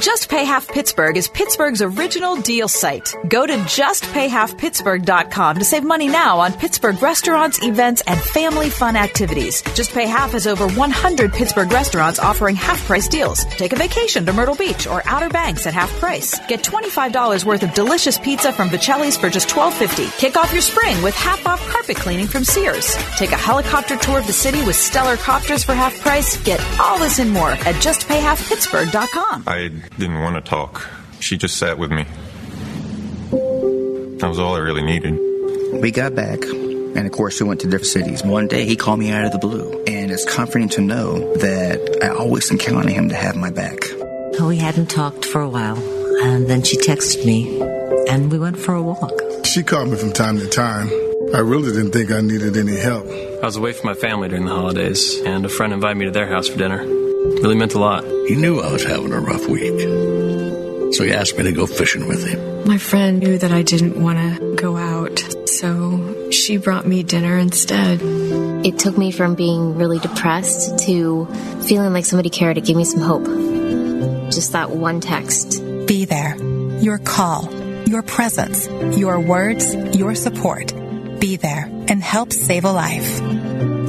Just 0.00 0.28
Pay 0.28 0.44
Half 0.44 0.68
Pittsburgh 0.68 1.16
is 1.16 1.28
Pittsburgh's 1.28 1.82
original 1.82 2.36
deal 2.36 2.68
site. 2.68 3.14
Go 3.28 3.46
to 3.46 3.52
justpayhalfpittsburgh.com 3.52 5.58
to 5.58 5.64
save 5.64 5.84
money 5.84 6.08
now 6.08 6.40
on 6.40 6.52
Pittsburgh 6.52 7.00
restaurants, 7.02 7.62
events, 7.62 8.02
and 8.06 8.20
family 8.20 8.70
fun 8.70 8.96
activities. 8.96 9.62
Just 9.74 9.92
Pay 9.92 10.06
Half 10.06 10.32
has 10.32 10.46
over 10.46 10.68
100 10.68 11.32
Pittsburgh 11.32 11.72
restaurants 11.72 12.18
offering 12.18 12.56
half 12.56 12.84
price 12.86 13.08
deals. 13.08 13.44
Take 13.44 13.72
a 13.72 13.76
vacation 13.76 14.24
to 14.26 14.32
Myrtle 14.32 14.56
Beach 14.56 14.86
or 14.86 15.02
Outer 15.04 15.28
Banks 15.28 15.66
at 15.66 15.74
half 15.74 15.90
price. 16.00 16.38
Get 16.48 16.62
$25 16.62 17.44
worth 17.44 17.62
of 17.62 17.74
delicious 17.74 18.18
pizza 18.18 18.52
from 18.52 18.70
Vocelli's 18.70 19.16
for 19.16 19.28
just 19.28 19.48
$12.50. 19.48 20.18
Kick 20.18 20.36
off 20.36 20.52
your 20.52 20.62
spring 20.62 21.00
with 21.02 21.14
half 21.14 21.46
off 21.46 21.60
carpet 21.68 21.96
cleaning 21.96 22.26
from 22.26 22.44
Sears. 22.44 22.96
Take 23.16 23.32
a 23.32 23.36
helicopter 23.36 23.96
tour 23.96 24.20
of 24.20 24.26
the 24.26 24.32
city 24.32 24.64
with 24.64 24.76
stellar 24.76 25.16
copters 25.16 25.64
for 25.64 25.74
half 25.74 25.98
price. 26.00 26.36
Get 26.42 26.60
all 26.80 26.98
this 26.98 27.18
and 27.18 27.30
more 27.30 27.50
at 27.50 27.74
justpayhalfpittsburgh.com. 27.76 29.44
I 29.46 29.57
didn't 29.66 30.20
want 30.20 30.36
to 30.36 30.40
talk. 30.40 30.86
She 31.18 31.36
just 31.36 31.56
sat 31.56 31.76
with 31.78 31.90
me. 31.90 32.04
That 34.18 34.28
was 34.28 34.38
all 34.38 34.54
I 34.54 34.58
really 34.58 34.82
needed. 34.82 35.18
We 35.82 35.90
got 35.90 36.14
back, 36.14 36.44
and 36.44 37.06
of 37.06 37.10
course, 37.12 37.40
we 37.40 37.48
went 37.48 37.60
to 37.62 37.66
different 37.66 37.86
cities. 37.86 38.22
One 38.22 38.46
day, 38.46 38.64
he 38.64 38.76
called 38.76 39.00
me 39.00 39.10
out 39.10 39.24
of 39.24 39.32
the 39.32 39.38
blue, 39.38 39.84
and 39.86 40.10
it's 40.10 40.24
comforting 40.24 40.68
to 40.70 40.80
know 40.80 41.34
that 41.36 41.98
I 42.02 42.08
always 42.08 42.48
can 42.48 42.58
count 42.58 42.78
on 42.78 42.88
him 42.88 43.08
to 43.08 43.16
have 43.16 43.36
my 43.36 43.50
back. 43.50 43.78
Oh, 44.40 44.46
we 44.48 44.58
hadn't 44.58 44.90
talked 44.90 45.24
for 45.24 45.40
a 45.40 45.48
while, 45.48 45.76
and 46.22 46.46
then 46.46 46.62
she 46.62 46.76
texted 46.76 47.24
me, 47.26 47.60
and 48.08 48.30
we 48.30 48.38
went 48.38 48.58
for 48.58 48.74
a 48.74 48.82
walk. 48.82 49.12
She 49.44 49.62
called 49.62 49.88
me 49.90 49.96
from 49.96 50.12
time 50.12 50.38
to 50.38 50.48
time. 50.48 50.88
I 51.34 51.40
really 51.40 51.72
didn't 51.72 51.92
think 51.92 52.10
I 52.10 52.20
needed 52.20 52.56
any 52.56 52.76
help. 52.76 53.06
I 53.06 53.46
was 53.46 53.56
away 53.56 53.72
from 53.72 53.86
my 53.86 53.94
family 53.94 54.28
during 54.28 54.46
the 54.46 54.54
holidays, 54.54 55.20
and 55.20 55.44
a 55.44 55.48
friend 55.48 55.72
invited 55.72 55.98
me 55.98 56.04
to 56.06 56.10
their 56.10 56.26
house 56.26 56.48
for 56.48 56.56
dinner. 56.56 57.07
Really 57.42 57.54
meant 57.54 57.74
a 57.74 57.78
lot. 57.78 58.04
He 58.26 58.34
knew 58.34 58.60
I 58.60 58.72
was 58.72 58.84
having 58.84 59.12
a 59.12 59.20
rough 59.20 59.46
week, 59.48 59.80
so 60.94 61.04
he 61.04 61.12
asked 61.12 61.36
me 61.38 61.44
to 61.44 61.52
go 61.52 61.66
fishing 61.66 62.08
with 62.08 62.26
him. 62.26 62.66
My 62.66 62.78
friend 62.78 63.20
knew 63.20 63.38
that 63.38 63.52
I 63.52 63.62
didn't 63.62 64.02
want 64.02 64.18
to 64.18 64.54
go 64.56 64.76
out, 64.76 65.18
so 65.48 66.30
she 66.30 66.56
brought 66.56 66.86
me 66.86 67.02
dinner 67.02 67.38
instead. 67.38 68.00
It 68.66 68.78
took 68.78 68.98
me 68.98 69.12
from 69.12 69.34
being 69.34 69.76
really 69.76 69.98
depressed 70.00 70.80
to 70.86 71.26
feeling 71.62 71.92
like 71.92 72.04
somebody 72.04 72.28
cared. 72.28 72.58
It 72.58 72.64
gave 72.64 72.76
me 72.76 72.84
some 72.84 73.00
hope. 73.00 73.24
Just 74.32 74.52
that 74.52 74.70
one 74.70 75.00
text. 75.00 75.62
Be 75.86 76.04
there. 76.04 76.36
Your 76.80 76.98
call, 76.98 77.52
your 77.86 78.02
presence, 78.02 78.68
your 78.98 79.20
words, 79.20 79.74
your 79.96 80.14
support. 80.14 80.74
Be 81.20 81.36
there 81.36 81.64
and 81.88 82.02
help 82.02 82.32
save 82.32 82.64
a 82.64 82.72
life. 82.72 83.20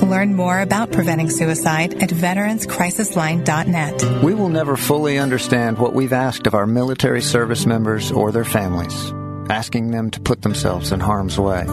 Learn 0.09 0.35
more 0.35 0.59
about 0.59 0.91
preventing 0.91 1.29
suicide 1.29 2.01
at 2.01 2.09
veteranscrisisline.net. 2.09 4.23
We 4.23 4.33
will 4.33 4.49
never 4.49 4.75
fully 4.75 5.19
understand 5.19 5.77
what 5.77 5.93
we've 5.93 6.13
asked 6.13 6.47
of 6.47 6.55
our 6.55 6.65
military 6.65 7.21
service 7.21 7.67
members 7.67 8.11
or 8.11 8.31
their 8.31 8.43
families, 8.43 9.13
asking 9.51 9.91
them 9.91 10.09
to 10.11 10.19
put 10.19 10.41
themselves 10.41 10.91
in 10.91 10.99
harm's 10.99 11.39
way, 11.39 11.63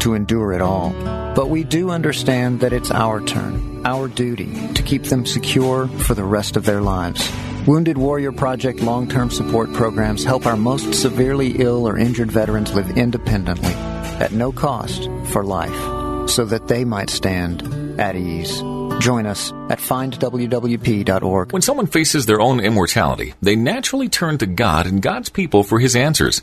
to 0.00 0.14
endure 0.14 0.54
it 0.54 0.62
all. 0.62 0.94
But 1.34 1.50
we 1.50 1.62
do 1.62 1.90
understand 1.90 2.60
that 2.60 2.72
it's 2.72 2.90
our 2.90 3.20
turn, 3.20 3.82
our 3.84 4.08
duty, 4.08 4.72
to 4.72 4.82
keep 4.82 5.02
them 5.02 5.26
secure 5.26 5.86
for 5.86 6.14
the 6.14 6.24
rest 6.24 6.56
of 6.56 6.64
their 6.64 6.80
lives. 6.80 7.30
Wounded 7.66 7.98
Warrior 7.98 8.32
Project 8.32 8.80
long 8.80 9.08
term 9.08 9.30
support 9.30 9.70
programs 9.74 10.24
help 10.24 10.46
our 10.46 10.56
most 10.56 10.94
severely 10.94 11.60
ill 11.60 11.86
or 11.86 11.98
injured 11.98 12.32
veterans 12.32 12.72
live 12.72 12.96
independently, 12.96 13.74
at 13.74 14.32
no 14.32 14.52
cost, 14.52 15.10
for 15.26 15.44
life, 15.44 16.03
so 16.26 16.44
that 16.44 16.68
they 16.68 16.84
might 16.84 17.10
stand 17.10 18.00
at 18.00 18.16
ease. 18.16 18.62
Join 19.00 19.26
us 19.26 19.52
at 19.70 19.78
findwwp.org. 19.78 21.52
When 21.52 21.62
someone 21.62 21.86
faces 21.86 22.26
their 22.26 22.40
own 22.40 22.60
immortality, 22.60 23.34
they 23.42 23.56
naturally 23.56 24.08
turn 24.08 24.38
to 24.38 24.46
God 24.46 24.86
and 24.86 25.02
God's 25.02 25.28
people 25.28 25.62
for 25.62 25.78
His 25.78 25.96
answers. 25.96 26.42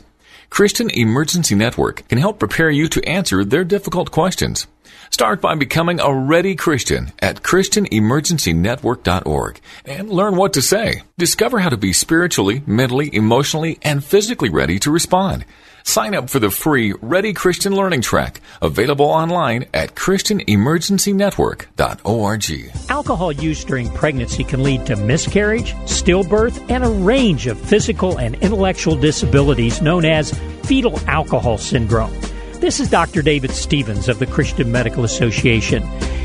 Christian 0.50 0.90
Emergency 0.90 1.54
Network 1.54 2.06
can 2.08 2.18
help 2.18 2.38
prepare 2.38 2.70
you 2.70 2.88
to 2.88 3.08
answer 3.08 3.44
their 3.44 3.64
difficult 3.64 4.10
questions. 4.10 4.66
Start 5.10 5.40
by 5.40 5.54
becoming 5.54 6.00
a 6.00 6.14
ready 6.14 6.56
Christian 6.56 7.12
at 7.20 7.42
ChristianEmergencyNetwork.org 7.42 9.60
and 9.84 10.10
learn 10.10 10.36
what 10.36 10.54
to 10.54 10.62
say. 10.62 11.02
Discover 11.18 11.58
how 11.58 11.68
to 11.68 11.76
be 11.76 11.92
spiritually, 11.92 12.62
mentally, 12.66 13.14
emotionally, 13.14 13.78
and 13.82 14.04
physically 14.04 14.48
ready 14.48 14.78
to 14.78 14.90
respond. 14.90 15.44
Sign 15.84 16.14
up 16.14 16.30
for 16.30 16.38
the 16.38 16.50
free 16.50 16.94
Ready 17.00 17.32
Christian 17.32 17.74
Learning 17.74 18.00
Track, 18.00 18.40
available 18.60 19.06
online 19.06 19.66
at 19.74 19.94
ChristianEmergencyNetwork.org. 19.94 22.72
Alcohol 22.88 23.32
use 23.32 23.64
during 23.64 23.90
pregnancy 23.90 24.44
can 24.44 24.62
lead 24.62 24.86
to 24.86 24.96
miscarriage, 24.96 25.74
stillbirth, 25.84 26.70
and 26.70 26.84
a 26.84 26.88
range 26.88 27.46
of 27.46 27.60
physical 27.60 28.18
and 28.18 28.36
intellectual 28.36 28.96
disabilities 28.96 29.82
known 29.82 30.04
as 30.04 30.38
fetal 30.64 30.98
alcohol 31.08 31.58
syndrome. 31.58 32.12
This 32.54 32.78
is 32.78 32.88
Dr. 32.88 33.22
David 33.22 33.50
Stevens 33.50 34.08
of 34.08 34.20
the 34.20 34.26
Christian 34.26 34.70
Medical 34.70 35.02
Association. 35.04 35.82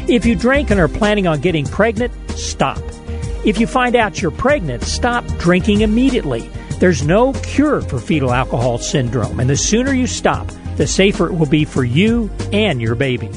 If 0.08 0.26
you 0.26 0.36
drink 0.36 0.70
and 0.70 0.80
are 0.80 0.88
planning 0.88 1.26
on 1.26 1.42
getting 1.42 1.66
pregnant, 1.66 2.14
stop. 2.32 2.78
If 3.44 3.60
you 3.60 3.68
find 3.68 3.96
out 3.96 4.22
you're 4.22 4.32
pregnant, 4.32 4.84
stop 4.84 5.26
drinking 5.40 5.82
immediately. 5.82 6.50
There's 6.80 7.04
no 7.04 7.34
cure 7.34 7.82
for 7.82 8.00
fetal 8.00 8.32
alcohol 8.32 8.78
syndrome, 8.78 9.40
and 9.40 9.50
the 9.50 9.58
sooner 9.58 9.94
you 9.94 10.06
stop, 10.06 10.48
the 10.76 10.86
safer 10.86 11.28
it 11.28 11.34
will 11.34 11.48
be 11.48 11.66
for 11.66 11.84
you 11.84 12.30
and 12.54 12.80
your 12.80 12.94
baby. 12.94 13.32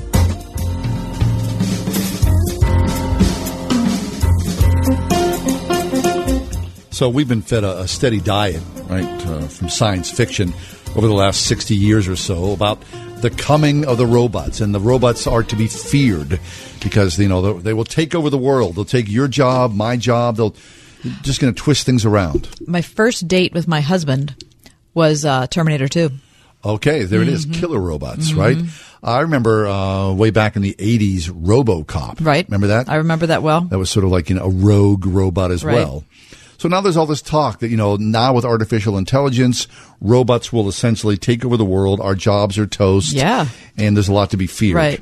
So 6.91 7.09
we've 7.09 7.29
been 7.29 7.41
fed 7.41 7.65
a, 7.65 7.81
a 7.81 7.89
steady 7.89 8.21
diet, 8.21 8.63
right, 8.91 9.05
uh, 9.27 9.49
from 9.49 9.71
science 9.71 10.11
fiction 10.11 10.53
over 10.95 11.07
the 11.07 11.15
last 11.15 11.47
60 11.47 11.75
years 11.75 12.09
or 12.09 12.17
so 12.17 12.53
about 12.53 12.79
the 13.23 13.31
coming 13.31 13.87
of 13.87 13.97
the 13.97 14.07
robots, 14.07 14.61
and 14.61 14.75
the 14.75 14.81
robots 14.81 15.27
are 15.27 15.43
to 15.45 15.57
be 15.57 15.67
feared 15.67 16.39
because 16.83 17.19
you 17.19 17.29
know 17.29 17.59
they 17.59 17.73
will 17.73 17.85
take 17.85 18.15
over 18.15 18.29
the 18.29 18.37
world. 18.37 18.75
They'll 18.75 18.85
take 18.85 19.09
your 19.09 19.29
job, 19.29 19.75
my 19.75 19.97
job. 19.97 20.37
They'll 20.37 20.55
just 21.23 21.41
going 21.41 21.53
to 21.55 21.59
twist 21.63 21.87
things 21.87 22.05
around. 22.05 22.49
My 22.67 22.83
first 22.83 23.27
date 23.29 23.53
with 23.53 23.67
my 23.69 23.81
husband 23.81 24.35
was 24.95 25.25
uh, 25.25 25.47
Terminator 25.47 25.89
2. 25.89 26.11
Okay, 26.65 27.05
there 27.05 27.23
it 27.23 27.29
is, 27.29 27.47
Mhm. 27.47 27.55
killer 27.55 27.81
robots, 27.81 28.33
Mhm. 28.33 28.37
right? 28.37 28.59
I 29.03 29.21
remember 29.21 29.67
uh, 29.67 30.13
way 30.13 30.29
back 30.31 30.57
in 30.57 30.63
the 30.63 30.75
'80s, 30.79 31.29
RoboCop. 31.31 32.19
Right. 32.21 32.47
Remember 32.49 32.67
that? 32.67 32.89
I 32.91 32.97
remember 32.97 33.29
that 33.29 33.43
well. 33.43 33.63
That 33.63 33.79
was 33.79 33.89
sort 33.89 34.05
of 34.05 34.11
like 34.11 34.29
you 34.29 34.37
know 34.37 34.45
a 34.45 34.51
rogue 34.51 35.07
robot 35.07 35.51
as 35.53 35.65
Right. 35.65 35.77
well. 35.77 36.05
So 36.59 36.69
now 36.69 36.83
there's 36.83 36.99
all 36.99 37.07
this 37.07 37.23
talk 37.23 37.61
that 37.61 37.71
you 37.71 37.79
know 37.79 37.97
now 37.97 38.35
with 38.35 38.45
artificial 38.45 38.99
intelligence, 38.99 39.67
robots 40.03 40.53
will 40.53 40.69
essentially 40.69 41.17
take 41.17 41.47
over 41.47 41.57
the 41.57 41.65
world. 41.65 41.99
Our 42.03 42.15
jobs 42.15 42.59
are 42.59 42.67
toast. 42.67 43.15
Yeah. 43.15 43.47
and 43.79 43.97
there's 43.97 44.09
a 44.09 44.13
lot 44.13 44.31
to 44.33 44.37
be 44.37 44.47
feared. 44.47 44.77
Right. 44.77 45.01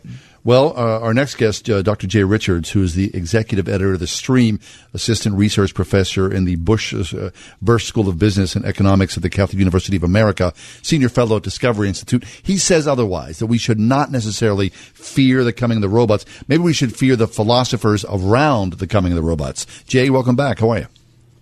Well, 0.48 0.72
uh, 0.78 1.00
our 1.00 1.12
next 1.12 1.34
guest, 1.34 1.68
uh, 1.68 1.82
Dr. 1.82 2.06
Jay 2.06 2.24
Richards, 2.24 2.70
who 2.70 2.82
is 2.82 2.94
the 2.94 3.14
executive 3.14 3.68
editor 3.68 3.92
of 3.92 4.00
the 4.00 4.06
Stream, 4.06 4.60
assistant 4.94 5.36
research 5.36 5.74
professor 5.74 6.32
in 6.32 6.46
the 6.46 6.56
Bush 6.56 6.94
uh, 6.94 7.32
Busch 7.60 7.84
School 7.84 8.08
of 8.08 8.18
Business 8.18 8.56
and 8.56 8.64
Economics 8.64 9.18
at 9.18 9.22
the 9.22 9.28
Catholic 9.28 9.58
University 9.58 9.98
of 9.98 10.04
America, 10.04 10.54
senior 10.80 11.10
fellow 11.10 11.36
at 11.36 11.42
Discovery 11.42 11.86
Institute. 11.86 12.24
He 12.42 12.56
says 12.56 12.88
otherwise 12.88 13.40
that 13.40 13.46
we 13.48 13.58
should 13.58 13.78
not 13.78 14.10
necessarily 14.10 14.70
fear 14.70 15.44
the 15.44 15.52
coming 15.52 15.76
of 15.76 15.82
the 15.82 15.88
robots. 15.90 16.24
Maybe 16.48 16.62
we 16.62 16.72
should 16.72 16.96
fear 16.96 17.14
the 17.14 17.28
philosophers 17.28 18.06
around 18.08 18.72
the 18.78 18.86
coming 18.86 19.12
of 19.12 19.16
the 19.16 19.22
robots. 19.22 19.66
Jay, 19.86 20.08
welcome 20.08 20.34
back. 20.34 20.60
How 20.60 20.70
are 20.70 20.78
you? 20.78 20.86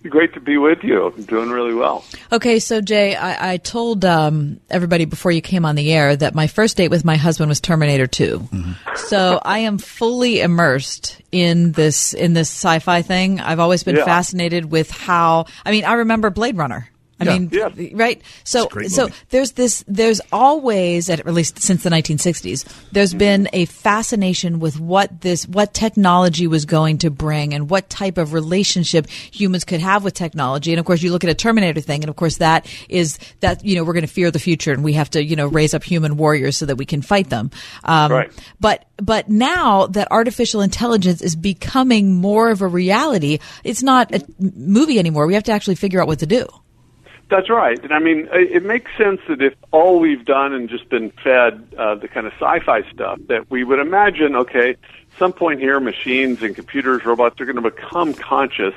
Great 0.09 0.33
to 0.33 0.39
be 0.39 0.57
with 0.57 0.79
you. 0.83 1.07
I'm 1.07 1.23
doing 1.23 1.49
really 1.49 1.73
well. 1.73 2.03
Okay, 2.31 2.59
so 2.59 2.81
Jay, 2.81 3.15
I, 3.15 3.53
I 3.53 3.57
told 3.57 4.05
um, 4.05 4.59
everybody 4.69 5.05
before 5.05 5.31
you 5.31 5.41
came 5.41 5.65
on 5.65 5.75
the 5.75 5.91
air 5.93 6.15
that 6.15 6.33
my 6.35 6.47
first 6.47 6.77
date 6.77 6.89
with 6.89 7.03
my 7.05 7.15
husband 7.17 7.49
was 7.49 7.59
Terminator 7.59 8.07
2. 8.07 8.39
Mm-hmm. 8.39 8.71
So 8.95 9.39
I 9.43 9.59
am 9.59 9.77
fully 9.77 10.41
immersed 10.41 11.21
in 11.31 11.71
this 11.73 12.13
in 12.13 12.33
this 12.33 12.49
sci-fi 12.49 13.01
thing. 13.01 13.39
I've 13.39 13.59
always 13.59 13.83
been 13.83 13.95
Yeah. 13.97 14.05
fascinated 14.05 14.71
with 14.71 14.89
how. 14.91 15.45
I 15.65 15.71
mean, 15.71 15.85
I 15.85 15.93
remember 15.93 16.29
Blade 16.29 16.57
Runner. 16.57 16.87
I 17.19 17.25
Yeah. 17.25 17.37
mean, 17.37 17.49
Yeah. 17.51 17.69
right? 17.93 18.21
So, 18.43 18.67
so 18.87 19.09
there's 19.29 19.53
this. 19.53 19.83
There's 19.87 20.21
always, 20.31 21.09
at 21.09 21.25
least 21.25 21.59
since 21.59 21.83
the 21.83 21.89
1960s, 21.89 22.63
there's 22.91 23.09
Mm-hmm. 23.09 23.17
been 23.17 23.49
a 23.53 23.65
fascination 23.65 24.59
with 24.59 24.79
what 24.79 25.21
this, 25.21 25.47
what 25.47 25.73
technology 25.73 26.45
was 26.47 26.65
going 26.65 26.99
to 26.99 27.09
bring, 27.09 27.53
and 27.53 27.69
what 27.69 27.89
type 27.89 28.17
of 28.17 28.33
relationship 28.33 29.07
humans 29.09 29.63
could 29.65 29.79
have 29.81 30.03
with 30.03 30.13
technology. 30.13 30.71
And 30.73 30.79
of 30.79 30.85
course, 30.85 31.01
you 31.01 31.11
look 31.11 31.23
at 31.23 31.29
a 31.29 31.33
Terminator 31.35 31.81
thing, 31.81 32.03
and 32.03 32.09
of 32.09 32.15
course, 32.15 32.37
that 32.37 32.67
is 32.89 33.17
that 33.39 33.65
you 33.65 33.75
know 33.75 33.83
we're 33.83 33.93
going 33.93 34.05
to 34.05 34.11
fear 34.13 34.29
the 34.29 34.39
future, 34.39 34.71
and 34.71 34.83
we 34.83 34.93
have 34.93 35.09
to 35.11 35.23
you 35.23 35.35
know 35.35 35.47
raise 35.47 35.73
up 35.73 35.83
human 35.83 36.17
warriors 36.17 36.55
so 36.57 36.65
that 36.67 36.75
we 36.75 36.85
can 36.85 37.01
fight 37.01 37.29
them. 37.29 37.49
Um, 37.83 38.11
Right. 38.11 38.31
But 38.59 38.85
but 38.97 39.29
now 39.29 39.87
that 39.87 40.07
artificial 40.11 40.61
intelligence 40.61 41.21
is 41.21 41.35
becoming 41.35 42.13
more 42.13 42.49
of 42.51 42.61
a 42.61 42.67
reality, 42.67 43.39
it's 43.63 43.83
not 43.83 44.13
a 44.13 44.23
movie 44.39 44.97
anymore. 44.99 45.27
We 45.27 45.33
have 45.35 45.43
to 45.43 45.51
actually 45.51 45.75
figure 45.75 46.01
out 46.01 46.07
what 46.07 46.19
to 46.19 46.25
do. 46.25 46.45
That's 47.29 47.49
right. 47.49 47.81
And 47.83 47.91
I 47.91 47.99
mean, 47.99 48.29
it 48.31 48.57
it 48.57 48.63
makes 48.63 48.89
sense 48.97 49.19
that 49.27 49.41
if 49.41 49.53
all 49.71 49.99
we've 49.99 50.23
done 50.23 50.53
and 50.53 50.69
just 50.69 50.87
been 50.89 51.11
fed 51.23 51.73
uh, 51.77 51.95
the 51.95 52.07
kind 52.07 52.25
of 52.25 52.33
sci-fi 52.33 52.89
stuff, 52.91 53.19
that 53.27 53.51
we 53.51 53.63
would 53.63 53.79
imagine, 53.79 54.35
okay, 54.35 54.77
some 55.19 55.33
point 55.33 55.59
here, 55.59 55.79
machines 55.79 56.41
and 56.41 56.55
computers, 56.55 57.03
robots 57.05 57.41
are 57.41 57.45
going 57.45 57.61
to 57.61 57.69
become 57.69 58.13
conscious 58.13 58.73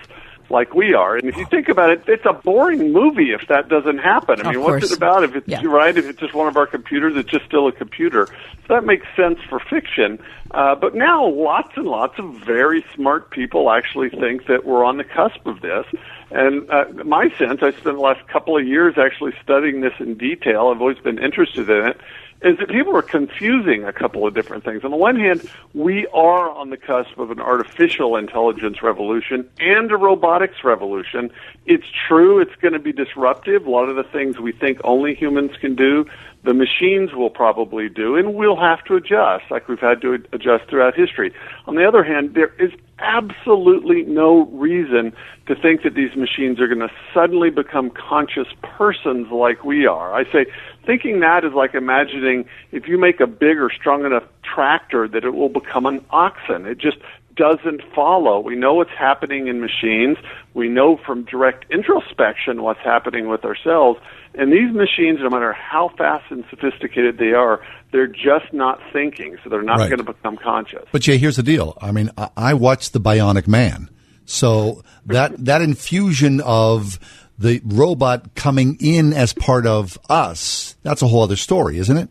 like 0.51 0.74
we 0.74 0.94
are. 0.94 1.16
And 1.16 1.28
if 1.28 1.36
you 1.36 1.47
think 1.47 1.68
about 1.68 1.90
it, 1.90 2.02
it's 2.09 2.27
a 2.27 2.32
boring 2.32 2.93
movie 2.93 3.31
if 3.31 3.47
that 3.48 3.68
doesn't 3.68 3.98
happen. 3.98 4.44
I 4.44 4.51
mean, 4.51 4.60
what's 4.62 4.90
it 4.90 4.97
about? 4.97 5.22
If 5.22 5.36
it's 5.36 5.48
Yeah. 5.48 5.62
right, 5.64 5.97
if 5.97 6.05
it's 6.06 6.18
just 6.18 6.35
one 6.35 6.48
of 6.48 6.56
our 6.56 6.66
computers, 6.66 7.16
it's 7.16 7.31
just 7.31 7.44
still 7.44 7.68
a 7.68 7.72
computer. 7.72 8.27
So 8.66 8.74
that 8.74 8.85
makes 8.85 9.06
sense 9.14 9.39
for 9.48 9.60
fiction. 9.60 10.18
Uh, 10.51 10.74
but 10.74 10.97
now, 10.97 11.24
lots 11.24 11.77
and 11.77 11.86
lots 11.86 12.18
of 12.18 12.35
very 12.35 12.85
smart 12.97 13.31
people 13.31 13.70
actually 13.70 14.10
think 14.10 14.47
that 14.47 14.64
we're 14.64 14.85
on 14.85 14.97
the 14.97 15.05
cusp 15.05 15.47
of 15.47 15.60
this. 15.60 15.86
And 16.31 16.70
uh, 16.70 16.85
my 17.05 17.28
sense, 17.39 17.62
I 17.62 17.70
spent 17.73 17.85
the 17.85 17.93
last 17.93 18.27
couple 18.28 18.57
of 18.57 18.66
years 18.66 18.97
actually 18.97 19.32
studying 19.43 19.81
this 19.81 19.94
in 19.98 20.16
detail. 20.16 20.69
I've 20.69 20.81
always 20.81 20.98
been 20.98 21.19
interested 21.19 21.69
in 21.69 21.86
it. 21.86 22.01
Is 22.43 22.57
that 22.59 22.70
people 22.70 22.97
are 22.97 23.02
confusing 23.02 23.85
a 23.85 23.93
couple 23.93 24.27
of 24.27 24.32
different 24.32 24.65
things. 24.65 24.82
On 24.82 24.90
the 24.90 24.97
one 24.97 25.16
hand, 25.16 25.47
we 25.74 26.07
are 26.07 26.51
on 26.51 26.70
the 26.70 26.78
cusp 26.78 27.19
of 27.19 27.31
an 27.31 27.39
artificial 27.39 28.16
intelligence 28.16 28.82
revolution 28.82 29.47
and 29.59 29.93
a 29.93 29.97
robotics 29.98 30.65
revolution. 30.65 31.31
It's 31.66 31.85
true, 32.09 32.40
it's 32.40 32.55
going 32.57 32.73
to 32.73 32.78
be 32.78 32.93
disruptive. 32.93 33.66
A 33.66 33.70
lot 33.70 33.90
of 33.90 33.97
the 33.97 34.05
things 34.05 34.39
we 34.39 34.52
think 34.52 34.81
only 34.85 35.15
humans 35.15 35.51
can 35.61 35.74
do, 35.74 36.07
the 36.42 36.54
machines 36.54 37.12
will 37.12 37.30
probably 37.30 37.88
do, 37.88 38.16
and 38.16 38.34
we'll 38.34 38.56
have 38.56 38.82
to 38.84 38.96
adjust, 38.96 39.44
like 39.50 39.68
we've 39.68 39.78
had 39.78 40.00
to 40.00 40.14
adjust 40.32 40.68
throughout 40.70 40.96
history. 40.96 41.32
On 41.66 41.74
the 41.74 41.86
other 41.86 42.02
hand, 42.02 42.34
there 42.34 42.52
is 42.58 42.72
absolutely 42.98 44.02
no 44.02 44.46
reason 44.46 45.12
to 45.46 45.54
think 45.54 45.82
that 45.82 45.94
these 45.94 46.14
machines 46.16 46.60
are 46.60 46.66
going 46.66 46.80
to 46.80 46.90
suddenly 47.12 47.50
become 47.50 47.90
conscious 47.90 48.48
persons 48.62 49.30
like 49.30 49.64
we 49.64 49.86
are. 49.86 50.14
I 50.14 50.24
say 50.30 50.46
thinking 50.86 51.20
that 51.20 51.44
is 51.44 51.52
like 51.52 51.74
imagining 51.74 52.46
if 52.72 52.88
you 52.88 52.98
make 52.98 53.20
a 53.20 53.26
big 53.26 53.58
or 53.58 53.70
strong 53.70 54.04
enough 54.04 54.24
tractor 54.42 55.08
that 55.08 55.24
it 55.24 55.34
will 55.34 55.48
become 55.48 55.86
an 55.86 56.04
oxen. 56.10 56.66
It 56.66 56.78
just 56.78 56.98
doesn't 57.40 57.80
follow. 57.94 58.38
We 58.40 58.54
know 58.54 58.74
what's 58.74 58.90
happening 58.98 59.48
in 59.48 59.60
machines. 59.60 60.18
We 60.52 60.68
know 60.68 60.98
from 61.06 61.24
direct 61.24 61.64
introspection 61.72 62.62
what's 62.62 62.80
happening 62.84 63.28
with 63.28 63.44
ourselves. 63.46 63.98
And 64.34 64.52
these 64.52 64.70
machines, 64.74 65.18
no 65.22 65.30
matter 65.30 65.52
how 65.54 65.90
fast 65.96 66.24
and 66.30 66.44
sophisticated 66.50 67.16
they 67.18 67.32
are, 67.32 67.60
they're 67.92 68.06
just 68.06 68.52
not 68.52 68.78
thinking, 68.92 69.36
so 69.42 69.48
they're 69.48 69.62
not 69.62 69.78
Right. 69.78 69.88
going 69.88 70.04
to 70.04 70.12
become 70.12 70.36
conscious. 70.36 70.84
But 70.92 71.00
Jay, 71.02 71.16
here's 71.16 71.36
the 71.36 71.42
deal. 71.42 71.76
I 71.80 71.90
mean, 71.92 72.10
I, 72.18 72.28
I 72.36 72.54
watched 72.54 72.92
The 72.92 73.00
Bionic 73.00 73.48
Man, 73.48 73.88
so 74.26 74.84
that 75.06 75.32
that 75.46 75.62
infusion 75.62 76.40
of 76.42 77.00
the 77.38 77.62
robot 77.64 78.34
coming 78.34 78.76
in 78.80 79.12
as 79.14 79.32
part 79.32 79.66
of 79.66 79.98
us, 80.10 80.76
that's 80.82 81.00
a 81.00 81.08
whole 81.08 81.22
other 81.22 81.36
story, 81.36 81.78
isn't 81.78 81.96
it? 81.96 82.10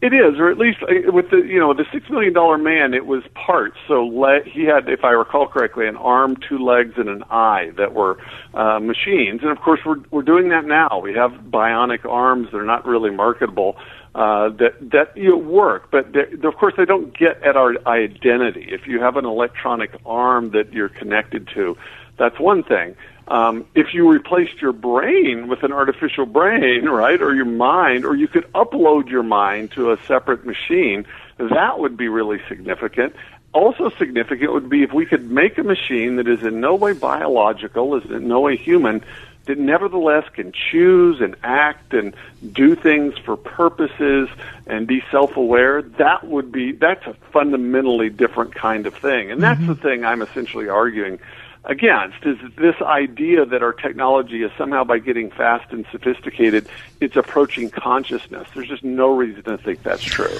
It 0.00 0.12
is, 0.12 0.38
or 0.38 0.48
at 0.48 0.58
least 0.58 0.78
uh, 0.82 1.10
with 1.10 1.30
the 1.30 1.38
you 1.38 1.58
know 1.58 1.74
the 1.74 1.84
six 1.92 2.08
million 2.08 2.32
dollar 2.32 2.56
man, 2.56 2.94
it 2.94 3.04
was 3.06 3.24
parts. 3.34 3.76
So 3.88 4.04
le- 4.04 4.44
he 4.44 4.64
had, 4.64 4.88
if 4.88 5.02
I 5.02 5.10
recall 5.10 5.48
correctly, 5.48 5.88
an 5.88 5.96
arm, 5.96 6.36
two 6.48 6.58
legs, 6.58 6.94
and 6.96 7.08
an 7.08 7.24
eye 7.30 7.72
that 7.76 7.94
were 7.94 8.16
uh, 8.54 8.78
machines. 8.78 9.40
And 9.42 9.50
of 9.50 9.58
course, 9.58 9.80
we're 9.84 9.98
we're 10.12 10.22
doing 10.22 10.50
that 10.50 10.64
now. 10.66 11.00
We 11.00 11.14
have 11.14 11.32
bionic 11.50 12.04
arms. 12.04 12.48
They're 12.52 12.62
not 12.62 12.86
really 12.86 13.10
marketable. 13.10 13.76
Uh, 14.14 14.50
that 14.50 14.74
that 14.80 15.16
you 15.16 15.30
know, 15.30 15.36
work, 15.36 15.90
but 15.90 16.14
of 16.16 16.54
course 16.54 16.74
they 16.76 16.84
don't 16.84 17.16
get 17.16 17.42
at 17.42 17.56
our 17.56 17.74
identity. 17.88 18.68
If 18.70 18.86
you 18.86 19.00
have 19.00 19.16
an 19.16 19.24
electronic 19.24 19.90
arm 20.06 20.50
that 20.52 20.72
you're 20.72 20.88
connected 20.88 21.48
to, 21.54 21.76
that's 22.18 22.38
one 22.38 22.62
thing. 22.62 22.94
Um, 23.28 23.66
if 23.74 23.92
you 23.92 24.10
replaced 24.10 24.62
your 24.62 24.72
brain 24.72 25.48
with 25.48 25.62
an 25.62 25.70
artificial 25.70 26.24
brain, 26.24 26.86
right, 26.86 27.20
or 27.20 27.34
your 27.34 27.44
mind, 27.44 28.06
or 28.06 28.16
you 28.16 28.26
could 28.26 28.50
upload 28.54 29.10
your 29.10 29.22
mind 29.22 29.70
to 29.72 29.92
a 29.92 29.98
separate 30.06 30.46
machine, 30.46 31.04
that 31.36 31.78
would 31.78 31.96
be 31.96 32.08
really 32.08 32.40
significant. 32.48 33.14
Also 33.52 33.90
significant 33.98 34.52
would 34.52 34.70
be 34.70 34.82
if 34.82 34.92
we 34.92 35.04
could 35.04 35.30
make 35.30 35.58
a 35.58 35.62
machine 35.62 36.16
that 36.16 36.26
is 36.26 36.42
in 36.42 36.60
no 36.60 36.74
way 36.74 36.92
biological, 36.92 37.96
is 37.96 38.10
in 38.10 38.28
no 38.28 38.40
way 38.40 38.56
human, 38.56 39.04
that 39.44 39.58
nevertheless 39.58 40.24
can 40.34 40.52
choose 40.52 41.20
and 41.20 41.34
act 41.42 41.92
and 41.94 42.14
do 42.52 42.76
things 42.76 43.14
for 43.24 43.36
purposes 43.36 44.28
and 44.66 44.86
be 44.86 45.02
self-aware, 45.10 45.82
that 45.82 46.26
would 46.26 46.52
be 46.52 46.72
that's 46.72 47.06
a 47.06 47.14
fundamentally 47.32 48.10
different 48.10 48.54
kind 48.54 48.86
of 48.86 48.94
thing. 48.94 49.30
And 49.30 49.42
that's 49.42 49.66
the 49.66 49.74
thing 49.74 50.04
I'm 50.04 50.22
essentially 50.22 50.68
arguing 50.68 51.18
against 51.64 52.24
is 52.24 52.38
this 52.56 52.76
idea 52.82 53.44
that 53.44 53.62
our 53.62 53.72
technology 53.72 54.42
is 54.42 54.50
somehow 54.56 54.84
by 54.84 54.98
getting 54.98 55.30
fast 55.30 55.72
and 55.72 55.86
sophisticated, 55.90 56.68
it's 57.00 57.16
approaching 57.16 57.70
consciousness. 57.70 58.48
There's 58.54 58.68
just 58.68 58.84
no 58.84 59.14
reason 59.14 59.42
to 59.44 59.58
think 59.58 59.82
that's 59.82 60.02
true. 60.02 60.36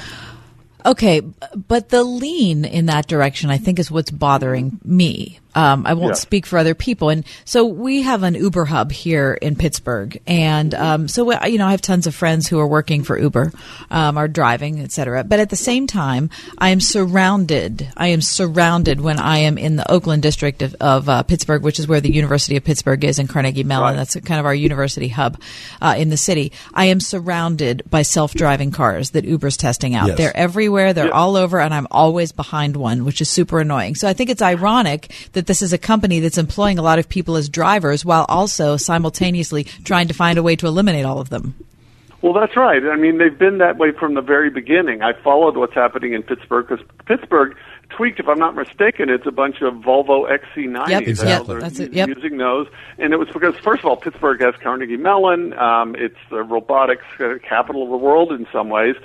Okay, 0.87 1.21
but 1.21 1.89
the 1.89 2.05
lean 2.05 2.65
in 2.65 2.87
that 2.87 3.09
direction, 3.09 3.51
I 3.51 3.59
think, 3.59 3.79
is 3.79 3.91
what's 3.91 4.11
bothering 4.11 4.79
me. 4.85 5.41
Um, 5.55 5.87
I 5.87 5.95
won't 5.95 6.11
Yeah. 6.11 6.15
speak 6.15 6.47
for 6.47 6.59
other 6.59 6.75
people, 6.75 7.09
and 7.09 7.25
so 7.45 7.65
we 7.65 8.03
have 8.03 8.23
an 8.23 8.35
Uber 8.35 8.67
hub 8.67 8.93
here 8.93 9.33
in 9.41 9.57
Pittsburgh, 9.57 10.21
and 10.27 10.75
um, 10.75 11.09
so 11.09 11.25
we- 11.25 11.51
you 11.51 11.59
know 11.59 11.67
I 11.67 11.71
have 11.73 11.81
tons 11.83 12.07
of 12.07 12.15
friends 12.15 12.47
who 12.47 12.59
are 12.61 12.67
working 12.67 13.03
for 13.03 13.19
Uber, 13.19 13.53
um, 13.91 14.19
are 14.19 14.29
driving, 14.29 14.81
etc. 14.81 15.25
But 15.25 15.41
at 15.41 15.49
the 15.51 15.57
same 15.57 15.87
time, 15.87 16.31
I 16.59 16.69
am 16.69 16.81
surrounded. 16.81 17.89
I 17.97 18.09
am 18.09 18.21
surrounded 18.21 19.01
when 19.01 19.19
I 19.19 19.39
am 19.39 19.59
in 19.59 19.77
the 19.77 19.91
Oakland 19.91 20.23
district 20.23 20.63
of, 20.63 20.75
of 20.81 21.09
uh, 21.09 21.23
Pittsburgh, 21.25 21.63
which 21.63 21.79
is 21.79 21.89
where 21.89 22.01
the 22.01 22.13
University 22.13 22.57
of 22.57 22.65
Pittsburgh 22.65 23.03
is, 23.05 23.19
and 23.19 23.29
Carnegie 23.29 23.65
Mellon. 23.65 23.97
That's 23.97 24.15
kind 24.17 24.39
of 24.39 24.47
our 24.47 24.55
university 24.55 25.09
hub 25.09 25.41
uh, 25.81 25.95
in 25.99 26.11
the 26.11 26.17
city. 26.17 26.53
I 26.75 26.87
am 26.87 27.01
surrounded 27.01 27.83
by 27.91 28.03
self-driving 28.03 28.71
cars 28.71 29.11
that 29.11 29.25
Uber's 29.25 29.57
testing 29.57 29.95
out. 29.95 30.09
Yes. 30.09 30.19
They're 30.19 30.37
everywhere. 30.37 30.93
They're 30.93 31.13
all 31.15 31.37
over, 31.37 31.61
and 31.61 31.75
I'm 31.75 31.87
always 31.91 32.33
behind 32.33 32.77
one, 32.77 33.05
which 33.05 33.21
is 33.21 33.29
super 33.29 33.61
annoying. 33.61 33.95
So 33.95 34.07
I 34.09 34.13
think 34.13 34.31
it's 34.31 34.43
ironic 34.43 35.11
that 35.33 35.47
this 35.49 35.63
is 35.63 35.73
a 35.73 35.79
company 35.79 36.21
that's 36.21 36.39
employing 36.39 36.79
a 36.79 36.83
lot 36.83 37.01
of 37.01 37.09
people 37.09 37.35
as 37.35 37.49
drivers 37.49 38.05
while 38.05 38.25
also 38.29 38.77
simultaneously 38.77 39.65
trying 39.65 40.07
to 40.07 40.15
find 40.15 40.39
a 40.39 40.43
way 40.43 40.55
to 40.55 40.69
eliminate 40.69 41.05
all 41.05 41.19
of 41.19 41.31
them. 41.31 41.55
Well, 42.21 42.33
that's 42.33 42.57
right. 42.57 42.83
I 42.85 42.97
mean, 42.97 43.19
they've 43.19 43.39
been 43.39 43.59
that 43.59 43.79
way 43.79 43.93
from 43.93 44.15
the 44.15 44.21
very 44.21 44.51
beginning. 44.51 45.03
I 45.03 45.13
followed 45.23 45.57
what's 45.57 45.75
happening 45.75 46.15
in 46.15 46.23
Pittsburgh 46.23 46.67
because 46.69 46.85
Pittsburgh 47.07 47.57
tweaked, 47.91 48.19
if 48.19 48.29
I'm 48.29 48.39
not 48.39 48.57
mistaken, 48.57 49.09
it's 49.09 49.27
a 49.27 49.31
bunch 49.31 49.63
of 49.63 49.75
Volvo 49.75 50.29
XC90s. 50.29 50.89
Yep, 50.89 51.17
They're 51.17 51.29
yep, 51.29 51.61
that's 51.61 51.79
it, 51.79 51.93
yep. 51.93 52.09
Using 52.09 52.37
those, 52.39 52.67
and 52.99 53.13
it 53.13 53.19
was 53.19 53.29
because 53.29 53.55
first 53.57 53.81
of 53.81 53.87
all, 53.87 53.97
Pittsburgh 53.97 54.41
has 54.41 54.55
Carnegie 54.61 54.97
Mellon. 54.97 55.53
Um, 55.55 55.95
it's 55.97 56.19
the 56.29 56.43
robotics 56.43 57.05
uh, 57.21 57.35
capital 57.49 57.85
of 57.85 57.91
the 57.91 57.97
world 57.97 58.33
in 58.33 58.47
some 58.53 58.69
ways, 58.69 58.97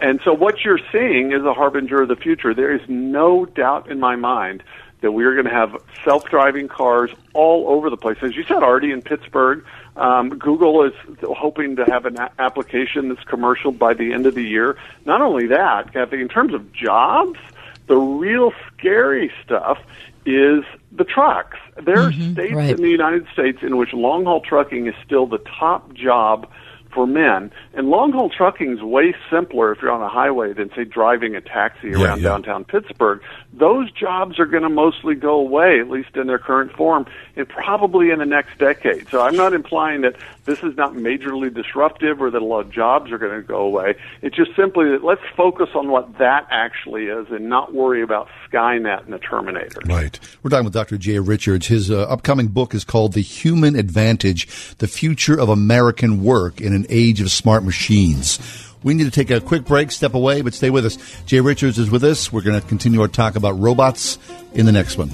and 0.00 0.20
so 0.22 0.34
what 0.34 0.62
you're 0.62 0.80
seeing 0.92 1.32
is 1.32 1.42
a 1.44 1.54
harbinger 1.54 2.02
of 2.02 2.08
the 2.08 2.16
future. 2.16 2.54
There 2.54 2.72
is 2.72 2.82
no 2.86 3.46
doubt 3.46 3.90
in 3.90 3.98
my 3.98 4.14
mind 4.14 4.62
that 5.00 5.12
we 5.12 5.24
are 5.24 5.34
going 5.34 5.46
to 5.46 5.52
have 5.52 5.76
self-driving 6.04 6.68
cars 6.68 7.10
all 7.34 7.68
over 7.68 7.90
the 7.90 7.96
place. 7.96 8.18
As 8.22 8.34
you 8.34 8.44
said, 8.44 8.62
already 8.62 8.90
in 8.90 9.02
Pittsburgh, 9.02 9.64
um, 9.96 10.30
Google 10.30 10.84
is 10.84 10.92
hoping 11.22 11.76
to 11.76 11.84
have 11.84 12.04
an 12.06 12.18
a- 12.18 12.30
application 12.38 13.08
that's 13.08 13.24
commercial 13.24 13.72
by 13.72 13.94
the 13.94 14.12
end 14.12 14.26
of 14.26 14.34
the 14.34 14.42
year. 14.42 14.76
Not 15.04 15.20
only 15.20 15.46
that, 15.48 15.92
Kathy, 15.92 16.20
in 16.20 16.28
terms 16.28 16.54
of 16.54 16.72
jobs, 16.72 17.38
the 17.86 17.96
real 17.96 18.52
scary 18.72 19.32
stuff 19.44 19.78
is 20.26 20.64
the 20.92 21.04
trucks. 21.04 21.56
There 21.82 22.00
are 22.00 22.12
states 22.12 22.54
right. 22.54 22.70
in 22.70 22.82
the 22.82 22.90
United 22.90 23.26
States 23.32 23.58
in 23.62 23.76
which 23.76 23.92
long-haul 23.92 24.40
trucking 24.42 24.86
is 24.86 24.94
still 25.04 25.26
the 25.26 25.38
top 25.38 25.94
job 25.94 26.50
for 26.92 27.06
men. 27.06 27.50
And 27.74 27.88
long 27.88 28.12
haul 28.12 28.30
trucking 28.30 28.72
is 28.72 28.82
way 28.82 29.14
simpler 29.30 29.72
if 29.72 29.82
you're 29.82 29.90
on 29.90 30.02
a 30.02 30.08
highway 30.08 30.52
than 30.52 30.70
say 30.74 30.84
driving 30.84 31.36
a 31.36 31.40
taxi 31.40 31.92
around 31.92 32.20
yeah. 32.20 32.30
downtown 32.30 32.64
Pittsburgh. 32.64 33.20
Those 33.52 33.90
jobs 33.92 34.38
are 34.38 34.46
going 34.46 34.62
to 34.62 34.68
mostly 34.68 35.14
go 35.14 35.34
away, 35.34 35.80
at 35.80 35.88
least 35.88 36.16
in 36.16 36.26
their 36.26 36.38
current 36.38 36.72
form, 36.72 37.06
and 37.36 37.48
probably 37.48 38.10
in 38.10 38.18
the 38.18 38.26
next 38.26 38.58
decade. 38.58 39.08
So 39.08 39.20
I'm 39.20 39.36
not 39.36 39.52
implying 39.52 40.02
that 40.02 40.16
this 40.48 40.62
is 40.62 40.76
not 40.76 40.94
majorly 40.94 41.52
disruptive 41.52 42.22
or 42.22 42.30
that 42.30 42.40
a 42.40 42.44
lot 42.44 42.60
of 42.60 42.70
jobs 42.70 43.12
are 43.12 43.18
going 43.18 43.38
to 43.38 43.46
go 43.46 43.60
away. 43.60 43.94
It's 44.22 44.34
just 44.34 44.56
simply 44.56 44.88
that 44.90 45.04
let's 45.04 45.22
focus 45.36 45.68
on 45.74 45.90
what 45.90 46.18
that 46.18 46.46
actually 46.50 47.06
is 47.06 47.26
and 47.30 47.48
not 47.48 47.74
worry 47.74 48.02
about 48.02 48.28
Skynet 48.50 49.04
and 49.04 49.12
the 49.12 49.18
Terminator. 49.18 49.80
Right. 49.84 50.18
We're 50.42 50.50
talking 50.50 50.64
with 50.64 50.72
Dr. 50.72 50.96
Jay 50.96 51.18
Richards. 51.18 51.66
His 51.66 51.90
uh, 51.90 52.02
upcoming 52.02 52.48
book 52.48 52.74
is 52.74 52.84
called 52.84 53.12
The 53.12 53.20
Human 53.20 53.76
Advantage 53.76 54.76
The 54.76 54.88
Future 54.88 55.38
of 55.38 55.48
American 55.48 56.24
Work 56.24 56.60
in 56.60 56.72
an 56.78 56.86
Age 56.88 57.20
of 57.20 57.30
Smart 57.30 57.64
Machines. 57.64 58.38
We 58.82 58.94
need 58.94 59.04
to 59.04 59.10
take 59.10 59.30
a 59.30 59.40
quick 59.40 59.64
break, 59.64 59.90
step 59.90 60.14
away, 60.14 60.40
but 60.42 60.54
stay 60.54 60.70
with 60.70 60.86
us. 60.86 60.96
Jay 61.26 61.40
Richards 61.40 61.78
is 61.78 61.90
with 61.90 62.04
us. 62.04 62.32
We're 62.32 62.42
going 62.42 62.60
to 62.60 62.66
continue 62.66 63.00
our 63.00 63.08
talk 63.08 63.34
about 63.36 63.58
robots 63.58 64.18
in 64.54 64.66
the 64.66 64.72
next 64.72 64.96
one. 64.96 65.10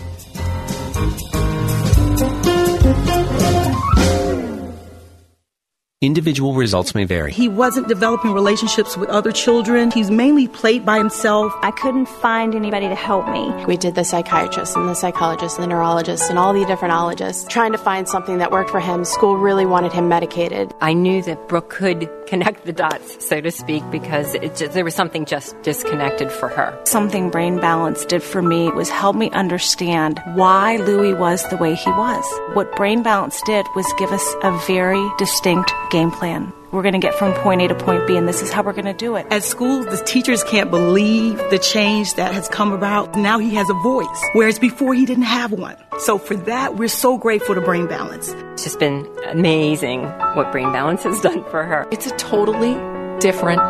Individual 6.04 6.52
results 6.52 6.94
may 6.94 7.04
vary. 7.04 7.32
He 7.32 7.48
wasn't 7.48 7.88
developing 7.88 8.32
relationships 8.32 8.94
with 8.94 9.08
other 9.08 9.32
children. 9.32 9.90
He's 9.90 10.10
mainly 10.10 10.48
played 10.48 10.84
by 10.84 10.98
himself. 10.98 11.54
I 11.62 11.70
couldn't 11.70 12.06
find 12.06 12.54
anybody 12.54 12.88
to 12.88 12.94
help 12.94 13.26
me. 13.28 13.50
We 13.64 13.78
did 13.78 13.94
the 13.94 14.04
psychiatrist 14.04 14.76
and 14.76 14.86
the 14.86 14.94
psychologist 14.94 15.56
and 15.56 15.64
the 15.64 15.68
neurologist 15.68 16.28
and 16.28 16.38
all 16.38 16.52
the 16.52 16.66
different 16.66 16.92
ologists 16.92 17.46
trying 17.48 17.72
to 17.72 17.78
find 17.78 18.06
something 18.06 18.36
that 18.36 18.50
worked 18.50 18.68
for 18.68 18.80
him. 18.80 19.06
School 19.06 19.38
really 19.38 19.64
wanted 19.64 19.92
him 19.94 20.08
medicated. 20.08 20.74
I 20.82 20.92
knew 20.92 21.22
that 21.22 21.48
Brooke 21.48 21.70
could 21.70 22.10
connect 22.26 22.64
the 22.64 22.72
dots, 22.72 23.26
so 23.26 23.40
to 23.40 23.50
speak, 23.50 23.82
because 23.90 24.36
just, 24.56 24.72
there 24.72 24.84
was 24.84 24.94
something 24.94 25.24
just 25.24 25.60
disconnected 25.62 26.30
for 26.30 26.48
her. 26.48 26.78
Something 26.84 27.30
Brain 27.30 27.60
Balance 27.60 28.04
did 28.04 28.22
for 28.22 28.42
me 28.42 28.70
was 28.70 28.90
help 28.90 29.16
me 29.16 29.30
understand 29.30 30.20
why 30.34 30.76
Louis 30.76 31.14
was 31.14 31.48
the 31.48 31.56
way 31.56 31.74
he 31.74 31.90
was. 31.90 32.24
What 32.54 32.74
Brain 32.76 33.02
Balance 33.02 33.40
did 33.46 33.64
was 33.74 33.86
give 33.98 34.10
us 34.12 34.34
a 34.42 34.52
very 34.66 35.10
distinct 35.16 35.72
game 35.94 36.10
plan. 36.10 36.52
We're 36.72 36.82
going 36.82 36.94
to 36.94 36.98
get 36.98 37.14
from 37.14 37.32
point 37.34 37.62
A 37.62 37.68
to 37.68 37.74
point 37.76 38.04
B, 38.08 38.16
and 38.16 38.26
this 38.26 38.42
is 38.42 38.50
how 38.50 38.64
we're 38.64 38.72
going 38.72 38.84
to 38.86 38.92
do 38.92 39.14
it. 39.14 39.26
At 39.30 39.44
school, 39.44 39.84
the 39.84 39.96
teachers 39.98 40.42
can't 40.42 40.68
believe 40.68 41.38
the 41.50 41.58
change 41.60 42.14
that 42.14 42.34
has 42.34 42.48
come 42.48 42.72
about. 42.72 43.14
Now 43.14 43.38
he 43.38 43.54
has 43.54 43.70
a 43.70 43.74
voice, 43.74 44.24
whereas 44.32 44.58
before 44.58 44.92
he 44.92 45.06
didn't 45.06 45.22
have 45.22 45.52
one. 45.52 45.76
So 46.00 46.18
for 46.18 46.34
that, 46.34 46.74
we're 46.74 46.88
so 46.88 47.16
grateful 47.16 47.54
to 47.54 47.60
Brain 47.60 47.86
Balance. 47.86 48.30
It's 48.54 48.64
just 48.64 48.80
been 48.80 49.08
amazing 49.28 50.02
what 50.34 50.50
Brain 50.50 50.72
Balance 50.72 51.04
has 51.04 51.20
done 51.20 51.44
for 51.44 51.62
her. 51.62 51.86
It's 51.92 52.08
a 52.08 52.16
totally 52.16 52.74
different 53.20 53.60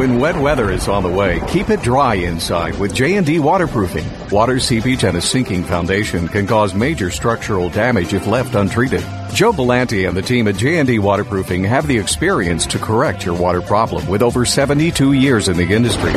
When 0.00 0.18
wet 0.18 0.38
weather 0.38 0.70
is 0.70 0.88
on 0.88 1.02
the 1.02 1.10
way, 1.10 1.42
keep 1.46 1.68
it 1.68 1.82
dry 1.82 2.14
inside 2.14 2.78
with 2.78 2.94
J&D 2.94 3.38
waterproofing. 3.38 4.06
Water 4.30 4.58
seepage 4.58 5.04
and 5.04 5.14
a 5.18 5.20
sinking 5.20 5.62
foundation 5.62 6.26
can 6.26 6.46
cause 6.46 6.72
major 6.72 7.10
structural 7.10 7.68
damage 7.68 8.14
if 8.14 8.26
left 8.26 8.54
untreated. 8.54 9.02
Joe 9.34 9.52
Belanti 9.52 10.08
and 10.08 10.16
the 10.16 10.22
team 10.22 10.48
at 10.48 10.56
J&D 10.56 11.00
Waterproofing 11.00 11.64
have 11.64 11.86
the 11.86 11.98
experience 11.98 12.64
to 12.68 12.78
correct 12.78 13.26
your 13.26 13.34
water 13.38 13.60
problem 13.60 14.06
with 14.06 14.22
over 14.22 14.46
72 14.46 15.12
years 15.12 15.48
in 15.48 15.58
the 15.58 15.70
industry. 15.70 16.14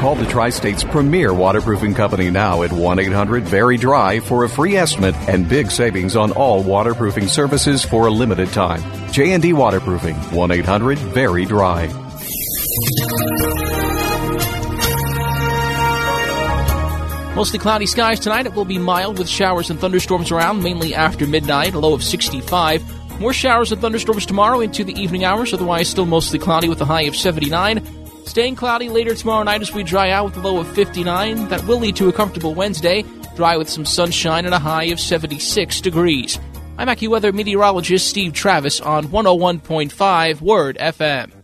Call 0.00 0.16
the 0.16 0.26
Tri-State's 0.26 0.84
premier 0.84 1.32
waterproofing 1.32 1.94
company 1.94 2.28
now 2.30 2.62
at 2.62 2.72
1-800-VERY-DRY 2.72 4.20
for 4.20 4.44
a 4.44 4.50
free 4.50 4.76
estimate 4.76 5.14
and 5.30 5.48
big 5.48 5.70
savings 5.70 6.14
on 6.14 6.30
all 6.32 6.62
waterproofing 6.62 7.28
services 7.28 7.86
for 7.86 8.06
a 8.06 8.10
limited 8.10 8.52
time. 8.52 8.82
J&D 9.12 9.54
Waterproofing, 9.54 10.16
1-800-VERY-DRY. 10.16 12.03
Mostly 17.34 17.58
cloudy 17.58 17.86
skies 17.86 18.20
tonight. 18.20 18.46
It 18.46 18.54
will 18.54 18.64
be 18.64 18.78
mild 18.78 19.18
with 19.18 19.28
showers 19.28 19.68
and 19.68 19.80
thunderstorms 19.80 20.30
around, 20.30 20.62
mainly 20.62 20.94
after 20.94 21.26
midnight, 21.26 21.74
a 21.74 21.80
low 21.80 21.92
of 21.92 22.04
65. 22.04 23.20
More 23.20 23.32
showers 23.32 23.72
and 23.72 23.80
thunderstorms 23.80 24.24
tomorrow 24.24 24.60
into 24.60 24.84
the 24.84 24.92
evening 24.92 25.24
hours, 25.24 25.52
otherwise 25.52 25.88
still 25.88 26.06
mostly 26.06 26.38
cloudy 26.38 26.68
with 26.68 26.80
a 26.80 26.84
high 26.84 27.02
of 27.02 27.16
79. 27.16 27.84
Staying 28.24 28.54
cloudy 28.54 28.88
later 28.88 29.16
tomorrow 29.16 29.42
night 29.42 29.62
as 29.62 29.72
we 29.72 29.82
dry 29.82 30.10
out 30.10 30.26
with 30.26 30.36
a 30.36 30.40
low 30.40 30.58
of 30.60 30.68
59. 30.74 31.48
That 31.48 31.64
will 31.66 31.78
lead 31.78 31.96
to 31.96 32.08
a 32.08 32.12
comfortable 32.12 32.54
Wednesday, 32.54 33.04
dry 33.34 33.56
with 33.56 33.68
some 33.68 33.84
sunshine 33.84 34.44
and 34.44 34.54
a 34.54 34.60
high 34.60 34.84
of 34.84 35.00
76 35.00 35.80
degrees. 35.80 36.38
I'm 36.78 36.88
AccuWeather 36.88 37.34
meteorologist 37.34 38.08
Steve 38.08 38.32
Travis 38.32 38.80
on 38.80 39.08
101.5 39.08 40.40
Word 40.40 40.78
FM. 40.78 41.43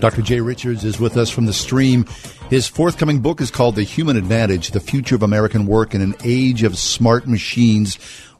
Dr. 0.00 0.22
Jay 0.22 0.40
Richards 0.40 0.84
is 0.84 1.00
with 1.00 1.16
us 1.16 1.28
from 1.28 1.46
the 1.46 1.52
stream. 1.52 2.06
His 2.50 2.68
forthcoming 2.68 3.18
book 3.18 3.40
is 3.40 3.50
called 3.50 3.74
The 3.74 3.82
Human 3.82 4.16
Advantage 4.16 4.70
The 4.70 4.80
Future 4.80 5.16
of 5.16 5.24
American 5.24 5.66
Work 5.66 5.94
in 5.94 6.00
an 6.00 6.14
Age 6.22 6.62
of 6.62 6.78
Smart 6.78 7.26
Machines. 7.26 7.98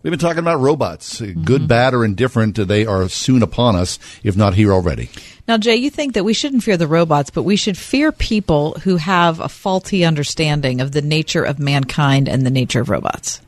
We've 0.08 0.18
been 0.18 0.26
talking 0.26 0.38
about 0.38 0.60
robots. 0.60 1.20
Mm-hmm. 1.20 1.42
Good, 1.42 1.68
bad, 1.68 1.92
or 1.92 2.02
indifferent, 2.02 2.56
they 2.56 2.86
are 2.86 3.10
soon 3.10 3.42
upon 3.42 3.76
us, 3.76 3.98
if 4.22 4.38
not 4.38 4.54
here 4.54 4.72
already. 4.72 5.10
Now, 5.46 5.58
Jay, 5.58 5.76
you 5.76 5.90
think 5.90 6.14
that 6.14 6.24
we 6.24 6.32
shouldn't 6.32 6.62
fear 6.62 6.78
the 6.78 6.86
robots, 6.86 7.28
but 7.28 7.42
we 7.42 7.56
should 7.56 7.76
fear 7.76 8.10
people 8.10 8.72
who 8.84 8.96
have 8.96 9.38
a 9.38 9.50
faulty 9.50 10.06
understanding 10.06 10.80
of 10.80 10.92
the 10.92 11.02
nature 11.02 11.44
of 11.44 11.58
mankind 11.58 12.26
and 12.26 12.46
the 12.46 12.50
nature 12.50 12.80
of 12.80 12.88
robots. 12.88 13.42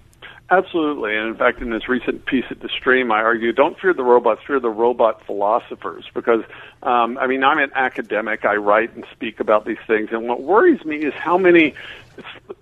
Absolutely. 0.50 1.16
And 1.16 1.28
in 1.28 1.36
fact, 1.36 1.62
in 1.62 1.70
this 1.70 1.88
recent 1.88 2.26
piece 2.26 2.44
at 2.50 2.60
the 2.60 2.68
stream, 2.68 3.10
I 3.10 3.22
argue 3.22 3.52
don't 3.52 3.78
fear 3.78 3.94
the 3.94 4.02
robots, 4.02 4.42
fear 4.46 4.60
the 4.60 4.68
robot 4.68 5.24
philosophers. 5.24 6.04
Because, 6.12 6.42
um, 6.82 7.16
I 7.16 7.26
mean, 7.26 7.42
I'm 7.42 7.58
an 7.58 7.70
academic. 7.74 8.44
I 8.44 8.56
write 8.56 8.94
and 8.94 9.06
speak 9.12 9.40
about 9.40 9.64
these 9.64 9.78
things. 9.86 10.10
And 10.12 10.28
what 10.28 10.42
worries 10.42 10.84
me 10.84 10.96
is 10.96 11.14
how 11.14 11.38
many 11.38 11.72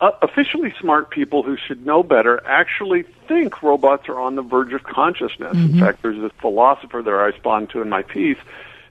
uh, 0.01 0.10
officially 0.22 0.72
smart 0.80 1.10
people 1.10 1.43
who 1.43 1.56
should 1.56 1.85
know 1.85 2.02
better 2.02 2.43
actually 2.47 3.05
think 3.26 3.62
robots 3.62 4.09
are 4.09 4.18
on 4.18 4.36
the 4.36 4.43
verge 4.43 4.72
of 4.72 4.82
consciousness. 4.82 5.56
Mm-hmm. 5.56 5.74
In 5.74 5.80
fact, 5.80 6.02
there's 6.02 6.20
this 6.20 6.32
philosopher 6.40 7.02
that 7.02 7.10
I 7.10 7.26
respond 7.26 7.70
to 7.70 7.82
in 7.82 7.89
my 7.89 8.02
piece 8.02 8.39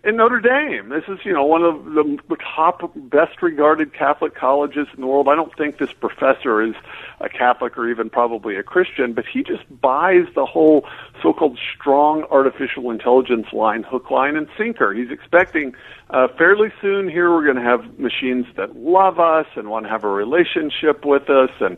in 0.04 0.16
Notre 0.16 0.40
Dame. 0.40 0.90
This 0.90 1.04
is, 1.08 1.20
you 1.26 1.34
know, 1.34 1.44
one 1.44 1.64
of 1.64 1.84
the, 1.86 2.38
top, 2.56 2.92
best 2.96 3.42
regarded 3.42 3.94
Catholic 3.94 4.36
colleges 4.36 4.88
in 4.96 5.02
the 5.02 5.08
world. 5.08 5.28
I 5.28 5.36
don't 5.36 5.56
think 5.58 5.78
this 5.78 5.92
professor 5.92 6.62
is 6.62 6.76
a 7.20 7.30
Catholic 7.30 7.78
or 7.78 7.90
even 7.90 8.10
probably 8.10 8.56
a 8.56 8.64
Christian, 8.64 9.14
but 9.14 9.26
he 9.26 9.44
just 9.44 9.64
buys 9.82 10.26
the 10.36 10.46
whole 10.46 10.86
so-called 11.22 11.58
strong 11.76 12.24
artificial 12.30 12.92
intelligence 12.92 13.48
line, 13.52 13.84
hook, 13.84 14.12
line, 14.12 14.36
and 14.36 14.48
sinker. 14.58 14.94
He's 14.94 15.10
expecting 15.10 15.74
uh, 16.10 16.28
fairly 16.38 16.72
soon 16.82 17.10
here 17.10 17.32
we're 17.32 17.44
going 17.44 17.58
to 17.58 17.62
have 17.62 18.00
machines 18.00 18.46
that 18.56 18.76
love 18.76 19.20
us 19.20 19.48
and 19.56 19.70
want 19.70 19.86
to 19.86 19.90
have 19.90 20.04
a 20.04 20.10
relationship 20.10 21.06
with 21.06 21.30
us 21.30 21.50
and 21.60 21.78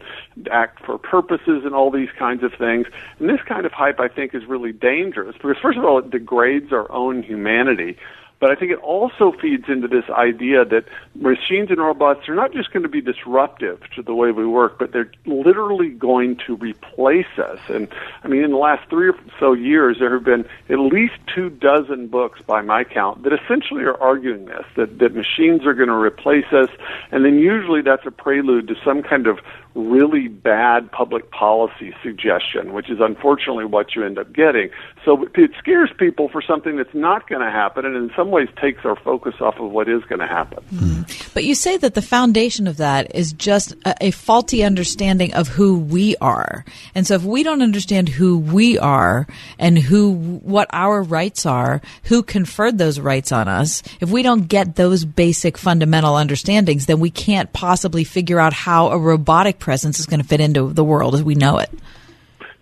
act 0.51 0.85
for 0.85 0.97
purposes 0.97 1.63
and 1.65 1.73
all 1.73 1.89
these 1.89 2.09
kinds 2.17 2.43
of 2.43 2.53
things. 2.53 2.85
And 3.19 3.29
this 3.29 3.41
kind 3.47 3.65
of 3.65 3.71
hype, 3.71 3.99
I 3.99 4.07
think, 4.07 4.35
is 4.35 4.45
really 4.45 4.73
dangerous 4.73 5.35
because 5.35 5.57
first 5.61 5.77
of 5.77 5.85
all, 5.85 5.99
it 5.99 6.09
degrades 6.11 6.71
our 6.71 6.91
own 6.91 7.23
humanity. 7.23 7.97
But 8.39 8.51
I 8.51 8.55
think 8.55 8.71
it 8.71 8.79
also 8.79 9.33
feeds 9.33 9.65
into 9.67 9.87
this 9.87 10.05
idea 10.09 10.63
that 10.63 10.85
machines 11.15 11.69
and 11.69 11.79
robots 11.79 12.29
are 12.29 12.35
not 12.35 12.53
just 12.53 12.71
going 12.71 12.83
to 12.83 12.89
be 12.89 13.01
disruptive 13.01 13.81
to 13.95 14.01
the 14.01 14.15
way 14.15 14.31
we 14.31 14.45
work, 14.45 14.79
but 14.79 14.93
they're 14.93 15.11
literally 15.25 15.89
going 15.89 16.39
to 16.47 16.55
replace 16.55 17.37
us. 17.37 17.59
And 17.67 17.89
I 18.23 18.29
mean, 18.29 18.43
in 18.43 18.51
the 18.51 18.57
last 18.57 18.89
three 18.89 19.09
or 19.09 19.15
so 19.39 19.51
years, 19.53 19.97
there 19.99 20.13
have 20.13 20.23
been 20.23 20.45
at 20.69 20.79
least 20.79 21.15
two 21.35 21.49
dozen 21.49 22.07
books, 22.07 22.41
by 22.41 22.61
my 22.61 22.85
count, 22.85 23.23
that 23.23 23.33
essentially 23.33 23.83
are 23.83 24.01
arguing 24.01 24.45
this 24.45 24.65
that, 24.77 24.99
that 24.99 25.13
machines 25.15 25.65
are 25.65 25.73
going 25.73 25.89
to 25.89 25.95
replace 25.95 26.51
us. 26.53 26.69
And 27.11 27.25
then 27.25 27.39
usually 27.39 27.81
that's 27.81 28.05
a 28.05 28.11
prelude 28.11 28.69
to 28.69 28.75
some 28.85 29.03
kind 29.03 29.27
of 29.27 29.39
really 29.75 30.27
bad 30.27 30.91
public 30.91 31.31
policy 31.31 31.93
suggestion, 32.03 32.73
which 32.73 32.89
is 32.89 32.99
unfortunately 32.99 33.65
what 33.65 33.95
you 33.95 34.03
end 34.03 34.17
up 34.17 34.33
getting. 34.33 34.69
So 35.05 35.27
it 35.35 35.51
scares 35.57 35.91
people 35.97 36.27
for 36.29 36.41
something 36.41 36.75
that's 36.75 36.93
not 36.93 37.29
going 37.29 37.41
to 37.41 37.51
happen, 37.51 37.85
and 37.85 37.95
in 37.95 38.11
some 38.15 38.31
ways 38.31 38.49
takes 38.59 38.83
our 38.83 38.95
focus 38.95 39.35
off 39.39 39.59
of 39.59 39.71
what 39.71 39.87
is 39.87 40.03
going 40.05 40.19
to 40.19 40.27
happen. 40.27 40.63
Mm. 40.73 41.33
But 41.33 41.43
you 41.43 41.55
say 41.55 41.77
that 41.77 41.93
the 41.93 42.01
foundation 42.01 42.67
of 42.67 42.77
that 42.77 43.15
is 43.15 43.31
just 43.33 43.73
a, 43.85 43.95
a 44.07 44.11
faulty 44.11 44.63
understanding 44.63 45.33
of 45.33 45.47
who 45.47 45.79
we 45.79 46.15
are, 46.17 46.65
and 46.95 47.05
so 47.05 47.15
if 47.15 47.23
we 47.23 47.43
don't 47.43 47.61
understand 47.61 48.09
who 48.09 48.37
we 48.37 48.77
are 48.77 49.27
and 49.57 49.77
who 49.77 50.13
what 50.13 50.67
our 50.73 51.01
rights 51.01 51.45
are, 51.45 51.81
who 52.03 52.23
conferred 52.23 52.77
those 52.77 52.99
rights 52.99 53.31
on 53.31 53.47
us, 53.47 53.83
if 54.01 54.09
we 54.09 54.23
don't 54.23 54.47
get 54.47 54.75
those 54.75 55.05
basic 55.05 55.57
fundamental 55.57 56.15
understandings, 56.15 56.87
then 56.87 56.99
we 56.99 57.09
can't 57.09 57.53
possibly 57.53 58.03
figure 58.03 58.39
out 58.39 58.53
how 58.53 58.89
a 58.89 58.97
robotic 58.97 59.59
presence 59.69 59.99
is 59.99 60.07
going 60.07 60.19
to 60.19 60.25
fit 60.25 60.41
into 60.41 60.73
the 60.73 60.83
world 60.83 61.13
as 61.13 61.21
we 61.21 61.35
know 61.35 61.59
it. 61.59 61.69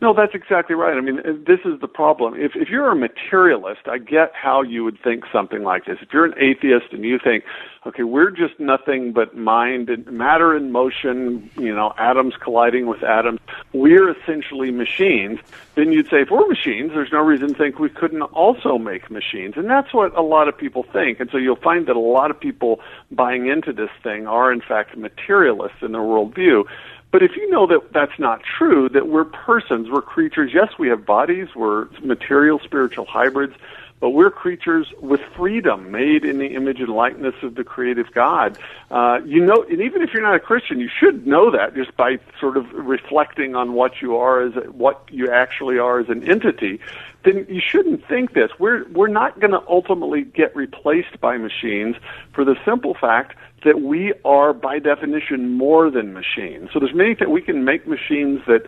No, 0.01 0.13
that's 0.13 0.35
exactly 0.35 0.75
right. 0.75 0.95
I 0.95 0.99
mean, 0.99 1.21
this 1.47 1.61
is 1.65 1.79
the 1.79 1.87
problem. 1.87 2.35
If 2.35 2.51
if 2.55 2.67
you're 2.69 2.91
a 2.91 2.95
materialist, 2.95 3.87
I 3.87 3.97
get 3.97 4.31
how 4.35 4.61
you 4.61 4.83
would 4.83 5.01
think 5.01 5.23
something 5.31 5.63
like 5.63 5.85
this. 5.85 5.97
If 6.01 6.09
you're 6.13 6.25
an 6.25 6.35
atheist 6.37 6.87
and 6.91 7.03
you 7.03 7.17
think, 7.17 7.45
okay, 7.87 8.03
we're 8.03 8.29
just 8.29 8.59
nothing 8.59 9.11
but 9.13 9.35
mind 9.35 9.89
and 9.89 10.05
matter 10.11 10.55
in 10.55 10.71
motion, 10.71 11.49
you 11.57 11.73
know, 11.73 11.93
atoms 11.97 12.35
colliding 12.39 12.85
with 12.85 13.01
atoms, 13.03 13.39
we're 13.73 14.09
essentially 14.11 14.69
machines, 14.69 15.39
then 15.73 15.91
you'd 15.91 16.09
say 16.09 16.21
if 16.21 16.29
we're 16.29 16.47
machines, 16.47 16.91
there's 16.93 17.11
no 17.11 17.21
reason 17.21 17.47
to 17.47 17.53
think 17.55 17.79
we 17.79 17.89
couldn't 17.89 18.21
also 18.21 18.77
make 18.77 19.09
machines. 19.09 19.55
And 19.55 19.67
that's 19.67 19.95
what 19.95 20.15
a 20.15 20.21
lot 20.21 20.47
of 20.47 20.55
people 20.55 20.83
think. 20.83 21.19
And 21.19 21.29
so 21.31 21.37
you'll 21.37 21.55
find 21.55 21.87
that 21.87 21.95
a 21.95 22.07
lot 22.17 22.29
of 22.29 22.39
people 22.39 22.81
buying 23.09 23.47
into 23.47 23.73
this 23.73 23.89
thing 24.03 24.27
are 24.27 24.51
in 24.51 24.61
fact 24.61 24.95
materialists 24.95 25.81
in 25.81 25.93
their 25.93 26.01
worldview. 26.01 26.65
But 27.11 27.23
if 27.23 27.35
you 27.35 27.49
know 27.49 27.67
that 27.67 27.93
that's 27.93 28.19
not 28.19 28.41
true, 28.57 28.89
that 28.89 29.07
we're 29.07 29.25
persons, 29.25 29.89
we're 29.89 30.01
creatures, 30.01 30.51
yes, 30.53 30.73
we 30.77 30.89
have 30.89 31.05
bodies, 31.05 31.47
we're 31.55 31.87
material, 32.01 32.59
spiritual 32.59 33.05
hybrids, 33.05 33.53
but 33.99 34.11
we're 34.11 34.29
creatures 34.29 34.87
with 35.01 35.21
freedom, 35.35 35.91
made 35.91 36.23
in 36.23 36.37
the 36.37 36.47
image 36.47 36.79
and 36.79 36.89
likeness 36.89 37.33
of 37.41 37.55
the 37.55 37.63
creative 37.63 38.11
God. 38.13 38.57
Uh, 38.91 39.19
you 39.25 39.43
know, 39.43 39.65
and 39.67 39.81
even 39.81 40.03
if 40.03 40.11
you're 40.13 40.21
not 40.21 40.35
a 40.35 40.39
Christian, 40.39 40.79
you 40.79 40.89
should 40.99 41.25
know 41.25 41.49
that 41.51 41.73
just 41.73 41.95
by 41.97 42.19
sort 42.39 42.57
of 42.57 42.71
reflecting 42.73 43.55
on 43.55 43.73
what 43.73 44.01
you 44.01 44.17
are 44.17 44.41
as 44.41 44.53
what 44.71 45.01
you 45.09 45.31
actually 45.31 45.79
are 45.79 45.99
as 45.99 46.09
an 46.09 46.29
entity. 46.29 46.79
Then 47.23 47.47
you 47.49 47.59
shouldn't 47.59 48.07
think 48.07 48.33
this. 48.33 48.51
We're 48.59 48.87
we're 48.89 49.07
not 49.07 49.39
going 49.39 49.51
to 49.51 49.63
ultimately 49.67 50.21
get 50.21 50.55
replaced 50.55 51.19
by 51.19 51.37
machines 51.37 51.95
for 52.33 52.45
the 52.45 52.55
simple 52.63 52.93
fact 52.93 53.35
that 53.65 53.81
we 53.81 54.13
are 54.23 54.53
by 54.53 54.79
definition 54.79 55.57
more 55.57 55.89
than 55.89 56.13
machines. 56.13 56.69
So 56.73 56.79
there's 56.79 56.93
many 56.93 57.15
things 57.15 57.29
we 57.29 57.41
can 57.41 57.65
make 57.65 57.87
machines 57.87 58.41
that 58.47 58.63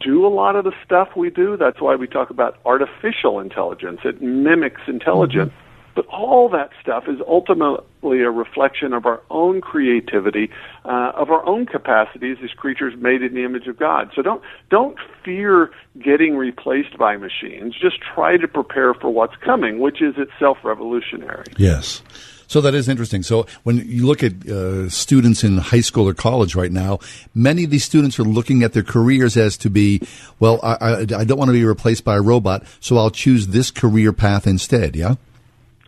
do 0.00 0.26
a 0.26 0.28
lot 0.28 0.56
of 0.56 0.64
the 0.64 0.72
stuff 0.84 1.10
we 1.16 1.30
do. 1.30 1.56
That's 1.56 1.80
why 1.80 1.96
we 1.96 2.06
talk 2.06 2.30
about 2.30 2.58
artificial 2.64 3.40
intelligence. 3.40 4.00
It 4.04 4.20
mimics 4.20 4.82
intelligence. 4.86 5.50
Mm-hmm. 5.50 5.60
But 5.94 6.06
all 6.06 6.48
that 6.48 6.70
stuff 6.82 7.04
is 7.06 7.20
ultimately 7.26 8.20
a 8.22 8.30
reflection 8.30 8.92
of 8.92 9.06
our 9.06 9.22
own 9.30 9.60
creativity, 9.60 10.50
uh, 10.84 11.12
of 11.14 11.30
our 11.30 11.46
own 11.46 11.66
capacities 11.66 12.38
as 12.42 12.50
creatures 12.50 12.94
made 12.98 13.22
in 13.22 13.34
the 13.34 13.44
image 13.44 13.68
of 13.68 13.78
God. 13.78 14.10
So 14.14 14.20
don't 14.20 14.42
don't 14.70 14.96
fear 15.24 15.70
getting 16.02 16.36
replaced 16.36 16.98
by 16.98 17.16
machines. 17.16 17.74
Just 17.80 17.98
try 18.00 18.36
to 18.36 18.48
prepare 18.48 18.94
for 18.94 19.10
what's 19.10 19.36
coming, 19.36 19.78
which 19.78 20.02
is 20.02 20.16
itself 20.18 20.58
revolutionary. 20.64 21.44
Yes. 21.56 22.02
So 22.46 22.60
that 22.60 22.74
is 22.74 22.88
interesting. 22.88 23.22
So 23.22 23.46
when 23.62 23.78
you 23.78 24.06
look 24.06 24.22
at 24.22 24.48
uh, 24.48 24.88
students 24.88 25.44
in 25.44 25.58
high 25.58 25.80
school 25.80 26.08
or 26.08 26.14
college 26.14 26.54
right 26.54 26.72
now, 26.72 26.98
many 27.34 27.64
of 27.64 27.70
these 27.70 27.84
students 27.84 28.18
are 28.18 28.24
looking 28.24 28.62
at 28.62 28.72
their 28.72 28.82
careers 28.82 29.36
as 29.36 29.56
to 29.58 29.70
be, 29.70 30.00
well, 30.38 30.60
I, 30.62 30.74
I, 30.74 31.00
I 31.00 31.24
don't 31.24 31.38
want 31.38 31.48
to 31.48 31.52
be 31.52 31.64
replaced 31.64 32.04
by 32.04 32.16
a 32.16 32.22
robot, 32.22 32.64
so 32.80 32.96
I'll 32.96 33.10
choose 33.10 33.48
this 33.48 33.70
career 33.70 34.12
path 34.12 34.46
instead. 34.46 34.96
Yeah. 34.96 35.16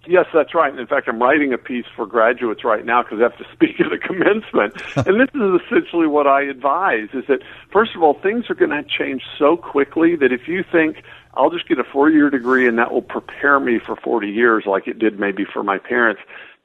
Yes, 0.09 0.27
that's 0.33 0.55
right. 0.55 0.77
In 0.77 0.87
fact, 0.87 1.09
I'm 1.09 1.21
writing 1.21 1.53
a 1.53 1.59
piece 1.59 1.85
for 1.97 2.07
graduates 2.07 2.65
right 2.65 2.85
now 2.85 3.03
because 3.03 3.19
I 3.19 3.23
have 3.25 3.37
to 3.39 3.47
speak 3.53 3.81
at 3.81 3.93
a 3.93 3.99
commencement. 3.99 4.75
and 4.97 5.21
this 5.21 5.29
is 5.35 5.61
essentially 5.67 6.07
what 6.07 6.27
I 6.27 6.43
advise 6.43 7.09
is 7.13 7.25
that, 7.29 7.41
first 7.73 7.95
of 7.97 8.03
all, 8.03 8.15
things 8.15 8.49
are 8.49 8.55
going 8.55 8.71
to 8.71 8.85
change 8.85 9.23
so 9.39 9.57
quickly 9.57 10.17
that 10.17 10.33
if 10.33 10.47
you 10.47 10.65
think, 10.71 11.03
I'll 11.37 11.51
just 11.51 11.69
get 11.69 11.79
a 11.79 11.85
four 11.85 12.11
year 12.11 12.31
degree 12.31 12.67
and 12.67 12.79
that 12.79 12.93
will 12.93 13.03
prepare 13.03 13.61
me 13.61 13.79
for 13.79 13.97
40 13.97 14.29
years 14.29 14.65
like 14.67 14.87
it 14.87 14.99
did 14.99 15.19
maybe 15.19 15.45
for 15.45 15.63
my 15.63 15.79
parents, 15.79 16.21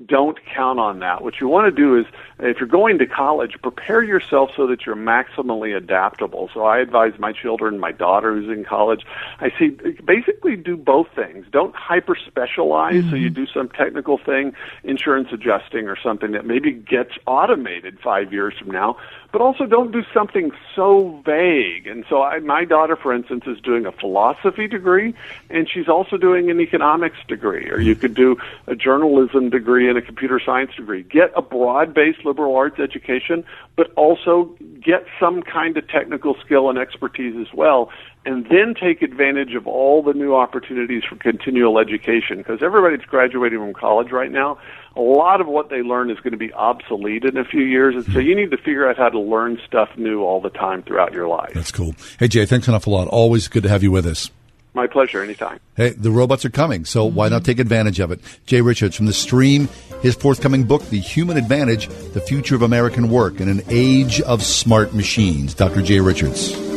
don't 0.05 0.37
count 0.45 0.79
on 0.79 0.99
that. 0.99 1.23
What 1.23 1.39
you 1.39 1.47
want 1.47 1.73
to 1.73 1.81
do 1.81 1.97
is, 1.97 2.05
if 2.39 2.57
you're 2.59 2.67
going 2.67 2.97
to 2.99 3.05
college, 3.05 3.55
prepare 3.61 4.03
yourself 4.03 4.51
so 4.55 4.67
that 4.67 4.85
you're 4.85 4.95
maximally 4.95 5.75
adaptable. 5.75 6.49
So 6.53 6.63
I 6.63 6.79
advise 6.79 7.13
my 7.19 7.31
children, 7.31 7.79
my 7.79 7.91
daughter 7.91 8.33
who's 8.33 8.49
in 8.49 8.63
college, 8.63 9.03
I 9.39 9.51
see 9.57 9.69
basically 10.03 10.55
do 10.55 10.77
both 10.77 11.07
things. 11.15 11.45
Don't 11.51 11.75
hyper 11.75 12.15
specialize, 12.15 12.95
mm-hmm. 12.95 13.09
so 13.09 13.15
you 13.15 13.29
mm-hmm. 13.29 13.43
do 13.43 13.47
some 13.47 13.69
technical 13.69 14.17
thing, 14.17 14.53
insurance 14.83 15.29
adjusting 15.31 15.87
or 15.87 15.97
something 16.01 16.31
that 16.31 16.45
maybe 16.45 16.71
gets 16.71 17.11
automated 17.27 17.99
five 18.03 18.33
years 18.33 18.53
from 18.57 18.71
now, 18.71 18.97
but 19.31 19.41
also 19.41 19.65
don't 19.65 19.91
do 19.91 20.03
something 20.13 20.51
so 20.75 21.21
vague. 21.25 21.87
And 21.87 22.05
so 22.09 22.21
I, 22.21 22.39
my 22.39 22.65
daughter, 22.65 22.95
for 22.95 23.13
instance, 23.13 23.43
is 23.47 23.59
doing 23.61 23.85
a 23.85 23.91
philosophy 23.91 24.67
degree, 24.67 25.13
and 25.49 25.69
she's 25.69 25.87
also 25.87 26.17
doing 26.17 26.51
an 26.51 26.59
economics 26.59 27.17
degree, 27.27 27.69
or 27.69 27.79
you 27.79 27.95
could 27.95 28.13
do 28.13 28.37
a 28.67 28.75
journalism 28.75 29.49
degree 29.49 29.87
and 29.87 29.97
a 29.97 30.01
computer 30.01 30.39
science 30.43 30.71
degree. 30.75 31.03
Get 31.03 31.31
a 31.35 31.41
broad-based 31.41 32.25
liberal 32.25 32.55
arts 32.55 32.79
education, 32.79 33.45
but 33.75 33.91
also 33.95 34.55
get 34.83 35.05
some 35.19 35.43
kind 35.43 35.77
of 35.77 35.87
technical 35.87 36.35
skill 36.43 36.69
and 36.69 36.77
expertise 36.77 37.35
as 37.39 37.53
well 37.53 37.91
and 38.25 38.45
then 38.49 38.75
take 38.79 39.01
advantage 39.01 39.55
of 39.55 39.65
all 39.65 40.03
the 40.03 40.13
new 40.13 40.35
opportunities 40.35 41.03
for 41.03 41.15
continual 41.15 41.79
education 41.79 42.37
because 42.37 42.61
everybody's 42.61 43.05
graduating 43.05 43.59
from 43.59 43.73
college 43.73 44.11
right 44.11 44.31
now. 44.31 44.59
A 44.95 45.01
lot 45.01 45.41
of 45.41 45.47
what 45.47 45.69
they 45.69 45.81
learn 45.81 46.11
is 46.11 46.19
going 46.19 46.31
to 46.31 46.37
be 46.37 46.53
obsolete 46.53 47.23
in 47.23 47.37
a 47.37 47.45
few 47.45 47.63
years 47.63 47.95
and 47.95 48.13
so 48.13 48.19
you 48.19 48.35
need 48.35 48.51
to 48.51 48.57
figure 48.57 48.87
out 48.87 48.97
how 48.97 49.09
to 49.09 49.19
learn 49.19 49.59
stuff 49.65 49.89
new 49.97 50.21
all 50.21 50.39
the 50.39 50.49
time 50.49 50.83
throughout 50.83 51.13
your 51.13 51.27
life. 51.27 51.53
That's 51.53 51.71
cool. 51.71 51.95
Hey 52.19 52.27
jay 52.27 52.45
thanks 52.45 52.67
an 52.67 52.75
awful 52.75 52.93
lot. 52.93 53.07
Always 53.07 53.47
good 53.47 53.63
to 53.63 53.69
have 53.69 53.81
you 53.81 53.91
with 53.91 54.05
us. 54.05 54.29
My 54.73 54.87
pleasure 54.87 55.23
anytime. 55.23 55.59
Hey 55.75 55.89
the 55.89 56.11
robots 56.11 56.45
are 56.45 56.51
coming 56.51 56.85
so 56.85 57.05
why 57.05 57.29
not 57.29 57.43
take 57.43 57.59
advantage 57.59 57.99
of 57.99 58.11
it? 58.11 58.19
Jay 58.45 58.61
richards 58.61 58.95
from 58.95 59.07
the 59.07 59.13
stream 59.13 59.67
his 60.03 60.15
forthcoming 60.15 60.65
book 60.65 60.83
the 60.89 60.99
human 60.99 61.37
advantage 61.37 61.87
the 62.13 62.21
future 62.21 62.55
of 62.55 62.61
american 62.61 63.09
work 63.09 63.39
in 63.39 63.49
an 63.49 63.63
age 63.69 64.21
of 64.21 64.43
smart 64.43 64.93
machines. 64.93 65.55
Dr 65.55 65.81
jay 65.81 65.99
richards 65.99 66.70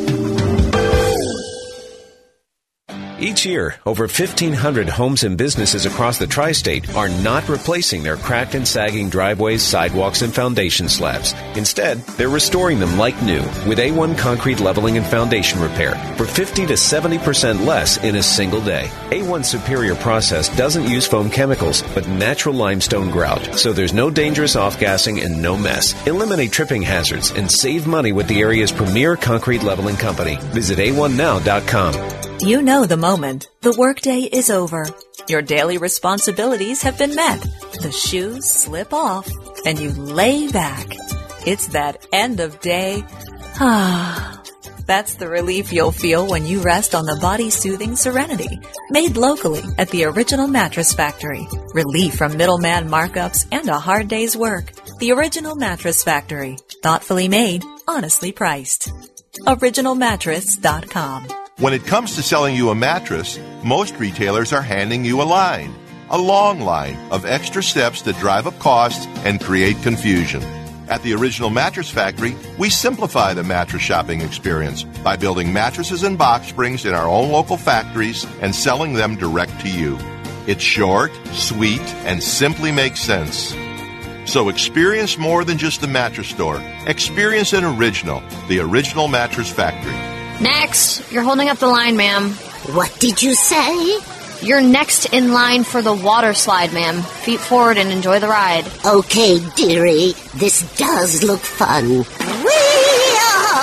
each 3.18 3.46
year, 3.46 3.76
over 3.86 4.04
1,500 4.04 4.88
homes 4.88 5.24
and 5.24 5.38
businesses 5.38 5.86
across 5.86 6.18
the 6.18 6.26
tri 6.26 6.52
state 6.52 6.94
are 6.96 7.08
not 7.08 7.48
replacing 7.48 8.02
their 8.02 8.16
cracked 8.16 8.54
and 8.54 8.66
sagging 8.66 9.08
driveways, 9.08 9.62
sidewalks, 9.62 10.22
and 10.22 10.34
foundation 10.34 10.88
slabs. 10.88 11.32
Instead, 11.54 11.98
they're 12.16 12.28
restoring 12.28 12.78
them 12.80 12.98
like 12.98 13.20
new 13.22 13.40
with 13.68 13.78
A1 13.78 14.18
concrete 14.18 14.60
leveling 14.60 14.96
and 14.96 15.06
foundation 15.06 15.60
repair 15.60 15.94
for 16.16 16.24
50 16.24 16.66
to 16.66 16.74
70% 16.74 17.64
less 17.64 18.02
in 18.02 18.16
a 18.16 18.22
single 18.22 18.60
day. 18.60 18.88
A1 19.10 19.44
Superior 19.44 19.94
process 19.96 20.54
doesn't 20.56 20.88
use 20.88 21.06
foam 21.06 21.30
chemicals, 21.30 21.82
but 21.94 22.08
natural 22.08 22.54
limestone 22.54 23.10
grout, 23.10 23.58
so 23.58 23.72
there's 23.72 23.92
no 23.92 24.10
dangerous 24.10 24.56
off 24.56 24.80
gassing 24.80 25.20
and 25.20 25.40
no 25.40 25.56
mess. 25.56 25.94
Eliminate 26.06 26.52
tripping 26.52 26.82
hazards 26.82 27.30
and 27.32 27.50
save 27.50 27.86
money 27.86 28.12
with 28.12 28.26
the 28.28 28.40
area's 28.40 28.72
premier 28.72 29.16
concrete 29.16 29.62
leveling 29.62 29.96
company. 29.96 30.36
Visit 30.52 30.78
A1Now.com. 30.78 32.24
You 32.40 32.60
know 32.60 32.84
the 32.84 32.96
moment. 33.04 33.48
The 33.60 33.76
workday 33.76 34.20
is 34.20 34.48
over. 34.48 34.88
Your 35.28 35.42
daily 35.42 35.76
responsibilities 35.76 36.80
have 36.84 36.96
been 36.96 37.14
met. 37.14 37.38
The 37.82 37.92
shoes 37.92 38.48
slip 38.48 38.94
off 38.94 39.28
and 39.66 39.78
you 39.78 39.90
lay 39.90 40.50
back. 40.50 40.86
It's 41.46 41.66
that 41.76 42.06
end 42.14 42.40
of 42.40 42.60
day. 42.60 43.04
Ah. 43.60 44.40
That's 44.86 45.14
the 45.16 45.28
relief 45.28 45.70
you'll 45.72 45.92
feel 45.92 46.26
when 46.26 46.46
you 46.46 46.60
rest 46.60 46.94
on 46.94 47.04
the 47.04 47.20
body 47.20 47.50
soothing 47.50 47.94
Serenity, 47.96 48.60
made 48.90 49.16
locally 49.16 49.62
at 49.78 49.88
the 49.90 50.04
original 50.04 50.46
mattress 50.46 50.92
factory. 50.94 51.46
Relief 51.74 52.14
from 52.14 52.36
middleman 52.36 52.88
markups 52.88 53.46
and 53.50 53.68
a 53.68 53.78
hard 53.78 54.08
day's 54.08 54.36
work. 54.36 54.72
The 54.98 55.12
original 55.12 55.56
mattress 55.56 56.02
factory. 56.04 56.56
Thoughtfully 56.82 57.28
made, 57.28 57.64
honestly 57.86 58.32
priced. 58.32 58.90
OriginalMattress.com. 59.46 61.43
When 61.58 61.72
it 61.72 61.86
comes 61.86 62.16
to 62.16 62.22
selling 62.22 62.56
you 62.56 62.70
a 62.70 62.74
mattress, 62.74 63.38
most 63.62 63.94
retailers 64.00 64.52
are 64.52 64.60
handing 64.60 65.04
you 65.04 65.22
a 65.22 65.24
line, 65.24 65.72
a 66.10 66.18
long 66.18 66.60
line 66.60 66.96
of 67.12 67.24
extra 67.24 67.62
steps 67.62 68.02
that 68.02 68.18
drive 68.18 68.48
up 68.48 68.58
costs 68.58 69.06
and 69.24 69.40
create 69.40 69.80
confusion. 69.80 70.42
At 70.88 71.04
the 71.04 71.14
Original 71.14 71.50
Mattress 71.50 71.88
Factory, 71.88 72.34
we 72.58 72.70
simplify 72.70 73.34
the 73.34 73.44
mattress 73.44 73.82
shopping 73.82 74.20
experience 74.20 74.82
by 74.82 75.14
building 75.14 75.52
mattresses 75.52 76.02
and 76.02 76.18
box 76.18 76.48
springs 76.48 76.84
in 76.84 76.92
our 76.92 77.06
own 77.06 77.30
local 77.30 77.56
factories 77.56 78.26
and 78.40 78.52
selling 78.52 78.94
them 78.94 79.14
direct 79.14 79.60
to 79.60 79.70
you. 79.70 79.96
It's 80.48 80.60
short, 80.60 81.12
sweet, 81.30 81.80
and 82.04 82.20
simply 82.20 82.72
makes 82.72 83.00
sense. 83.00 83.54
So 84.28 84.48
experience 84.48 85.18
more 85.18 85.44
than 85.44 85.58
just 85.58 85.82
the 85.82 85.86
mattress 85.86 86.26
store. 86.26 86.60
Experience 86.88 87.52
an 87.52 87.62
original, 87.62 88.24
the 88.48 88.58
Original 88.58 89.06
Mattress 89.06 89.52
Factory. 89.52 90.13
Next, 90.40 91.10
you're 91.12 91.22
holding 91.22 91.48
up 91.48 91.58
the 91.58 91.66
line, 91.66 91.96
ma'am. 91.96 92.30
What 92.74 92.94
did 92.98 93.22
you 93.22 93.34
say? 93.34 93.98
You're 94.42 94.60
next 94.60 95.06
in 95.12 95.32
line 95.32 95.64
for 95.64 95.80
the 95.80 95.94
water 95.94 96.34
slide, 96.34 96.72
ma'am. 96.72 97.00
Feet 97.02 97.40
forward 97.40 97.78
and 97.78 97.90
enjoy 97.90 98.18
the 98.18 98.28
ride. 98.28 98.64
Okay, 98.84 99.38
dearie. 99.56 100.12
This 100.34 100.62
does 100.76 101.22
look 101.22 101.40
fun. 101.40 101.88
Whee! 101.88 102.04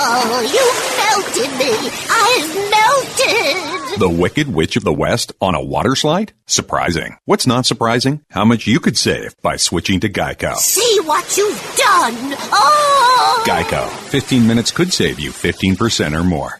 Oh, 0.04 0.40
you 0.42 0.64
melted 0.98 1.52
me. 1.58 1.72
I've 2.10 2.54
melted. 2.70 3.81
The 3.98 4.08
Wicked 4.08 4.48
Witch 4.52 4.76
of 4.76 4.84
the 4.84 4.92
West 4.92 5.32
on 5.40 5.54
a 5.54 5.62
water 5.62 5.94
slide? 5.94 6.32
Surprising. 6.46 7.18
What's 7.26 7.46
not 7.46 7.66
surprising? 7.66 8.24
How 8.30 8.44
much 8.44 8.66
you 8.66 8.80
could 8.80 8.96
save 8.96 9.34
by 9.42 9.56
switching 9.56 10.00
to 10.00 10.08
Geico. 10.08 10.56
See 10.56 11.00
what 11.04 11.36
you've 11.36 11.60
done. 11.76 12.14
Oh! 12.52 13.44
Geico. 13.46 13.86
15 14.08 14.46
minutes 14.46 14.70
could 14.70 14.92
save 14.92 15.20
you 15.20 15.30
15% 15.30 16.18
or 16.18 16.24
more. 16.24 16.58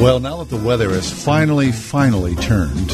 Well, 0.00 0.20
now 0.20 0.42
that 0.44 0.50
the 0.50 0.62
weather 0.62 0.90
has 0.90 1.10
finally, 1.10 1.72
finally 1.72 2.36
turned, 2.36 2.90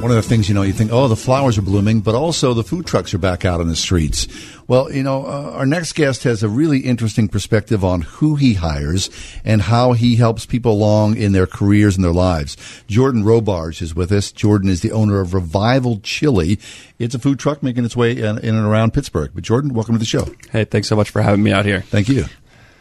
one 0.00 0.10
of 0.10 0.16
the 0.16 0.22
things, 0.22 0.48
you 0.48 0.54
know, 0.54 0.62
you 0.62 0.72
think, 0.72 0.92
oh, 0.92 1.08
the 1.08 1.16
flowers 1.16 1.58
are 1.58 1.62
blooming, 1.62 2.00
but 2.00 2.14
also 2.14 2.54
the 2.54 2.64
food 2.64 2.86
trucks 2.86 3.14
are 3.14 3.18
back 3.18 3.44
out 3.44 3.60
on 3.60 3.68
the 3.68 3.76
streets. 3.76 4.26
Well, 4.66 4.90
you 4.90 5.02
know, 5.02 5.26
uh, 5.26 5.52
our 5.52 5.66
next 5.66 5.92
guest 5.94 6.24
has 6.24 6.42
a 6.42 6.48
really 6.48 6.80
interesting 6.80 7.28
perspective 7.28 7.84
on 7.84 8.02
who 8.02 8.36
he 8.36 8.54
hires 8.54 9.10
and 9.44 9.60
how 9.60 9.92
he 9.92 10.16
helps 10.16 10.46
people 10.46 10.72
along 10.72 11.16
in 11.16 11.32
their 11.32 11.46
careers 11.46 11.96
and 11.96 12.04
their 12.04 12.12
lives. 12.12 12.56
Jordan 12.86 13.24
Robarge 13.24 13.82
is 13.82 13.94
with 13.94 14.10
us. 14.12 14.32
Jordan 14.32 14.70
is 14.70 14.80
the 14.80 14.92
owner 14.92 15.20
of 15.20 15.34
Revival 15.34 16.00
Chili. 16.02 16.58
It's 16.98 17.14
a 17.14 17.18
food 17.18 17.38
truck 17.38 17.62
making 17.62 17.84
its 17.84 17.96
way 17.96 18.12
in, 18.12 18.38
in 18.38 18.54
and 18.54 18.66
around 18.66 18.94
Pittsburgh. 18.94 19.32
But 19.34 19.44
Jordan, 19.44 19.74
welcome 19.74 19.94
to 19.94 19.98
the 19.98 20.04
show. 20.04 20.26
Hey, 20.50 20.64
thanks 20.64 20.88
so 20.88 20.96
much 20.96 21.10
for 21.10 21.20
having 21.20 21.42
me 21.42 21.52
out 21.52 21.64
here. 21.66 21.82
Thank 21.82 22.08
you. 22.08 22.24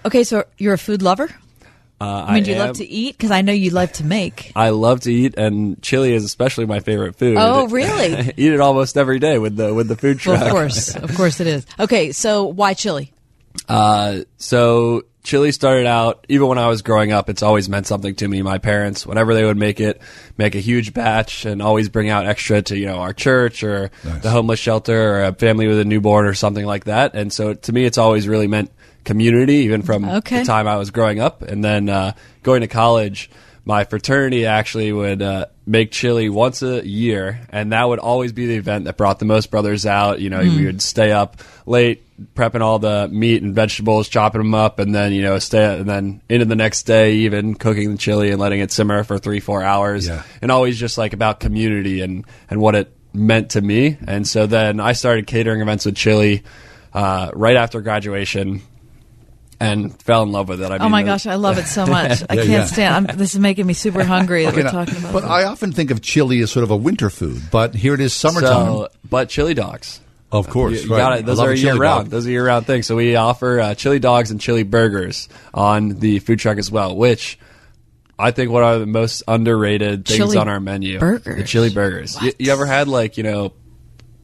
Okay, 0.05 0.23
so 0.23 0.45
you're 0.57 0.73
a 0.73 0.77
food 0.77 1.01
lover? 1.01 1.29
Uh, 2.03 2.25
I 2.27 2.33
mean, 2.33 2.43
do 2.43 2.51
you 2.51 2.57
am- 2.57 2.67
love 2.67 2.77
to 2.77 2.85
eat? 2.85 3.17
Because 3.17 3.31
I 3.31 3.41
know 3.41 3.53
you 3.53 3.69
love 3.69 3.91
to 3.93 4.03
make. 4.05 4.51
I 4.55 4.69
love 4.69 5.01
to 5.01 5.13
eat, 5.13 5.35
and 5.37 5.81
chili 5.81 6.13
is 6.13 6.25
especially 6.25 6.65
my 6.65 6.81
favorite 6.81 7.15
food. 7.15 7.37
Oh, 7.39 7.67
really? 7.67 8.15
I 8.17 8.33
eat 8.35 8.51
it 8.51 8.59
almost 8.59 8.97
every 8.97 9.19
day 9.19 9.37
with 9.37 9.55
the 9.55 9.73
with 9.73 9.87
the 9.87 9.95
food 9.95 10.19
truck. 10.19 10.39
Well, 10.41 10.47
of 10.47 10.51
course, 10.51 10.95
of 10.95 11.15
course 11.15 11.39
it 11.39 11.47
is. 11.47 11.65
Okay, 11.79 12.11
so 12.11 12.45
why 12.45 12.73
chili? 12.73 13.13
Uh, 13.69 14.21
so 14.37 15.03
chili 15.23 15.53
started 15.53 15.85
out 15.85 16.25
even 16.27 16.47
when 16.47 16.57
I 16.57 16.67
was 16.67 16.81
growing 16.81 17.13
up. 17.13 17.29
It's 17.29 17.43
always 17.43 17.69
meant 17.69 17.87
something 17.87 18.15
to 18.15 18.27
me. 18.27 18.41
My 18.41 18.57
parents, 18.57 19.05
whenever 19.05 19.33
they 19.33 19.45
would 19.45 19.57
make 19.57 19.79
it, 19.79 20.01
make 20.37 20.55
a 20.55 20.59
huge 20.59 20.93
batch 20.93 21.45
and 21.45 21.61
always 21.61 21.87
bring 21.87 22.09
out 22.09 22.25
extra 22.25 22.61
to 22.63 22.77
you 22.77 22.87
know 22.87 22.97
our 22.97 23.13
church 23.13 23.63
or 23.63 23.91
the 24.03 24.29
homeless 24.29 24.59
shelter 24.59 25.13
or 25.13 25.23
a 25.23 25.33
family 25.33 25.67
with 25.67 25.79
a 25.79 25.85
newborn 25.85 26.25
or 26.25 26.33
something 26.33 26.65
like 26.65 26.83
that. 26.85 27.15
And 27.15 27.31
so 27.31 27.53
to 27.53 27.71
me, 27.71 27.85
it's 27.85 27.97
always 27.97 28.27
really 28.27 28.47
meant 28.47 28.71
community, 29.03 29.55
even 29.65 29.81
from 29.81 30.05
Okay. 30.07 30.39
the 30.39 30.45
time 30.45 30.67
I 30.67 30.77
was 30.77 30.91
growing 30.91 31.19
up. 31.19 31.41
And 31.41 31.63
then 31.63 31.89
uh, 31.89 32.13
going 32.43 32.61
to 32.61 32.67
college, 32.67 33.29
my 33.65 33.83
fraternity 33.85 34.45
actually 34.45 34.91
would 34.91 35.21
uh, 35.21 35.45
make 35.65 35.91
chili 35.91 36.27
once 36.29 36.61
a 36.61 36.85
year, 36.85 37.39
and 37.49 37.71
that 37.71 37.87
would 37.87 37.99
always 37.99 38.33
be 38.33 38.45
the 38.45 38.55
event 38.55 38.85
that 38.85 38.97
brought 38.97 39.19
the 39.19 39.25
most 39.25 39.49
brothers 39.51 39.85
out. 39.85 40.19
You 40.19 40.29
know, 40.29 40.39
Mm. 40.41 40.55
we 40.57 40.65
would 40.65 40.81
stay 40.81 41.11
up 41.13 41.37
late 41.65 42.01
prepping 42.35 42.59
all 42.61 42.77
the 42.79 43.07
meat 43.11 43.41
and 43.41 43.55
vegetables, 43.55 44.09
chopping 44.09 44.39
them 44.41 44.53
up, 44.53 44.79
and 44.79 44.93
then 44.93 45.13
you 45.13 45.21
know 45.21 45.39
stay 45.39 45.77
and 45.79 45.87
then 45.89 46.21
into 46.29 46.43
the 46.45 46.55
next 46.57 46.83
day, 46.83 47.13
even 47.15 47.55
cooking 47.55 47.91
the 47.93 47.97
chili 47.97 48.31
and 48.31 48.39
letting 48.39 48.59
it 48.59 48.71
simmer 48.71 49.03
for 49.05 49.17
three 49.17 49.39
four 49.39 49.63
hours, 49.63 50.07
Yeah. 50.07 50.23
and 50.41 50.51
always 50.51 50.77
just 50.77 50.97
like 50.97 51.13
about 51.13 51.39
community 51.39 52.01
and 52.01 52.25
and 52.49 52.59
what 52.59 52.75
it 52.75 52.91
meant 53.13 53.51
to 53.51 53.61
me. 53.61 53.97
And 54.05 54.27
so 54.27 54.45
then 54.45 54.81
I 54.81 54.91
started 54.91 55.25
catering 55.25 55.61
events 55.61 55.85
with 55.85 55.95
chili 55.95 56.43
uh, 56.93 57.31
right 57.33 57.55
after 57.55 57.79
graduation. 57.79 58.61
And 59.63 60.01
fell 60.01 60.23
in 60.23 60.31
love 60.31 60.49
with 60.49 60.61
it. 60.61 60.71
I 60.71 60.77
oh 60.77 60.89
my 60.89 61.03
gosh, 61.03 61.25
I 61.27 61.35
love 61.35 61.57
it 61.57 61.65
so 61.65 61.85
much. 61.85 62.21
I 62.29 62.33
Yeah, 62.35 62.41
can't 62.41 62.49
yeah. 62.49 62.65
stand. 62.65 63.09
I'm, 63.11 63.17
this 63.17 63.33
is 63.33 63.39
making 63.39 63.65
me 63.65 63.73
super 63.73 64.03
hungry 64.03 64.45
that 64.45 64.53
Okay, 64.53 64.63
we're 64.63 64.69
talking 64.71 64.97
about. 64.97 65.13
But 65.13 65.21
this. 65.21 65.29
I 65.29 65.43
often 65.45 65.71
think 65.71 65.91
of 65.91 66.01
chili 66.01 66.41
as 66.41 66.51
sort 66.51 66.63
of 66.63 66.71
a 66.71 66.75
winter 66.77 67.09
food, 67.09 67.41
but 67.51 67.73
here 67.75 67.93
it 67.93 67.99
is 67.99 68.13
summertime. 68.13 68.65
So, 68.67 68.87
but 69.09 69.29
chili 69.29 69.53
dogs. 69.53 69.99
Of 70.31 70.49
course, 70.49 70.73
You, 70.73 70.89
you 70.89 70.91
right. 70.91 70.97
got 70.97 71.13
I 71.13 71.17
it. 71.17 71.25
Those 71.27 71.39
are 71.39 71.53
year 71.53 71.75
round. 71.75 72.05
dog. 72.05 72.09
Those 72.11 72.25
are 72.27 72.31
year 72.31 72.45
round 72.47 72.65
things. 72.65 72.87
So 72.87 72.95
we 72.95 73.15
offer 73.15 73.59
uh, 73.59 73.75
chili 73.75 73.99
dogs 73.99 74.31
and 74.31 74.41
chili 74.41 74.63
burgers 74.63 75.29
on 75.53 75.89
the 75.99 76.19
food 76.19 76.39
truck 76.39 76.57
as 76.57 76.71
well, 76.71 76.95
which 76.95 77.37
I 78.17 78.31
think 78.31 78.49
one 78.51 78.63
of 78.63 78.79
the 78.79 78.85
most 78.87 79.21
underrated 79.27 80.05
things 80.05 80.17
Chili 80.17 80.37
on 80.37 80.47
our 80.47 80.59
menu. 80.59 80.97
burgers? 80.99 81.37
The 81.37 81.43
chili 81.43 81.69
burgers. 81.69 82.19
You, 82.21 82.31
you 82.39 82.51
ever 82.51 82.65
had 82.65 82.87
like 82.87 83.17
you 83.17 83.23
know. 83.23 83.53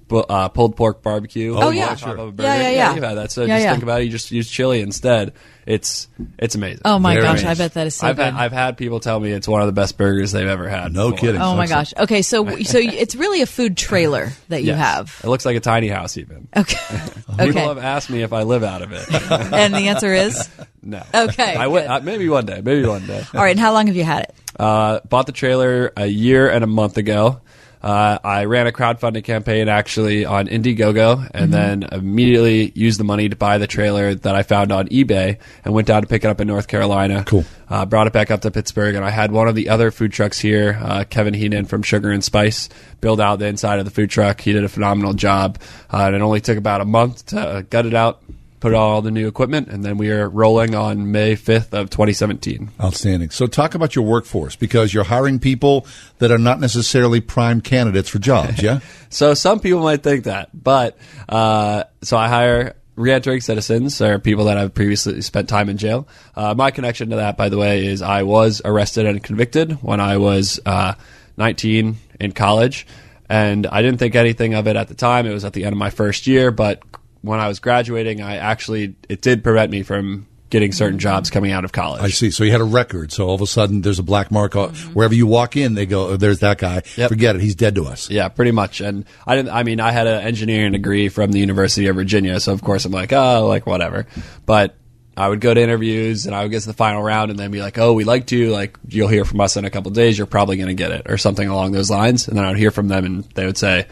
Bu- 0.10 0.20
Uh, 0.28 0.50
pulled 0.50 0.76
pork 0.76 1.02
barbecue. 1.02 1.56
Oh, 1.56 1.68
on 1.70 1.76
yeah. 1.76 1.88
top 1.90 1.98
Sure. 2.00 2.18
of 2.18 2.40
Yeah, 2.40 2.56
yeah, 2.62 2.70
yeah. 2.70 2.94
You've 2.96 3.04
had 3.04 3.18
that. 3.18 3.32
So 3.32 3.44
Yeah, 3.46 3.56
just 3.56 3.64
yeah. 3.64 3.72
think 3.72 3.84
about 3.84 4.02
it. 4.02 4.06
You 4.06 4.10
just 4.10 4.32
use 4.32 4.50
chili 4.50 4.82
instead. 4.82 5.32
It's 5.66 6.08
it's 6.40 6.56
amazing. 6.56 6.82
Oh, 6.84 6.98
my 6.98 7.14
Very 7.14 7.26
gosh, 7.26 7.40
I 7.44 7.48
amazing. 7.50 7.64
bet 7.66 7.74
that 7.76 7.88
is 7.88 7.96
so 7.96 8.08
I've 8.08 8.18
Had. 8.18 8.34
I've 8.34 8.52
had 8.52 8.76
people 8.76 9.00
tell 9.00 9.20
me 9.20 9.32
it's 9.32 9.48
one 9.48 9.62
of 9.62 9.68
the 9.68 9.72
best 9.74 9.98
burgers 10.00 10.32
they've 10.32 10.48
ever 10.48 10.68
had. 10.68 10.92
No 10.94 11.12
before. 11.12 11.20
kidding. 11.28 11.42
oh 11.42 11.56
my 11.56 11.68
gosh. 11.68 11.94
Okay, 11.96 12.24
so 12.24 12.44
so 12.64 12.80
it's 12.80 13.16
really 13.16 13.42
a 13.44 13.46
food 13.46 13.78
trailer 13.78 14.32
that 14.50 14.62
you 14.62 14.70
Yes. 14.70 14.80
have. 14.80 15.22
It 15.24 15.28
looks 15.28 15.46
like 15.46 15.56
a 15.56 15.60
tiny 15.62 15.88
house, 15.88 16.18
even. 16.18 16.48
Okay. 16.58 16.78
People 17.30 17.50
Okay. 17.50 17.60
have 17.60 17.78
asked 17.78 18.10
me 18.10 18.24
if 18.24 18.34
I 18.34 18.44
live 18.44 18.64
out 18.64 18.82
of 18.82 18.92
it. 18.92 19.08
And 19.32 19.74
the 19.74 19.88
answer 19.90 20.12
is 20.14 20.50
no. 20.82 21.04
Okay, 21.14 21.56
I 21.56 21.68
would 21.68 21.82
good. 21.84 21.88
uh, 21.90 22.00
maybe 22.02 22.28
one 22.28 22.46
day. 22.48 22.62
Maybe 22.64 22.86
one 22.86 23.06
day. 23.06 23.24
all 23.36 23.42
right. 23.44 23.52
And 23.52 23.60
how 23.60 23.72
long 23.72 23.88
have 23.88 23.96
you 23.96 24.04
had 24.04 24.24
it? 24.24 24.36
Uh, 24.60 25.00
bought 25.08 25.26
the 25.28 25.32
trailer 25.32 25.94
a 25.96 26.08
year 26.08 26.50
and 26.50 26.64
a 26.64 26.68
month 26.68 26.98
ago. 26.98 27.40
Uh, 27.82 28.18
I 28.24 28.44
ran 28.44 28.68
a 28.68 28.72
crowdfunding 28.74 29.24
campaign 29.24 29.70
actually 29.70 30.26
on 30.26 30.48
Indiegogo, 30.48 31.30
and 31.34 31.48
Mhm. 31.48 31.52
then 31.52 31.84
immediately 31.92 32.74
used 32.76 33.00
the 33.00 33.06
money 33.06 33.30
to 33.30 33.36
buy 33.38 33.58
the 33.58 33.68
trailer 33.68 34.14
that 34.16 34.36
I 34.36 34.44
found 34.44 34.72
on 34.74 34.88
eBay, 34.90 35.38
and 35.64 35.74
went 35.74 35.88
down 35.88 36.02
to 36.02 36.08
pick 36.08 36.26
it 36.26 36.28
up 36.28 36.42
in 36.42 36.48
North 36.48 36.68
Carolina. 36.68 37.24
Cool. 37.26 37.46
Uh, 37.70 37.86
brought 37.86 38.08
it 38.08 38.14
back 38.14 38.32
up 38.32 38.42
to 38.42 38.52
Pittsburgh, 38.52 38.96
and 38.96 39.06
I 39.06 39.12
had 39.12 39.32
one 39.32 39.48
of 39.48 39.56
the 39.56 39.70
other 39.70 39.92
food 39.92 40.12
trucks 40.12 40.40
here, 40.40 40.78
uh, 40.84 41.06
Kevin 41.10 41.34
Heenan 41.34 41.66
from 41.66 41.82
Sugar 41.84 42.12
and 42.12 42.24
Spice, 42.24 42.68
build 43.00 43.22
out 43.22 43.40
the 43.40 43.46
inside 43.48 43.80
of 43.80 43.86
the 43.86 43.92
food 43.92 44.10
truck. 44.10 44.42
He 44.42 44.52
did 44.52 44.64
a 44.66 44.70
phenomenal 44.70 45.14
job, 45.14 45.58
uh, 45.94 46.04
and 46.08 46.16
it 46.16 46.22
only 46.22 46.42
took 46.42 46.58
about 46.58 46.82
a 46.82 46.86
month 46.86 47.28
to 47.28 47.66
gut 47.70 47.86
it 47.86 47.94
out, 47.94 48.22
put 48.60 48.74
on 48.74 48.80
all 48.80 49.02
the 49.02 49.12
new 49.12 49.28
equipment, 49.28 49.70
and 49.70 49.84
then 49.84 49.98
we 49.98 50.12
are 50.12 50.28
rolling 50.28 50.76
on 50.76 51.12
May 51.12 51.36
fifth 51.36 51.74
of 51.74 51.90
2017. 51.90 52.72
Outstanding. 52.82 53.30
So 53.30 53.48
talk 53.48 53.76
about 53.76 53.96
your 53.96 54.06
workforce 54.06 54.56
because 54.56 54.94
you're 54.94 55.06
hiring 55.06 55.40
people 55.40 55.88
that 56.20 56.32
are 56.32 56.38
not 56.38 56.60
necessarily 56.60 57.22
prime 57.22 57.62
candidates 57.62 58.10
for 58.10 58.20
jobs, 58.20 58.62
yeah? 58.62 58.80
So 59.12 59.34
some 59.34 59.60
people 59.60 59.82
might 59.82 60.04
think 60.04 60.26
that, 60.26 60.50
but 60.54 60.96
uh, 61.28 61.86
so 62.04 62.16
I 62.16 62.28
hire 62.28 62.76
re-entering 62.96 63.42
citizens 63.42 64.00
or 64.02 64.20
people 64.20 64.46
that 64.46 64.58
have 64.58 64.74
previously 64.74 65.22
spent 65.22 65.50
time 65.50 65.68
in 65.68 65.78
jail. 65.78 66.08
Uh, 66.36 66.54
my 66.54 66.70
connection 66.70 67.10
to 67.10 67.16
that, 67.16 67.38
by 67.38 67.50
the 67.50 67.58
way, 67.58 67.88
is 67.88 68.04
I 68.04 68.22
was 68.24 68.62
arrested 68.64 69.08
and 69.08 69.24
convicted 69.24 69.82
when 69.82 70.00
I 70.00 70.18
was 70.18 70.60
uh, 70.64 70.94
19 71.38 71.96
in 72.20 72.32
college, 72.34 72.86
and 73.30 73.66
I 73.66 73.82
didn't 73.82 74.00
think 74.00 74.16
anything 74.16 74.54
of 74.54 74.68
it 74.68 74.76
at 74.76 74.90
the 74.90 74.96
time. 74.96 75.26
It 75.26 75.34
was 75.34 75.46
at 75.46 75.54
the 75.54 75.64
end 75.64 75.74
of 75.74 75.80
my 75.80 75.90
first 75.90 76.28
year, 76.28 76.52
but 76.52 76.84
when 77.22 77.40
I 77.40 77.48
was 77.48 77.60
graduating, 77.60 78.22
I 78.22 78.38
actually 78.38 78.96
it 79.08 79.22
did 79.22 79.44
prevent 79.44 79.72
me 79.72 79.84
from 79.84 80.28
getting 80.50 80.72
certain 80.72 80.94
mm-hmm. 80.94 81.02
jobs 81.02 81.30
coming 81.30 81.52
out 81.52 81.64
of 81.64 81.72
college. 81.72 82.02
I 82.02 82.10
see. 82.10 82.32
So 82.32 82.44
you 82.44 82.52
had 82.52 82.62
a 82.62 82.66
record. 82.66 83.12
So 83.12 83.28
all 83.28 83.36
of 83.36 83.42
a 83.42 83.48
sudden, 83.48 83.82
there's 83.82 84.00
a 84.00 84.04
black 84.04 84.32
mark. 84.32 84.56
on 84.56 84.70
mm-hmm. 84.70 84.94
Wherever 84.94 85.14
you 85.14 85.28
walk 85.28 85.56
in, 85.56 85.76
they 85.76 85.86
go, 85.86 86.10
oh, 86.10 86.18
"There's 86.18 86.40
that 86.40 86.58
guy." 86.58 86.82
Forget 86.82 87.36
it. 87.36 87.42
He's 87.42 87.56
dead 87.56 87.76
to 87.76 87.86
us. 87.86 88.10
Yeah, 88.10 88.30
pretty 88.30 88.52
much. 88.52 88.82
And 88.82 89.06
I 89.26 89.36
didn't. 89.36 89.52
I 89.52 89.64
mean, 89.64 89.80
I 89.80 89.92
had 89.92 90.08
an 90.08 90.24
engineering 90.24 90.72
degree 90.72 91.10
from 91.10 91.32
the 91.32 91.40
University 91.40 91.88
of 91.88 91.96
Virginia, 91.96 92.40
so 92.40 92.54
of 92.54 92.62
course 92.62 92.86
I'm 92.86 92.92
like, 92.92 93.14
oh, 93.14 93.48
like 93.48 93.66
whatever. 93.66 94.08
But 94.46 94.76
I 95.20 95.28
would 95.28 95.42
go 95.42 95.54
to 95.54 95.62
interviews 95.62 96.26
and 96.26 96.34
I 96.34 96.44
would 96.44 96.52
get 96.52 96.62
to 96.62 96.68
the 96.68 96.74
final 96.74 97.04
round 97.04 97.30
and 97.30 97.38
then 97.38 97.52
be 97.52 97.62
like, 97.62 97.78
oh, 97.78 97.92
we 97.92 98.06
liked 98.06 98.32
you. 98.32 98.52
Like 98.52 98.78
you'll 98.88 99.10
hear 99.10 99.26
from 99.26 99.42
us 99.42 99.58
in 99.58 99.66
a 99.66 99.70
couple 99.70 99.92
days. 99.92 100.18
You're 100.18 100.28
probably 100.28 100.56
going 100.56 100.70
to 100.70 100.74
get 100.74 100.92
it 100.92 101.12
or 101.12 101.18
something 101.18 101.46
along 101.46 101.74
those 101.74 101.92
lines. 101.92 102.30
And 102.30 102.38
then 102.38 102.46
I 102.46 102.50
would 102.50 102.58
hear 102.58 102.72
from 102.72 102.88
them 102.88 103.04
and 103.04 103.24
they 103.36 103.46
would 103.46 103.58
say, 103.58 103.88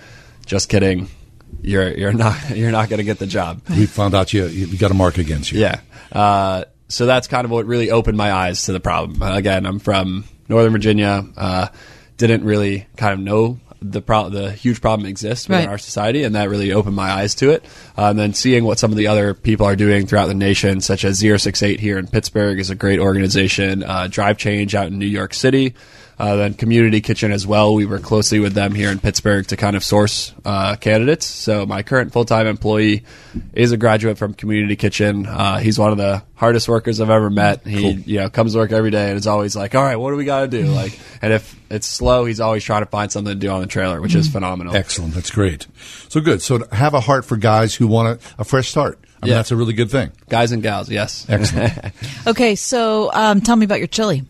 just 0.45 0.70
kidding. 0.70 1.10
You're 1.62 1.90
you're 1.98 2.14
not 2.14 2.50
you're 2.56 2.72
not 2.72 2.90
going 2.90 3.00
to 3.00 3.04
get 3.04 3.20
the 3.20 3.28
job. 3.28 3.62
We 3.70 3.86
found 3.86 4.14
out 4.16 4.34
you 4.34 4.46
you 4.48 4.78
got 4.78 4.92
a 4.92 4.96
mark 4.96 5.18
against 5.18 5.52
you. 5.52 5.60
Yeah. 5.60 5.80
Uh, 6.12 6.64
so 6.90 7.06
that's 7.06 7.28
kind 7.28 7.46
of 7.46 7.52
what 7.52 7.66
really 7.66 7.92
opened 7.92 8.18
my 8.18 8.32
eyes 8.32 8.64
to 8.64 8.72
the 8.74 8.80
problem. 8.80 9.22
Uh, 9.22 9.36
again, 9.36 9.66
I'm 9.66 9.80
from 9.80 10.24
Northern 10.48 10.72
Virginia. 10.72 11.26
Uh, 11.36 11.68
didn't 12.18 12.44
really 12.46 12.88
kind 12.96 13.14
of 13.14 13.20
know 13.20 13.60
the 13.82 14.02
pro- 14.02 14.30
the 14.30 14.52
huge 14.52 14.82
problem 14.82 15.08
exists 15.08 15.48
within 15.48 15.66
Right. 15.66 15.72
our 15.72 15.78
society, 15.78 16.24
and 16.24 16.34
that 16.36 16.50
really 16.50 16.72
opened 16.72 16.96
my 16.96 17.12
eyes 17.12 17.36
to 17.36 17.52
it. 17.52 17.64
Uh, 17.98 18.06
and 18.10 18.18
then 18.18 18.34
seeing 18.34 18.64
what 18.64 18.80
some 18.80 18.92
of 18.92 18.98
the 18.98 19.08
other 19.08 19.34
people 19.36 19.68
are 19.68 19.76
doing 19.76 20.08
throughout 20.08 20.26
the 20.28 20.34
nation, 20.34 20.82
such 20.82 21.04
as 21.06 21.20
068 21.20 21.80
here 21.80 22.00
in 22.00 22.08
Pittsburgh, 22.08 22.58
is 22.60 22.70
a 22.72 22.76
great 22.76 23.00
organization. 23.00 23.84
Uh, 23.84 24.08
Drive 24.10 24.38
Change 24.38 24.74
out 24.74 24.88
in 24.88 24.98
New 24.98 25.06
York 25.06 25.34
City. 25.34 25.76
Uh, 26.19 26.35
then 26.35 26.53
Community 26.56 26.99
Kitchen 26.99 27.31
as 27.31 27.45
well. 27.45 27.76
We 27.76 27.85
work 27.85 28.02
closely 28.02 28.39
with 28.39 28.53
them 28.53 28.73
here 28.73 28.89
in 28.89 28.98
Pittsburgh 28.99 29.45
to 29.48 29.56
kind 29.57 29.76
of 29.76 29.84
source 29.84 30.34
uh, 30.45 30.76
candidates. 30.76 31.27
So 31.27 31.68
my 31.68 31.84
current 31.84 32.11
full 32.11 32.26
time 32.26 32.48
employee 32.48 33.03
is 33.53 33.72
a 33.72 33.77
graduate 33.77 34.18
from 34.18 34.34
Community 34.34 34.76
Kitchen. 34.76 35.27
Uh, 35.27 35.57
he's 35.60 35.77
one 35.77 35.91
of 35.91 35.99
the 35.99 36.23
hardest 36.34 36.68
workers 36.68 36.99
I've 36.99 37.11
ever 37.11 37.30
met. 37.30 37.68
He 37.68 37.91
you 37.91 38.18
know 38.19 38.30
comes 38.31 38.53
to 38.53 38.60
work 38.60 38.72
every 38.72 38.89
day 38.89 39.10
and 39.10 39.18
is 39.18 39.27
always 39.27 39.56
like, 39.56 39.76
"All 39.76 39.84
right, 39.84 39.95
what 39.95 40.10
do 40.10 40.15
we 40.18 40.26
got 40.26 40.41
to 40.41 40.48
do?" 40.48 40.64
Like, 40.65 40.98
and 41.22 41.31
if 41.34 41.56
it's 41.69 41.85
slow, 41.85 42.26
he's 42.26 42.39
always 42.39 42.64
trying 42.64 42.81
to 42.81 42.89
find 42.89 43.11
something 43.11 43.34
to 43.34 43.39
do 43.39 43.49
on 43.52 43.61
the 43.61 43.68
trailer, 43.68 44.02
which 44.02 44.15
is 44.15 44.27
phenomenal. 44.27 44.76
Excellent. 44.76 45.14
That's 45.14 45.30
great. 45.30 45.68
So 46.10 46.19
good. 46.19 46.41
So 46.41 46.65
have 46.72 46.95
a 46.95 46.99
heart 46.99 47.26
for 47.26 47.38
guys 47.38 47.76
who 47.76 47.85
want 47.85 48.19
a, 48.38 48.41
a 48.41 48.44
fresh 48.44 48.69
start. 48.69 48.98
I 49.22 49.26
mean, 49.26 49.31
Yeah. 49.31 49.35
that's 49.38 49.52
a 49.52 49.56
really 49.56 49.73
good 49.73 49.91
thing. 49.91 50.11
Guys 50.30 50.52
and 50.52 50.64
gals, 50.64 50.89
yes. 50.89 51.26
Excellent. 51.30 51.73
Okay, 52.27 52.56
so 52.56 53.11
um, 53.14 53.41
tell 53.41 53.56
me 53.56 53.65
about 53.65 53.80
your 53.80 53.88
chili. 53.88 54.23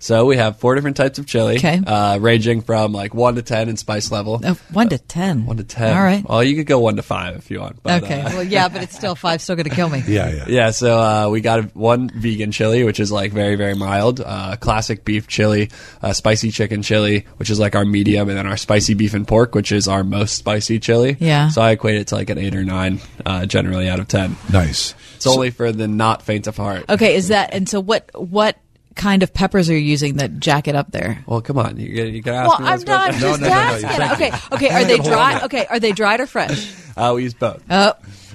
So 0.00 0.26
we 0.26 0.36
have 0.36 0.58
four 0.58 0.76
different 0.76 0.96
types 0.96 1.18
of 1.18 1.26
chili, 1.26 1.56
Okay. 1.56 1.80
uh, 1.84 2.18
ranging 2.20 2.60
from 2.60 2.92
like 2.92 3.14
one 3.14 3.34
to 3.34 3.42
ten 3.42 3.68
in 3.68 3.76
spice 3.76 4.12
level. 4.12 4.40
Oh, 4.44 4.56
one 4.72 4.88
to 4.90 4.98
ten. 4.98 5.44
One 5.44 5.56
to 5.56 5.64
ten. 5.64 5.96
All 5.96 6.02
right. 6.02 6.24
Well, 6.24 6.44
you 6.44 6.54
could 6.54 6.66
go 6.66 6.78
one 6.78 6.94
to 6.96 7.02
five 7.02 7.34
if 7.36 7.50
you 7.50 7.58
want. 7.60 7.82
But, 7.82 8.04
okay. 8.04 8.20
uh, 8.20 8.30
well, 8.30 8.42
yeah, 8.44 8.68
but 8.68 8.82
it's 8.84 8.94
still 8.94 9.14
five. 9.16 9.42
Still 9.42 9.56
going 9.56 9.68
to 9.68 9.74
kill 9.74 9.88
me. 9.88 10.04
yeah. 10.06 10.44
Yeah, 10.46 10.70
so 10.70 11.00
uh, 11.00 11.28
we 11.30 11.40
got 11.40 11.74
one 11.74 12.10
vegan 12.10 12.52
chili, 12.52 12.84
which 12.84 13.00
is 13.00 13.10
like 13.10 13.32
very, 13.32 13.56
very 13.56 13.74
mild. 13.74 14.20
Uh, 14.24 14.54
classic 14.56 15.04
beef 15.04 15.26
chili, 15.26 15.70
uh, 16.00 16.12
spicy 16.12 16.52
chicken 16.52 16.82
chili, 16.82 17.26
which 17.38 17.50
is 17.50 17.58
like 17.58 17.74
our 17.74 17.84
medium, 17.84 18.28
and 18.28 18.38
then 18.38 18.46
our 18.46 18.56
spicy 18.56 18.94
beef 18.94 19.14
and 19.14 19.26
pork, 19.26 19.54
which 19.56 19.72
is 19.72 19.88
our 19.88 20.04
most 20.04 20.36
spicy 20.36 20.78
chili. 20.78 21.16
Yeah. 21.18 21.48
So 21.48 21.60
I 21.60 21.72
equate 21.72 21.96
it 21.96 22.06
to 22.08 22.14
like 22.14 22.30
an 22.30 22.38
eight 22.38 22.54
or 22.54 22.62
nine, 22.64 23.00
uh, 23.26 23.46
generally 23.46 23.88
out 23.88 23.98
of 23.98 24.06
ten. 24.06 24.36
Nice. 24.52 24.94
It's 25.16 25.26
only 25.26 25.50
for 25.50 25.72
the 25.72 25.88
not 25.88 26.22
faint 26.22 26.46
of 26.46 26.56
heart. 26.56 26.84
Okay, 26.88 27.16
is 27.16 27.28
that 27.28 27.52
and 27.52 27.68
so 27.68 27.80
what? 27.80 28.10
What 28.14 28.56
kind 28.98 29.22
of 29.22 29.32
peppers 29.32 29.70
are 29.70 29.72
you 29.72 29.78
using 29.78 30.16
that 30.16 30.38
jack 30.38 30.68
it 30.68 30.74
up 30.74 30.92
there? 30.92 31.24
Well, 31.26 31.40
come 31.40 31.56
on, 31.56 31.78
you, 31.78 31.86
you 32.04 32.22
can 32.22 32.34
ask 32.34 32.50
Well, 32.50 32.60
me. 32.60 32.66
I'm 32.66 32.80
not 32.82 33.14
just 33.14 33.42
asking. 33.42 34.26
Okay, 34.26 34.32
okay. 34.52 34.74
Are 34.74 34.84
they 34.90 34.98
dry? 34.98 35.40
Okay, 35.44 35.64
are 35.66 35.80
they 35.80 35.92
dried 35.92 36.20
or 36.20 36.26
fresh? 36.26 36.74
Uh, 36.96 37.12
we 37.14 37.22
use 37.22 37.32
both. 37.32 37.62
Oh, 37.70 37.94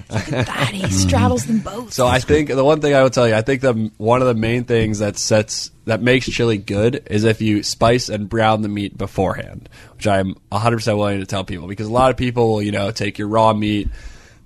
that. 0.10 0.72
He 0.74 0.90
straddles 0.90 1.46
them 1.46 1.60
both. 1.60 1.94
So 1.94 2.08
I 2.08 2.20
think 2.20 2.50
the 2.50 2.64
one 2.64 2.82
thing 2.82 2.94
I 2.94 3.04
would 3.04 3.14
tell 3.14 3.28
you, 3.28 3.36
I 3.36 3.42
think 3.42 3.62
the 3.62 3.92
one 3.98 4.22
of 4.22 4.28
the 4.28 4.34
main 4.36 4.64
things 4.64 5.00
that 5.00 5.18
sets 5.18 5.72
that 5.86 6.02
makes 6.02 6.26
chili 6.28 6.58
good 6.58 7.08
is 7.12 7.24
if 7.26 7.42
you 7.42 7.62
spice 7.64 8.10
and 8.10 8.30
brown 8.30 8.62
the 8.62 8.70
meat 8.70 8.98
beforehand, 8.98 9.70
which 9.96 10.08
I'm 10.08 10.36
100% 10.52 10.98
willing 10.98 11.20
to 11.20 11.26
tell 11.26 11.44
people 11.44 11.68
because 11.68 11.88
a 11.88 11.92
lot 11.92 12.10
of 12.10 12.18
people 12.18 12.54
will, 12.54 12.62
you 12.62 12.72
know, 12.72 12.92
take 12.92 13.18
your 13.18 13.28
raw 13.28 13.54
meat, 13.54 13.90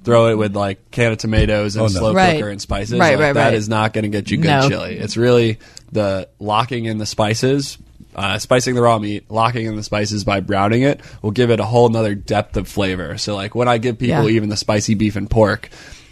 throw 0.08 0.28
it 0.30 0.36
with 0.38 0.56
like 0.56 0.90
can 0.92 1.12
of 1.12 1.18
tomatoes 1.18 1.76
and 1.76 1.84
Oh, 1.84 1.88
no. 1.88 2.00
slow 2.00 2.14
Right. 2.14 2.38
cooker 2.38 2.50
and 2.50 2.62
spices. 2.62 2.98
Right, 2.98 3.12
Like, 3.16 3.20
right, 3.20 3.34
That 3.34 3.46
right. 3.48 3.54
is 3.56 3.68
not 3.68 3.92
going 3.92 4.04
to 4.04 4.10
get 4.10 4.32
you 4.32 4.38
good 4.38 4.48
No. 4.48 4.70
chili. 4.70 4.98
It's 4.98 5.18
really 5.18 5.60
the 5.92 6.30
locking 6.40 6.86
in 6.86 6.98
the 6.98 7.06
spices. 7.06 7.78
Uh, 8.16 8.40
spicing 8.40 8.74
the 8.74 8.82
raw 8.82 8.98
meat, 8.98 9.26
locking 9.30 9.66
in 9.68 9.76
the 9.76 9.84
spices 9.84 10.24
by 10.24 10.40
browning 10.40 10.82
it 10.82 11.02
will 11.22 11.30
give 11.32 11.52
it 11.52 11.60
a 11.60 11.66
whole 11.66 11.90
nother 11.90 12.16
depth 12.16 12.56
of 12.58 12.68
flavor. 12.68 13.16
So, 13.18 13.36
like 13.36 13.54
when 13.54 13.68
I 13.68 13.78
give 13.78 14.00
people 14.00 14.30
Yeah. 14.30 14.36
even 14.38 14.48
the 14.50 14.58
spicy 14.58 14.96
beef 14.96 15.16
and 15.18 15.30
pork, 15.30 15.70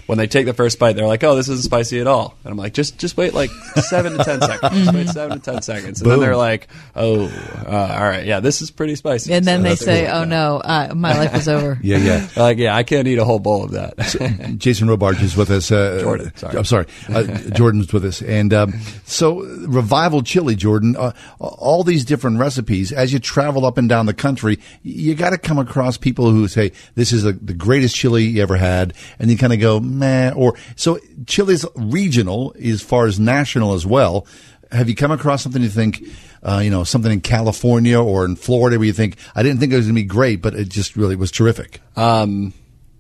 when 0.07 0.17
they 0.17 0.27
take 0.27 0.45
the 0.45 0.53
first 0.53 0.79
bite, 0.79 0.93
they're 0.93 1.07
like, 1.07 1.23
"Oh, 1.23 1.35
this 1.35 1.49
isn't 1.49 1.63
spicy 1.63 1.99
at 1.99 2.07
all," 2.07 2.35
and 2.43 2.51
I'm 2.51 2.57
like, 2.57 2.73
"Just, 2.73 2.97
just 2.97 3.17
wait 3.17 3.33
like 3.33 3.49
seven 3.81 4.17
to 4.17 4.23
ten 4.23 4.41
seconds. 4.41 4.71
Just 4.85 4.93
wait 4.93 5.07
seven 5.09 5.39
to 5.39 5.51
ten 5.51 5.61
seconds." 5.61 6.01
And 6.01 6.11
then 6.11 6.19
they're 6.19 6.35
like, 6.37 6.67
"Oh, 6.95 7.25
uh, 7.67 7.97
all 7.99 8.03
right, 8.03 8.25
yeah, 8.25 8.39
this 8.39 8.61
is 8.61 8.71
pretty 8.71 8.95
spicy." 8.95 9.33
and 9.33 9.45
then 9.45 9.61
So 9.61 9.69
they 9.69 9.75
say, 9.75 10.05
cool. 10.05 10.15
"Oh 10.15 10.23
no, 10.25 10.57
uh, 10.57 10.93
my 10.95 11.17
life 11.17 11.35
is 11.35 11.47
over." 11.47 11.79
Yeah, 11.85 11.97
yeah. 11.97 12.27
Like, 12.35 12.57
yeah, 12.57 12.75
I 12.75 12.81
can't 12.83 13.07
eat 13.07 13.19
a 13.19 13.25
whole 13.25 13.37
bowl 13.37 13.63
of 13.63 13.71
that. 13.71 14.55
Jason 14.57 14.87
Robarge 14.87 15.21
is 15.21 15.37
with 15.37 15.51
us. 15.51 15.71
Uh, 15.71 15.99
Jordan, 16.01 16.31
sorry. 16.35 16.57
I'm 16.57 16.65
sorry. 16.65 16.85
Uh, 17.09 17.23
Jordan's 17.51 17.93
with 17.93 18.05
us. 18.05 18.21
And 18.23 18.53
um, 18.53 18.73
so, 19.05 19.41
Revival 19.67 20.23
Chili, 20.23 20.55
Jordan, 20.55 20.95
uh, 20.95 21.11
all 21.39 21.83
these 21.83 22.03
different 22.05 22.39
recipes, 22.39 22.91
as 22.91 23.13
you 23.13 23.19
travel 23.19 23.65
up 23.65 23.77
and 23.77 23.87
down 23.87 24.07
the 24.07 24.13
country, 24.15 24.57
you 24.81 25.13
got 25.15 25.29
to 25.29 25.37
come 25.37 25.59
across 25.59 25.97
people 25.97 26.31
who 26.31 26.47
say, 26.47 26.71
this 26.95 27.11
is 27.11 27.23
the 27.23 27.33
the 27.33 27.53
greatest 27.53 27.95
chili 27.95 28.23
you 28.23 28.41
ever 28.41 28.55
had. 28.57 28.93
And 29.19 29.29
you 29.29 29.37
kind 29.37 29.53
of 29.53 29.59
go, 29.59 29.79
meh. 29.97 30.31
Or, 30.35 30.55
so 30.75 30.99
chili's 31.27 31.65
regional 31.75 32.53
as 32.61 32.81
far 32.81 33.05
as 33.07 33.19
national 33.19 33.73
as 33.73 33.85
well. 33.85 34.27
Have 34.71 34.89
you 34.89 34.95
come 34.95 35.11
across 35.11 35.43
something 35.43 35.61
you 35.61 35.69
think, 35.69 36.03
uh, 36.43 36.59
you 36.63 36.69
know, 36.69 36.83
something 36.83 37.11
in 37.11 37.21
California 37.21 38.01
or 38.01 38.25
in 38.25 38.35
Florida 38.35 38.77
where 38.77 38.85
you 38.87 38.93
think, 38.93 39.17
I 39.35 39.43
didn't 39.43 39.59
think 39.59 39.71
it 39.71 39.77
was 39.77 39.85
going 39.85 39.95
to 39.95 40.01
be 40.01 40.07
great, 40.07 40.41
but 40.41 40.53
it 40.55 40.69
just 40.69 40.95
really 40.97 41.15
was 41.15 41.31
terrific? 41.31 41.79
Um, 41.95 42.51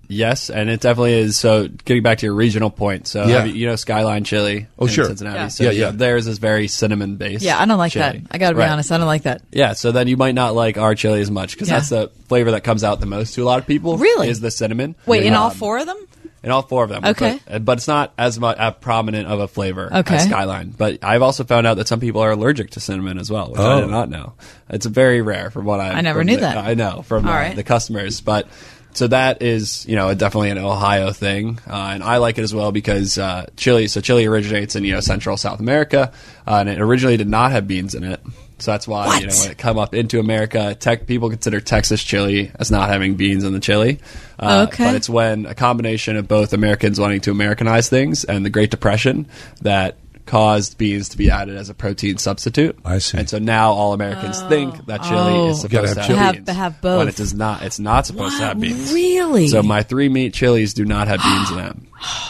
yes, 0.07 0.49
and 0.51 0.69
it 0.69 0.79
definitely 0.81 1.13
is. 1.13 1.37
So, 1.37 1.67
getting 1.67 2.03
back 2.03 2.19
to 2.19 2.25
your 2.27 2.35
regional 2.35 2.69
point, 2.69 3.07
so 3.07 3.25
Yeah. 3.25 3.37
have 3.39 3.47
you, 3.47 3.53
you 3.55 3.67
know 3.67 3.75
Skyline 3.75 4.23
Chili, 4.23 4.67
Oh, 4.77 4.85
in 4.85 4.91
sure. 4.91 5.05
Cincinnati. 5.05 5.37
Yeah. 5.39 5.47
So 5.47 5.63
Yeah, 5.65 5.71
you 5.71 5.81
yeah. 5.81 5.91
theirs 5.91 6.27
is 6.27 6.37
very 6.37 6.67
cinnamon 6.67 7.15
based. 7.17 7.43
Yeah, 7.43 7.59
I 7.59 7.65
don't 7.65 7.79
like 7.79 7.93
that. 7.93 8.15
I 8.31 8.37
got 8.37 8.49
to 8.49 8.55
be 8.55 8.59
Right. 8.59 8.69
honest. 8.69 8.91
I 8.91 8.97
don't 8.99 9.07
like 9.07 9.23
that. 9.23 9.41
Yeah, 9.51 9.73
so 9.73 9.91
then 9.91 10.07
you 10.07 10.17
might 10.17 10.35
not 10.35 10.53
like 10.55 10.77
our 10.77 10.93
chili 10.95 11.19
as 11.19 11.31
much 11.31 11.53
because 11.53 11.67
Yeah. 11.69 11.75
that's 11.77 11.89
the 11.89 12.11
flavor 12.29 12.51
that 12.51 12.63
comes 12.63 12.83
out 12.83 12.99
the 12.99 13.05
most 13.07 13.33
to 13.35 13.41
a 13.41 13.45
lot 13.45 13.57
of 13.59 13.65
people. 13.67 13.97
Really? 13.97 14.29
is 14.29 14.39
the 14.39 14.51
cinnamon? 14.51 14.95
Wait, 15.07 15.23
in 15.23 15.33
all 15.33 15.49
Um, 15.49 15.57
four 15.57 15.79
of 15.79 15.87
them? 15.87 15.97
In 16.45 16.51
all 16.51 16.61
four 16.61 16.83
of 16.85 16.89
them. 16.89 17.03
Okay. 17.03 17.39
but, 17.45 17.65
but 17.65 17.77
it's 17.79 17.87
not 17.87 18.13
as 18.17 18.39
much 18.39 18.57
as 18.57 18.73
prominent 18.79 19.27
of 19.27 19.39
a 19.41 19.47
flavor 19.49 19.89
Okay. 19.93 20.15
as 20.15 20.23
Skyline. 20.25 20.69
But 20.77 20.99
I've 21.03 21.21
also 21.21 21.43
found 21.43 21.67
out 21.67 21.75
that 21.77 21.87
some 21.89 21.99
people 21.99 22.21
are 22.21 22.31
allergic 22.31 22.69
to 22.71 22.79
cinnamon 22.79 23.17
as 23.17 23.29
well, 23.29 23.49
which 23.51 23.59
I 23.59 23.73
Oh. 23.73 23.81
did 23.81 23.89
not 23.89 24.09
know. 24.09 24.33
It's 24.69 24.85
very 24.85 25.21
rare 25.21 25.49
from 25.49 25.65
what 25.65 25.79
I 25.81 25.89
I 25.89 26.01
never 26.01 26.23
knew 26.23 26.35
the- 26.35 26.41
that. 26.41 26.57
I 26.57 26.75
know 26.75 27.01
from 27.01 27.25
All 27.27 27.33
uh, 27.33 27.35
right. 27.35 27.55
the 27.55 27.63
customers, 27.63 28.21
but. 28.21 28.47
So 28.95 29.07
that 29.07 29.41
is, 29.41 29.85
you 29.85 29.95
know, 29.95 30.13
definitely 30.13 30.49
an 30.51 30.57
Ohio 30.57 31.11
thing, 31.11 31.59
uh, 31.69 31.91
and 31.93 32.01
I 32.01 32.17
like 32.17 32.37
it 32.37 32.43
as 32.43 32.53
well 32.55 32.71
because 32.71 33.17
uh, 33.17 33.45
chili. 33.57 33.87
So 33.87 34.01
chili 34.01 34.25
originates 34.25 34.75
in 34.75 34.83
you 34.85 34.93
know 34.93 35.01
Central 35.01 35.37
South 35.37 35.59
America, 35.59 36.11
uh, 36.47 36.55
and 36.55 36.69
it 36.69 36.79
originally 36.79 37.17
did 37.17 37.27
not 37.29 37.51
have 37.51 37.67
beans 37.67 37.93
in 37.93 38.03
it. 38.05 38.21
So 38.59 38.71
that's 38.71 38.87
why 38.87 39.19
you 39.19 39.27
know 39.27 39.33
when 39.41 39.51
it 39.51 39.57
come 39.57 39.77
up 39.77 39.93
into 39.93 40.19
America, 40.21 40.73
tech 40.75 41.07
people 41.07 41.29
consider 41.29 41.59
Texas 41.59 42.01
chili 42.01 42.51
as 42.57 42.71
not 42.71 42.87
having 42.87 43.15
beans 43.15 43.43
in 43.43 43.51
the 43.51 43.59
chili. 43.59 43.99
Uh, 44.39 44.67
Okay. 44.69 44.85
But 44.85 44.95
it's 44.95 45.09
when 45.09 45.45
a 45.45 45.53
combination 45.53 46.15
of 46.15 46.27
both 46.29 46.53
Americans 46.53 46.97
wanting 46.97 47.19
to 47.21 47.31
Americanize 47.31 47.89
things 47.89 48.23
and 48.23 48.45
the 48.45 48.49
Great 48.49 48.71
Depression 48.71 49.27
that 49.61 49.97
caused 50.25 50.77
beans 50.77 51.09
to 51.09 51.17
be 51.17 51.29
added 51.29 51.55
as 51.55 51.69
a 51.69 51.73
protein 51.73 52.17
substitute. 52.17 52.77
I 52.83 52.97
see. 52.97 53.17
And 53.19 53.29
so 53.29 53.37
now 53.39 53.71
all 53.71 53.93
Americans 53.93 54.39
oh. 54.41 54.49
think 54.49 54.85
that 54.87 55.03
chili 55.03 55.15
Oh. 55.17 55.49
is 55.49 55.63
You 55.63 55.69
gotta 55.69 55.87
supposed 55.89 55.97
have 55.97 56.07
to 56.07 56.13
chili. 56.13 56.19
have, 56.19 56.35
Have- 56.35 56.45
beans. 56.45 56.57
have 56.57 56.81
both. 56.81 56.97
When 56.99 57.07
it 57.07 57.15
does 57.15 57.33
not. 57.33 57.61
It's 57.61 57.79
not 57.79 58.05
supposed 58.07 58.37
to 58.37 58.43
have 58.45 58.59
beans. 58.59 58.91
Really? 58.93 59.47
So 59.47 59.61
my 59.63 59.83
three 59.83 60.09
meat 60.09 60.33
chilies 60.33 60.73
do 60.73 60.83
not 60.85 61.07
have 61.07 61.21
beans 61.21 61.51
in 61.51 61.57
them, 61.57 61.87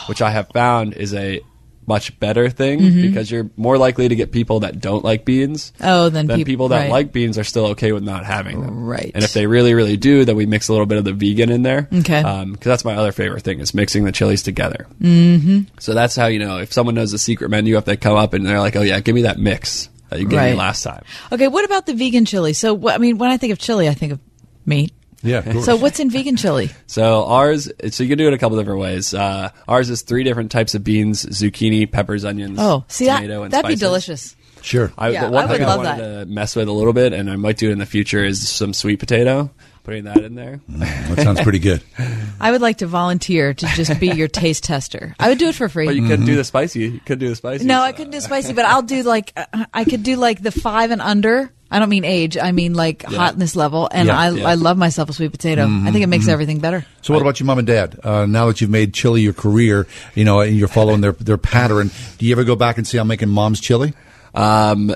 which 0.07 0.21
I 0.21 0.29
have 0.31 0.49
found 0.49 0.93
is 0.93 1.13
a 1.13 1.41
much 1.87 2.19
better 2.19 2.49
thing 2.49 2.79
Mm-hmm. 2.79 3.01
because 3.01 3.29
you're 3.29 3.49
more 3.57 3.77
likely 3.77 4.07
to 4.07 4.15
get 4.15 4.31
people 4.31 4.61
that 4.61 4.79
don't 4.79 5.03
like 5.03 5.23
beans 5.25 5.71
Oh, 5.81 6.09
then 6.09 6.27
than 6.27 6.37
peop- 6.37 6.47
people 6.47 6.69
that 6.69 6.77
right. 6.83 6.91
like 6.91 7.11
beans 7.11 7.37
are 7.37 7.43
still 7.43 7.67
okay 7.67 7.91
with 7.91 8.03
not 8.03 8.25
having 8.25 8.61
them. 8.61 8.85
Right. 8.85 9.11
And 9.13 9.23
if 9.23 9.33
they 9.33 9.45
really, 9.47 9.73
really 9.73 9.97
do, 9.97 10.25
then 10.25 10.35
we 10.35 10.45
mix 10.45 10.67
a 10.67 10.71
little 10.73 10.85
bit 10.87 10.97
of 10.97 11.03
the 11.05 11.13
vegan 11.13 11.51
in 11.51 11.61
there. 11.61 11.87
Okay. 11.93 12.21
Because 12.21 12.59
that's 12.65 12.85
my 12.85 12.95
other 12.95 13.11
favorite 13.11 13.43
thing 13.43 13.59
is 13.59 13.73
mixing 13.73 14.03
the 14.03 14.11
chilies 14.11 14.43
together. 14.43 14.87
Mm-hmm. 15.01 15.61
So 15.79 15.93
that's 15.93 16.15
how 16.15 16.27
you 16.27 16.39
know 16.39 16.57
if 16.57 16.73
someone 16.73 16.95
knows 16.95 17.11
the 17.11 17.17
secret 17.19 17.49
menu, 17.49 17.77
if 17.77 17.85
they 17.85 17.97
come 17.97 18.15
up 18.17 18.33
and 18.33 18.45
they're 18.45 18.59
like, 18.59 18.75
"Oh 18.75 18.81
yeah, 18.81 18.99
give 18.99 19.15
me 19.15 19.21
that 19.23 19.37
mix 19.39 19.89
that 20.09 20.19
you 20.19 20.27
gave 20.27 20.37
Right. 20.39 20.51
me 20.51 20.57
last 20.57 20.83
time." 20.83 21.03
Okay, 21.31 21.47
what 21.47 21.65
about 21.65 21.85
the 21.85 21.93
vegan 21.93 22.25
chili? 22.25 22.53
So, 22.53 22.73
what, 22.73 22.93
I 22.95 22.97
mean, 22.97 23.17
when 23.17 23.29
I 23.31 23.37
think 23.37 23.53
of 23.53 23.59
chili, 23.59 23.87
I 23.89 23.93
think 23.93 24.13
of 24.13 24.19
meat. 24.65 24.91
Yeah, 25.25 25.39
of 25.39 25.45
course. 25.45 25.65
So 25.65 25.75
what's 25.75 25.99
in 25.99 26.09
vegan 26.09 26.35
chili? 26.35 26.69
So 26.87 27.25
ours, 27.25 27.69
so 27.89 28.03
you 28.03 28.09
can 28.09 28.17
do 28.17 28.27
it 28.27 28.33
a 28.33 28.37
couple 28.37 28.57
different 28.57 28.79
ways. 28.79 29.13
Uh, 29.13 29.49
ours 29.67 29.89
is 29.89 30.01
three 30.03 30.23
different 30.23 30.51
types 30.51 30.75
of 30.75 30.83
beans: 30.83 31.25
zucchini, 31.25 31.91
peppers, 31.91 32.23
onions. 32.23 32.57
Oh, 32.61 32.85
see 32.87 33.07
that, 33.07 33.23
and 33.23 33.51
that'd 33.51 33.67
be 33.67 33.75
delicious. 33.75 34.35
Sure. 34.61 34.91
I, 34.97 35.09
Yeah, 35.09 35.25
the 35.25 35.31
one 35.31 35.43
I 35.43 35.47
thing 35.47 35.59
would 35.59 35.61
I 35.61 35.75
love 35.75 35.85
wanted 35.85 36.19
to 36.19 36.25
mess 36.25 36.55
with 36.55 36.67
a 36.67 36.71
little 36.71 36.93
bit, 36.93 37.13
and 37.13 37.29
I 37.29 37.35
might 37.35 37.57
do 37.57 37.69
it 37.69 37.73
in 37.73 37.79
the 37.79 37.85
future, 37.85 38.23
is 38.23 38.47
some 38.49 38.73
sweet 38.73 38.99
potato. 38.99 39.51
Putting 39.83 40.05
that 40.05 40.17
in 40.17 40.33
there. 40.33 40.61
That 40.67 41.19
sounds 41.19 41.41
pretty 41.41 41.59
good. 41.59 41.83
I 42.39 42.49
would 42.49 42.61
like 42.61 42.79
to 42.79 42.87
volunteer 42.87 43.53
to 43.53 43.65
just 43.67 43.99
be 43.99 44.07
your 44.07 44.27
taste 44.27 44.63
tester. 44.63 45.15
I 45.19 45.29
would 45.29 45.37
do 45.37 45.49
it 45.49 45.53
for 45.53 45.69
free. 45.69 45.85
But 45.85 45.95
you 45.95 46.07
couldn't 46.07 46.25
do 46.25 46.35
the 46.35 46.43
spicy. 46.43 46.79
You 46.79 46.99
couldn't 47.05 47.19
do 47.19 47.29
the 47.29 47.35
spicy. 47.35 47.65
No, 47.65 47.81
I 47.81 47.91
couldn't 47.91 48.09
do 48.11 48.19
spicy, 48.19 48.53
but 48.53 48.65
I'll 48.65 48.81
do 48.81 49.03
like 49.03 49.31
uh, 49.37 49.65
I 49.71 49.83
could 49.83 50.01
do 50.01 50.15
like 50.15 50.41
the 50.41 50.51
five 50.51 50.89
and 50.89 51.01
under. 51.03 51.51
I 51.71 51.79
don't 51.79 51.89
mean 51.89 52.05
age. 52.05 52.37
I 52.37 52.51
mean 52.51 52.73
like 52.73 53.03
hotness 53.03 53.55
level. 53.55 53.89
And 53.91 54.07
Yeah. 54.07 54.19
I 54.19 54.29
Yeah. 54.29 54.47
I 54.47 54.53
love 54.53 54.77
myself 54.77 55.09
a 55.09 55.13
sweet 55.13 55.31
potato. 55.31 55.67
I 55.67 55.91
think 55.91 56.03
it 56.03 56.07
makes 56.07 56.27
everything 56.27 56.59
better. 56.59 56.85
So, 57.01 57.13
what 57.13 57.21
about 57.21 57.39
your 57.39 57.47
mom 57.47 57.57
and 57.57 57.67
dad? 57.67 57.99
Uh, 58.03 58.25
now 58.25 58.47
that 58.47 58.61
you've 58.61 58.69
made 58.69 58.93
chili 58.93 59.21
your 59.21 59.33
career, 59.33 59.87
you 60.13 60.23
know, 60.25 60.41
and 60.41 60.55
you're 60.55 60.67
following 60.67 61.01
their 61.01 61.13
their 61.13 61.37
pattern, 61.37 61.91
do 62.17 62.25
you 62.25 62.31
ever 62.33 62.43
go 62.43 62.55
back 62.55 62.77
and 62.77 62.87
see 62.87 62.97
I'm 62.97 63.07
making 63.07 63.29
mom's 63.29 63.59
chili? 63.59 63.93
Um, 64.33 64.93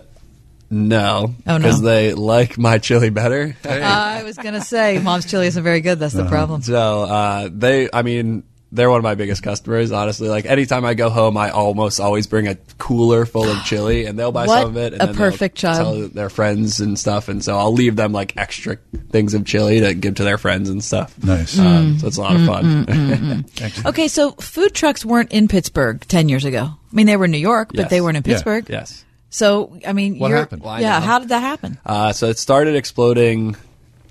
no. 0.71 1.33
Oh, 1.47 1.53
no. 1.53 1.57
Because 1.57 1.81
they 1.81 2.13
like 2.13 2.57
my 2.57 2.77
chili 2.77 3.09
better. 3.09 3.55
Uh, 3.65 3.69
I 3.71 4.23
was 4.23 4.37
gonna 4.37 4.61
say 4.61 4.99
mom's 4.99 5.25
chili 5.25 5.47
isn't 5.47 5.63
very 5.63 5.81
good. 5.81 5.97
That's 5.99 6.13
the 6.13 6.25
problem. 6.25 6.61
So 6.61 7.03
uh, 7.03 7.49
they, 7.51 7.89
I 7.91 8.03
mean, 8.03 8.43
they're 8.71 8.89
one 8.89 8.97
of 8.99 9.03
my 9.03 9.15
biggest 9.15 9.41
customers. 9.41 9.91
Honestly, 9.91 10.29
like 10.29 10.45
anytime 10.45 10.85
I 10.85 10.93
go 10.93 11.09
home, 11.09 11.37
I 11.37 11.49
almost 11.49 11.99
always 11.99 12.27
bring 12.27 12.47
a 12.47 12.55
cooler 12.77 13.25
full 13.25 13.49
of 13.49 13.63
chili, 13.65 14.05
and 14.05 14.17
they'll 14.17 14.31
buy 14.31 14.45
What 14.45 14.61
some 14.61 14.69
of 14.71 14.77
it. 14.77 14.93
And 14.93 15.01
a 15.01 15.05
then 15.07 15.15
perfect 15.15 15.57
child. 15.57 15.77
Tell 15.77 16.07
their 16.09 16.29
friends 16.29 16.79
and 16.79 16.97
stuff, 16.97 17.29
and 17.29 17.43
so 17.43 17.57
I'll 17.57 17.73
leave 17.73 17.95
them 17.95 18.11
like 18.11 18.37
extra 18.37 18.77
things 19.11 19.33
of 19.33 19.45
chili 19.45 19.79
to 19.81 19.93
give 19.93 20.15
to 20.15 20.23
their 20.23 20.37
friends 20.37 20.69
and 20.69 20.83
stuff. 20.83 21.15
Nice. 21.23 21.57
Um, 21.57 21.97
so 21.99 22.07
it's 22.07 22.17
a 22.17 22.21
lot 22.21 22.35
of 22.35 22.45
fun. 22.45 22.85
Mm, 22.85 23.85
Okay, 23.87 24.07
so 24.07 24.31
food 24.33 24.73
trucks 24.75 25.03
weren't 25.03 25.31
in 25.31 25.47
Pittsburgh 25.47 26.01
ten 26.07 26.29
years 26.29 26.45
ago. 26.45 26.63
I 26.65 26.95
mean, 26.95 27.07
they 27.07 27.17
were 27.17 27.25
in 27.25 27.31
New 27.31 27.37
York, 27.37 27.71
but 27.73 27.89
they 27.89 28.01
weren't 28.01 28.17
in 28.17 28.23
Yeah. 28.25 28.33
Pittsburgh. 28.35 28.65
Yes. 28.69 29.03
So 29.31 29.79
I 29.85 29.93
mean, 29.93 30.19
What 30.19 30.29
you're, 30.29 30.37
happened? 30.37 30.63
Why 30.63 30.79
Yeah, 30.81 30.99
how 31.01 31.19
did 31.19 31.29
that 31.29 31.41
happen? 31.41 31.77
Uh, 31.85 32.13
so 32.13 32.27
it 32.29 32.37
started 32.39 32.75
exploding 32.75 33.55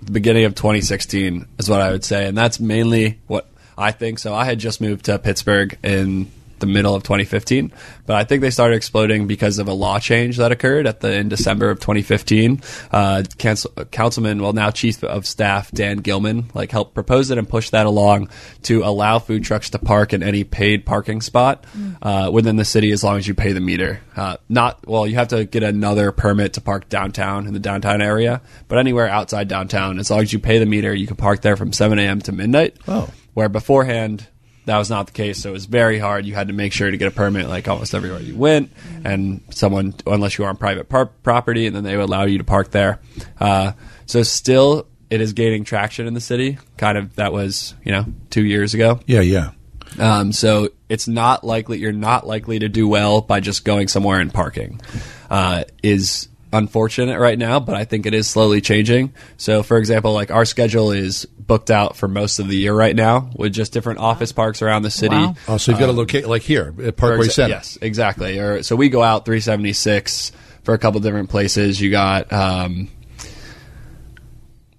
the 0.02 0.12
beginning 0.12 0.44
of 0.44 0.55
2016 0.55 1.47
is 1.59 1.68
what 1.68 1.80
I 1.80 1.90
would 1.90 2.05
say, 2.05 2.26
and 2.26 2.36
that's 2.39 2.60
mainly 2.60 3.18
what 3.26 3.48
I 3.78 3.92
think. 3.92 4.18
So 4.18 4.34
I 4.34 4.44
had 4.44 4.59
just 4.59 4.80
moved 4.80 5.06
to 5.06 5.18
Pittsburgh 5.18 5.78
in 5.82 6.30
the 6.59 6.66
middle 6.66 6.94
of 6.94 7.02
2015, 7.02 7.72
but 8.06 8.16
I 8.16 8.24
think 8.24 8.40
they 8.40 8.50
started 8.50 8.76
exploding 8.76 9.26
because 9.26 9.59
of 9.59 9.68
a 9.68 9.72
law 9.72 9.98
change 9.98 10.38
that 10.38 10.52
occurred 10.52 10.86
at 10.86 11.00
the 11.00 11.12
in 11.12 11.28
December 11.28 11.70
of 11.70 11.80
2015. 11.80 12.60
Uh, 12.90 13.22
council, 13.38 13.70
councilman, 13.90 14.42
well 14.42 14.52
now 14.52 14.70
chief 14.70 15.02
of 15.05 15.26
staff 15.26 15.70
Dan 15.70 15.98
Gilman, 15.98 16.50
like 16.55 16.70
helped 16.70 16.94
propose 16.94 17.30
it 17.30 17.38
and 17.38 17.48
push 17.48 17.70
that 17.70 17.86
along 17.86 18.28
to 18.62 18.82
allow 18.82 19.18
food 19.18 19.44
trucks 19.44 19.70
to 19.70 19.78
park 19.78 20.12
in 20.12 20.22
any 20.22 20.44
paid 20.44 20.84
parking 20.84 21.20
spot 21.20 21.64
uh, 22.02 22.30
within 22.32 22.56
the 22.56 22.64
city 22.64 22.90
as 22.90 23.05
long 23.05 23.18
as 23.18 23.28
you 23.28 23.34
pay 23.34 23.52
the 23.52 23.60
meter. 23.60 24.00
Uh, 24.16 24.36
not 24.48 24.86
well, 24.86 25.06
you 25.06 25.14
have 25.14 25.28
to 25.28 25.44
get 25.44 25.62
another 25.62 26.12
permit 26.12 26.55
to 26.55 26.60
park 26.60 26.88
downtown 26.88 27.46
in 27.46 27.52
the 27.52 27.60
downtown 27.60 28.02
area, 28.02 28.40
but 28.66 28.78
anywhere 28.78 29.09
outside 29.09 29.48
downtown, 29.48 29.98
as 29.98 30.10
long 30.10 30.20
as 30.20 30.32
you 30.32 30.38
pay 30.38 30.59
the 30.59 30.66
meter, 30.66 30.92
you 30.92 31.06
can 31.06 31.16
park 31.16 31.42
there 31.42 31.56
from 31.56 31.72
7 31.72 31.98
a.m. 31.98 32.20
to 32.22 32.32
midnight. 32.32 32.76
Oh. 32.88 33.09
Where 33.34 33.48
beforehand 33.48 34.26
that 34.68 34.76
was 34.76 34.90
not 34.90 35.06
the 35.06 35.12
case, 35.12 35.42
so 35.42 35.48
it 35.48 35.52
was 35.52 35.64
very 35.64 35.98
hard. 35.98 36.26
You 36.26 36.34
had 36.34 36.48
to 36.48 36.52
make 36.52 36.74
sure 36.74 36.90
to 36.90 36.96
get 36.98 37.09
a 37.09 37.10
permit 37.10 37.48
like 37.48 37.66
almost 37.68 37.94
everywhere 37.94 38.20
you 38.20 38.36
went, 38.36 38.70
and 39.02 39.40
someone 39.48 39.94
unless 40.06 40.36
you 40.36 40.44
were 40.44 40.50
on 40.50 40.59
private 40.59 40.90
par- 40.90 41.06
property, 41.06 41.66
and 41.66 41.74
then 41.74 41.84
they 41.84 41.96
would 41.96 42.05
allow 42.05 42.24
you 42.24 42.36
to 42.36 42.44
park 42.44 42.70
there. 42.70 43.00
Uh, 43.40 43.72
so 44.05 44.22
still, 44.22 44.86
it 45.09 45.22
is 45.22 45.32
gaining 45.32 45.64
traction 45.64 46.06
in 46.06 46.12
the 46.12 46.20
city. 46.20 46.59
Kind 46.76 46.98
of 46.98 47.16
that 47.16 47.32
was 47.32 47.74
you 47.82 47.92
know 47.92 48.05
two 48.28 48.44
years 48.44 48.74
ago. 48.74 49.00
Yeah, 49.06 49.20
yeah. 49.20 49.52
Um, 49.98 50.32
so 50.32 50.68
it's 50.90 51.09
not 51.09 51.44
likely 51.44 51.78
you're 51.78 51.92
not 51.92 52.26
likely 52.26 52.59
to 52.59 52.68
do 52.68 52.86
well 52.86 53.22
by 53.22 53.40
just 53.40 53.64
going 53.64 53.88
somewhere 53.88 54.20
and 54.20 54.32
parking. 54.32 54.82
Uh, 55.30 55.64
is 55.82 56.28
unfortunate 56.52 57.18
right 57.18 57.38
now, 57.38 57.60
but 57.60 57.74
I 57.74 57.84
think 57.84 58.06
it 58.06 58.14
is 58.14 58.26
slowly 58.26 58.60
changing. 58.60 59.12
So, 59.36 59.62
for 59.62 59.76
example, 59.78 60.12
like 60.12 60.30
our 60.30 60.44
schedule 60.44 60.92
is 60.92 61.24
booked 61.26 61.70
out 61.70 61.96
for 61.96 62.08
most 62.08 62.38
of 62.38 62.48
the 62.48 62.56
year 62.56 62.74
right 62.74 62.94
now 62.96 63.30
with 63.36 63.52
just 63.52 63.72
different 63.72 63.98
office 64.00 64.32
parks 64.32 64.62
around 64.62 64.82
the 64.82 64.90
city. 64.90 65.14
Wow. 65.16 65.34
Oh, 65.46 65.56
so 65.58 65.72
you've 65.72 65.78
got 65.78 65.88
a 65.88 65.90
Um, 65.92 65.96
locate 65.96 66.26
like 66.28 66.42
here 66.42 66.74
at 66.82 66.96
Parkway 66.96 67.26
exa- 67.26 67.32
Center. 67.32 67.48
Yes, 67.54 67.78
exactly. 67.82 68.38
Or 68.38 68.62
so 68.62 68.76
we 68.76 68.88
go 68.88 69.02
out 69.02 69.24
376 69.24 70.32
for 70.64 70.74
a 70.74 70.78
couple 70.78 71.00
different 71.00 71.30
places. 71.30 71.80
You 71.80 71.90
got 71.90 72.32
um, 72.32 72.88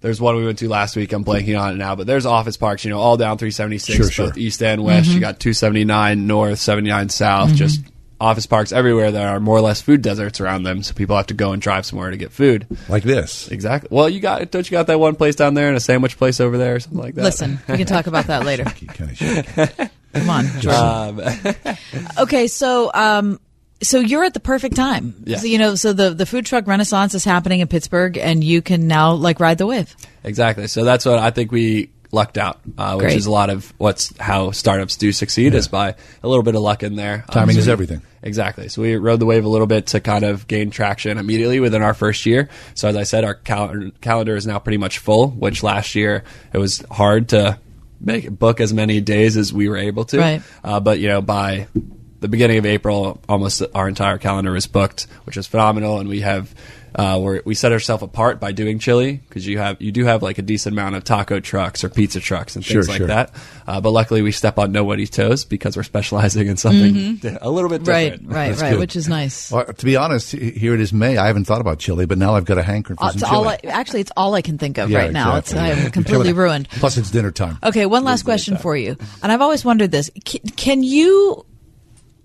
there's 0.01 0.21
one 0.21 0.37
we 0.37 0.45
went 0.45 0.59
to 0.59 0.69
last 0.69 0.95
week. 0.95 1.11
I'm 1.11 1.25
blanking 1.25 1.59
on 1.59 1.73
it 1.73 1.75
now, 1.77 1.95
but 1.95 2.07
there's 2.07 2.25
office 2.25 2.55
parks. 2.57 2.85
You 2.85 2.91
know, 2.91 2.99
all 2.99 3.17
down 3.17 3.37
376, 3.37 3.97
Sure, 3.97 4.09
sure. 4.11 4.27
both 4.27 4.37
east 4.37 4.63
and 4.63 4.83
west. 4.83 5.09
You 5.09 5.19
got 5.19 5.39
279 5.39 6.25
north, 6.25 6.59
79 6.59 7.09
south. 7.09 7.53
Just 7.53 7.81
office 8.19 8.45
parks 8.45 8.71
everywhere 8.71 9.11
that 9.11 9.25
are 9.25 9.39
more 9.39 9.57
or 9.57 9.61
less 9.61 9.81
food 9.81 10.01
deserts 10.01 10.41
around 10.41 10.63
them, 10.63 10.83
so 10.83 10.93
people 10.93 11.15
have 11.15 11.27
to 11.27 11.33
go 11.33 11.51
and 11.53 11.61
drive 11.61 11.85
somewhere 11.85 12.11
to 12.11 12.17
get 12.17 12.31
food. 12.31 12.67
Like 12.87 13.03
this. 13.03 13.47
Exactly. 13.49 13.89
Well, 13.91 14.09
you 14.09 14.19
got 14.19 14.51
don't 14.51 14.69
you 14.69 14.75
got 14.75 14.87
that 14.87 14.99
one 14.99 15.15
place 15.15 15.35
down 15.35 15.53
there 15.53 15.67
and 15.67 15.77
a 15.77 15.79
sandwich 15.79 16.17
place 16.17 16.39
over 16.39 16.57
there 16.57 16.75
or 16.75 16.79
something 16.79 16.99
like 16.99 17.15
that? 17.15 17.23
Listen, 17.23 17.59
we 17.67 17.77
can 17.77 17.87
talk 17.87 18.07
about 18.07 18.27
that 18.27 18.45
later. 18.45 18.65
Come 20.13 20.29
on, 20.29 20.45
Jordan. 20.59 21.19
Um, 21.19 21.77
Okay, 22.19 22.47
so 22.47 22.91
um, 22.93 23.39
so 23.81 23.99
you're 23.99 24.23
at 24.23 24.33
the 24.33 24.39
perfect 24.39 24.75
time. 24.75 25.15
Yes. 25.25 25.41
So, 25.41 25.47
you 25.47 25.57
know, 25.57 25.75
so 25.75 25.93
the 25.93 26.09
the 26.11 26.25
food 26.25 26.45
truck 26.45 26.67
renaissance 26.67 27.13
is 27.13 27.23
happening 27.23 27.59
in 27.61 27.67
Pittsburgh, 27.67 28.17
and 28.17 28.43
you 28.43 28.61
can 28.61 28.87
now 28.87 29.13
like 29.13 29.39
ride 29.39 29.57
the 29.57 29.67
wave. 29.67 29.95
Exactly. 30.23 30.67
So 30.67 30.83
that's 30.83 31.05
what 31.05 31.19
I 31.19 31.31
think 31.31 31.51
we 31.51 31.89
lucked 32.11 32.37
out, 32.37 32.59
uh, 32.77 32.95
which 32.95 33.05
Great. 33.05 33.17
is 33.17 33.25
a 33.27 33.31
lot 33.31 33.49
of 33.49 33.71
what's 33.77 34.17
how 34.17 34.51
startups 34.51 34.97
do 34.97 35.11
succeed 35.11 35.53
is 35.53 35.67
by 35.67 35.95
a 36.23 36.27
little 36.27 36.43
bit 36.43 36.55
of 36.55 36.61
luck 36.61 36.81
in 36.83 36.95
there. 36.95 37.25
Um, 37.29 37.33
Timing 37.33 37.55
so 37.55 37.59
is 37.59 37.67
we- 37.67 37.71
everything. 37.73 38.01
Exactly. 38.21 38.67
So 38.67 38.81
we 38.81 38.95
rode 38.97 39.19
the 39.21 39.25
wave 39.25 39.45
a 39.45 39.49
little 39.49 39.67
bit 39.67 39.87
to 39.87 40.01
kind 40.01 40.25
of 40.25 40.45
gain 40.47 40.71
traction 40.71 41.17
immediately 41.17 41.61
within 41.61 41.81
our 41.81 41.93
first 41.93 42.25
year. 42.25 42.49
So 42.73 42.89
as 42.89 42.97
I 42.97 43.03
said, 43.03 43.23
our 43.23 43.35
cal- 43.35 43.91
calendar 44.01 44.35
is 44.35 44.45
now 44.45 44.59
pretty 44.59 44.77
much 44.77 44.97
full, 44.97 45.29
which 45.29 45.63
last 45.63 45.95
year 45.95 46.25
it 46.51 46.57
was 46.57 46.83
hard 46.91 47.29
to 47.29 47.59
make 48.01 48.29
book 48.29 48.59
as 48.59 48.73
many 48.73 48.99
days 48.99 49.37
as 49.37 49.53
we 49.53 49.69
were 49.69 49.77
able 49.77 50.03
to. 50.05 50.17
Right. 50.19 50.41
Uh, 50.63 50.79
but 50.81 50.99
you 50.99 51.07
know, 51.07 51.21
by 51.21 51.67
the 52.19 52.27
beginning 52.27 52.57
of 52.57 52.65
April, 52.65 53.21
almost 53.29 53.61
our 53.73 53.87
entire 53.87 54.17
calendar 54.17 54.53
is 54.55 54.67
booked, 54.67 55.07
which 55.23 55.37
is 55.37 55.47
phenomenal. 55.47 55.99
And 55.99 56.09
we 56.09 56.19
have 56.19 56.53
uh, 56.95 57.19
we're, 57.21 57.41
we 57.45 57.53
set 57.55 57.71
ourselves 57.71 58.03
apart 58.03 58.39
by 58.39 58.51
doing 58.51 58.79
chili 58.79 59.13
because 59.27 59.45
you 59.45 59.57
have 59.57 59.81
you 59.81 59.91
do 59.91 60.05
have 60.05 60.21
like 60.23 60.37
a 60.37 60.41
decent 60.41 60.73
amount 60.73 60.95
of 60.95 61.03
taco 61.03 61.39
trucks 61.39 61.83
or 61.83 61.89
pizza 61.89 62.19
trucks 62.19 62.55
and 62.55 62.65
things 62.65 62.85
Sure, 62.85 62.91
like 62.91 62.97
sure. 62.97 63.07
that. 63.07 63.31
Uh, 63.67 63.79
but 63.81 63.91
luckily, 63.91 64.21
we 64.21 64.31
step 64.31 64.57
on 64.57 64.71
nobody's 64.71 65.09
toes 65.09 65.45
because 65.45 65.77
we're 65.77 65.83
specializing 65.83 66.47
in 66.47 66.57
something 66.57 66.93
Mhm. 66.93 67.37
a 67.41 67.49
little 67.49 67.69
bit 67.69 67.85
Right, 67.87 68.11
different. 68.11 68.31
right, 68.33 68.49
That's 68.49 68.61
right, 68.61 68.69
good. 68.71 68.79
which 68.79 68.95
is 68.95 69.07
nice. 69.07 69.51
Well, 69.51 69.65
to 69.65 69.85
be 69.85 69.95
honest, 69.95 70.31
here 70.31 70.73
it 70.73 70.81
is 70.81 70.91
May. 70.91 71.17
I 71.17 71.27
haven't 71.27 71.45
thought 71.45 71.61
about 71.61 71.79
chili, 71.79 72.05
but 72.05 72.17
now 72.17 72.35
I've 72.35 72.45
got 72.45 72.57
a 72.57 72.63
hankering 72.63 72.97
for 72.97 73.05
Uh, 73.05 73.11
some 73.11 73.19
chili. 73.19 73.31
all 73.31 73.47
I, 73.47 73.59
actually, 73.67 74.01
it's 74.01 74.11
all 74.17 74.33
I 74.33 74.41
can 74.41 74.57
think 74.57 74.77
of 74.77 74.89
Yeah, 74.89 74.99
right 74.99 75.11
now. 75.11 75.35
It's. 75.35 75.53
I'm 75.53 75.91
completely 75.91 76.33
ruined. 76.43 76.67
Plus, 76.69 76.97
it's 76.97 77.11
dinner 77.11 77.31
time. 77.31 77.57
Okay, 77.63 77.85
one 77.85 78.03
last 78.03 78.23
question 78.23 78.57
for 78.57 78.75
you, 78.75 78.97
and 79.21 79.31
I've 79.31 79.41
always 79.41 79.63
wondered 79.63 79.91
this: 79.91 80.09
can, 80.25 80.41
can 80.55 80.83
you 80.83 81.45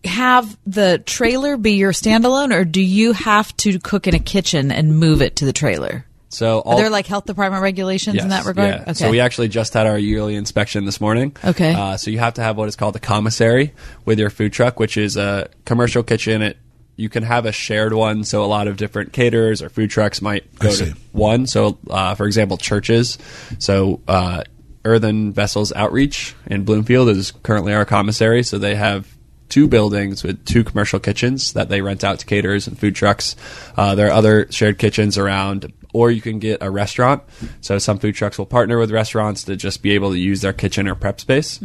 have 0.05 0.56
the 0.66 0.98
trailer 1.05 1.56
be 1.56 1.72
your 1.72 1.93
standalone, 1.93 2.55
or 2.55 2.64
do 2.64 2.81
you 2.82 3.12
have 3.12 3.56
to 3.59 3.78
cook 3.78 4.06
in 4.06 4.14
a 4.14 4.18
kitchen 4.18 4.70
and 4.70 4.98
move 4.98 5.22
it 5.22 5.36
to 5.36 5.44
the 5.44 5.52
trailer? 5.52 6.05
So 6.28 6.62
Are 6.66 6.76
there 6.76 6.90
like 6.90 7.06
health 7.06 7.26
department 7.26 7.62
regulations 7.62 8.20
in 8.20 8.31
that 8.31 8.44
regard? 8.44 8.68
yeah. 8.68 8.82
Okay. 8.82 8.94
So 8.94 9.10
we 9.10 9.20
actually 9.20 9.48
just 9.48 9.72
had 9.72 9.86
our 9.86 9.97
yearly 9.97 10.35
inspection 10.35 10.85
this 10.85 11.01
morning. 11.01 11.36
Okay. 11.44 11.72
Uh, 11.72 11.97
so 11.97 12.10
you 12.10 12.18
have 12.18 12.35
to 12.35 12.43
have 12.43 12.56
what 12.56 12.68
is 12.68 12.74
called 12.74 12.97
a 12.97 12.98
commissary 12.98 13.72
with 14.05 14.18
your 14.18 14.31
food 14.31 14.52
truck, 14.52 14.81
which 14.81 14.97
is 14.97 15.16
a 15.16 15.48
commercial 15.64 16.02
kitchen. 16.02 16.43
It 16.43 16.56
you 16.97 17.09
can 17.09 17.22
have 17.24 17.47
a 17.47 17.52
shared 17.52 17.93
one, 17.93 18.24
so 18.24 18.44
a 18.44 18.47
lot 18.47 18.68
of 18.68 18.76
different 18.76 19.12
caterers 19.12 19.62
or 19.62 19.68
food 19.68 19.90
trucks 19.90 20.22
might 20.22 20.55
go 20.59 20.70
to 20.70 20.94
one. 21.12 21.47
So, 21.47 21.78
uh, 21.90 22.14
for 22.14 22.24
example, 22.26 22.56
churches. 22.56 23.18
So, 23.59 24.01
uh, 24.06 24.44
Earthen 24.85 25.32
Vessels 25.32 25.72
Outreach 25.72 26.35
in 26.47 26.64
Bloomfield 26.64 27.09
is 27.09 27.32
currently 27.43 27.72
our 27.72 27.85
commissary. 27.85 28.43
So 28.43 28.59
they 28.59 28.74
have 28.74 29.09
two 29.48 29.68
buildings 29.68 30.24
with 30.24 30.44
two 30.44 30.64
commercial 30.64 30.98
kitchens 30.98 31.52
that 31.52 31.68
they 31.68 31.80
rent 31.80 32.02
out 32.02 32.18
to 32.18 32.26
caterers 32.26 32.66
and 32.66 32.78
food 32.78 32.94
trucks. 32.94 33.36
Uh, 33.76 33.94
there 33.94 34.08
are 34.08 34.12
other 34.12 34.50
shared 34.50 34.78
kitchens 34.78 35.18
around, 35.18 35.72
or 35.92 36.10
you 36.10 36.20
can 36.20 36.38
get 36.38 36.58
a 36.62 36.70
restaurant. 36.70 37.22
So 37.60 37.78
some 37.78 37.98
food 37.98 38.14
trucks 38.14 38.38
will 38.38 38.46
partner 38.46 38.78
with 38.78 38.90
restaurants 38.90 39.44
to 39.44 39.56
just 39.56 39.82
be 39.82 39.92
able 39.92 40.10
to 40.10 40.18
use 40.18 40.40
their 40.40 40.52
kitchen 40.52 40.88
or 40.88 40.94
prep 40.94 41.20
space. 41.20 41.60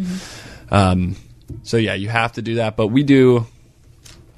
Um, 0.69 1.15
so 1.64 1.77
yeah, 1.77 1.95
you 1.95 2.10
have 2.10 2.34
to 2.34 2.41
do 2.41 2.56
that, 2.56 2.76
but 2.76 2.88
we 2.88 3.03
do 3.03 3.47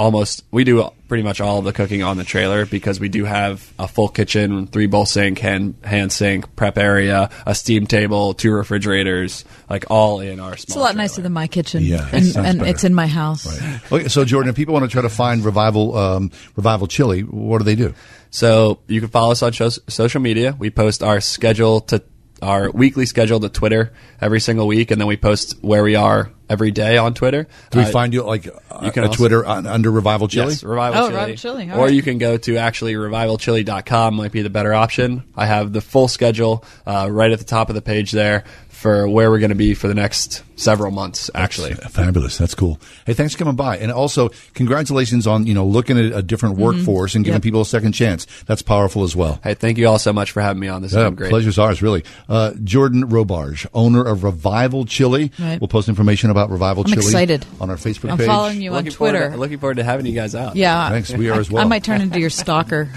almost 0.02 0.44
we 0.50 0.64
do 0.64 0.90
pretty 1.08 1.22
much 1.22 1.40
all 1.40 1.60
of 1.60 1.66
the 1.66 1.72
cooking 1.72 2.02
on 2.02 2.18
the 2.18 2.24
trailer 2.24 2.66
because 2.66 3.00
we 3.00 3.08
do 3.08 3.24
have 3.24 3.72
a 3.78 3.88
full 3.88 4.08
kitchen, 4.08 4.66
three 4.66 4.88
bowl 4.88 5.06
sink, 5.06 5.38
hand 5.38 5.76
hand 5.84 6.12
sink, 6.12 6.56
prep 6.56 6.80
area, 6.80 7.30
a 7.46 7.54
steam 7.54 7.86
table, 7.86 8.34
two 8.34 8.52
refrigerators, 8.52 9.46
like 9.70 9.86
all 9.92 10.20
in 10.20 10.40
our 10.40 10.54
it's 10.54 10.64
a 10.64 10.72
small. 10.72 10.86
lot 10.86 10.96
nicer 10.96 11.22
than 11.22 11.34
my 11.34 11.48
kitchen. 11.48 11.84
Yeah, 11.84 12.10
and, 12.12 12.26
sounds 12.26 12.48
and 12.48 12.62
it's 12.64 12.84
in 12.84 12.96
my 12.96 13.06
house. 13.06 13.46
Okay, 13.92 14.08
so 14.08 14.26
Jordan, 14.26 14.50
if 14.50 14.56
people 14.56 14.74
want 14.74 14.86
to 14.86 14.92
try 14.92 15.04
to 15.04 15.10
find 15.10 15.46
revival, 15.46 15.96
um, 15.96 16.32
revival 16.56 16.88
chili, 16.88 17.22
what 17.22 17.60
do 17.60 17.64
they 17.64 17.76
do? 17.76 17.94
So 18.32 18.80
you 18.88 19.02
can 19.02 19.10
follow 19.10 19.32
us 19.34 19.44
on 19.44 19.52
shows, 19.52 19.80
social 19.88 20.20
media. 20.20 20.56
We 20.58 20.72
post 20.72 21.04
our 21.04 21.22
schedule 21.22 21.82
to 21.82 22.02
our 22.42 22.72
weekly 22.72 23.06
schedule 23.06 23.40
to 23.40 23.50
Twitter 23.50 23.94
every 24.20 24.40
single 24.40 24.66
week, 24.66 24.90
and 24.90 25.00
then 25.00 25.08
we 25.08 25.16
post 25.18 25.58
where 25.62 25.84
we 25.84 25.96
are 25.96 26.32
every 26.52 26.72
day 26.72 26.98
on 26.98 27.14
Twitter. 27.14 27.48
Do 27.72 27.80
we 27.80 27.86
Uh, 27.86 27.90
find 27.92 28.14
you 28.14 28.24
like 28.24 28.46
you 28.46 28.52
you 28.52 28.80
can 28.80 28.92
can 28.92 29.04
also- 29.06 29.16
Twitter 29.18 29.46
on, 29.46 29.66
under 29.66 29.90
Revival 29.90 30.28
Chili? 30.28 30.50
Yes, 30.50 30.64
Revival 30.64 31.00
Oh, 31.00 31.08
Chili. 31.08 31.14
Revival 31.16 31.36
Chili, 31.38 31.72
all 31.72 31.80
or 31.80 31.86
right. 31.86 31.94
you 31.94 32.02
can 32.02 32.18
go 32.18 32.38
to 32.38 32.58
actually 32.58 32.94
revivalchili.com 32.96 34.16
might 34.16 34.32
be 34.32 34.42
the 34.42 34.50
better 34.50 34.74
option. 34.74 35.24
I 35.36 35.46
have 35.46 35.72
the 35.74 35.82
full 35.82 36.08
schedule 36.08 36.64
uh, 36.86 37.08
right 37.10 37.32
at 37.32 37.40
the 37.40 37.46
top 37.46 37.70
of 37.70 37.76
the 37.76 37.82
page 37.82 38.12
there 38.12 38.44
for 38.82 39.08
where 39.08 39.30
we're 39.30 39.38
going 39.40 39.50
to 39.50 39.56
be 39.56 39.76
for 39.76 39.88
the 39.88 39.94
next 39.94 40.44
several 40.56 40.92
months, 40.92 41.30
actually. 41.36 41.74
Fabulous. 41.74 42.38
That's 42.38 42.56
cool. 42.56 42.80
Hey, 43.06 43.14
thanks 43.14 43.34
for 43.34 43.40
coming 43.40 43.56
by. 43.56 43.78
And 43.78 43.92
also, 43.92 44.30
congratulations 44.56 45.28
on, 45.28 45.46
you 45.46 45.54
know, 45.54 45.66
looking 45.66 46.00
at 46.00 46.12
a 46.14 46.22
different 46.24 46.56
Mhm. 46.58 46.62
workforce 46.62 47.14
and 47.16 47.24
giving 47.24 47.36
Yep. 47.38 47.44
people 47.44 47.62
a 47.62 47.66
second 47.66 47.92
chance. 47.94 48.26
That's 48.48 48.62
powerful 48.64 49.04
as 49.04 49.16
well. 49.16 49.40
Hey, 49.44 49.54
thank 49.54 49.78
you 49.78 49.88
all 49.88 50.00
so 50.00 50.12
much 50.14 50.32
for 50.32 50.42
having 50.42 50.60
me 50.60 50.68
on. 50.68 50.82
This 50.82 50.92
has 50.94 50.98
Yeah, 51.00 51.10
been 51.10 51.16
great. 51.16 51.30
pleasure's 51.30 51.60
ours, 51.60 51.82
really. 51.82 52.04
Uh, 52.28 52.52
Jordan 52.64 53.08
Robarge, 53.10 53.66
owner 53.74 54.04
of 54.04 54.24
Revival 54.24 54.86
Chili. 54.86 55.32
Right. 55.40 55.60
We'll 55.62 55.68
post 55.68 55.88
information 55.88 56.30
about 56.32 56.50
Revival 56.50 56.84
I'm 56.86 56.92
Chili 56.92 57.06
excited. 57.06 57.46
on 57.60 57.70
our 57.70 57.78
Facebook 57.78 58.12
I'm 58.12 58.18
page. 58.18 58.28
following 58.28 58.62
you 58.62 58.72
on 58.72 58.78
Looking 58.78 58.92
forward 58.92 59.14
to- 59.14 59.20
Twitter. 59.20 59.38
looking 59.38 59.58
forward 59.60 59.78
to 59.78 59.84
having 59.84 60.06
you 60.08 60.14
guys 60.14 60.34
out. 60.36 60.56
Yeah. 60.56 60.90
Thanks. 60.90 61.12
We 61.14 61.30
are 61.30 61.40
as 61.40 61.50
well. 61.52 61.64
I 61.64 61.68
might 61.68 61.84
turn 61.84 62.02
into 62.02 62.20
your 62.20 62.30
stalker. 62.32 62.90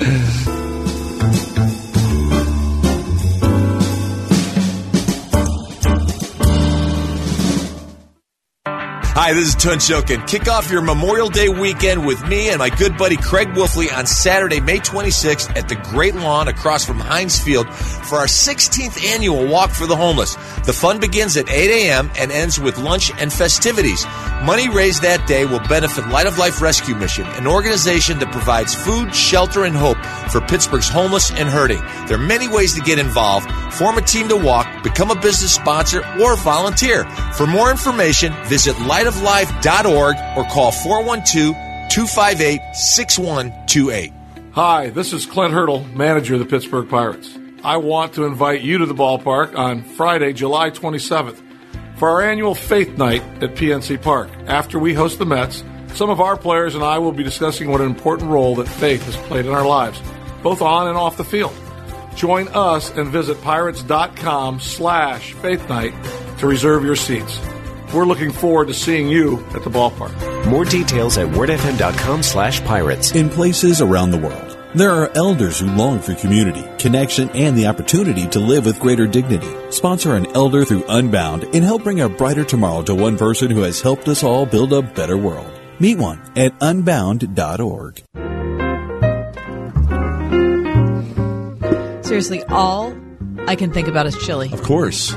Hi, 9.22 9.34
this 9.34 9.48
is 9.48 9.54
Tunch 9.54 9.82
Ilkin. 9.82 10.26
Kick 10.26 10.48
off 10.48 10.70
your 10.70 10.80
Memorial 10.80 11.28
Day 11.28 11.50
weekend 11.50 12.06
with 12.06 12.26
me 12.26 12.48
and 12.48 12.58
my 12.58 12.70
good 12.70 12.96
buddy 12.96 13.18
Craig 13.18 13.48
Wolfley 13.48 13.94
on 13.94 14.06
Saturday, 14.06 14.60
May 14.60 14.78
26th 14.78 15.54
at 15.58 15.68
the 15.68 15.74
Great 15.74 16.14
Lawn 16.14 16.48
across 16.48 16.86
from 16.86 16.98
Heinz 16.98 17.38
Field 17.38 17.68
for 17.70 18.16
our 18.16 18.24
16th 18.24 19.04
annual 19.04 19.46
Walk 19.46 19.72
for 19.72 19.86
the 19.86 19.94
Homeless. 19.94 20.36
The 20.64 20.72
fun 20.72 21.00
begins 21.00 21.36
at 21.36 21.50
8 21.50 21.70
a.m. 21.70 22.10
and 22.16 22.32
ends 22.32 22.58
with 22.58 22.78
lunch 22.78 23.12
and 23.18 23.30
festivities. 23.30 24.06
Money 24.42 24.70
raised 24.70 25.02
that 25.02 25.28
day 25.28 25.44
will 25.44 25.60
benefit 25.68 26.08
Light 26.08 26.26
of 26.26 26.38
Life 26.38 26.62
Rescue 26.62 26.94
Mission, 26.94 27.26
an 27.26 27.46
organization 27.46 28.18
that 28.20 28.32
provides 28.32 28.74
food, 28.74 29.14
shelter, 29.14 29.66
and 29.66 29.76
hope 29.76 29.98
for 30.32 30.40
Pittsburgh's 30.40 30.88
homeless 30.88 31.30
and 31.30 31.46
hurting. 31.46 31.82
There 32.06 32.16
are 32.16 32.26
many 32.26 32.48
ways 32.48 32.72
to 32.72 32.80
get 32.80 32.98
involved. 32.98 33.50
Form 33.74 33.98
a 33.98 34.02
team 34.02 34.28
to 34.28 34.36
walk, 34.36 34.82
become 34.82 35.10
a 35.10 35.20
business 35.20 35.54
sponsor, 35.54 36.02
or 36.18 36.36
volunteer. 36.36 37.04
For 37.34 37.46
more 37.46 37.70
information, 37.70 38.32
visit 38.46 38.80
lightoflife.org 39.14 40.16
or 40.36 40.50
call 40.50 40.72
412 40.72 41.54
258 41.90 42.60
6128. 42.74 44.12
Hi, 44.52 44.90
this 44.90 45.12
is 45.12 45.26
Clint 45.26 45.54
Hurdle, 45.54 45.84
manager 45.94 46.34
of 46.34 46.40
the 46.40 46.46
Pittsburgh 46.46 46.88
Pirates. 46.88 47.38
I 47.62 47.76
want 47.76 48.14
to 48.14 48.24
invite 48.24 48.62
you 48.62 48.78
to 48.78 48.86
the 48.86 48.94
ballpark 48.94 49.56
on 49.56 49.82
Friday, 49.82 50.32
July 50.32 50.70
27th 50.70 51.40
for 52.00 52.08
our 52.08 52.22
annual 52.22 52.54
Faith 52.54 52.96
Night 52.96 53.22
at 53.42 53.54
PNC 53.56 54.00
Park. 54.00 54.30
After 54.46 54.78
we 54.78 54.94
host 54.94 55.18
the 55.18 55.26
Mets, 55.26 55.62
some 55.92 56.08
of 56.08 56.18
our 56.18 56.34
players 56.34 56.74
and 56.74 56.82
I 56.82 56.96
will 56.98 57.12
be 57.12 57.22
discussing 57.22 57.70
what 57.70 57.82
an 57.82 57.88
important 57.88 58.30
role 58.30 58.54
that 58.54 58.66
faith 58.66 59.04
has 59.04 59.16
played 59.28 59.44
in 59.44 59.52
our 59.52 59.66
lives, 59.66 60.00
both 60.42 60.62
on 60.62 60.88
and 60.88 60.96
off 60.96 61.18
the 61.18 61.24
field. 61.24 61.52
Join 62.16 62.48
us 62.48 62.90
and 62.90 63.08
visit 63.10 63.40
pirates.com 63.42 64.60
slash 64.60 65.34
faith 65.34 65.68
night 65.68 65.92
to 66.38 66.46
reserve 66.46 66.84
your 66.84 66.96
seats. 66.96 67.38
We're 67.92 68.06
looking 68.06 68.30
forward 68.30 68.68
to 68.68 68.74
seeing 68.74 69.08
you 69.08 69.44
at 69.54 69.64
the 69.64 69.70
ballpark. 69.70 70.46
More 70.46 70.64
details 70.64 71.18
at 71.18 71.26
wordfm.com 71.28 72.22
slash 72.22 72.62
pirates. 72.64 73.12
In 73.12 73.28
places 73.28 73.80
around 73.80 74.12
the 74.12 74.18
world, 74.18 74.56
there 74.76 74.92
are 74.92 75.10
elders 75.16 75.58
who 75.58 75.66
long 75.66 75.98
for 75.98 76.14
community, 76.14 76.64
connection, 76.78 77.28
and 77.30 77.58
the 77.58 77.66
opportunity 77.66 78.28
to 78.28 78.38
live 78.38 78.64
with 78.64 78.78
greater 78.78 79.08
dignity. 79.08 79.52
Sponsor 79.70 80.14
an 80.14 80.26
elder 80.36 80.64
through 80.64 80.84
Unbound 80.88 81.44
and 81.52 81.64
help 81.64 81.82
bring 81.82 82.00
a 82.00 82.08
brighter 82.08 82.44
tomorrow 82.44 82.82
to 82.84 82.94
one 82.94 83.18
person 83.18 83.50
who 83.50 83.62
has 83.62 83.80
helped 83.80 84.06
us 84.06 84.22
all 84.22 84.46
build 84.46 84.72
a 84.72 84.82
better 84.82 85.16
world. 85.16 85.50
Meet 85.80 85.98
one 85.98 86.20
at 86.36 86.54
unbound.org. 86.60 88.04
Seriously, 92.04 92.44
all 92.44 92.94
I 93.46 93.56
can 93.56 93.72
think 93.72 93.88
about 93.88 94.06
is 94.06 94.16
chili. 94.18 94.52
Of 94.52 94.62
course. 94.62 95.12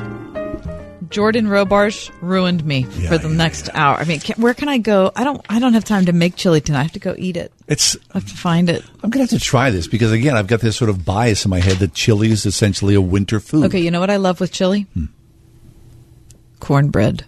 Jordan 1.13 1.45
Robarge 1.47 2.11
ruined 2.21 2.65
me 2.65 2.83
for 2.83 3.17
the 3.17 3.29
next 3.29 3.69
hour. 3.73 3.95
I 3.97 4.03
mean, 4.03 4.19
can, 4.19 4.41
where 4.41 4.53
can 4.53 4.67
I 4.67 4.79
go? 4.79 5.11
I 5.15 5.23
don't. 5.23 5.39
I 5.47 5.59
don't 5.59 5.73
have 5.73 5.85
time 5.85 6.05
to 6.07 6.11
make 6.13 6.35
chili 6.35 6.59
tonight. 6.59 6.79
I 6.79 6.83
have 6.83 6.91
to 6.93 6.99
go 6.99 7.15
eat 7.17 7.37
it. 7.37 7.53
It's. 7.67 7.95
I 8.11 8.15
have 8.19 8.27
to 8.27 8.35
find 8.35 8.69
it. 8.69 8.83
I'm 9.03 9.09
going 9.11 9.25
to 9.25 9.31
have 9.31 9.39
to 9.39 9.45
try 9.45 9.69
this 9.69 9.87
because, 9.87 10.11
again, 10.11 10.35
I've 10.35 10.47
got 10.47 10.61
this 10.61 10.75
sort 10.75 10.89
of 10.89 11.05
bias 11.05 11.45
in 11.45 11.49
my 11.49 11.59
head 11.59 11.77
that 11.77 11.93
chili 11.93 12.31
is 12.31 12.45
essentially 12.45 12.95
a 12.95 13.01
winter 13.01 13.39
food. 13.39 13.65
Okay, 13.65 13.79
you 13.79 13.91
know 13.91 13.99
what 13.99 14.09
I 14.09 14.17
love 14.17 14.39
with 14.39 14.51
chili? 14.51 14.87
Hmm. 14.95 15.05
Cornbread. 16.59 17.25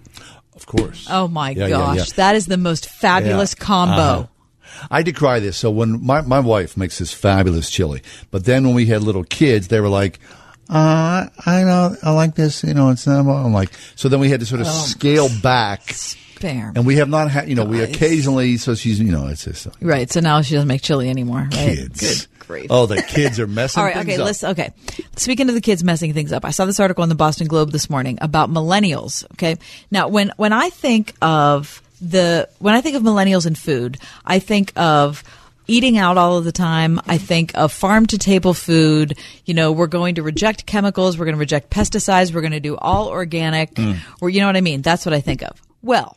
Of 0.56 0.66
course. 0.66 1.08
Oh 1.10 1.28
my 1.28 1.52
Yeah, 1.52 1.64
yeah, 1.68 1.70
gosh, 1.70 1.98
yeah. 1.98 2.04
that 2.16 2.36
is 2.36 2.46
the 2.48 2.58
most 2.58 2.88
fabulous 2.90 3.54
Yeah. 3.58 3.64
combo. 3.66 4.02
Uh-huh. 4.02 4.88
I 4.90 5.04
decry 5.04 5.40
this. 5.40 5.58
So 5.58 5.70
when 5.70 6.04
my, 6.06 6.22
my 6.22 6.40
wife 6.40 6.76
makes 6.76 6.98
this 6.98 7.14
fabulous 7.14 7.70
chili, 7.70 8.02
but 8.32 8.46
then 8.46 8.66
when 8.66 8.74
we 8.76 8.86
had 8.88 9.04
little 9.04 9.24
kids, 9.24 9.68
they 9.68 9.80
were 9.80 9.90
like, 9.90 10.20
uh, 10.70 11.28
I 11.46 11.64
know, 11.64 11.96
I 12.04 12.12
like 12.12 12.36
this, 12.36 12.64
you 12.64 12.74
know, 12.74 12.90
it's 12.90 13.06
not, 13.08 13.20
I'm 13.20 13.54
like, 13.54 13.70
so 13.96 14.10
then 14.10 14.20
we 14.20 14.30
had 14.30 14.40
to 14.40 14.46
sort 14.46 14.62
of 14.62 14.68
Oh. 14.68 14.72
scale 14.72 15.30
back. 15.42 15.92
Spare. 15.94 16.74
And 16.76 16.86
we 16.86 16.96
have 16.98 17.08
not 17.10 17.30
had, 17.32 17.48
you 17.50 17.56
know, 17.56 17.66
we 17.66 17.82
occasionally, 17.82 18.58
so 18.58 18.76
she's, 18.76 19.00
you 19.00 19.12
know, 19.12 19.28
it's 19.28 19.46
just, 19.46 19.68
Right. 19.82 20.12
So 20.12 20.20
now 20.20 20.42
she 20.42 20.54
doesn't 20.56 20.68
make 20.68 20.82
chili 20.82 21.10
anymore. 21.10 21.48
Right. 21.52 21.52
Kids. 21.78 22.00
Good 22.28 22.40
grief. 22.40 22.68
oh, 22.70 22.86
the 22.88 23.02
kids 23.02 23.40
are 23.40 23.48
messing 23.62 23.80
All 23.80 23.86
right. 23.86 23.96
things 23.96 24.08
Okay. 24.10 24.22
up. 24.22 24.26
Let's. 24.26 24.44
Okay. 24.44 24.72
Speaking 25.16 25.48
of 25.50 25.56
the 25.56 25.62
kids 25.62 25.84
messing 25.84 26.14
things 26.14 26.32
up, 26.34 26.44
I 26.46 26.52
saw 26.52 26.66
this 26.66 26.80
article 26.80 27.04
in 27.04 27.10
the 27.10 27.16
Boston 27.16 27.48
Globe 27.48 27.72
this 27.72 27.90
morning 27.90 28.18
about 28.22 28.50
millennials. 28.52 29.24
Okay. 29.34 29.56
Now, 29.92 30.08
when 30.10 30.32
when 30.38 30.52
I 30.54 30.70
think 30.70 31.14
of 31.22 31.82
the 32.02 32.50
when 32.60 32.76
I 32.76 32.82
think 32.82 32.96
of 32.98 33.04
millennials 33.04 33.46
and 33.46 33.58
food, 33.58 33.98
I 34.26 34.40
think 34.40 34.74
of 34.76 35.24
eating 35.68 35.98
out 35.98 36.18
all 36.18 36.38
of 36.38 36.44
the 36.46 36.52
time. 36.52 37.00
I 37.08 37.18
think 37.18 37.52
of 37.56 37.72
farm 37.72 38.06
to 38.08 38.18
table 38.18 38.54
food. 38.54 39.18
You 39.46 39.54
know, 39.54 39.72
we're 39.72 39.88
going 39.88 40.16
to 40.16 40.24
reject 40.24 40.66
chemicals. 40.66 41.18
We're 41.18 41.26
going 41.26 41.36
to 41.36 41.40
reject 41.40 41.70
pesticides. 41.70 42.34
We're 42.34 42.42
going 42.42 42.52
to 42.54 42.60
do 42.60 42.76
all 42.78 43.08
organic. 43.08 43.74
Mm. 43.76 43.98
Or 44.22 44.30
you 44.30 44.40
know 44.42 44.48
what 44.48 44.58
I 44.58 44.62
mean? 44.62 44.82
That's 44.82 45.06
what 45.06 45.14
I 45.14 45.22
think 45.22 45.42
of. 45.44 45.62
Well, 45.82 46.16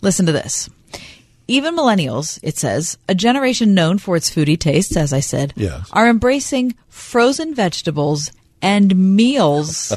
listen 0.00 0.26
to 0.26 0.32
this. 0.32 0.68
Even 1.48 1.76
millennials, 1.76 2.38
it 2.42 2.56
says, 2.56 2.96
a 3.08 3.14
generation 3.14 3.74
known 3.74 3.98
for 3.98 4.16
its 4.16 4.30
foodie 4.30 4.58
tastes, 4.58 4.96
as 4.96 5.12
I 5.12 5.20
said, 5.20 5.52
Yes. 5.56 5.88
are 5.92 6.08
embracing 6.08 6.74
frozen 6.88 7.54
vegetables 7.54 8.30
and 8.62 9.16
meals, 9.16 9.92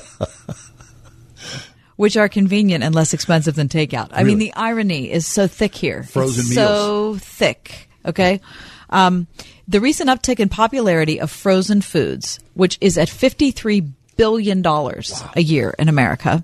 which 1.95 2.17
are 2.17 2.27
convenient 2.27 2.83
and 2.83 2.93
less 2.95 3.13
expensive 3.13 3.55
than 3.55 3.69
takeout. 3.69 4.09
I 4.11 4.23
mean, 4.23 4.39
the 4.39 4.53
irony 4.55 5.11
is 5.11 5.25
so 5.27 5.47
thick 5.47 5.75
here. 5.75 6.03
Frozen 6.03 6.45
It's 6.47 6.55
So 6.55 7.15
thick. 7.19 7.89
Okay. 8.05 8.41
Um, 8.89 9.27
the 9.67 9.81
recent 9.81 10.09
uptick 10.09 10.39
in 10.39 10.49
popularity 10.49 11.19
of 11.19 11.31
frozen 11.31 11.81
foods, 11.81 12.39
which 12.53 12.77
is 12.81 12.97
at 12.97 13.07
$53 13.07 13.89
billion 14.17 14.63
a 14.65 15.41
year 15.41 15.73
in 15.79 15.89
America, 15.89 16.43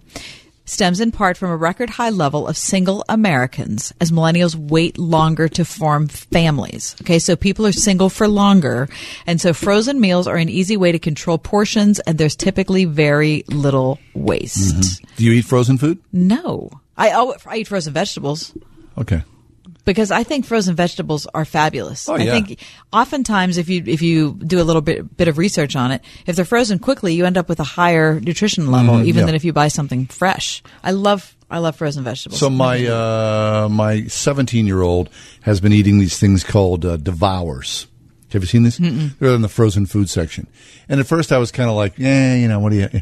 stems 0.65 0.99
in 0.99 1.11
part 1.11 1.37
from 1.37 1.49
a 1.51 1.55
record 1.57 1.89
high 1.89 2.09
level 2.09 2.47
of 2.47 2.57
single 2.57 3.03
Americans 3.09 3.93
as 3.99 4.11
millennials 4.11 4.55
wait 4.55 4.97
longer 4.97 5.47
to 5.49 5.65
form 5.65 6.07
families. 6.07 6.95
Okay, 7.01 7.19
so 7.19 7.35
people 7.35 7.65
are 7.67 7.71
single 7.71 8.09
for 8.09 8.27
longer, 8.27 8.87
and 9.27 9.41
so 9.41 9.53
frozen 9.53 9.99
meals 9.99 10.27
are 10.27 10.37
an 10.37 10.49
easy 10.49 10.77
way 10.77 10.91
to 10.91 10.99
control 10.99 11.37
portions, 11.37 11.99
and 11.99 12.17
there's 12.17 12.35
typically 12.35 12.85
very 12.85 13.43
little 13.49 13.99
waste. 14.13 14.75
Mhm. 14.75 15.05
Do 15.17 15.25
you 15.25 15.33
eat 15.33 15.45
frozen 15.45 15.77
food? 15.77 15.99
No, 16.13 16.69
I, 16.97 17.09
I 17.45 17.57
eat 17.57 17.67
frozen 17.67 17.93
vegetables 17.93 18.53
Okay. 18.97 19.23
Because 19.85 20.11
I 20.11 20.23
think 20.23 20.45
frozen 20.45 20.75
vegetables 20.75 21.25
are 21.33 21.45
fabulous. 21.45 22.07
Oh, 22.07 22.15
I 22.15 22.25
think 22.25 22.59
oftentimes 22.93 23.57
if 23.57 23.69
you 23.69 23.83
if 23.85 24.01
you 24.01 24.33
do 24.45 24.61
a 24.61 24.63
little 24.63 24.81
bit 24.81 25.15
bit 25.17 25.27
of 25.27 25.37
research 25.37 25.75
on 25.75 25.91
it, 25.91 26.01
if 26.25 26.35
they're 26.35 26.45
frozen 26.45 26.79
quickly, 26.79 27.13
you 27.13 27.25
end 27.25 27.37
up 27.37 27.49
with 27.49 27.59
a 27.59 27.63
higher 27.65 28.19
nutrition 28.19 28.71
level 28.71 28.95
Mhm, 28.95 29.05
even 29.05 29.19
yeah. 29.21 29.25
than 29.27 29.35
if 29.35 29.43
you 29.43 29.53
buy 29.53 29.67
something 29.69 30.05
fresh. 30.07 30.61
I 30.83 30.91
love 30.91 31.35
I 31.49 31.57
love 31.57 31.75
frozen 31.75 32.03
vegetables. 32.03 32.39
So 32.39 32.49
my 32.49 32.85
uh, 32.85 33.67
my 33.69 34.05
17 34.07 34.65
year 34.67 34.81
old 34.81 35.09
has 35.41 35.59
been 35.59 35.73
eating 35.73 35.99
these 35.99 36.17
things 36.17 36.43
called 36.43 36.85
uh, 36.85 36.97
devours. 36.97 37.87
Have 38.31 38.43
you 38.43 38.47
seen 38.47 38.63
this? 38.63 38.79
Mm-mm. 38.79 39.17
They're 39.19 39.35
in 39.35 39.41
the 39.41 39.49
frozen 39.49 39.85
food 39.85 40.09
section. 40.09 40.47
And 40.87 40.99
at 41.01 41.07
first 41.07 41.33
I 41.33 41.37
was 41.37 41.51
kind 41.51 41.69
of 41.69 41.75
like, 41.75 41.97
yeah, 41.97 42.35
you 42.35 42.47
know, 42.47 42.59
what 42.59 42.71
do 42.71 42.77
you? 42.77 43.01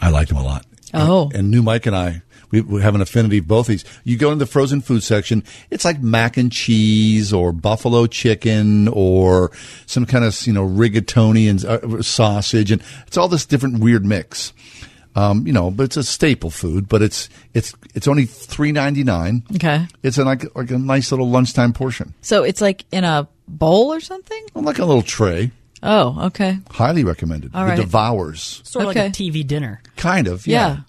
I 0.00 0.10
liked 0.10 0.30
them 0.30 0.38
a 0.38 0.42
lot. 0.42 0.66
Oh. 0.92 1.30
And 1.32 1.50
new 1.50 1.62
Mike 1.62 1.86
and 1.86 1.94
I, 1.94 2.22
we, 2.62 2.76
we 2.76 2.82
have 2.82 2.94
an 2.94 3.00
affinity 3.00 3.38
of 3.38 3.48
both 3.48 3.66
these. 3.66 3.84
You 4.04 4.16
go 4.16 4.30
in 4.32 4.38
the 4.38 4.46
frozen 4.46 4.80
food 4.80 5.02
section, 5.02 5.42
it's 5.70 5.84
like 5.84 6.00
mac 6.00 6.36
and 6.36 6.50
cheese 6.50 7.32
or 7.32 7.52
buffalo 7.52 8.06
chicken 8.06 8.88
or 8.88 9.50
some 9.86 10.06
kind 10.06 10.24
of, 10.24 10.46
you 10.46 10.52
know, 10.52 10.66
rigatoni 10.66 11.48
and 11.50 11.64
uh, 11.64 12.02
sausage. 12.02 12.70
And 12.72 12.82
it's 13.06 13.16
all 13.16 13.28
this 13.28 13.46
different 13.46 13.80
weird 13.80 14.04
mix. 14.04 14.52
Um, 15.14 15.46
you 15.46 15.52
know, 15.54 15.70
but 15.70 15.84
it's 15.84 15.96
a 15.96 16.04
staple 16.04 16.50
food, 16.50 16.88
but 16.90 17.00
it's, 17.00 17.30
it's, 17.54 17.72
it's 17.94 18.06
only 18.06 18.26
three 18.26 18.70
ninety 18.70 19.02
nine. 19.02 19.44
Okay. 19.54 19.86
It's 20.02 20.18
a, 20.18 20.24
like, 20.24 20.54
like 20.54 20.70
a 20.70 20.76
nice 20.78 21.10
little 21.10 21.30
lunchtime 21.30 21.72
portion. 21.72 22.12
So 22.20 22.42
it's 22.42 22.60
like 22.60 22.84
in 22.92 23.04
a 23.04 23.26
bowl 23.48 23.94
or 23.94 24.00
something? 24.00 24.44
Like 24.54 24.78
a 24.78 24.84
little 24.84 25.00
tray. 25.02 25.52
Oh, 25.82 26.26
okay. 26.26 26.58
Highly 26.70 27.02
recommended. 27.04 27.52
All 27.54 27.64
the 27.64 27.70
right. 27.70 27.76
Devours. 27.78 28.60
Sort 28.64 28.84
of 28.84 28.90
Okay. 28.90 29.04
like 29.04 29.08
a 29.08 29.12
TV 29.14 29.46
dinner. 29.46 29.80
Kind 29.96 30.26
of, 30.28 30.46
Yeah. 30.46 30.68
yeah. 30.68 30.80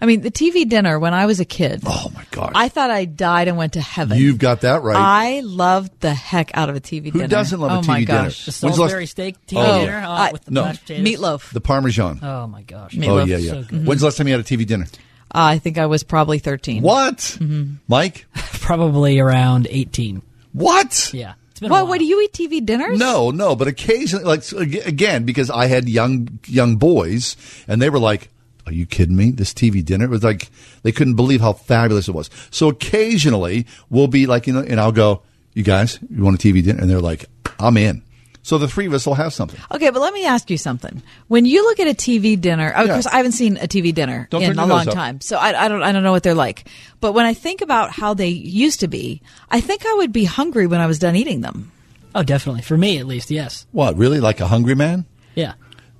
I 0.00 0.06
mean, 0.06 0.20
the 0.20 0.30
TV 0.30 0.68
dinner 0.68 0.98
when 0.98 1.14
I 1.14 1.26
was 1.26 1.40
a 1.40 1.44
kid. 1.44 1.82
Oh 1.86 2.10
my 2.14 2.24
god! 2.30 2.52
I 2.54 2.68
thought 2.68 2.90
I 2.90 3.04
died 3.06 3.48
and 3.48 3.56
went 3.56 3.72
to 3.74 3.80
heaven. 3.80 4.18
You've 4.18 4.38
got 4.38 4.60
that 4.60 4.82
right. 4.82 4.96
I 4.96 5.40
loved 5.40 6.00
the 6.00 6.12
heck 6.12 6.50
out 6.56 6.68
of 6.68 6.76
a 6.76 6.80
TV 6.80 7.06
Who 7.06 7.12
dinner. 7.12 7.28
doesn't 7.28 7.58
love 7.58 7.70
a 7.70 7.74
oh 7.76 7.82
my 7.82 8.02
TV 8.02 8.06
dinner? 8.06 8.22
gosh. 8.24 8.44
The 8.44 8.50
When's 8.50 8.60
the 8.60 8.66
last- 8.66 8.76
Salisbury 8.76 9.06
steak 9.06 9.46
TV 9.46 9.56
Oh. 9.66 9.80
dinner 9.80 9.96
uh, 9.98 10.08
I- 10.08 10.32
with 10.32 10.44
the 10.44 10.50
No. 10.50 10.64
mashed 10.64 10.82
potatoes. 10.82 11.06
Meatloaf. 11.06 11.52
the 11.52 11.60
Parmesan. 11.60 12.20
Oh 12.22 12.46
my 12.46 12.62
gosh. 12.62 12.94
Oh 12.94 13.00
Meatloaf. 13.00 13.26
yeah, 13.28 13.36
yeah. 13.38 13.50
So 13.52 13.62
good. 13.64 13.86
When's 13.86 14.00
the 14.00 14.06
last 14.06 14.18
time 14.18 14.28
you 14.28 14.34
had 14.34 14.40
a 14.40 14.44
TV 14.44 14.66
dinner? 14.66 14.86
Uh, 15.34 15.56
I 15.56 15.58
think 15.58 15.78
I 15.78 15.86
was 15.86 16.02
probably 16.02 16.38
13. 16.38 16.82
What? 16.82 17.16
Mm-hmm. 17.18 17.74
Mike? 17.88 18.26
Probably 18.60 19.18
around 19.18 19.66
18. 19.70 20.22
What? 20.52 21.10
Yeah. 21.12 21.34
It's 21.50 21.60
been 21.60 21.70
a 21.70 21.72
What, 21.72 21.88
what 21.88 21.98
do 21.98 22.04
you 22.04 22.20
eat 22.22 22.32
TV 22.32 22.64
dinners? 22.64 22.98
No, 22.98 23.30
no, 23.30 23.56
but 23.56 23.66
occasionally, 23.68 24.24
like 24.24 24.50
again, 24.86 25.24
because 25.24 25.50
I 25.50 25.66
had 25.66 25.88
young 25.88 26.38
young 26.46 26.76
boys, 26.76 27.36
and 27.66 27.80
they 27.80 27.90
were 27.90 27.98
like, 27.98 28.28
"Are 28.66 28.72
you 28.72 28.86
kidding 28.86 29.16
me? 29.16 29.30
This 29.30 29.52
TV 29.54 29.84
dinner 29.84 30.04
it 30.06 30.10
was 30.10 30.22
like 30.24 30.50
they 30.82 30.92
couldn't 30.92 31.14
believe 31.14 31.40
how 31.40 31.52
fabulous 31.52 32.08
it 32.08 32.12
was." 32.14 32.30
So 32.50 32.68
occasionally, 32.68 33.66
we'll 33.90 34.08
be 34.08 34.26
like, 34.26 34.46
you 34.46 34.52
know, 34.52 34.60
and 34.60 34.80
I'll 34.80 34.92
go, 34.92 35.22
"You 35.54 35.62
guys, 35.62 35.98
you 36.10 36.22
want 36.24 36.42
a 36.42 36.48
TV 36.48 36.62
dinner?" 36.64 36.80
And 36.80 36.90
they're 36.90 37.00
like, 37.00 37.26
"I'm 37.58 37.76
in." 37.76 38.02
So 38.42 38.58
the 38.58 38.68
three 38.68 38.86
of 38.86 38.92
us 38.94 39.04
will 39.06 39.14
have 39.16 39.32
something. 39.32 39.58
Okay, 39.72 39.90
but 39.90 40.00
let 40.00 40.14
me 40.14 40.24
ask 40.24 40.50
you 40.50 40.56
something. 40.58 41.02
When 41.26 41.46
you 41.46 41.64
look 41.64 41.80
at 41.80 41.88
a 41.88 41.94
TV 41.94 42.40
dinner, 42.40 42.70
of 42.70 42.86
Yeah. 42.86 42.92
course, 42.92 43.06
I 43.06 43.16
haven't 43.16 43.32
seen 43.32 43.56
a 43.56 43.66
TV 43.66 43.92
dinner 43.92 44.28
Don't 44.30 44.40
in 44.42 44.56
a 44.56 44.66
long 44.66 44.86
up. 44.86 44.94
time, 44.94 45.20
so 45.20 45.36
I, 45.36 45.64
I 45.64 45.66
don't, 45.66 45.82
I 45.82 45.90
don't 45.90 46.04
know 46.04 46.12
what 46.12 46.22
they're 46.22 46.32
like. 46.34 46.68
But 47.00 47.10
when 47.12 47.26
I 47.26 47.34
think 47.34 47.60
about 47.60 47.90
how 47.90 48.14
they 48.14 48.28
used 48.28 48.78
to 48.80 48.88
be, 48.88 49.20
I 49.50 49.60
think 49.60 49.84
I 49.84 49.94
would 49.94 50.12
be 50.12 50.24
hungry 50.26 50.68
when 50.68 50.80
I 50.80 50.86
was 50.86 51.00
done 51.00 51.16
eating 51.16 51.40
them. 51.40 51.72
Oh, 52.14 52.22
definitely. 52.22 52.62
For 52.62 52.76
me, 52.78 52.98
at 52.98 53.06
least, 53.08 53.32
yes. 53.32 53.66
What 53.72 53.96
really 53.96 54.20
like 54.20 54.38
a 54.40 54.46
hungry 54.46 54.76
man? 54.76 55.06
Yeah. 55.34 55.54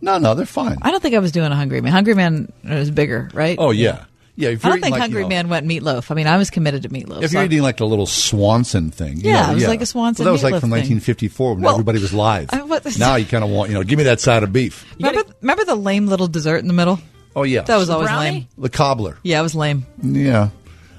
No, 0.06 0.18
no, 0.18 0.34
they're 0.34 0.46
fine. 0.46 0.78
I 0.82 0.90
don't 0.90 1.02
think 1.02 1.14
I 1.14 1.18
was 1.18 1.32
doing 1.32 1.52
a 1.52 1.56
hungry 1.56 1.80
man. 1.82 1.92
Hungry 1.92 2.14
man 2.14 2.50
is 2.64 2.90
bigger, 2.90 3.28
right? 3.34 3.56
Oh 3.60 3.70
yeah, 3.72 4.04
yeah. 4.36 4.48
If 4.50 4.64
I 4.64 4.68
you're 4.68 4.76
don't 4.76 4.82
think 4.82 4.92
like, 4.92 5.00
hungry 5.00 5.18
you 5.22 5.24
know, 5.24 5.28
man 5.28 5.48
went 5.48 5.66
meatloaf. 5.66 6.10
I 6.10 6.14
mean, 6.14 6.26
I 6.26 6.36
was 6.38 6.48
committed 6.50 6.82
to 6.84 6.88
meatloaf. 6.88 7.22
If 7.22 7.30
so 7.30 7.34
you're 7.38 7.42
I- 7.42 7.46
eating 7.46 7.62
like 7.62 7.76
the 7.78 7.86
little 7.86 8.06
Swanson 8.06 8.90
thing, 8.90 9.16
you 9.18 9.30
Yeah, 9.30 9.46
know, 9.46 9.52
it 9.52 9.54
was 9.56 9.66
like 9.68 9.80
a 9.82 9.86
Swanson 9.86 10.24
Well, 10.24 10.32
that 10.32 10.42
was 10.42 10.42
like 10.44 10.60
from 10.60 10.70
thing. 10.70 10.80
1954 11.00 11.54
when 11.54 11.62
Well, 11.64 11.72
everybody 11.74 11.98
was 12.00 12.14
live. 12.14 12.48
I- 12.52 12.62
what- 12.62 12.84
now 12.98 13.16
you 13.16 13.26
kind 13.26 13.44
of 13.44 13.50
want, 13.50 13.68
you 13.70 13.74
know, 13.74 13.82
give 13.82 13.98
me 13.98 14.04
that 14.04 14.20
side 14.20 14.42
of 14.42 14.52
beef. 14.52 14.86
remember, 14.98 15.22
remember 15.42 15.64
the 15.64 15.74
lame 15.74 16.06
little 16.06 16.28
dessert 16.28 16.58
in 16.58 16.68
the 16.68 16.72
middle? 16.74 16.98
Oh 17.34 17.42
yeah, 17.42 17.62
That 17.62 17.76
was 17.76 17.88
The 17.88 17.94
always 17.94 18.08
brownie? 18.08 18.30
lame. 18.30 18.48
the 18.56 18.68
cobbler. 18.70 19.18
Yeah, 19.22 19.40
it 19.40 19.42
was 19.42 19.54
lame. 19.54 19.84
Yeah, 20.02 20.48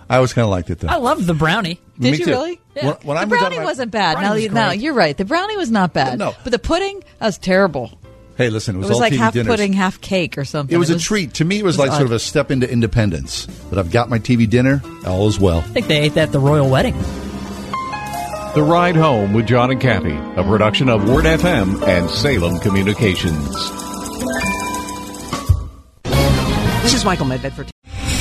I 0.09 0.17
always 0.17 0.34
kind 0.34 0.43
of 0.43 0.51
liked 0.51 0.69
it 0.69 0.79
though. 0.79 0.88
I 0.89 0.97
love 0.97 1.25
the 1.25 1.34
brownie. 1.34 1.79
Did 1.99 2.11
Me 2.11 2.17
you 2.17 2.25
too. 2.25 2.31
really? 2.31 2.59
When, 2.79 2.93
when 3.03 3.17
I 3.17 3.21
the 3.21 3.27
moved 3.27 3.34
out 3.38 3.39
brownie 3.45 3.55
of 3.57 3.61
my- 3.63 3.65
wasn't 3.69 3.91
bad. 3.91 4.13
Brownie 4.17 4.27
Now, 4.27 4.34
was 4.35 4.43
you- 4.43 4.49
now 4.49 4.67
great. 4.69 4.79
you're 4.81 4.93
right. 4.93 5.17
The 5.17 5.25
brownie 5.25 5.57
was 5.57 5.71
not 5.71 5.93
bad. 5.93 6.19
No. 6.19 6.35
but 6.43 6.51
the 6.51 6.59
pudding 6.59 6.99
that 7.19 7.25
was 7.25 7.38
terrible. 7.39 7.97
Hey, 8.38 8.51
listen, 8.51 8.76
it 8.76 8.77
It 8.77 8.81
was, 8.81 8.89
was, 8.89 8.95
all 8.97 8.99
like 9.01 9.14
TV 9.14 9.18
half 9.18 9.34
dinners. 9.34 9.47
pudding, 9.47 9.73
half 9.73 9.99
cake, 9.99 10.38
or 10.38 10.45
something. 10.45 10.73
It 10.73 10.77
was 10.77 10.91
a 10.91 10.99
treat 10.99 11.34
to 11.35 11.45
me. 11.45 11.57
It 11.57 11.64
was, 11.64 11.76
it 11.76 11.81
was 11.81 11.89
like 11.89 11.97
sort 11.97 12.05
of 12.05 12.11
a 12.11 12.19
step 12.19 12.51
into 12.51 12.72
independence. 12.72 13.47
But 13.69 13.80
I've 13.80 13.89
got 13.91 14.09
my 14.09 14.19
TV 14.19 14.47
dinner. 14.47 14.84
All 15.07 15.27
is 15.27 15.39
well. 15.39 15.59
I 15.59 15.64
think 15.64 15.88
they 15.88 16.01
ate 16.01 16.14
that 16.14 16.27
at 16.27 16.31
the 16.31 16.39
royal 16.39 16.69
wedding. 16.69 16.95
The 18.53 18.64
Ride 18.64 18.95
Home 18.95 19.34
with 19.34 19.47
John 19.47 19.72
and 19.72 19.81
Kathy, 19.81 20.15
a 20.39 20.43
production 20.43 20.88
of 20.88 21.09
Word 21.09 21.26
FM 21.26 21.81
and 21.88 22.09
Salem 22.11 22.59
Communications. 22.59 23.47
This 26.84 26.93
is 26.93 27.03
Michael 27.03 27.26
Medved. 27.26 27.53
Three 27.53 27.65